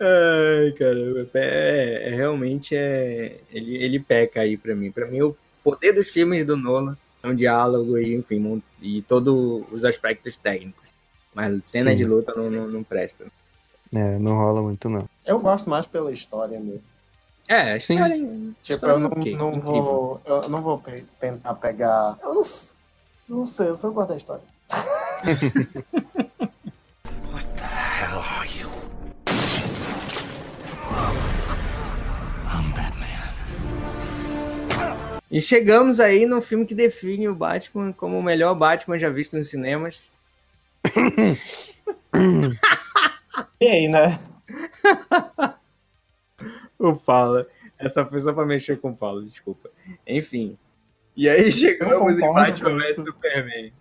Ai, 0.00 0.72
caramba. 0.78 1.28
É, 1.34 2.10
é, 2.10 2.14
realmente 2.14 2.74
é. 2.76 3.38
Ele, 3.50 3.76
ele 3.76 4.00
peca 4.00 4.40
aí 4.40 4.56
pra 4.56 4.74
mim. 4.74 4.90
Pra 4.90 5.06
mim, 5.06 5.22
o 5.22 5.36
poder 5.62 5.92
dos 5.92 6.08
filmes 6.08 6.46
do 6.46 6.56
Nolan 6.56 6.96
são 7.20 7.34
diálogo 7.34 7.98
e, 7.98 8.14
enfim, 8.14 8.62
e 8.80 9.02
todos 9.02 9.64
os 9.72 9.84
aspectos 9.84 10.36
técnicos. 10.36 10.88
Mas 11.38 11.60
cena 11.68 11.92
Sim. 11.92 11.96
de 11.98 12.04
luta 12.04 12.34
não, 12.34 12.50
não, 12.50 12.66
não 12.66 12.82
presta. 12.82 13.24
É, 13.94 14.18
não 14.18 14.34
rola 14.36 14.60
muito, 14.60 14.88
não. 14.88 15.08
Eu 15.24 15.38
gosto 15.38 15.70
mais 15.70 15.86
pela 15.86 16.10
história 16.12 16.58
mesmo. 16.58 16.82
É, 17.46 17.74
a 17.74 17.80
Sim. 17.80 17.94
história. 17.94 18.16
Tipo, 18.16 18.56
história 18.74 18.92
eu 18.94 18.98
não, 18.98 19.08
não 19.10 19.18
incrível. 19.54 19.60
vou. 19.62 20.20
Eu 20.24 20.48
não 20.48 20.60
vou 20.62 20.78
pe- 20.80 21.04
tentar 21.20 21.54
pegar. 21.54 22.18
Eu 22.20 22.34
não, 22.34 22.42
não 23.28 23.46
sei, 23.46 23.68
eu 23.68 23.76
só 23.76 23.88
gosto 23.90 24.08
da 24.08 24.16
história. 24.16 24.42
What 27.32 27.46
the 27.56 27.64
hell 27.64 28.18
are 28.18 28.48
you? 28.58 28.68
I'm 32.50 32.72
Batman. 32.72 33.06
E 35.30 35.40
chegamos 35.40 36.00
aí 36.00 36.26
no 36.26 36.42
filme 36.42 36.66
que 36.66 36.74
define 36.74 37.28
o 37.28 37.34
Batman 37.34 37.92
como 37.92 38.18
o 38.18 38.22
melhor 38.22 38.56
Batman 38.56 38.98
já 38.98 39.08
visto 39.08 39.36
nos 39.36 39.48
cinemas. 39.48 40.00
E 43.60 43.66
aí, 43.66 43.88
né? 43.88 44.18
O 46.78 46.94
Paulo. 46.94 47.44
Essa 47.76 48.06
foi 48.06 48.20
só 48.20 48.32
pra 48.32 48.46
mexer 48.46 48.78
com 48.80 48.90
o 48.90 48.96
Paulo, 48.96 49.24
desculpa. 49.24 49.68
Enfim. 50.06 50.56
E 51.16 51.28
aí 51.28 51.50
chegamos 51.50 52.16
em 52.20 52.32
Batman 52.32 52.76
vs. 52.78 52.94
Superman. 53.04 53.72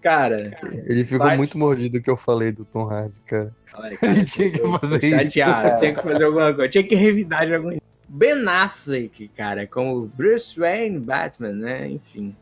Cara, 0.00 0.58
Ele 0.86 1.04
ficou 1.04 1.24
Bate- 1.26 1.36
muito 1.36 1.56
mordido 1.56 2.02
que 2.02 2.10
eu 2.10 2.16
falei 2.16 2.50
do 2.50 2.64
Tom 2.64 2.90
Hardy, 2.90 3.20
cara. 3.20 3.54
olha, 3.74 3.96
cara 3.96 4.12
Ele 4.12 4.24
tinha 4.24 4.50
que 4.50 4.58
fazer 4.58 5.04
isso. 5.04 5.16
chateado, 5.22 5.78
tinha 5.78 5.94
que 5.94 6.02
fazer 6.02 6.24
alguma 6.24 6.52
coisa, 6.52 6.68
tinha 6.68 6.84
que 6.84 6.94
revidar 6.96 7.46
de 7.46 7.54
algum. 7.54 7.78
Ben 8.08 8.44
Affleck, 8.48 9.28
cara, 9.28 9.64
como 9.66 10.06
Bruce 10.08 10.58
Wayne 10.58 10.98
Batman, 10.98 11.52
né? 11.52 11.88
Enfim. 11.88 12.36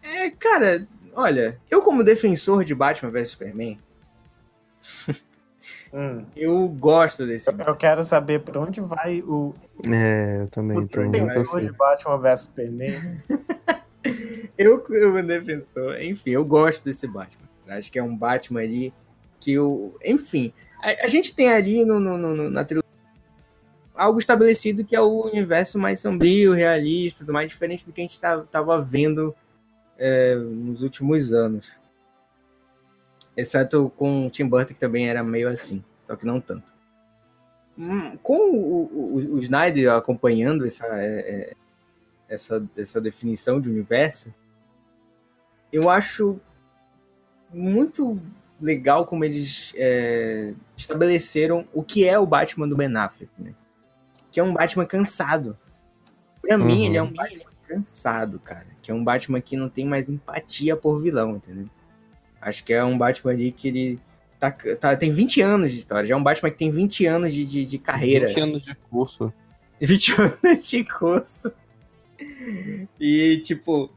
É, 0.00 0.30
cara, 0.30 0.86
olha, 1.20 1.58
eu 1.70 1.80
como 1.82 2.02
defensor 2.04 2.64
de 2.64 2.74
Batman 2.74 3.10
vs 3.10 3.30
Superman, 3.30 3.78
Hum. 5.92 6.24
eu 6.36 6.68
gosto 6.68 7.26
desse 7.26 7.50
Eu, 7.50 7.58
eu 7.58 7.76
quero 7.76 8.02
saber 8.04 8.40
por 8.40 8.56
onde 8.56 8.80
vai 8.80 9.20
o, 9.22 9.54
É, 9.92 10.42
eu 10.42 10.48
também 10.48 10.78
o 10.78 10.86
tô 10.88 11.00
muito 11.02 11.10
trailer 11.10 11.38
afim. 11.56 11.66
de 11.66 11.72
Batman 11.76 12.18
vs 12.18 12.40
Superman. 12.40 13.00
Eu, 14.56 14.78
como 14.80 15.22
defensor, 15.22 16.00
enfim, 16.02 16.30
eu 16.30 16.44
gosto 16.44 16.84
desse 16.84 17.06
Batman. 17.06 17.48
Acho 17.68 17.90
que 17.92 17.98
é 17.98 18.02
um 18.02 18.16
Batman 18.16 18.60
ali 18.60 18.92
que 19.38 19.58
o. 19.58 19.94
Enfim, 20.04 20.52
a, 20.82 21.04
a 21.04 21.06
gente 21.06 21.34
tem 21.34 21.50
ali 21.50 21.84
no, 21.84 21.98
no- 22.00 22.16
no- 22.18 22.34
no- 22.34 22.50
na 22.50 22.64
trilogia 22.64 22.88
algo 23.94 24.18
estabelecido 24.18 24.84
que 24.84 24.96
é 24.96 25.00
o 25.00 25.26
universo 25.26 25.78
mais 25.78 26.00
sombrio, 26.00 26.52
realista, 26.52 27.20
tudo 27.20 27.32
mais 27.32 27.48
diferente 27.50 27.84
do 27.86 27.92
que 27.92 28.00
a 28.00 28.04
gente 28.04 28.12
estava 28.12 28.80
vendo 28.82 29.34
é, 30.00 30.34
nos 30.34 30.82
últimos 30.82 31.32
anos. 31.32 31.70
Exceto 33.36 33.90
com 33.96 34.26
o 34.26 34.30
Tim 34.30 34.46
Burton, 34.48 34.74
que 34.74 34.80
também 34.80 35.08
era 35.08 35.22
meio 35.22 35.48
assim, 35.48 35.84
só 36.04 36.16
que 36.16 36.26
não 36.26 36.40
tanto. 36.40 36.72
Hum, 37.78 38.16
Com 38.18 38.36
o, 38.50 38.84
o- 38.92 39.34
o 39.34 39.38
Snyder 39.38 39.92
acompanhando 39.92 40.66
essa, 40.66 40.84
é, 40.86 41.20
é, 41.50 41.56
essa, 42.28 42.66
essa 42.76 43.00
definição 43.00 43.60
de 43.60 43.68
universo, 43.70 44.34
eu 45.72 45.88
acho 45.88 46.40
muito 47.52 48.20
legal 48.60 49.06
como 49.06 49.24
eles 49.24 49.72
é, 49.76 50.52
estabeleceram 50.76 51.66
o 51.72 51.82
que 51.82 52.06
é 52.06 52.18
o 52.18 52.26
Batman 52.26 52.68
do 52.68 52.76
Ben 52.76 52.94
Affleck, 52.96 53.30
né? 53.38 53.54
Que 54.30 54.40
é 54.40 54.42
um 54.42 54.52
Batman 54.52 54.84
cansado. 54.86 55.56
Pra 56.42 56.56
Uhum. 56.58 56.64
mim, 56.64 56.86
ele 56.86 56.96
é 56.96 57.02
um 57.02 57.12
Batman 57.12 57.50
cansado, 57.66 58.38
cara. 58.40 58.66
Que 58.82 58.90
é 58.90 58.94
um 58.94 59.04
Batman 59.04 59.40
que 59.40 59.56
não 59.56 59.68
tem 59.68 59.84
mais 59.84 60.08
empatia 60.08 60.76
por 60.76 61.00
vilão, 61.00 61.36
entendeu? 61.36 61.68
Acho 62.40 62.64
que 62.64 62.72
é 62.72 62.82
um 62.82 62.96
Batman 62.96 63.32
ali 63.32 63.52
que 63.52 63.68
ele 63.68 64.00
tá, 64.38 64.50
tá- 64.50 64.96
tem 64.96 65.12
20 65.12 65.40
anos 65.42 65.72
de 65.72 65.78
história. 65.78 66.06
Já 66.06 66.14
é 66.14 66.16
um 66.16 66.22
Batman 66.22 66.50
que 66.50 66.56
tem 66.58 66.70
20 66.70 67.06
anos 67.06 67.32
de, 67.32 67.44
de, 67.44 67.66
de 67.66 67.78
carreira. 67.78 68.28
20 68.28 68.40
anos 68.40 68.62
de 68.62 68.74
curso. 68.74 69.32
20 69.80 70.12
anos 70.20 70.66
de 70.66 70.84
curso. 70.84 71.52
E, 72.98 73.40
tipo, 73.44 73.90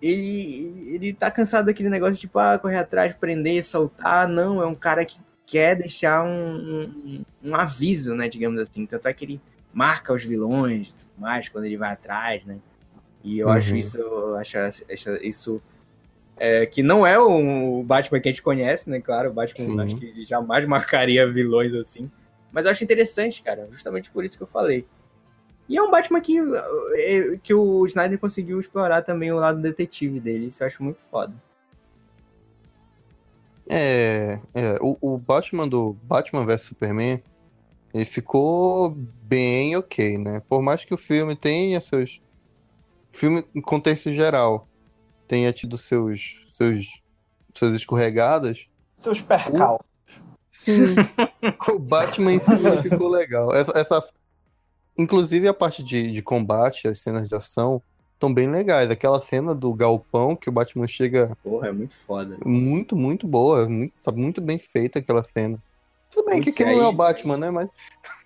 ele, 0.00 0.94
ele 0.94 1.12
tá 1.12 1.30
cansado 1.30 1.66
daquele 1.66 1.88
negócio, 1.88 2.16
tipo, 2.16 2.38
ah, 2.38 2.58
correr 2.58 2.78
atrás, 2.78 3.14
prender, 3.14 3.62
soltar. 3.62 4.28
Não, 4.28 4.60
é 4.62 4.66
um 4.66 4.74
cara 4.74 5.04
que 5.04 5.18
quer 5.46 5.76
deixar 5.76 6.24
um, 6.24 6.56
um, 6.56 7.24
um 7.44 7.54
aviso, 7.54 8.14
né, 8.14 8.28
digamos 8.28 8.60
assim. 8.60 8.84
Tanto 8.86 9.06
é 9.08 9.12
que 9.12 9.24
ele 9.24 9.40
marca 9.72 10.12
os 10.12 10.24
vilões 10.24 10.88
e 10.88 10.94
tudo 10.94 11.10
mais 11.18 11.48
quando 11.48 11.64
ele 11.64 11.76
vai 11.76 11.92
atrás, 11.92 12.44
né? 12.44 12.58
E 13.24 13.38
eu 13.38 13.46
Uhum. 13.48 13.52
acho 13.52 13.76
isso, 13.76 13.98
eu 13.98 14.36
acho, 14.36 14.58
acho 14.58 14.84
isso 15.22 15.62
é, 16.36 16.66
que 16.66 16.82
não 16.82 17.06
é 17.06 17.18
o 17.18 17.82
Batman 17.82 18.20
que 18.20 18.28
a 18.28 18.32
gente 18.32 18.42
conhece, 18.42 18.90
né? 18.90 19.00
Claro, 19.00 19.30
o 19.30 19.32
Batman 19.32 19.66
Sim. 19.66 19.80
acho 19.80 19.96
que 19.96 20.24
jamais 20.24 20.64
marcaria 20.66 21.30
vilões 21.30 21.72
assim. 21.74 22.10
Mas 22.50 22.64
eu 22.64 22.70
acho 22.70 22.84
interessante, 22.84 23.42
cara, 23.42 23.68
justamente 23.70 24.10
por 24.10 24.24
isso 24.24 24.36
que 24.36 24.42
eu 24.42 24.48
falei. 24.48 24.84
E 25.68 25.76
é 25.76 25.82
um 25.82 25.90
Batman 25.90 26.20
que, 26.20 26.38
é, 26.96 27.38
que 27.42 27.54
o 27.54 27.86
Snyder 27.86 28.18
conseguiu 28.18 28.60
explorar 28.60 29.02
também 29.02 29.32
o 29.32 29.36
lado 29.36 29.60
detetive 29.60 30.20
dele. 30.20 30.46
Isso 30.46 30.62
eu 30.62 30.66
acho 30.66 30.82
muito 30.82 31.00
foda. 31.10 31.32
É, 33.68 34.40
é 34.52 34.78
o, 34.82 34.98
o 35.00 35.16
Batman 35.18 35.68
do 35.68 35.94
Batman 36.02 36.44
vs 36.44 36.62
Superman, 36.62 37.22
ele 37.94 38.04
ficou 38.04 38.90
bem 39.22 39.76
ok, 39.76 40.18
né? 40.18 40.42
Por 40.48 40.60
mais 40.60 40.84
que 40.84 40.92
o 40.92 40.98
filme 40.98 41.36
tenha 41.36 41.80
seus. 41.80 42.20
Filme 43.12 43.44
em 43.54 43.60
contexto 43.60 44.10
geral 44.12 44.66
tenha 45.28 45.52
tido 45.52 45.78
seus. 45.78 46.42
seus. 46.56 46.86
suas 47.54 47.74
escorregadas. 47.74 48.66
Seus 48.96 49.20
percalços. 49.20 49.86
Sim. 50.50 50.94
o 51.74 51.78
Batman 51.78 52.32
em 52.32 52.38
si 52.38 52.50
ficou 52.82 53.08
legal. 53.08 53.54
Essa, 53.54 53.78
essa- 53.78 54.08
Inclusive 54.98 55.48
a 55.48 55.54
parte 55.54 55.82
de, 55.82 56.12
de 56.12 56.22
combate, 56.22 56.86
as 56.86 57.00
cenas 57.00 57.26
de 57.26 57.34
ação, 57.34 57.82
estão 58.14 58.32
bem 58.32 58.48
legais. 58.50 58.90
Aquela 58.90 59.20
cena 59.20 59.54
do 59.54 59.72
galpão 59.72 60.36
que 60.36 60.48
o 60.48 60.52
Batman 60.52 60.86
chega 60.86 61.36
Porra, 61.42 61.68
é 61.68 61.72
muito 61.72 61.94
foda. 62.06 62.36
muito, 62.44 62.94
muito 62.94 63.26
boa. 63.26 63.66
Muito, 63.68 63.94
tá 64.02 64.12
muito 64.12 64.40
bem 64.40 64.58
feita 64.58 64.98
aquela 64.98 65.24
cena. 65.24 65.60
Tudo 66.10 66.26
bem 66.26 66.40
que 66.42 66.50
Isso 66.50 66.62
aquele 66.62 66.76
não 66.76 66.84
é 66.84 66.88
o 66.88 66.92
Batman, 66.92 67.36
né? 67.38 67.50
Mas 67.50 67.70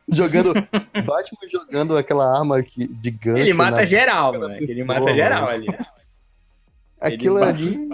jogando. 0.09 0.53
Batman 0.55 1.49
jogando 1.51 1.97
aquela 1.97 2.39
arma 2.39 2.63
que, 2.63 2.87
de 2.87 3.11
gancho. 3.11 3.39
Ele 3.39 3.53
mata 3.53 3.77
na- 3.79 3.85
geral, 3.85 4.33
mano. 4.33 4.55
Ele 4.55 4.67
pessoa, 4.67 4.87
mata 4.87 5.01
mano. 5.01 5.15
geral 5.15 5.49
ali. 5.49 5.67
Aquilo 7.01 7.39
ele 7.39 7.45
ali. 7.49 7.89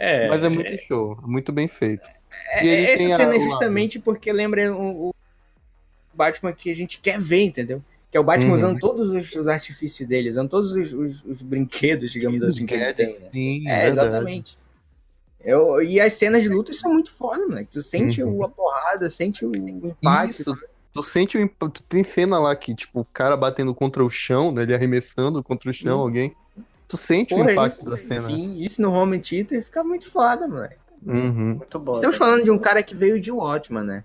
É, 0.00 0.28
Mas 0.28 0.44
é 0.44 0.48
muito 0.48 0.76
show. 0.86 1.18
Muito 1.22 1.52
bem 1.52 1.66
feito. 1.68 2.08
É, 2.50 2.64
E 2.64 2.68
ele 2.68 2.82
essa 2.86 2.96
tem 2.98 3.12
a- 3.12 3.16
cena 3.16 3.34
é 3.34 3.36
o 3.36 3.40
lado. 3.40 3.50
justamente 3.50 3.98
porque 3.98 4.32
lembra 4.32 4.72
o, 4.74 5.08
o 5.08 5.14
Batman 6.14 6.52
que 6.52 6.70
a 6.70 6.74
gente 6.74 7.00
quer 7.00 7.18
ver, 7.18 7.42
entendeu? 7.42 7.82
Que 8.10 8.16
é 8.16 8.20
o 8.20 8.24
Batman 8.24 8.50
Uhum. 8.50 8.54
usando 8.56 8.78
todos 8.80 9.10
os, 9.10 9.34
os 9.34 9.48
artifícios 9.48 10.08
dele, 10.08 10.28
usando 10.30 10.48
todos 10.48 10.72
os, 10.72 10.92
os- 10.92 11.24
os 11.24 11.42
brinquedos, 11.42 12.10
digamos 12.12 12.42
assim, 12.42 12.64
que 12.64 12.74
ele 12.74 12.92
tem. 12.94 13.18
né? 13.18 13.28
Sim, 13.32 13.68
É, 13.68 13.82
verdade. 13.84 14.08
exatamente. 14.08 14.58
Eu, 15.40 15.80
e 15.82 16.00
as 16.00 16.14
cenas 16.14 16.42
de 16.42 16.48
luta 16.48 16.72
são 16.72 16.92
muito 16.92 17.12
foda, 17.12 17.46
moleque. 17.46 17.70
Tu 17.70 17.82
sente 17.82 18.22
Uhum. 18.22 18.44
a 18.44 18.48
porrada, 18.48 19.08
sente 19.08 19.44
o 19.46 19.54
impacto. 19.56 20.30
Isso, 20.40 20.58
tu 20.92 21.02
sente 21.02 21.38
o 21.38 21.40
imp- 21.40 21.54
tu 21.72 21.82
Tem 21.88 22.02
cena 22.02 22.38
lá 22.38 22.54
que, 22.56 22.74
tipo, 22.74 23.00
o 23.00 23.04
cara 23.04 23.36
batendo 23.36 23.74
contra 23.74 24.04
o 24.04 24.10
chão, 24.10 24.50
né? 24.50 24.62
Ele 24.62 24.74
arremessando 24.74 25.42
contra 25.42 25.70
o 25.70 25.72
chão 25.72 25.98
Hum. 25.98 26.02
alguém. 26.02 26.36
Tu 26.88 26.96
sente 26.96 27.34
o 27.34 27.36
Porra, 27.38 27.52
impacto 27.52 27.76
isso- 27.80 27.90
da 27.90 27.96
cena. 27.96 28.26
Sim, 28.26 28.60
isso 28.62 28.82
no 28.82 28.90
Home 28.92 29.18
Theater 29.20 29.62
fica 29.64 29.84
muito 29.84 30.10
foda, 30.10 30.48
moleque. 30.48 30.76
Uhum. 31.06 31.54
Muito 31.56 31.78
bom. 31.78 31.94
Estamos 31.94 32.16
essa 32.16 32.24
falando 32.24 32.42
de 32.44 32.50
um 32.50 32.58
cara 32.58 32.82
que 32.82 32.94
veio 32.94 33.20
de 33.20 33.30
Watchman, 33.30 33.84
né? 33.84 34.04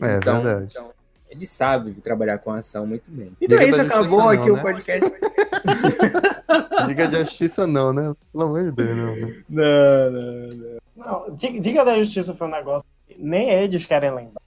É 0.00 0.16
Então- 0.16 0.34
verdade. 0.42 0.66
então, 0.70 0.90
ele 1.28 1.46
sabe 1.46 1.92
trabalhar 1.94 2.38
com 2.38 2.52
ação 2.52 2.86
muito 2.86 3.10
bem. 3.10 3.32
Então 3.40 3.58
é 3.58 3.66
isso, 3.66 3.80
acabou 3.80 4.18
não, 4.20 4.28
aqui 4.28 4.50
o 4.50 4.56
né? 4.56 4.62
podcast. 4.62 5.10
Diga 6.86 7.08
de 7.08 7.18
justiça 7.20 7.66
não, 7.66 7.92
né? 7.92 8.14
Pelo 8.32 8.44
amor 8.44 8.62
de 8.64 8.72
Deus, 8.72 8.96
não. 8.96 9.16
né? 9.16 9.42
não, 9.48 10.10
não, 10.10 10.48
não. 10.48 11.26
Não, 11.28 11.34
Diga 11.36 11.84
da 11.84 11.96
Justiça 12.02 12.34
foi 12.34 12.46
um 12.46 12.50
negócio 12.50 12.86
que 13.06 13.16
nem 13.18 13.48
eles 13.50 13.84
querem 13.86 14.10
lembrar. 14.10 14.42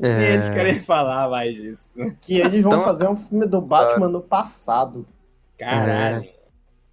É... 0.00 0.32
Eles 0.32 0.48
querem 0.48 0.80
falar 0.80 1.28
mais 1.30 1.54
disso. 1.54 1.82
Que 2.20 2.38
eles 2.38 2.62
vão 2.62 2.72
Então- 2.72 2.84
fazer 2.84 3.08
um 3.08 3.16
filme 3.16 3.46
do 3.46 3.60
Batman 3.60 4.08
no 4.08 4.20
passado. 4.20 5.06
Caralho. 5.56 6.28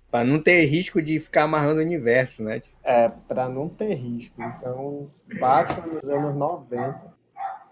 Pra 0.09 0.23
não 0.23 0.39
ter 0.41 0.65
risco 0.65 1.01
de 1.01 1.19
ficar 1.19 1.43
amarrando 1.43 1.79
o 1.81 1.83
universo, 1.83 2.41
né? 2.41 2.61
É, 2.83 3.09
pra 3.27 3.49
não 3.49 3.67
ter 3.67 3.95
risco. 3.95 4.41
Então, 4.41 5.09
Batman 5.39 5.85
nos 5.93 6.09
anos 6.09 6.35
90. 6.35 7.01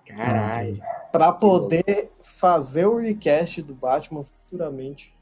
Caralho. 0.05 0.81
Pra 1.11 1.31
poder 1.31 2.11
fazer 2.21 2.85
o 2.85 2.97
recast 2.97 3.61
do 3.61 3.73
Batman 3.73 4.23
futuramente, 4.23 5.12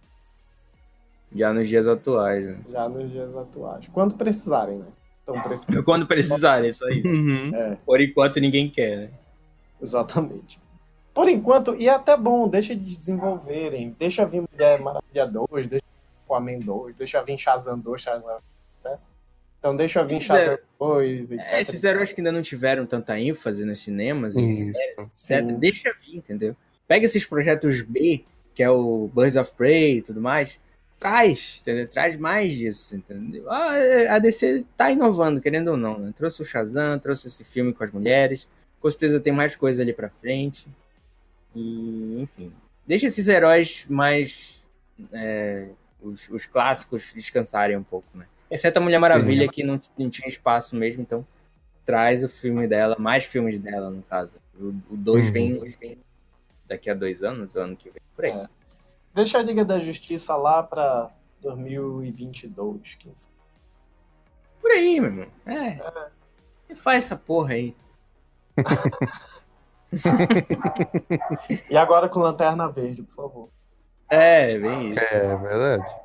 Já 1.34 1.54
nos 1.54 1.68
dias 1.68 1.88
atuais, 1.88 2.46
né? 2.46 2.58
já 2.70 2.90
nos 2.90 3.10
dias 3.10 3.36
atuais. 3.36 3.88
Quando 3.92 4.16
precisarem, 4.16 4.80
né? 4.80 4.86
Então 5.24 5.42
precisam. 5.42 5.84
Quando 5.86 6.08
precisar, 6.08 6.66
isso 6.66 6.86
aí. 6.86 7.02
Uhum. 7.06 7.56
É, 7.56 7.78
Por 7.86 8.02
enquanto 8.02 8.40
ninguém 8.40 8.70
quer, 8.70 8.98
né? 8.98 9.10
exatamente. 9.82 10.60
Por 11.14 11.28
enquanto, 11.28 11.76
e 11.76 11.88
é 11.88 11.92
até 11.92 12.16
bom, 12.16 12.48
deixa 12.48 12.76
de 12.76 12.96
desenvolverem. 12.96 13.96
Deixa 14.00 14.26
vir 14.26 14.44
Mulher 14.52 14.80
Maravilha 14.80 15.26
2, 15.26 15.68
deixa 15.68 15.86
vir 15.86 16.24
Aquaman 16.26 16.60
2, 16.60 16.96
deixa 16.96 17.22
vir 17.22 17.38
Shazam 17.38 17.78
2, 17.78 18.02
Shazam 18.02 18.38
sucesso. 18.78 19.06
Então 19.60 19.76
deixa 19.76 20.04
vir 20.06 20.22
Shazam 20.22 20.58
2, 20.80 21.32
etc. 21.32 21.54
É, 21.54 21.62
esses 21.62 21.84
heróis 21.84 22.14
que 22.14 22.22
ainda 22.22 22.32
não 22.32 22.42
tiveram 22.42 22.86
tanta 22.86 23.20
ênfase 23.20 23.66
nos 23.66 23.80
cinemas, 23.80 24.36
e 24.36 24.70
etc, 24.70 25.06
Sim. 25.14 25.60
deixa 25.60 25.94
vir, 26.02 26.18
entendeu? 26.18 26.56
Pega 26.88 27.06
esses 27.06 27.26
projetos 27.26 27.82
B, 27.82 28.24
que 28.54 28.64
é 28.64 28.70
o 28.70 29.10
Birds 29.14 29.36
of 29.36 29.52
Prey 29.56 29.98
e 29.98 30.02
tudo 30.02 30.22
mais, 30.22 30.60
traz, 31.02 31.58
entendeu? 31.62 31.88
Traz 31.88 32.16
mais 32.16 32.52
disso, 32.52 32.96
entendeu? 32.96 33.50
Ah, 33.50 33.72
a 34.16 34.20
DC 34.20 34.64
tá 34.78 34.92
inovando, 34.92 35.42
querendo 35.42 35.70
ou 35.72 35.78
não, 35.78 35.98
né? 35.98 36.14
Trouxe 36.16 36.44
o 36.44 36.46
Shazam, 36.46 37.00
trouxe 37.00 37.28
esse 37.28 37.44
filme 37.44 37.74
com 37.74 37.84
as 37.84 37.92
mulheres, 37.92 38.48
com 38.80 38.90
certeza 38.92 39.20
tem 39.20 39.34
mais 39.34 39.56
coisa 39.56 39.82
ali 39.82 39.94
pra 39.94 40.10
frente. 40.10 40.68
E, 41.56 42.22
enfim. 42.22 42.54
Deixa 42.86 43.08
esses 43.08 43.28
heróis 43.28 43.86
mais. 43.90 44.62
é, 45.12 45.70
os, 46.02 46.30
os 46.30 46.46
clássicos 46.46 47.12
descansarem 47.16 47.76
um 47.76 47.84
pouco, 47.84 48.08
né? 48.16 48.26
Exceto 48.50 48.78
a 48.80 48.82
Mulher 48.82 49.00
Maravilha, 49.00 49.48
que 49.48 49.64
não, 49.64 49.82
não 49.98 50.10
tinha 50.10 50.28
espaço 50.28 50.76
mesmo, 50.76 51.02
então 51.02 51.26
traz 51.86 52.24
o 52.24 52.30
filme 52.30 52.68
dela, 52.68 52.96
mais 53.00 53.26
filmes 53.26 53.58
dela, 53.58 53.90
no 53.90 54.04
caso. 54.04 54.36
O 54.60 54.72
2 54.96 55.26
Uhum. 55.28 55.32
vem, 55.32 55.60
vem 55.80 55.98
daqui 56.68 56.90
a 56.90 56.94
dois 56.94 57.24
anos, 57.24 57.56
o 57.56 57.60
ano 57.60 57.76
que 57.76 57.90
vem, 57.90 58.02
por 58.16 58.26
aí. 58.26 58.32
É. 58.32 58.48
Deixa 59.14 59.38
a 59.38 59.42
Liga 59.42 59.66
da 59.66 59.80
Justiça 59.80 60.36
lá 60.36 60.64
pra 60.64 61.12
2022, 61.42 62.96
15. 62.96 63.28
Por 64.62 64.72
aí, 64.72 65.00
meu 65.00 65.10
irmão. 65.10 65.28
É. 65.46 65.80
E 66.70 66.76
faz 66.76 67.06
essa 67.06 67.16
porra 67.16 67.54
aí. 67.54 67.76
E 71.70 71.76
agora 71.76 72.08
com 72.08 72.22
Lanterna 72.22 72.72
Verde, 72.72 73.04
por 73.04 73.16
favor. 73.16 73.50
É, 74.10 74.58
bem 74.58 74.94
isso. 74.94 75.04
É 75.04 75.36
verdade. 75.36 75.96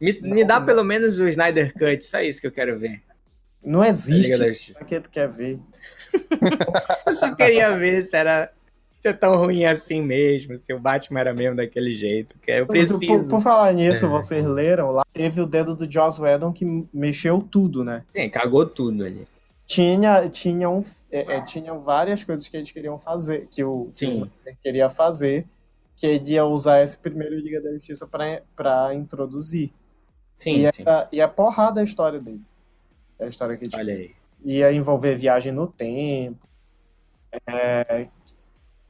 Me, 0.00 0.20
me 0.20 0.44
dá 0.44 0.60
pelo 0.60 0.84
menos 0.84 1.18
o 1.18 1.28
Snyder 1.28 1.72
Cut, 1.72 2.02
só 2.02 2.20
isso 2.20 2.40
que 2.40 2.46
eu 2.46 2.52
quero 2.52 2.78
ver. 2.78 3.02
Não 3.64 3.84
existe. 3.84 4.30
Liga 4.30 4.38
da 4.38 4.48
Justiça. 4.48 4.78
Pra 4.78 4.88
que 4.88 5.00
tu 5.00 5.10
quer 5.10 5.28
ver? 5.28 5.58
Eu 7.06 7.12
só 7.14 7.34
queria 7.34 7.76
ver 7.76 8.04
se 8.04 8.16
era. 8.16 8.52
Se 9.00 9.08
é 9.08 9.12
tão 9.12 9.36
ruim 9.36 9.64
assim 9.64 10.02
mesmo, 10.02 10.58
se 10.58 10.72
o 10.74 10.80
Batman 10.80 11.20
era 11.20 11.32
mesmo 11.32 11.54
daquele 11.56 11.92
jeito. 11.94 12.36
Que 12.40 12.50
eu 12.50 12.66
Por, 12.66 12.72
preciso. 12.72 13.30
por 13.30 13.40
falar 13.40 13.72
nisso, 13.72 14.06
É. 14.06 14.08
vocês 14.08 14.44
leram 14.44 14.90
lá, 14.90 15.04
teve 15.12 15.40
o 15.40 15.46
dedo 15.46 15.76
do 15.76 15.88
Joss 15.90 16.20
Whedon 16.20 16.52
que 16.52 16.64
mexeu 16.92 17.40
tudo, 17.40 17.84
né? 17.84 18.04
Sim, 18.10 18.28
cagou 18.28 18.66
tudo 18.66 19.04
ali. 19.04 19.26
Tinha, 19.66 20.28
tinha, 20.28 20.68
um, 20.68 20.82
é, 21.12 21.36
é, 21.36 21.40
tinham 21.42 21.80
várias 21.80 22.24
coisas 22.24 22.48
que 22.48 22.56
eles 22.56 22.70
queriam 22.72 22.98
fazer, 22.98 23.46
que 23.50 23.62
o 23.62 23.88
Sim. 23.92 24.28
Queria 24.62 24.88
fazer, 24.88 25.46
que 25.94 26.04
ele 26.06 26.32
ia 26.32 26.44
usar 26.44 26.82
esse 26.82 26.98
primeiro 26.98 27.36
Liga 27.38 27.60
da 27.60 27.72
Justiça 27.74 28.04
pra, 28.06 28.42
pra 28.56 28.94
introduzir. 28.94 29.70
Sim, 30.34 30.66
e, 30.66 30.72
sim. 30.72 30.82
é, 30.86 31.08
e 31.12 31.20
é 31.20 31.26
porrada 31.28 31.80
a 31.80 31.84
história 31.84 32.18
dele. 32.18 32.40
É 33.18 33.26
a 33.26 33.28
história 33.28 33.56
que 33.56 33.66
ele 33.66 33.76
Olha 33.76 33.94
aí. 33.94 34.10
ia 34.44 34.72
envolver 34.72 35.14
viagem 35.16 35.52
no 35.52 35.66
tempo. 35.68 36.48
É... 37.46 38.08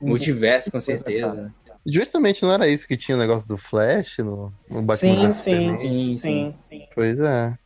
Multiverso, 0.00 0.70
com 0.70 0.80
certeza. 0.80 1.52
Justamente 1.84 2.42
não 2.42 2.52
era 2.52 2.68
isso 2.68 2.86
que 2.86 2.96
tinha 2.96 3.16
o 3.16 3.20
negócio 3.20 3.48
do 3.48 3.56
Flash 3.56 4.18
no, 4.18 4.52
no 4.68 4.82
Batman 4.82 5.30
Sim, 5.30 5.32
sim. 5.32 5.78
Sim, 5.80 6.18
sim. 6.18 6.54
Sim. 6.68 6.86
Pois 6.94 7.18
é. 7.18 7.56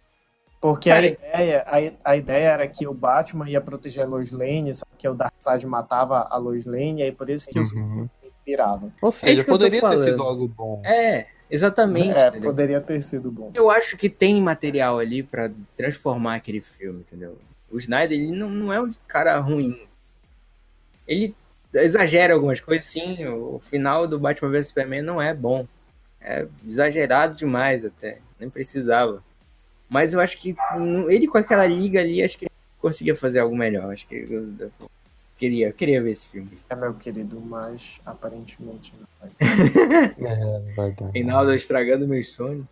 Porque 0.60 0.90
Cara, 0.90 1.06
a, 1.06 1.08
ideia, 1.08 1.64
a, 1.66 2.10
a 2.12 2.16
ideia 2.16 2.48
era 2.50 2.68
que 2.68 2.86
o 2.86 2.94
Batman 2.94 3.50
ia 3.50 3.60
proteger 3.60 4.04
a 4.04 4.06
Lois 4.06 4.30
Lane, 4.30 4.72
só 4.72 4.86
que 4.96 5.08
o 5.08 5.14
Darkseid 5.14 5.66
matava 5.66 6.28
a 6.30 6.36
Lois 6.36 6.64
Lane, 6.64 7.00
e 7.00 7.02
aí 7.02 7.10
por 7.12 7.28
isso 7.28 7.50
que 7.50 7.58
os 7.58 7.72
Uhum. 7.72 8.06
se 8.06 8.28
inspiravam. 8.28 8.92
Ou 9.02 9.10
seja, 9.10 9.42
que 9.42 9.50
eu 9.50 9.54
tô 9.54 9.58
poderia 9.58 9.80
ter 9.80 10.10
sido 10.10 10.22
algo 10.22 10.46
bom. 10.46 10.80
É, 10.84 11.26
exatamente. 11.50 12.16
É, 12.16 12.28
entendeu? 12.28 12.50
poderia 12.50 12.80
ter 12.80 13.02
sido 13.02 13.28
bom. 13.32 13.50
Eu 13.52 13.70
acho 13.70 13.96
que 13.96 14.08
tem 14.08 14.40
material 14.40 15.00
ali 15.00 15.24
pra 15.24 15.50
transformar 15.76 16.36
aquele 16.36 16.60
filme, 16.60 17.00
entendeu? 17.00 17.36
O 17.68 17.76
Snyder, 17.78 18.16
ele 18.16 18.30
não, 18.30 18.48
não 18.48 18.72
é 18.72 18.80
um 18.80 18.92
cara 19.08 19.36
ruim. 19.40 19.76
Ele 21.08 21.34
exagera 21.74 22.34
algumas 22.34 22.60
coisas, 22.60 22.86
sim. 22.86 23.26
O 23.26 23.58
final 23.58 24.06
do 24.06 24.18
Batman 24.18 24.50
vs 24.50 24.68
Superman 24.68 25.02
não 25.02 25.20
é 25.20 25.34
bom. 25.34 25.66
É 26.20 26.46
exagerado 26.66 27.36
demais 27.36 27.84
até. 27.84 28.18
Nem 28.38 28.48
precisava. 28.48 29.22
Mas 29.88 30.14
eu 30.14 30.20
acho 30.20 30.38
que 30.38 30.54
ele 31.08 31.26
com 31.26 31.38
aquela 31.38 31.66
liga 31.66 32.00
ali, 32.00 32.22
acho 32.22 32.38
que 32.38 32.44
ele 32.46 32.52
conseguia 32.80 33.16
fazer 33.16 33.40
algo 33.40 33.56
melhor. 33.56 33.92
Acho 33.92 34.06
que 34.06 34.14
eu, 34.14 34.48
eu 34.58 34.72
queria, 35.36 35.68
eu 35.68 35.72
queria 35.72 36.02
ver 36.02 36.12
esse 36.12 36.26
filme. 36.28 36.58
É, 36.70 36.74
meu 36.74 36.94
querido, 36.94 37.40
mas 37.40 38.00
aparentemente 38.06 38.94
não. 38.98 39.30
É, 40.28 40.58
não 40.58 40.74
vai 40.74 40.92
dar. 40.92 41.10
Reinaldo 41.10 41.54
estragando 41.54 42.06
meus 42.06 42.30
sonhos. 42.30 42.66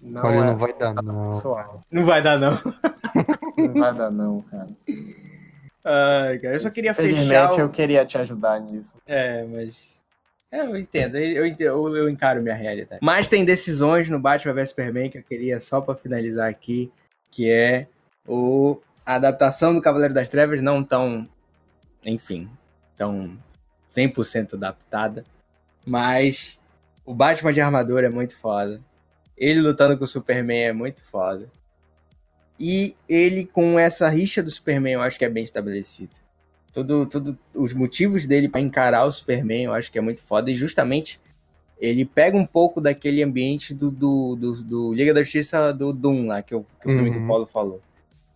Não, 0.00 0.22
Olha, 0.24 0.34
é, 0.34 0.44
não 0.44 0.56
vai 0.56 0.72
dar, 0.72 0.94
não. 0.94 1.30
Suave. 1.30 1.78
Não 1.90 2.04
vai 2.04 2.22
dar, 2.22 2.38
não. 2.38 2.58
Não 3.56 3.74
vai 3.74 3.94
dar, 3.94 4.10
não, 4.10 4.42
cara. 4.42 4.68
Ai, 5.84 6.38
cara, 6.38 6.54
eu 6.56 6.60
só 6.60 6.70
queria 6.70 6.94
fechar. 6.94 7.08
Infelizmente, 7.10 7.54
o- 7.56 7.60
eu 7.64 7.70
queria 7.70 8.04
te 8.06 8.18
ajudar 8.18 8.60
nisso. 8.60 8.96
É, 9.06 9.42
mas. 9.44 9.90
É, 10.50 10.60
eu 10.60 10.76
entendo, 10.76 11.16
eu, 11.16 11.46
eu, 11.46 11.96
eu 11.96 12.08
encaro 12.10 12.42
minha 12.42 12.54
realidade. 12.54 13.00
Mas 13.02 13.26
tem 13.26 13.42
decisões 13.44 14.08
no 14.10 14.20
Batman 14.20 14.52
vs 14.52 14.68
Superman 14.68 15.08
que 15.10 15.16
eu 15.18 15.22
queria 15.22 15.58
só 15.58 15.80
pra 15.80 15.94
finalizar 15.94 16.48
aqui, 16.48 16.92
que 17.30 17.50
é 17.50 17.86
o 18.28 18.78
a 19.04 19.14
adaptação 19.14 19.74
do 19.74 19.80
Cavaleiro 19.80 20.12
das 20.14 20.28
Trevas 20.28 20.60
não 20.62 20.84
tão, 20.84 21.26
enfim, 22.04 22.48
tão 22.96 23.36
100% 23.88 24.54
adaptada, 24.54 25.24
mas 25.86 26.60
o 27.04 27.14
Batman 27.14 27.52
de 27.52 27.60
armadura 27.60 28.06
é 28.06 28.10
muito 28.10 28.36
foda. 28.36 28.78
Ele 29.36 29.60
lutando 29.60 29.96
com 29.98 30.04
o 30.04 30.06
Superman 30.06 30.64
é 30.66 30.72
muito 30.72 31.02
foda. 31.04 31.48
E 32.64 32.94
ele 33.08 33.44
com 33.44 33.76
essa 33.76 34.08
rixa 34.08 34.40
do 34.42 34.50
Superman, 34.50 34.92
eu 34.94 35.02
acho 35.02 35.18
que 35.18 35.24
é 35.24 35.28
bem 35.28 35.42
estabelecido 35.42 36.12
tudo, 36.72 37.06
tudo 37.06 37.38
os 37.54 37.74
motivos 37.74 38.26
dele 38.26 38.48
pra 38.48 38.60
encarar 38.60 39.04
o 39.04 39.12
Superman, 39.12 39.64
eu 39.64 39.74
acho 39.74 39.92
que 39.92 39.98
é 39.98 40.00
muito 40.00 40.22
foda. 40.22 40.50
E 40.50 40.54
justamente 40.54 41.20
ele 41.78 42.04
pega 42.04 42.36
um 42.36 42.46
pouco 42.46 42.80
daquele 42.80 43.22
ambiente 43.22 43.74
do, 43.74 43.90
do, 43.90 44.36
do, 44.36 44.64
do 44.64 44.94
Liga 44.94 45.12
da 45.12 45.22
Justiça 45.22 45.72
do 45.72 45.92
Doom 45.92 46.28
lá, 46.28 46.40
que, 46.40 46.54
o 46.54 46.64
que 46.80 46.88
o 46.88 46.90
filme 46.90 47.10
que 47.10 47.18
o 47.18 47.20
Uhum. 47.20 47.26
Paulo 47.28 47.46
falou. 47.46 47.80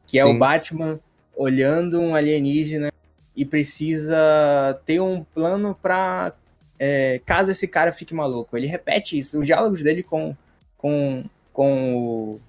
Que 0.06 0.18
é 0.18 0.26
Sim. 0.26 0.34
o 0.34 0.38
Batman 0.38 1.00
olhando 1.34 2.00
um 2.00 2.14
alienígena 2.14 2.92
e 3.34 3.44
precisa 3.44 4.78
ter 4.84 5.00
um 5.00 5.22
plano 5.22 5.74
pra. 5.80 6.34
é, 6.78 7.20
caso 7.24 7.50
esse 7.50 7.66
cara 7.66 7.92
fique 7.92 8.14
maluco. 8.14 8.56
Ele 8.56 8.66
repete 8.66 9.16
isso. 9.18 9.40
Os 9.40 9.46
diálogos 9.46 9.82
dele 9.82 10.02
com, 10.02 10.36
com, 10.76 11.24
com 11.52 11.96
o. 11.96 12.40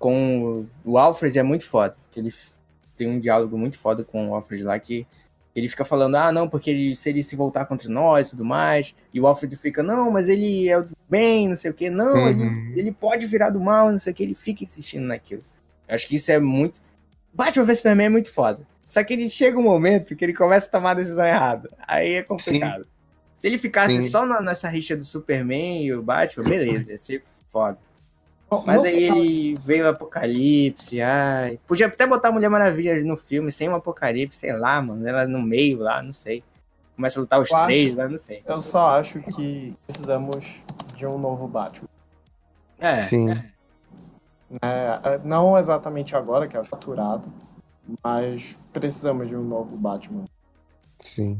Com 0.00 0.66
o 0.84 0.96
Alfred 0.98 1.38
é 1.38 1.42
muito 1.42 1.66
foda. 1.66 1.94
Ele 2.16 2.32
tem 2.96 3.06
um 3.06 3.20
diálogo 3.20 3.56
muito 3.56 3.78
foda 3.78 4.02
com 4.02 4.30
o 4.30 4.34
Alfred 4.34 4.64
lá 4.64 4.76
que 4.78 5.06
ele 5.54 5.68
fica 5.68 5.84
falando, 5.84 6.14
ah, 6.16 6.32
não, 6.32 6.48
porque 6.48 6.70
ele, 6.70 6.96
se 6.96 7.08
ele 7.10 7.22
se 7.22 7.36
voltar 7.36 7.66
contra 7.66 7.88
nós 7.88 8.28
e 8.28 8.30
tudo 8.30 8.44
mais, 8.44 8.94
e 9.12 9.20
o 9.20 9.26
Alfred 9.26 9.54
fica, 9.56 9.82
não, 9.82 10.10
mas 10.10 10.28
ele 10.28 10.68
é 10.70 10.80
do 10.80 10.96
bem, 11.08 11.48
não 11.48 11.56
sei 11.56 11.70
o 11.70 11.74
que, 11.74 11.90
não, 11.90 12.14
Uhum. 12.14 12.28
ele, 12.28 12.80
ele 12.80 12.92
pode 12.92 13.26
virar 13.26 13.50
do 13.50 13.60
mal, 13.60 13.90
não 13.92 13.98
sei 13.98 14.12
o 14.12 14.16
que, 14.16 14.22
ele 14.22 14.34
fica 14.34 14.64
insistindo 14.64 15.04
naquilo. 15.06 15.42
Eu 15.88 15.94
acho 15.96 16.08
que 16.08 16.14
isso 16.16 16.32
é 16.32 16.38
muito. 16.38 16.80
Batman 17.34 17.64
vs 17.64 17.78
Superman 17.78 18.06
é 18.06 18.10
muito 18.10 18.32
foda. 18.32 18.60
Só 18.88 19.04
que 19.04 19.12
ele 19.12 19.28
chega 19.28 19.58
um 19.58 19.62
momento 19.62 20.16
que 20.16 20.24
ele 20.24 20.32
começa 20.34 20.66
a 20.66 20.70
tomar 20.70 20.92
a 20.92 20.94
decisão 20.94 21.24
errada. 21.26 21.68
Aí 21.86 22.14
é 22.14 22.22
complicado. 22.22 22.86
Se 23.36 23.46
ele 23.46 23.58
ficasse 23.58 24.02
Sim. 24.02 24.08
só 24.08 24.24
na- 24.26 24.40
nessa 24.40 24.68
rixa 24.68 24.96
do 24.96 25.04
Superman 25.04 25.84
e 25.84 25.92
o 25.94 26.02
Batman, 26.02 26.44
beleza, 26.48 26.90
ia 26.92 26.98
ser 26.98 27.22
foda. 27.52 27.78
Bom, 28.50 28.64
Mas 28.66 28.82
aí 28.84 28.94
final- 29.04 29.16
ele 29.18 29.54
veio 29.62 29.84
o 29.84 29.88
Apocalipse, 29.90 31.00
ai. 31.00 31.58
Podia 31.68 31.86
até 31.86 32.04
botar 32.06 32.28
a 32.28 32.32
Mulher 32.32 32.48
Maravilha 32.50 33.00
no 33.04 33.16
filme 33.16 33.52
sem 33.52 33.68
um 33.68 33.76
Apocalipse, 33.76 34.40
sei 34.40 34.52
lá, 34.52 34.82
mano. 34.82 35.06
Ela 35.06 35.26
no 35.28 35.40
meio 35.40 35.78
lá, 35.78 36.02
não 36.02 36.12
sei. 36.12 36.42
Começa 36.96 37.18
a 37.18 37.22
lutar 37.22 37.40
os 37.40 37.48
Eu 37.50 37.56
acho- 37.56 37.66
três 37.66 37.94
lá, 37.96 38.08
não 38.08 38.18
sei. 38.18 38.42
Eu 38.44 38.60
só 38.60 38.98
acho 38.98 39.20
que 39.20 39.74
precisamos 39.86 40.50
de 40.96 41.06
um 41.06 41.16
novo 41.16 41.46
Batman. 41.46 41.88
É, 42.78 42.98
Sim. 43.04 43.30
É, 43.30 43.48
é, 44.62 45.20
não 45.22 45.56
exatamente 45.56 46.16
agora, 46.16 46.48
que 46.48 46.56
é 46.56 46.60
o 46.60 46.64
faturado, 46.64 47.32
mas 48.02 48.56
precisamos 48.72 49.28
de 49.28 49.36
um 49.36 49.44
novo 49.44 49.76
Batman. 49.76 50.24
Sim. 50.98 51.38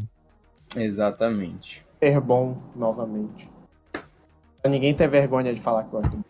exatamente. 0.77 1.85
Ser 1.99 2.21
bom 2.21 2.57
novamente. 2.75 3.51
Pra 4.63 4.71
ninguém 4.71 4.95
ter 4.95 5.09
vergonha 5.09 5.53
de 5.53 5.61
falar 5.61 5.83
que 5.85 5.91
gosta 5.91 6.09
do 6.17 6.25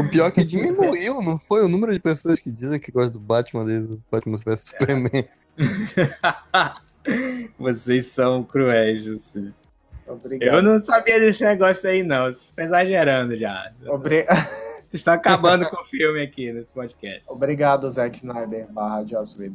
O 0.00 0.10
pior 0.10 0.26
é 0.26 0.30
que 0.30 0.44
diminuiu, 0.44 1.22
não 1.22 1.38
foi? 1.38 1.64
O 1.64 1.68
número 1.68 1.92
de 1.92 2.00
pessoas 2.00 2.40
que 2.40 2.50
dizem 2.50 2.80
que 2.80 2.90
gostam 2.90 3.12
do 3.12 3.20
Batman 3.20 3.64
desde 3.64 3.94
o 3.94 4.02
Batman 4.10 4.38
vs 4.38 4.60
Superman. 4.60 5.28
Vocês 7.58 8.06
são 8.06 8.42
cruéis, 8.42 9.06
vocês. 9.06 9.56
Obrigado. 10.06 10.56
Eu 10.56 10.62
não 10.62 10.78
sabia 10.78 11.20
desse 11.20 11.44
negócio 11.44 11.88
aí, 11.88 12.02
não. 12.02 12.24
Vocês 12.24 12.46
estão 12.46 12.64
exagerando 12.64 13.36
já. 13.36 13.70
Obri- 13.86 14.26
Vocês 14.90 15.00
estão 15.00 15.14
acabando 15.14 15.68
com 15.68 15.80
o 15.80 15.84
filme 15.84 16.20
aqui 16.20 16.52
nesse 16.52 16.74
podcast. 16.74 17.22
Obrigado, 17.28 17.88
Zack 17.90 18.16
Snyder 18.16 18.66
barra 18.72 19.04
Joss 19.04 19.38
Whedon. 19.38 19.54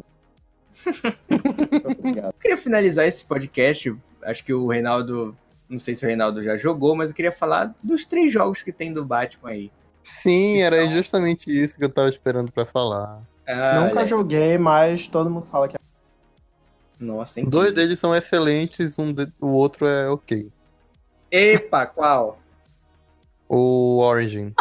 Obrigado. 1.84 2.28
Eu 2.28 2.34
queria 2.40 2.58
finalizar 2.58 3.06
esse 3.06 3.26
podcast. 3.26 3.94
Acho 4.24 4.46
que 4.46 4.54
o 4.54 4.68
Reinaldo. 4.68 5.36
Não 5.70 5.80
sei 5.80 5.96
se 5.96 6.06
o 6.06 6.08
Reinaldo 6.08 6.44
já 6.44 6.56
jogou, 6.58 6.96
mas 6.96 7.10
eu 7.10 7.16
queria 7.16 7.32
falar 7.32 7.74
dos 7.84 8.06
três 8.06 8.32
jogos 8.32 8.62
que 8.62 8.72
tem 8.72 8.94
do 8.94 9.04
Batman 9.04 9.50
aí. 9.50 9.72
Sim, 10.04 10.62
era 10.62 10.84
São- 10.84 10.92
justamente 10.94 11.52
isso 11.64 11.78
que 11.78 11.84
eu 11.84 11.90
tava 11.90 12.10
esperando 12.10 12.52
pra 12.52 12.66
falar. 12.66 13.22
Ah, 13.48 13.82
Nunca 13.82 14.00
olha, 14.00 14.08
joguei, 14.08 14.58
mas 14.58 15.08
todo 15.08 15.30
mundo 15.30 15.48
fala 15.48 15.68
que 15.68 15.76
é. 15.76 15.80
Nossa, 17.00 17.40
hein? 17.40 17.50
Dois 17.50 17.74
deles 17.74 18.00
são 18.00 18.16
excelentes, 18.16 18.98
um 19.00 19.12
de- 19.12 19.32
o 19.42 19.48
outro 19.48 19.88
é 19.88 20.08
ok. 20.10 20.50
Epa, 21.32 21.86
qual? 21.88 22.40
O 23.50 23.98
Origin. 24.00 24.54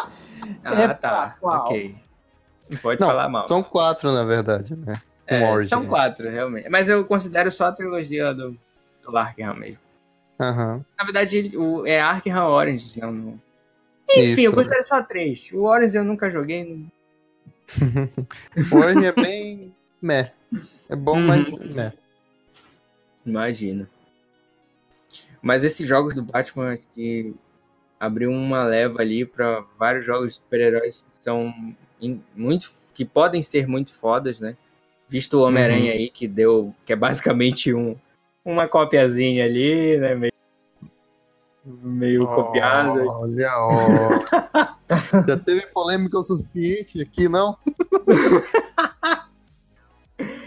Ah, 0.65 0.83
Epa, 0.85 0.95
tá. 0.95 1.37
qual? 1.41 1.65
Ok. 1.67 1.95
Não 2.71 2.79
pode 2.79 3.01
Não, 3.01 3.07
falar 3.09 3.29
mal. 3.29 3.47
São 3.47 3.63
quatro, 3.63 4.11
na 4.11 4.25
verdade, 4.25 4.75
né? 4.77 5.01
É, 5.27 5.43
Origin. 5.51 5.69
são 5.69 5.87
quatro, 5.87 6.29
realmente. 6.29 6.69
Mas 6.69 6.89
eu 6.89 7.05
considero 7.05 7.51
só 7.53 7.67
a 7.67 7.73
trilogia 7.73 8.35
do, 8.35 8.57
do 9.03 9.17
Arkham 9.17 9.55
mesmo. 9.55 9.79
Aham. 10.41 10.85
Na 10.99 11.05
verdade, 11.05 11.53
o, 11.57 11.87
é 11.87 12.01
Arkham 12.01 12.49
Orange, 12.49 13.01
não, 13.01 13.13
não. 13.13 13.41
Enfim, 14.11 14.43
eu 14.43 14.51
Isso. 14.51 14.53
considero 14.55 14.85
só 14.85 15.03
três. 15.03 15.51
O 15.53 15.63
Orange 15.65 15.97
eu 15.97 16.05
nunca 16.05 16.31
joguei. 16.31 16.65
não- 16.65 16.93
O 18.73 18.77
Origin 18.77 19.05
é 19.07 19.13
bem. 19.13 19.75
meh. 20.03 20.31
É 20.89 20.95
bom, 20.97 21.17
Uhum. 21.17 21.27
mas 21.27 21.51
meh. 21.51 21.93
Imagino. 23.25 23.89
Mas 25.41 25.65
esses 25.65 25.87
jogos 25.87 26.15
do 26.15 26.23
Batman 26.23 26.73
acho 26.75 26.87
que 26.95 27.35
abriu 27.99 28.31
uma 28.31 28.65
leva 28.65 29.01
ali 29.01 29.25
pra 29.25 29.65
vários 29.79 30.05
jogos 30.05 30.29
de 30.31 30.35
super-heróis 30.35 30.97
que 30.97 31.25
são 31.25 31.55
muito 32.35 32.71
que 32.95 33.05
podem 33.05 33.43
ser 33.43 33.67
muito 33.67 33.93
fodas, 33.93 34.41
né? 34.41 34.57
Visto 35.09 35.39
o 35.39 35.43
Homem-Aranha 35.43 35.93
aí 35.93 36.09
que 36.11 36.29
deu 36.29 36.75
que 36.85 36.93
é 36.93 36.97
basicamente 36.97 37.73
um 37.75 37.97
uma 38.45 38.69
copiazinha 38.69 39.45
ali, 39.45 39.97
né, 39.99 40.15
meio 40.15 40.35
meio 41.65 42.27
copiada. 42.27 43.03
Olha, 43.05 43.51
ó. 43.57 43.73
Já 45.27 45.37
teve 45.39 45.67
polêmica 45.69 46.19
o 46.19 46.23
suficiente 46.23 47.01
aqui, 47.01 47.29
não? 47.29 47.57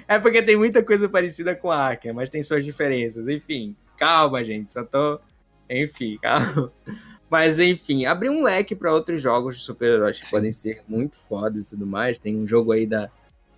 É 0.08 0.18
porque 0.18 0.42
tem 0.42 0.56
muita 0.56 0.82
coisa 0.84 1.10
parecida 1.10 1.56
com 1.56 1.70
a 1.70 1.78
Arkham, 1.78 2.14
mas 2.14 2.30
tem 2.30 2.42
suas 2.42 2.64
diferenças. 2.64 3.28
Enfim, 3.28 3.76
calma, 3.98 4.44
gente. 4.44 4.72
Só 4.72 4.84
tô. 4.84 5.20
Enfim, 5.70 6.18
calma. 6.22 6.72
Mas 7.30 7.60
enfim, 7.60 8.06
abriu 8.06 8.32
um 8.32 8.44
leque 8.44 8.74
pra 8.74 8.94
outros 8.94 9.22
jogos 9.22 9.58
de 9.58 9.64
super-heróis 9.64 10.18
que 10.18 10.30
podem 10.30 10.50
ser 10.50 10.82
muito 10.88 11.18
fodas 11.18 11.68
e 11.68 11.70
tudo 11.72 11.86
mais. 11.86 12.20
Tem 12.20 12.38
um 12.38 12.48
jogo 12.48 12.72
aí 12.72 12.86
da, 12.86 13.10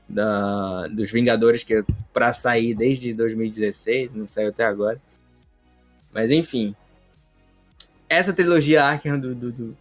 da 0.09 0.87
dos 0.87 1.11
Vingadores 1.11 1.63
que 1.63 1.75
é 1.75 1.83
pra 2.11 2.33
sair 2.33 2.73
desde 2.73 3.13
2016, 3.13 4.13
não 4.13 4.27
saiu 4.27 4.49
até 4.49 4.65
agora. 4.65 4.99
Mas 6.11 6.31
enfim. 6.31 6.75
Essa 8.09 8.33
trilogia 8.33 8.83
Arkham 8.83 9.19
do, 9.19 9.35
do, 9.35 9.51
do- 9.51 9.77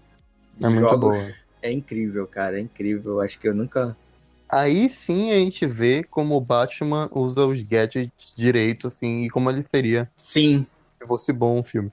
É 0.61 0.67
muito 0.69 0.81
jogos 0.81 1.17
boa. 1.17 1.33
é 1.63 1.73
incrível, 1.73 2.27
cara. 2.27 2.59
É 2.59 2.61
incrível. 2.61 3.21
Acho 3.21 3.39
que 3.39 3.49
eu 3.49 3.55
nunca. 3.55 3.97
Aí 4.51 4.89
sim 4.89 5.31
a 5.31 5.35
gente 5.37 5.67
vê 5.67 6.03
como 6.03 6.35
o 6.37 6.41
Batman 6.41 7.09
usa 7.13 7.47
os 7.47 7.63
gadgets 7.63 8.35
direito, 8.37 8.87
assim, 8.87 9.25
e 9.25 9.31
como 9.31 9.51
ele 9.51 9.63
seria 9.63 10.11
Sim, 10.25 10.67
se 11.01 11.07
fosse 11.07 11.33
bom 11.33 11.61
o 11.61 11.65
filme. 11.65 11.91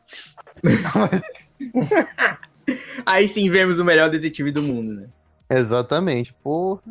Aí 3.06 3.28
sim 3.28 3.50
vemos 3.50 3.80
o 3.80 3.86
melhor 3.86 4.10
detetive 4.10 4.52
do 4.52 4.62
mundo, 4.62 4.94
né? 4.94 5.08
Exatamente. 5.50 6.34
Porra, 6.44 6.82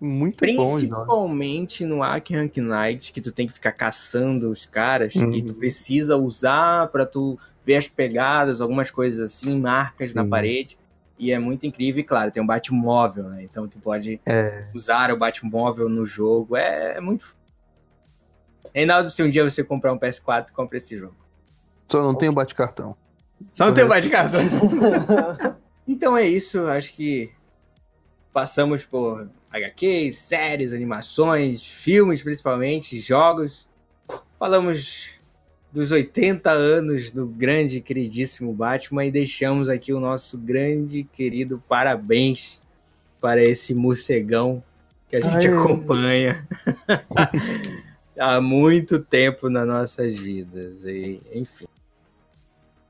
muito. 0.00 0.38
Principalmente 0.38 1.84
no 1.84 2.02
Arkham 2.02 2.48
Knight, 2.56 3.12
que 3.12 3.20
tu 3.20 3.30
tem 3.32 3.46
que 3.46 3.52
ficar 3.52 3.72
caçando 3.72 4.50
os 4.50 4.64
caras 4.66 5.14
Uhum. 5.14 5.32
e 5.34 5.42
tu 5.42 5.54
precisa 5.54 6.16
usar 6.16 6.88
pra 6.88 7.04
tu 7.04 7.38
ver 7.64 7.76
as 7.76 7.86
pegadas, 7.88 8.60
algumas 8.60 8.90
coisas 8.90 9.20
assim, 9.20 9.58
marcas 9.60 10.14
na 10.14 10.24
Sim. 10.24 10.30
parede. 10.30 10.78
E 11.18 11.32
é 11.32 11.38
muito 11.38 11.66
incrível, 11.66 12.00
e 12.00 12.04
claro, 12.04 12.30
tem 12.30 12.42
um 12.42 12.46
Batmóvel, 12.46 13.24
né? 13.24 13.42
Então 13.42 13.68
tu 13.68 13.78
pode 13.78 14.18
É. 14.24 14.66
usar 14.74 15.12
o 15.12 15.18
Batmóvel 15.18 15.88
no 15.88 16.06
jogo. 16.06 16.56
É, 16.56 16.96
é 16.96 17.00
muito. 17.00 17.36
Reinaldo, 18.74 19.10
se 19.10 19.22
um 19.22 19.28
dia 19.28 19.44
você 19.48 19.62
comprar 19.62 19.92
um 19.92 19.98
PS4, 19.98 20.52
compra 20.52 20.78
esse 20.78 20.96
jogo. 20.96 21.16
Só 21.88 22.02
não 22.02 22.14
tem 22.14 22.28
o 22.28 22.32
bate-cartão. 22.32 22.96
Só 23.52 23.66
não 23.66 23.74
tem 23.74 23.84
o. 23.84 23.88
Batcartão. 23.88 24.40
Então 25.88 26.16
é 26.16 26.24
isso, 26.24 26.60
acho 26.68 26.94
que 26.94 27.32
passamos 28.32 28.84
por 28.84 29.28
HQs, 29.50 30.16
séries, 30.16 30.72
animações, 30.72 31.62
filmes 31.62 32.22
principalmente, 32.22 33.00
jogos. 33.00 33.66
Falamos 34.38 35.10
dos 35.72 35.90
80 35.90 36.50
anos 36.50 37.10
do 37.10 37.26
grande 37.26 37.78
e 37.78 37.80
queridíssimo 37.80 38.52
Batman 38.52 39.04
e 39.06 39.10
deixamos 39.10 39.68
aqui 39.68 39.92
o 39.92 40.00
nosso 40.00 40.36
grande 40.38 41.04
querido 41.04 41.62
parabéns 41.68 42.60
para 43.20 43.42
esse 43.42 43.74
morcegão 43.74 44.62
que 45.08 45.16
a 45.16 45.20
gente 45.20 45.48
Ai. 45.48 45.54
acompanha 45.54 46.48
há 48.18 48.40
muito 48.40 48.98
tempo 49.00 49.48
nas 49.48 49.66
nossas 49.66 50.16
vidas. 50.16 50.84
E, 50.84 51.20
enfim. 51.34 51.66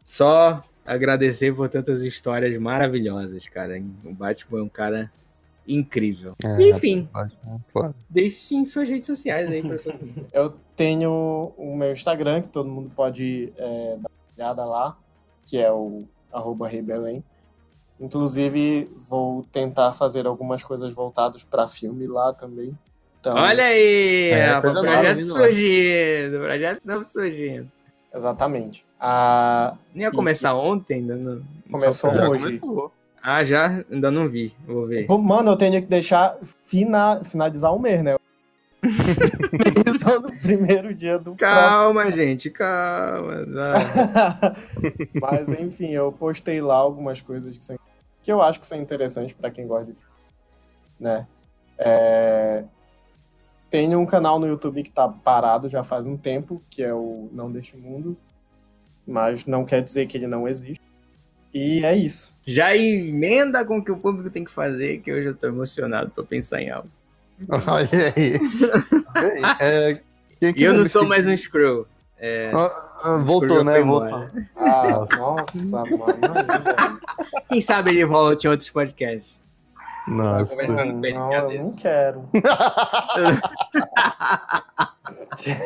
Só 0.04 0.62
agradecer 0.84 1.54
por 1.54 1.68
tantas 1.68 2.04
histórias 2.04 2.56
maravilhosas, 2.58 3.46
cara. 3.48 3.82
O 4.04 4.12
Batman 4.12 4.60
é 4.60 4.62
um 4.62 4.68
cara 4.68 5.10
incrível. 5.66 6.34
É, 6.44 6.68
Enfim, 6.70 7.08
Batman, 7.12 7.60
foda. 7.68 7.94
deixem 8.08 8.64
suas 8.64 8.88
redes 8.88 9.06
sociais 9.06 9.48
aí 9.48 9.62
pra 9.62 9.78
todo 9.78 9.94
mundo. 10.00 10.26
Eu 10.32 10.54
tenho 10.76 11.52
o 11.56 11.76
meu 11.76 11.92
Instagram, 11.92 12.42
que 12.42 12.48
todo 12.48 12.68
mundo 12.68 12.90
pode 12.94 13.52
é, 13.56 13.96
dar 13.96 14.08
uma 14.08 14.10
olhada 14.36 14.64
lá, 14.64 14.98
que 15.46 15.58
é 15.58 15.70
o 15.70 16.00
arroba 16.32 16.66
Rebelém. 16.68 17.22
Inclusive, 18.00 18.90
vou 19.08 19.42
tentar 19.52 19.92
fazer 19.92 20.26
algumas 20.26 20.62
coisas 20.62 20.92
voltadas 20.94 21.42
para 21.42 21.68
filme 21.68 22.06
lá 22.06 22.32
também. 22.32 22.76
Então, 23.20 23.36
Olha 23.36 23.62
aí, 23.62 24.30
É, 24.30 24.46
nova 24.54 24.72
projeto 24.72 25.26
lá. 25.28 25.38
surgindo, 25.40 26.38
projeto 26.38 26.80
novo 26.86 27.04
surgindo. 27.10 27.70
Exatamente. 28.14 28.86
Ah, 28.98 29.76
Nem 29.94 30.04
ia 30.04 30.10
começar 30.10 30.54
ontem, 30.54 30.94
ainda 31.00 31.14
não. 31.16 31.42
Começou 31.70 32.10
hoje. 32.10 32.58
começou. 32.58 32.92
Ah, 33.22 33.44
já? 33.44 33.84
Ainda 33.90 34.10
não 34.10 34.28
vi, 34.28 34.54
vou 34.66 34.86
ver. 34.86 35.06
mano, 35.18 35.50
eu 35.52 35.56
tenho 35.56 35.80
que 35.80 35.88
deixar 35.88 36.38
fina- 36.64 37.22
finalizar 37.24 37.74
o 37.74 37.78
mês, 37.78 38.02
né? 38.02 38.16
Finalizando 38.82 40.28
o 40.32 40.40
primeiro 40.40 40.94
dia 40.94 41.18
do 41.18 41.34
Calma, 41.36 42.10
gente, 42.10 42.50
calma. 42.50 43.44
Mas 45.20 45.48
enfim, 45.52 45.90
eu 45.90 46.10
postei 46.12 46.60
lá 46.62 46.76
algumas 46.76 47.20
coisas 47.20 47.58
que, 47.58 47.64
são, 47.64 47.76
que 48.22 48.32
eu 48.32 48.40
acho 48.40 48.58
que 48.60 48.66
são 48.66 48.78
interessantes 48.80 49.34
para 49.34 49.50
quem 49.50 49.66
gosta 49.66 49.92
de 49.92 49.98
filme, 49.98 50.14
né? 50.98 51.26
É, 51.78 52.64
Tem 53.70 53.94
um 53.94 54.06
canal 54.06 54.38
no 54.38 54.46
YouTube 54.46 54.82
que 54.82 54.90
tá 54.90 55.08
parado 55.08 55.68
já 55.68 55.82
faz 55.84 56.06
um 56.06 56.16
tempo, 56.16 56.62
que 56.70 56.82
é 56.82 56.92
o 56.94 57.28
Não 57.32 57.50
Deste 57.52 57.76
Mundo, 57.76 58.16
mas 59.06 59.44
não 59.46 59.64
quer 59.64 59.82
dizer 59.82 60.06
que 60.06 60.16
ele 60.16 60.26
não 60.26 60.48
existe. 60.48 60.79
E 61.52 61.84
é 61.84 61.96
isso. 61.96 62.32
Já 62.46 62.76
emenda 62.76 63.64
com 63.64 63.78
o 63.78 63.84
que 63.84 63.90
o 63.92 63.96
público 63.96 64.30
tem 64.30 64.44
que 64.44 64.50
fazer, 64.50 64.98
que 64.98 65.12
hoje 65.12 65.28
eu 65.28 65.34
tô 65.34 65.46
emocionado 65.48 66.10
pra 66.10 66.22
pensar 66.24 66.60
em 66.62 66.70
algo. 66.70 66.88
Olha 67.66 67.88
aí. 68.16 68.38
É, 69.60 70.00
quem 70.38 70.54
E 70.56 70.62
eu 70.62 70.72
não 70.72 70.86
sou 70.86 71.02
seguir- 71.02 71.08
mais 71.08 71.26
um 71.26 71.36
Screw. 71.36 71.86
É, 72.18 72.50
Ah, 72.54 73.00
ah, 73.02 73.16
voltou, 73.24 73.64
né? 73.64 73.80
Voltou. 73.82 74.26
Ah, 74.56 75.04
nossa, 75.16 75.58
mano. 75.68 76.20
Quem 77.48 77.60
sabe 77.60 77.90
ele 77.90 78.04
volta 78.04 78.46
em 78.46 78.50
outros 78.50 78.70
podcasts. 78.70 79.40
Nossa. 80.06 80.62
Ele, 80.62 81.12
Não, 81.12 81.32
eu 81.50 81.62
não 81.64 81.72
quero. 81.74 82.28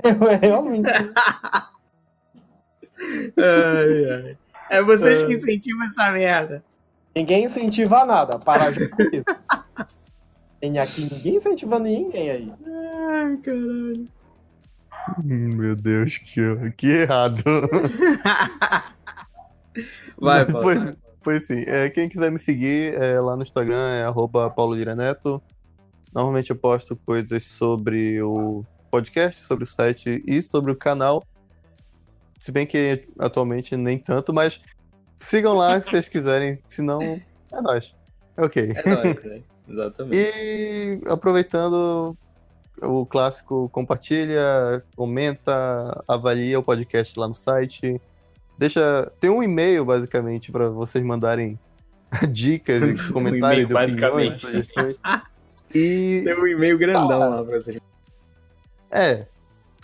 eu 0.04 0.38
realmente. 0.40 0.88
Ai, 3.36 4.10
ai. 4.12 4.36
É 4.70 4.82
vocês 4.82 5.22
que 5.24 5.34
incentivam 5.34 5.84
essa 5.86 6.10
merda. 6.10 6.64
Ninguém 7.14 7.44
incentiva 7.44 8.04
nada. 8.04 8.38
Para 8.38 8.72
já 8.72 8.88
com 8.88 9.02
isso. 9.02 9.24
Tem 10.60 10.78
aqui 10.78 11.08
ninguém 11.12 11.36
incentivando 11.36 11.84
ninguém 11.84 12.30
aí. 12.30 12.52
Ai, 12.66 13.36
caralho. 13.38 14.08
Hum, 15.18 15.56
Meu 15.56 15.76
Deus, 15.76 16.16
que, 16.18 16.40
que 16.76 16.86
errado. 16.86 17.42
Vai, 20.16 20.44
Mas 20.44 20.52
Paulo. 20.52 20.62
Foi, 20.62 20.96
foi 21.20 21.40
sim. 21.40 21.64
É, 21.66 21.90
quem 21.90 22.08
quiser 22.08 22.30
me 22.30 22.38
seguir 22.38 22.94
é, 22.94 23.20
lá 23.20 23.36
no 23.36 23.42
Instagram 23.42 23.90
é 23.90 24.04
arroba 24.04 24.48
Paulo 24.48 24.74
Lira 24.74 24.94
Neto. 24.96 25.42
Normalmente 26.14 26.50
eu 26.50 26.56
posto 26.56 26.96
coisas 26.96 27.44
sobre 27.44 28.22
o 28.22 28.64
podcast, 28.90 29.42
sobre 29.42 29.64
o 29.64 29.66
site 29.66 30.22
e 30.26 30.40
sobre 30.40 30.70
o 30.72 30.76
canal. 30.76 31.26
Se 32.44 32.52
bem 32.52 32.66
que 32.66 33.08
atualmente 33.18 33.74
nem 33.74 33.98
tanto, 33.98 34.30
mas 34.30 34.60
sigam 35.16 35.54
lá 35.54 35.80
se 35.80 35.88
vocês 35.88 36.10
quiserem. 36.10 36.58
Se 36.68 36.82
não, 36.82 37.00
é 37.00 37.60
nóis. 37.62 37.94
Ok. 38.36 38.74
É 38.84 38.90
nóis, 38.90 39.24
né? 39.24 39.40
Exatamente. 39.66 40.14
E 40.14 41.00
aproveitando 41.06 42.14
o 42.82 43.06
clássico, 43.06 43.70
compartilha, 43.70 44.84
comenta, 44.94 46.04
avalia 46.06 46.58
o 46.58 46.62
podcast 46.62 47.18
lá 47.18 47.26
no 47.26 47.34
site. 47.34 47.98
Deixa. 48.58 49.10
Tem 49.18 49.30
um 49.30 49.42
e-mail, 49.42 49.82
basicamente, 49.82 50.52
para 50.52 50.68
vocês 50.68 51.02
mandarem 51.02 51.58
dicas 52.30 52.82
e 52.82 53.10
comentários, 53.10 53.64
Um 53.64 53.68
opiniões, 53.68 53.68
basicamente. 53.68 54.38
sugestões. 54.40 54.96
E 55.74 56.20
Tem 56.22 56.38
um 56.38 56.46
e-mail 56.46 56.76
grandão 56.76 57.18
lá 57.18 57.42
pra 57.42 57.58
vocês. 57.58 57.80
é. 58.90 59.26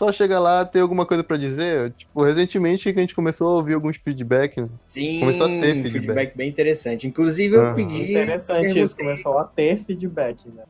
Só 0.01 0.11
chega 0.11 0.39
lá, 0.41 0.65
tem 0.65 0.81
alguma 0.81 1.05
coisa 1.05 1.23
pra 1.23 1.37
dizer. 1.37 1.93
Tipo, 1.93 2.23
recentemente 2.23 2.91
que 2.91 2.99
a 2.99 3.03
gente 3.03 3.15
começou 3.15 3.49
a 3.49 3.53
ouvir 3.57 3.75
alguns 3.75 3.99
feedback. 3.99 4.59
né? 4.59 4.69
Sim, 4.89 5.21
Começou 5.21 5.45
a 5.45 5.49
ter 5.51 5.77
um 5.77 5.85
feedback. 5.91 6.35
bem 6.35 6.49
interessante. 6.49 7.07
Inclusive, 7.07 7.55
eu 7.57 7.61
Aham. 7.61 7.75
pedi. 7.75 8.11
Interessante 8.13 8.61
perguntei- 8.63 8.83
isso, 8.83 8.97
começou 8.97 9.37
a 9.37 9.45
ter 9.45 9.77
feedback, 9.77 10.49
né? 10.49 10.65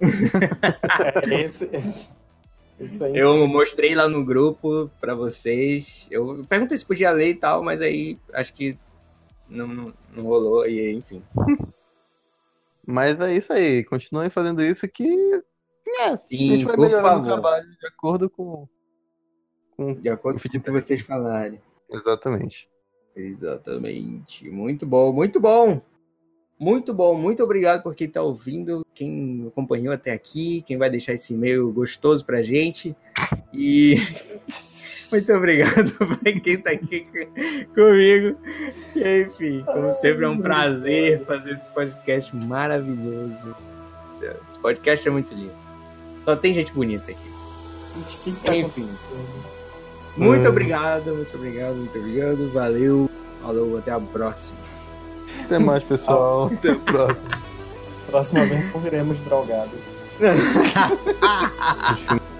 é, 1.28 1.40
esse, 1.40 1.68
esse, 1.72 2.18
isso 2.78 3.02
aí. 3.02 3.16
Eu 3.18 3.48
mostrei 3.48 3.96
lá 3.96 4.08
no 4.08 4.24
grupo 4.24 4.88
pra 5.00 5.12
vocês. 5.12 6.06
Eu 6.08 6.46
perguntei 6.48 6.76
se 6.78 6.84
podia 6.84 7.10
ler 7.10 7.30
e 7.30 7.34
tal, 7.34 7.64
mas 7.64 7.82
aí 7.82 8.16
acho 8.32 8.52
que 8.54 8.78
não, 9.48 9.66
não, 9.66 9.94
não 10.14 10.22
rolou. 10.22 10.64
E 10.68 10.92
enfim. 10.92 11.20
Mas 12.86 13.20
é 13.20 13.34
isso 13.34 13.52
aí. 13.52 13.82
Continuem 13.84 14.30
fazendo 14.30 14.62
isso 14.62 14.86
que 14.88 15.42
a 16.00 16.16
Sim, 16.18 16.50
gente 16.50 16.64
vai 16.64 16.76
melhorando 16.76 17.20
o 17.20 17.24
trabalho 17.24 17.68
de 17.78 17.86
acordo 17.86 18.28
com. 18.30 18.68
com... 19.76 19.94
De 19.94 20.08
acordo 20.08 20.40
com 20.40 20.48
o 20.48 20.60
que 20.60 20.70
vocês 20.70 21.00
falarem. 21.02 21.60
Exatamente. 21.90 22.68
Exatamente. 23.16 24.48
Muito 24.50 24.86
bom, 24.86 25.12
muito 25.12 25.40
bom. 25.40 25.80
Muito 26.60 26.92
bom, 26.92 27.14
muito 27.14 27.40
obrigado 27.44 27.84
por 27.84 27.94
quem 27.94 28.08
tá 28.08 28.20
ouvindo, 28.20 28.84
quem 28.92 29.46
acompanhou 29.46 29.94
até 29.94 30.10
aqui, 30.10 30.60
quem 30.62 30.76
vai 30.76 30.90
deixar 30.90 31.12
esse 31.12 31.32
e-mail 31.32 31.72
gostoso 31.72 32.26
pra 32.26 32.42
gente. 32.42 32.96
E 33.54 33.94
muito 35.12 35.32
obrigado 35.34 35.92
pra 36.18 36.32
quem 36.40 36.60
tá 36.60 36.70
aqui 36.72 37.02
co- 37.02 37.74
comigo. 37.74 38.36
E, 38.96 39.22
enfim, 39.22 39.62
como 39.66 39.92
sempre, 39.92 40.24
é 40.24 40.28
um 40.28 40.40
prazer 40.40 41.24
fazer 41.26 41.52
esse 41.52 41.68
podcast 41.72 42.34
maravilhoso. 42.34 43.54
Esse 44.50 44.58
podcast 44.58 45.06
é 45.06 45.10
muito 45.12 45.32
lindo. 45.32 45.54
Só 46.24 46.36
tem 46.36 46.52
gente 46.54 46.72
bonita 46.72 47.10
aqui. 47.10 47.30
Gente, 47.96 48.16
o 48.16 48.20
que 48.20 48.32
que 48.32 48.46
tá 48.46 48.56
Enfim. 48.56 48.88
Muito 50.16 50.46
Hum. 50.46 50.48
obrigado, 50.48 51.14
muito 51.14 51.36
obrigado, 51.36 51.74
muito 51.76 51.98
obrigado. 51.98 52.50
Valeu. 52.52 53.10
Falou, 53.42 53.78
até 53.78 53.92
a 53.92 54.00
próxima. 54.00 54.58
Até 55.44 55.58
mais, 55.58 55.82
pessoal. 55.84 56.50
Até 56.52 56.72
a 56.72 56.76
próxima. 56.76 57.38
Próxima 58.08 58.44
vez 58.46 58.72
não 58.72 58.80
viremos 58.80 59.20
drogados. 59.20 59.78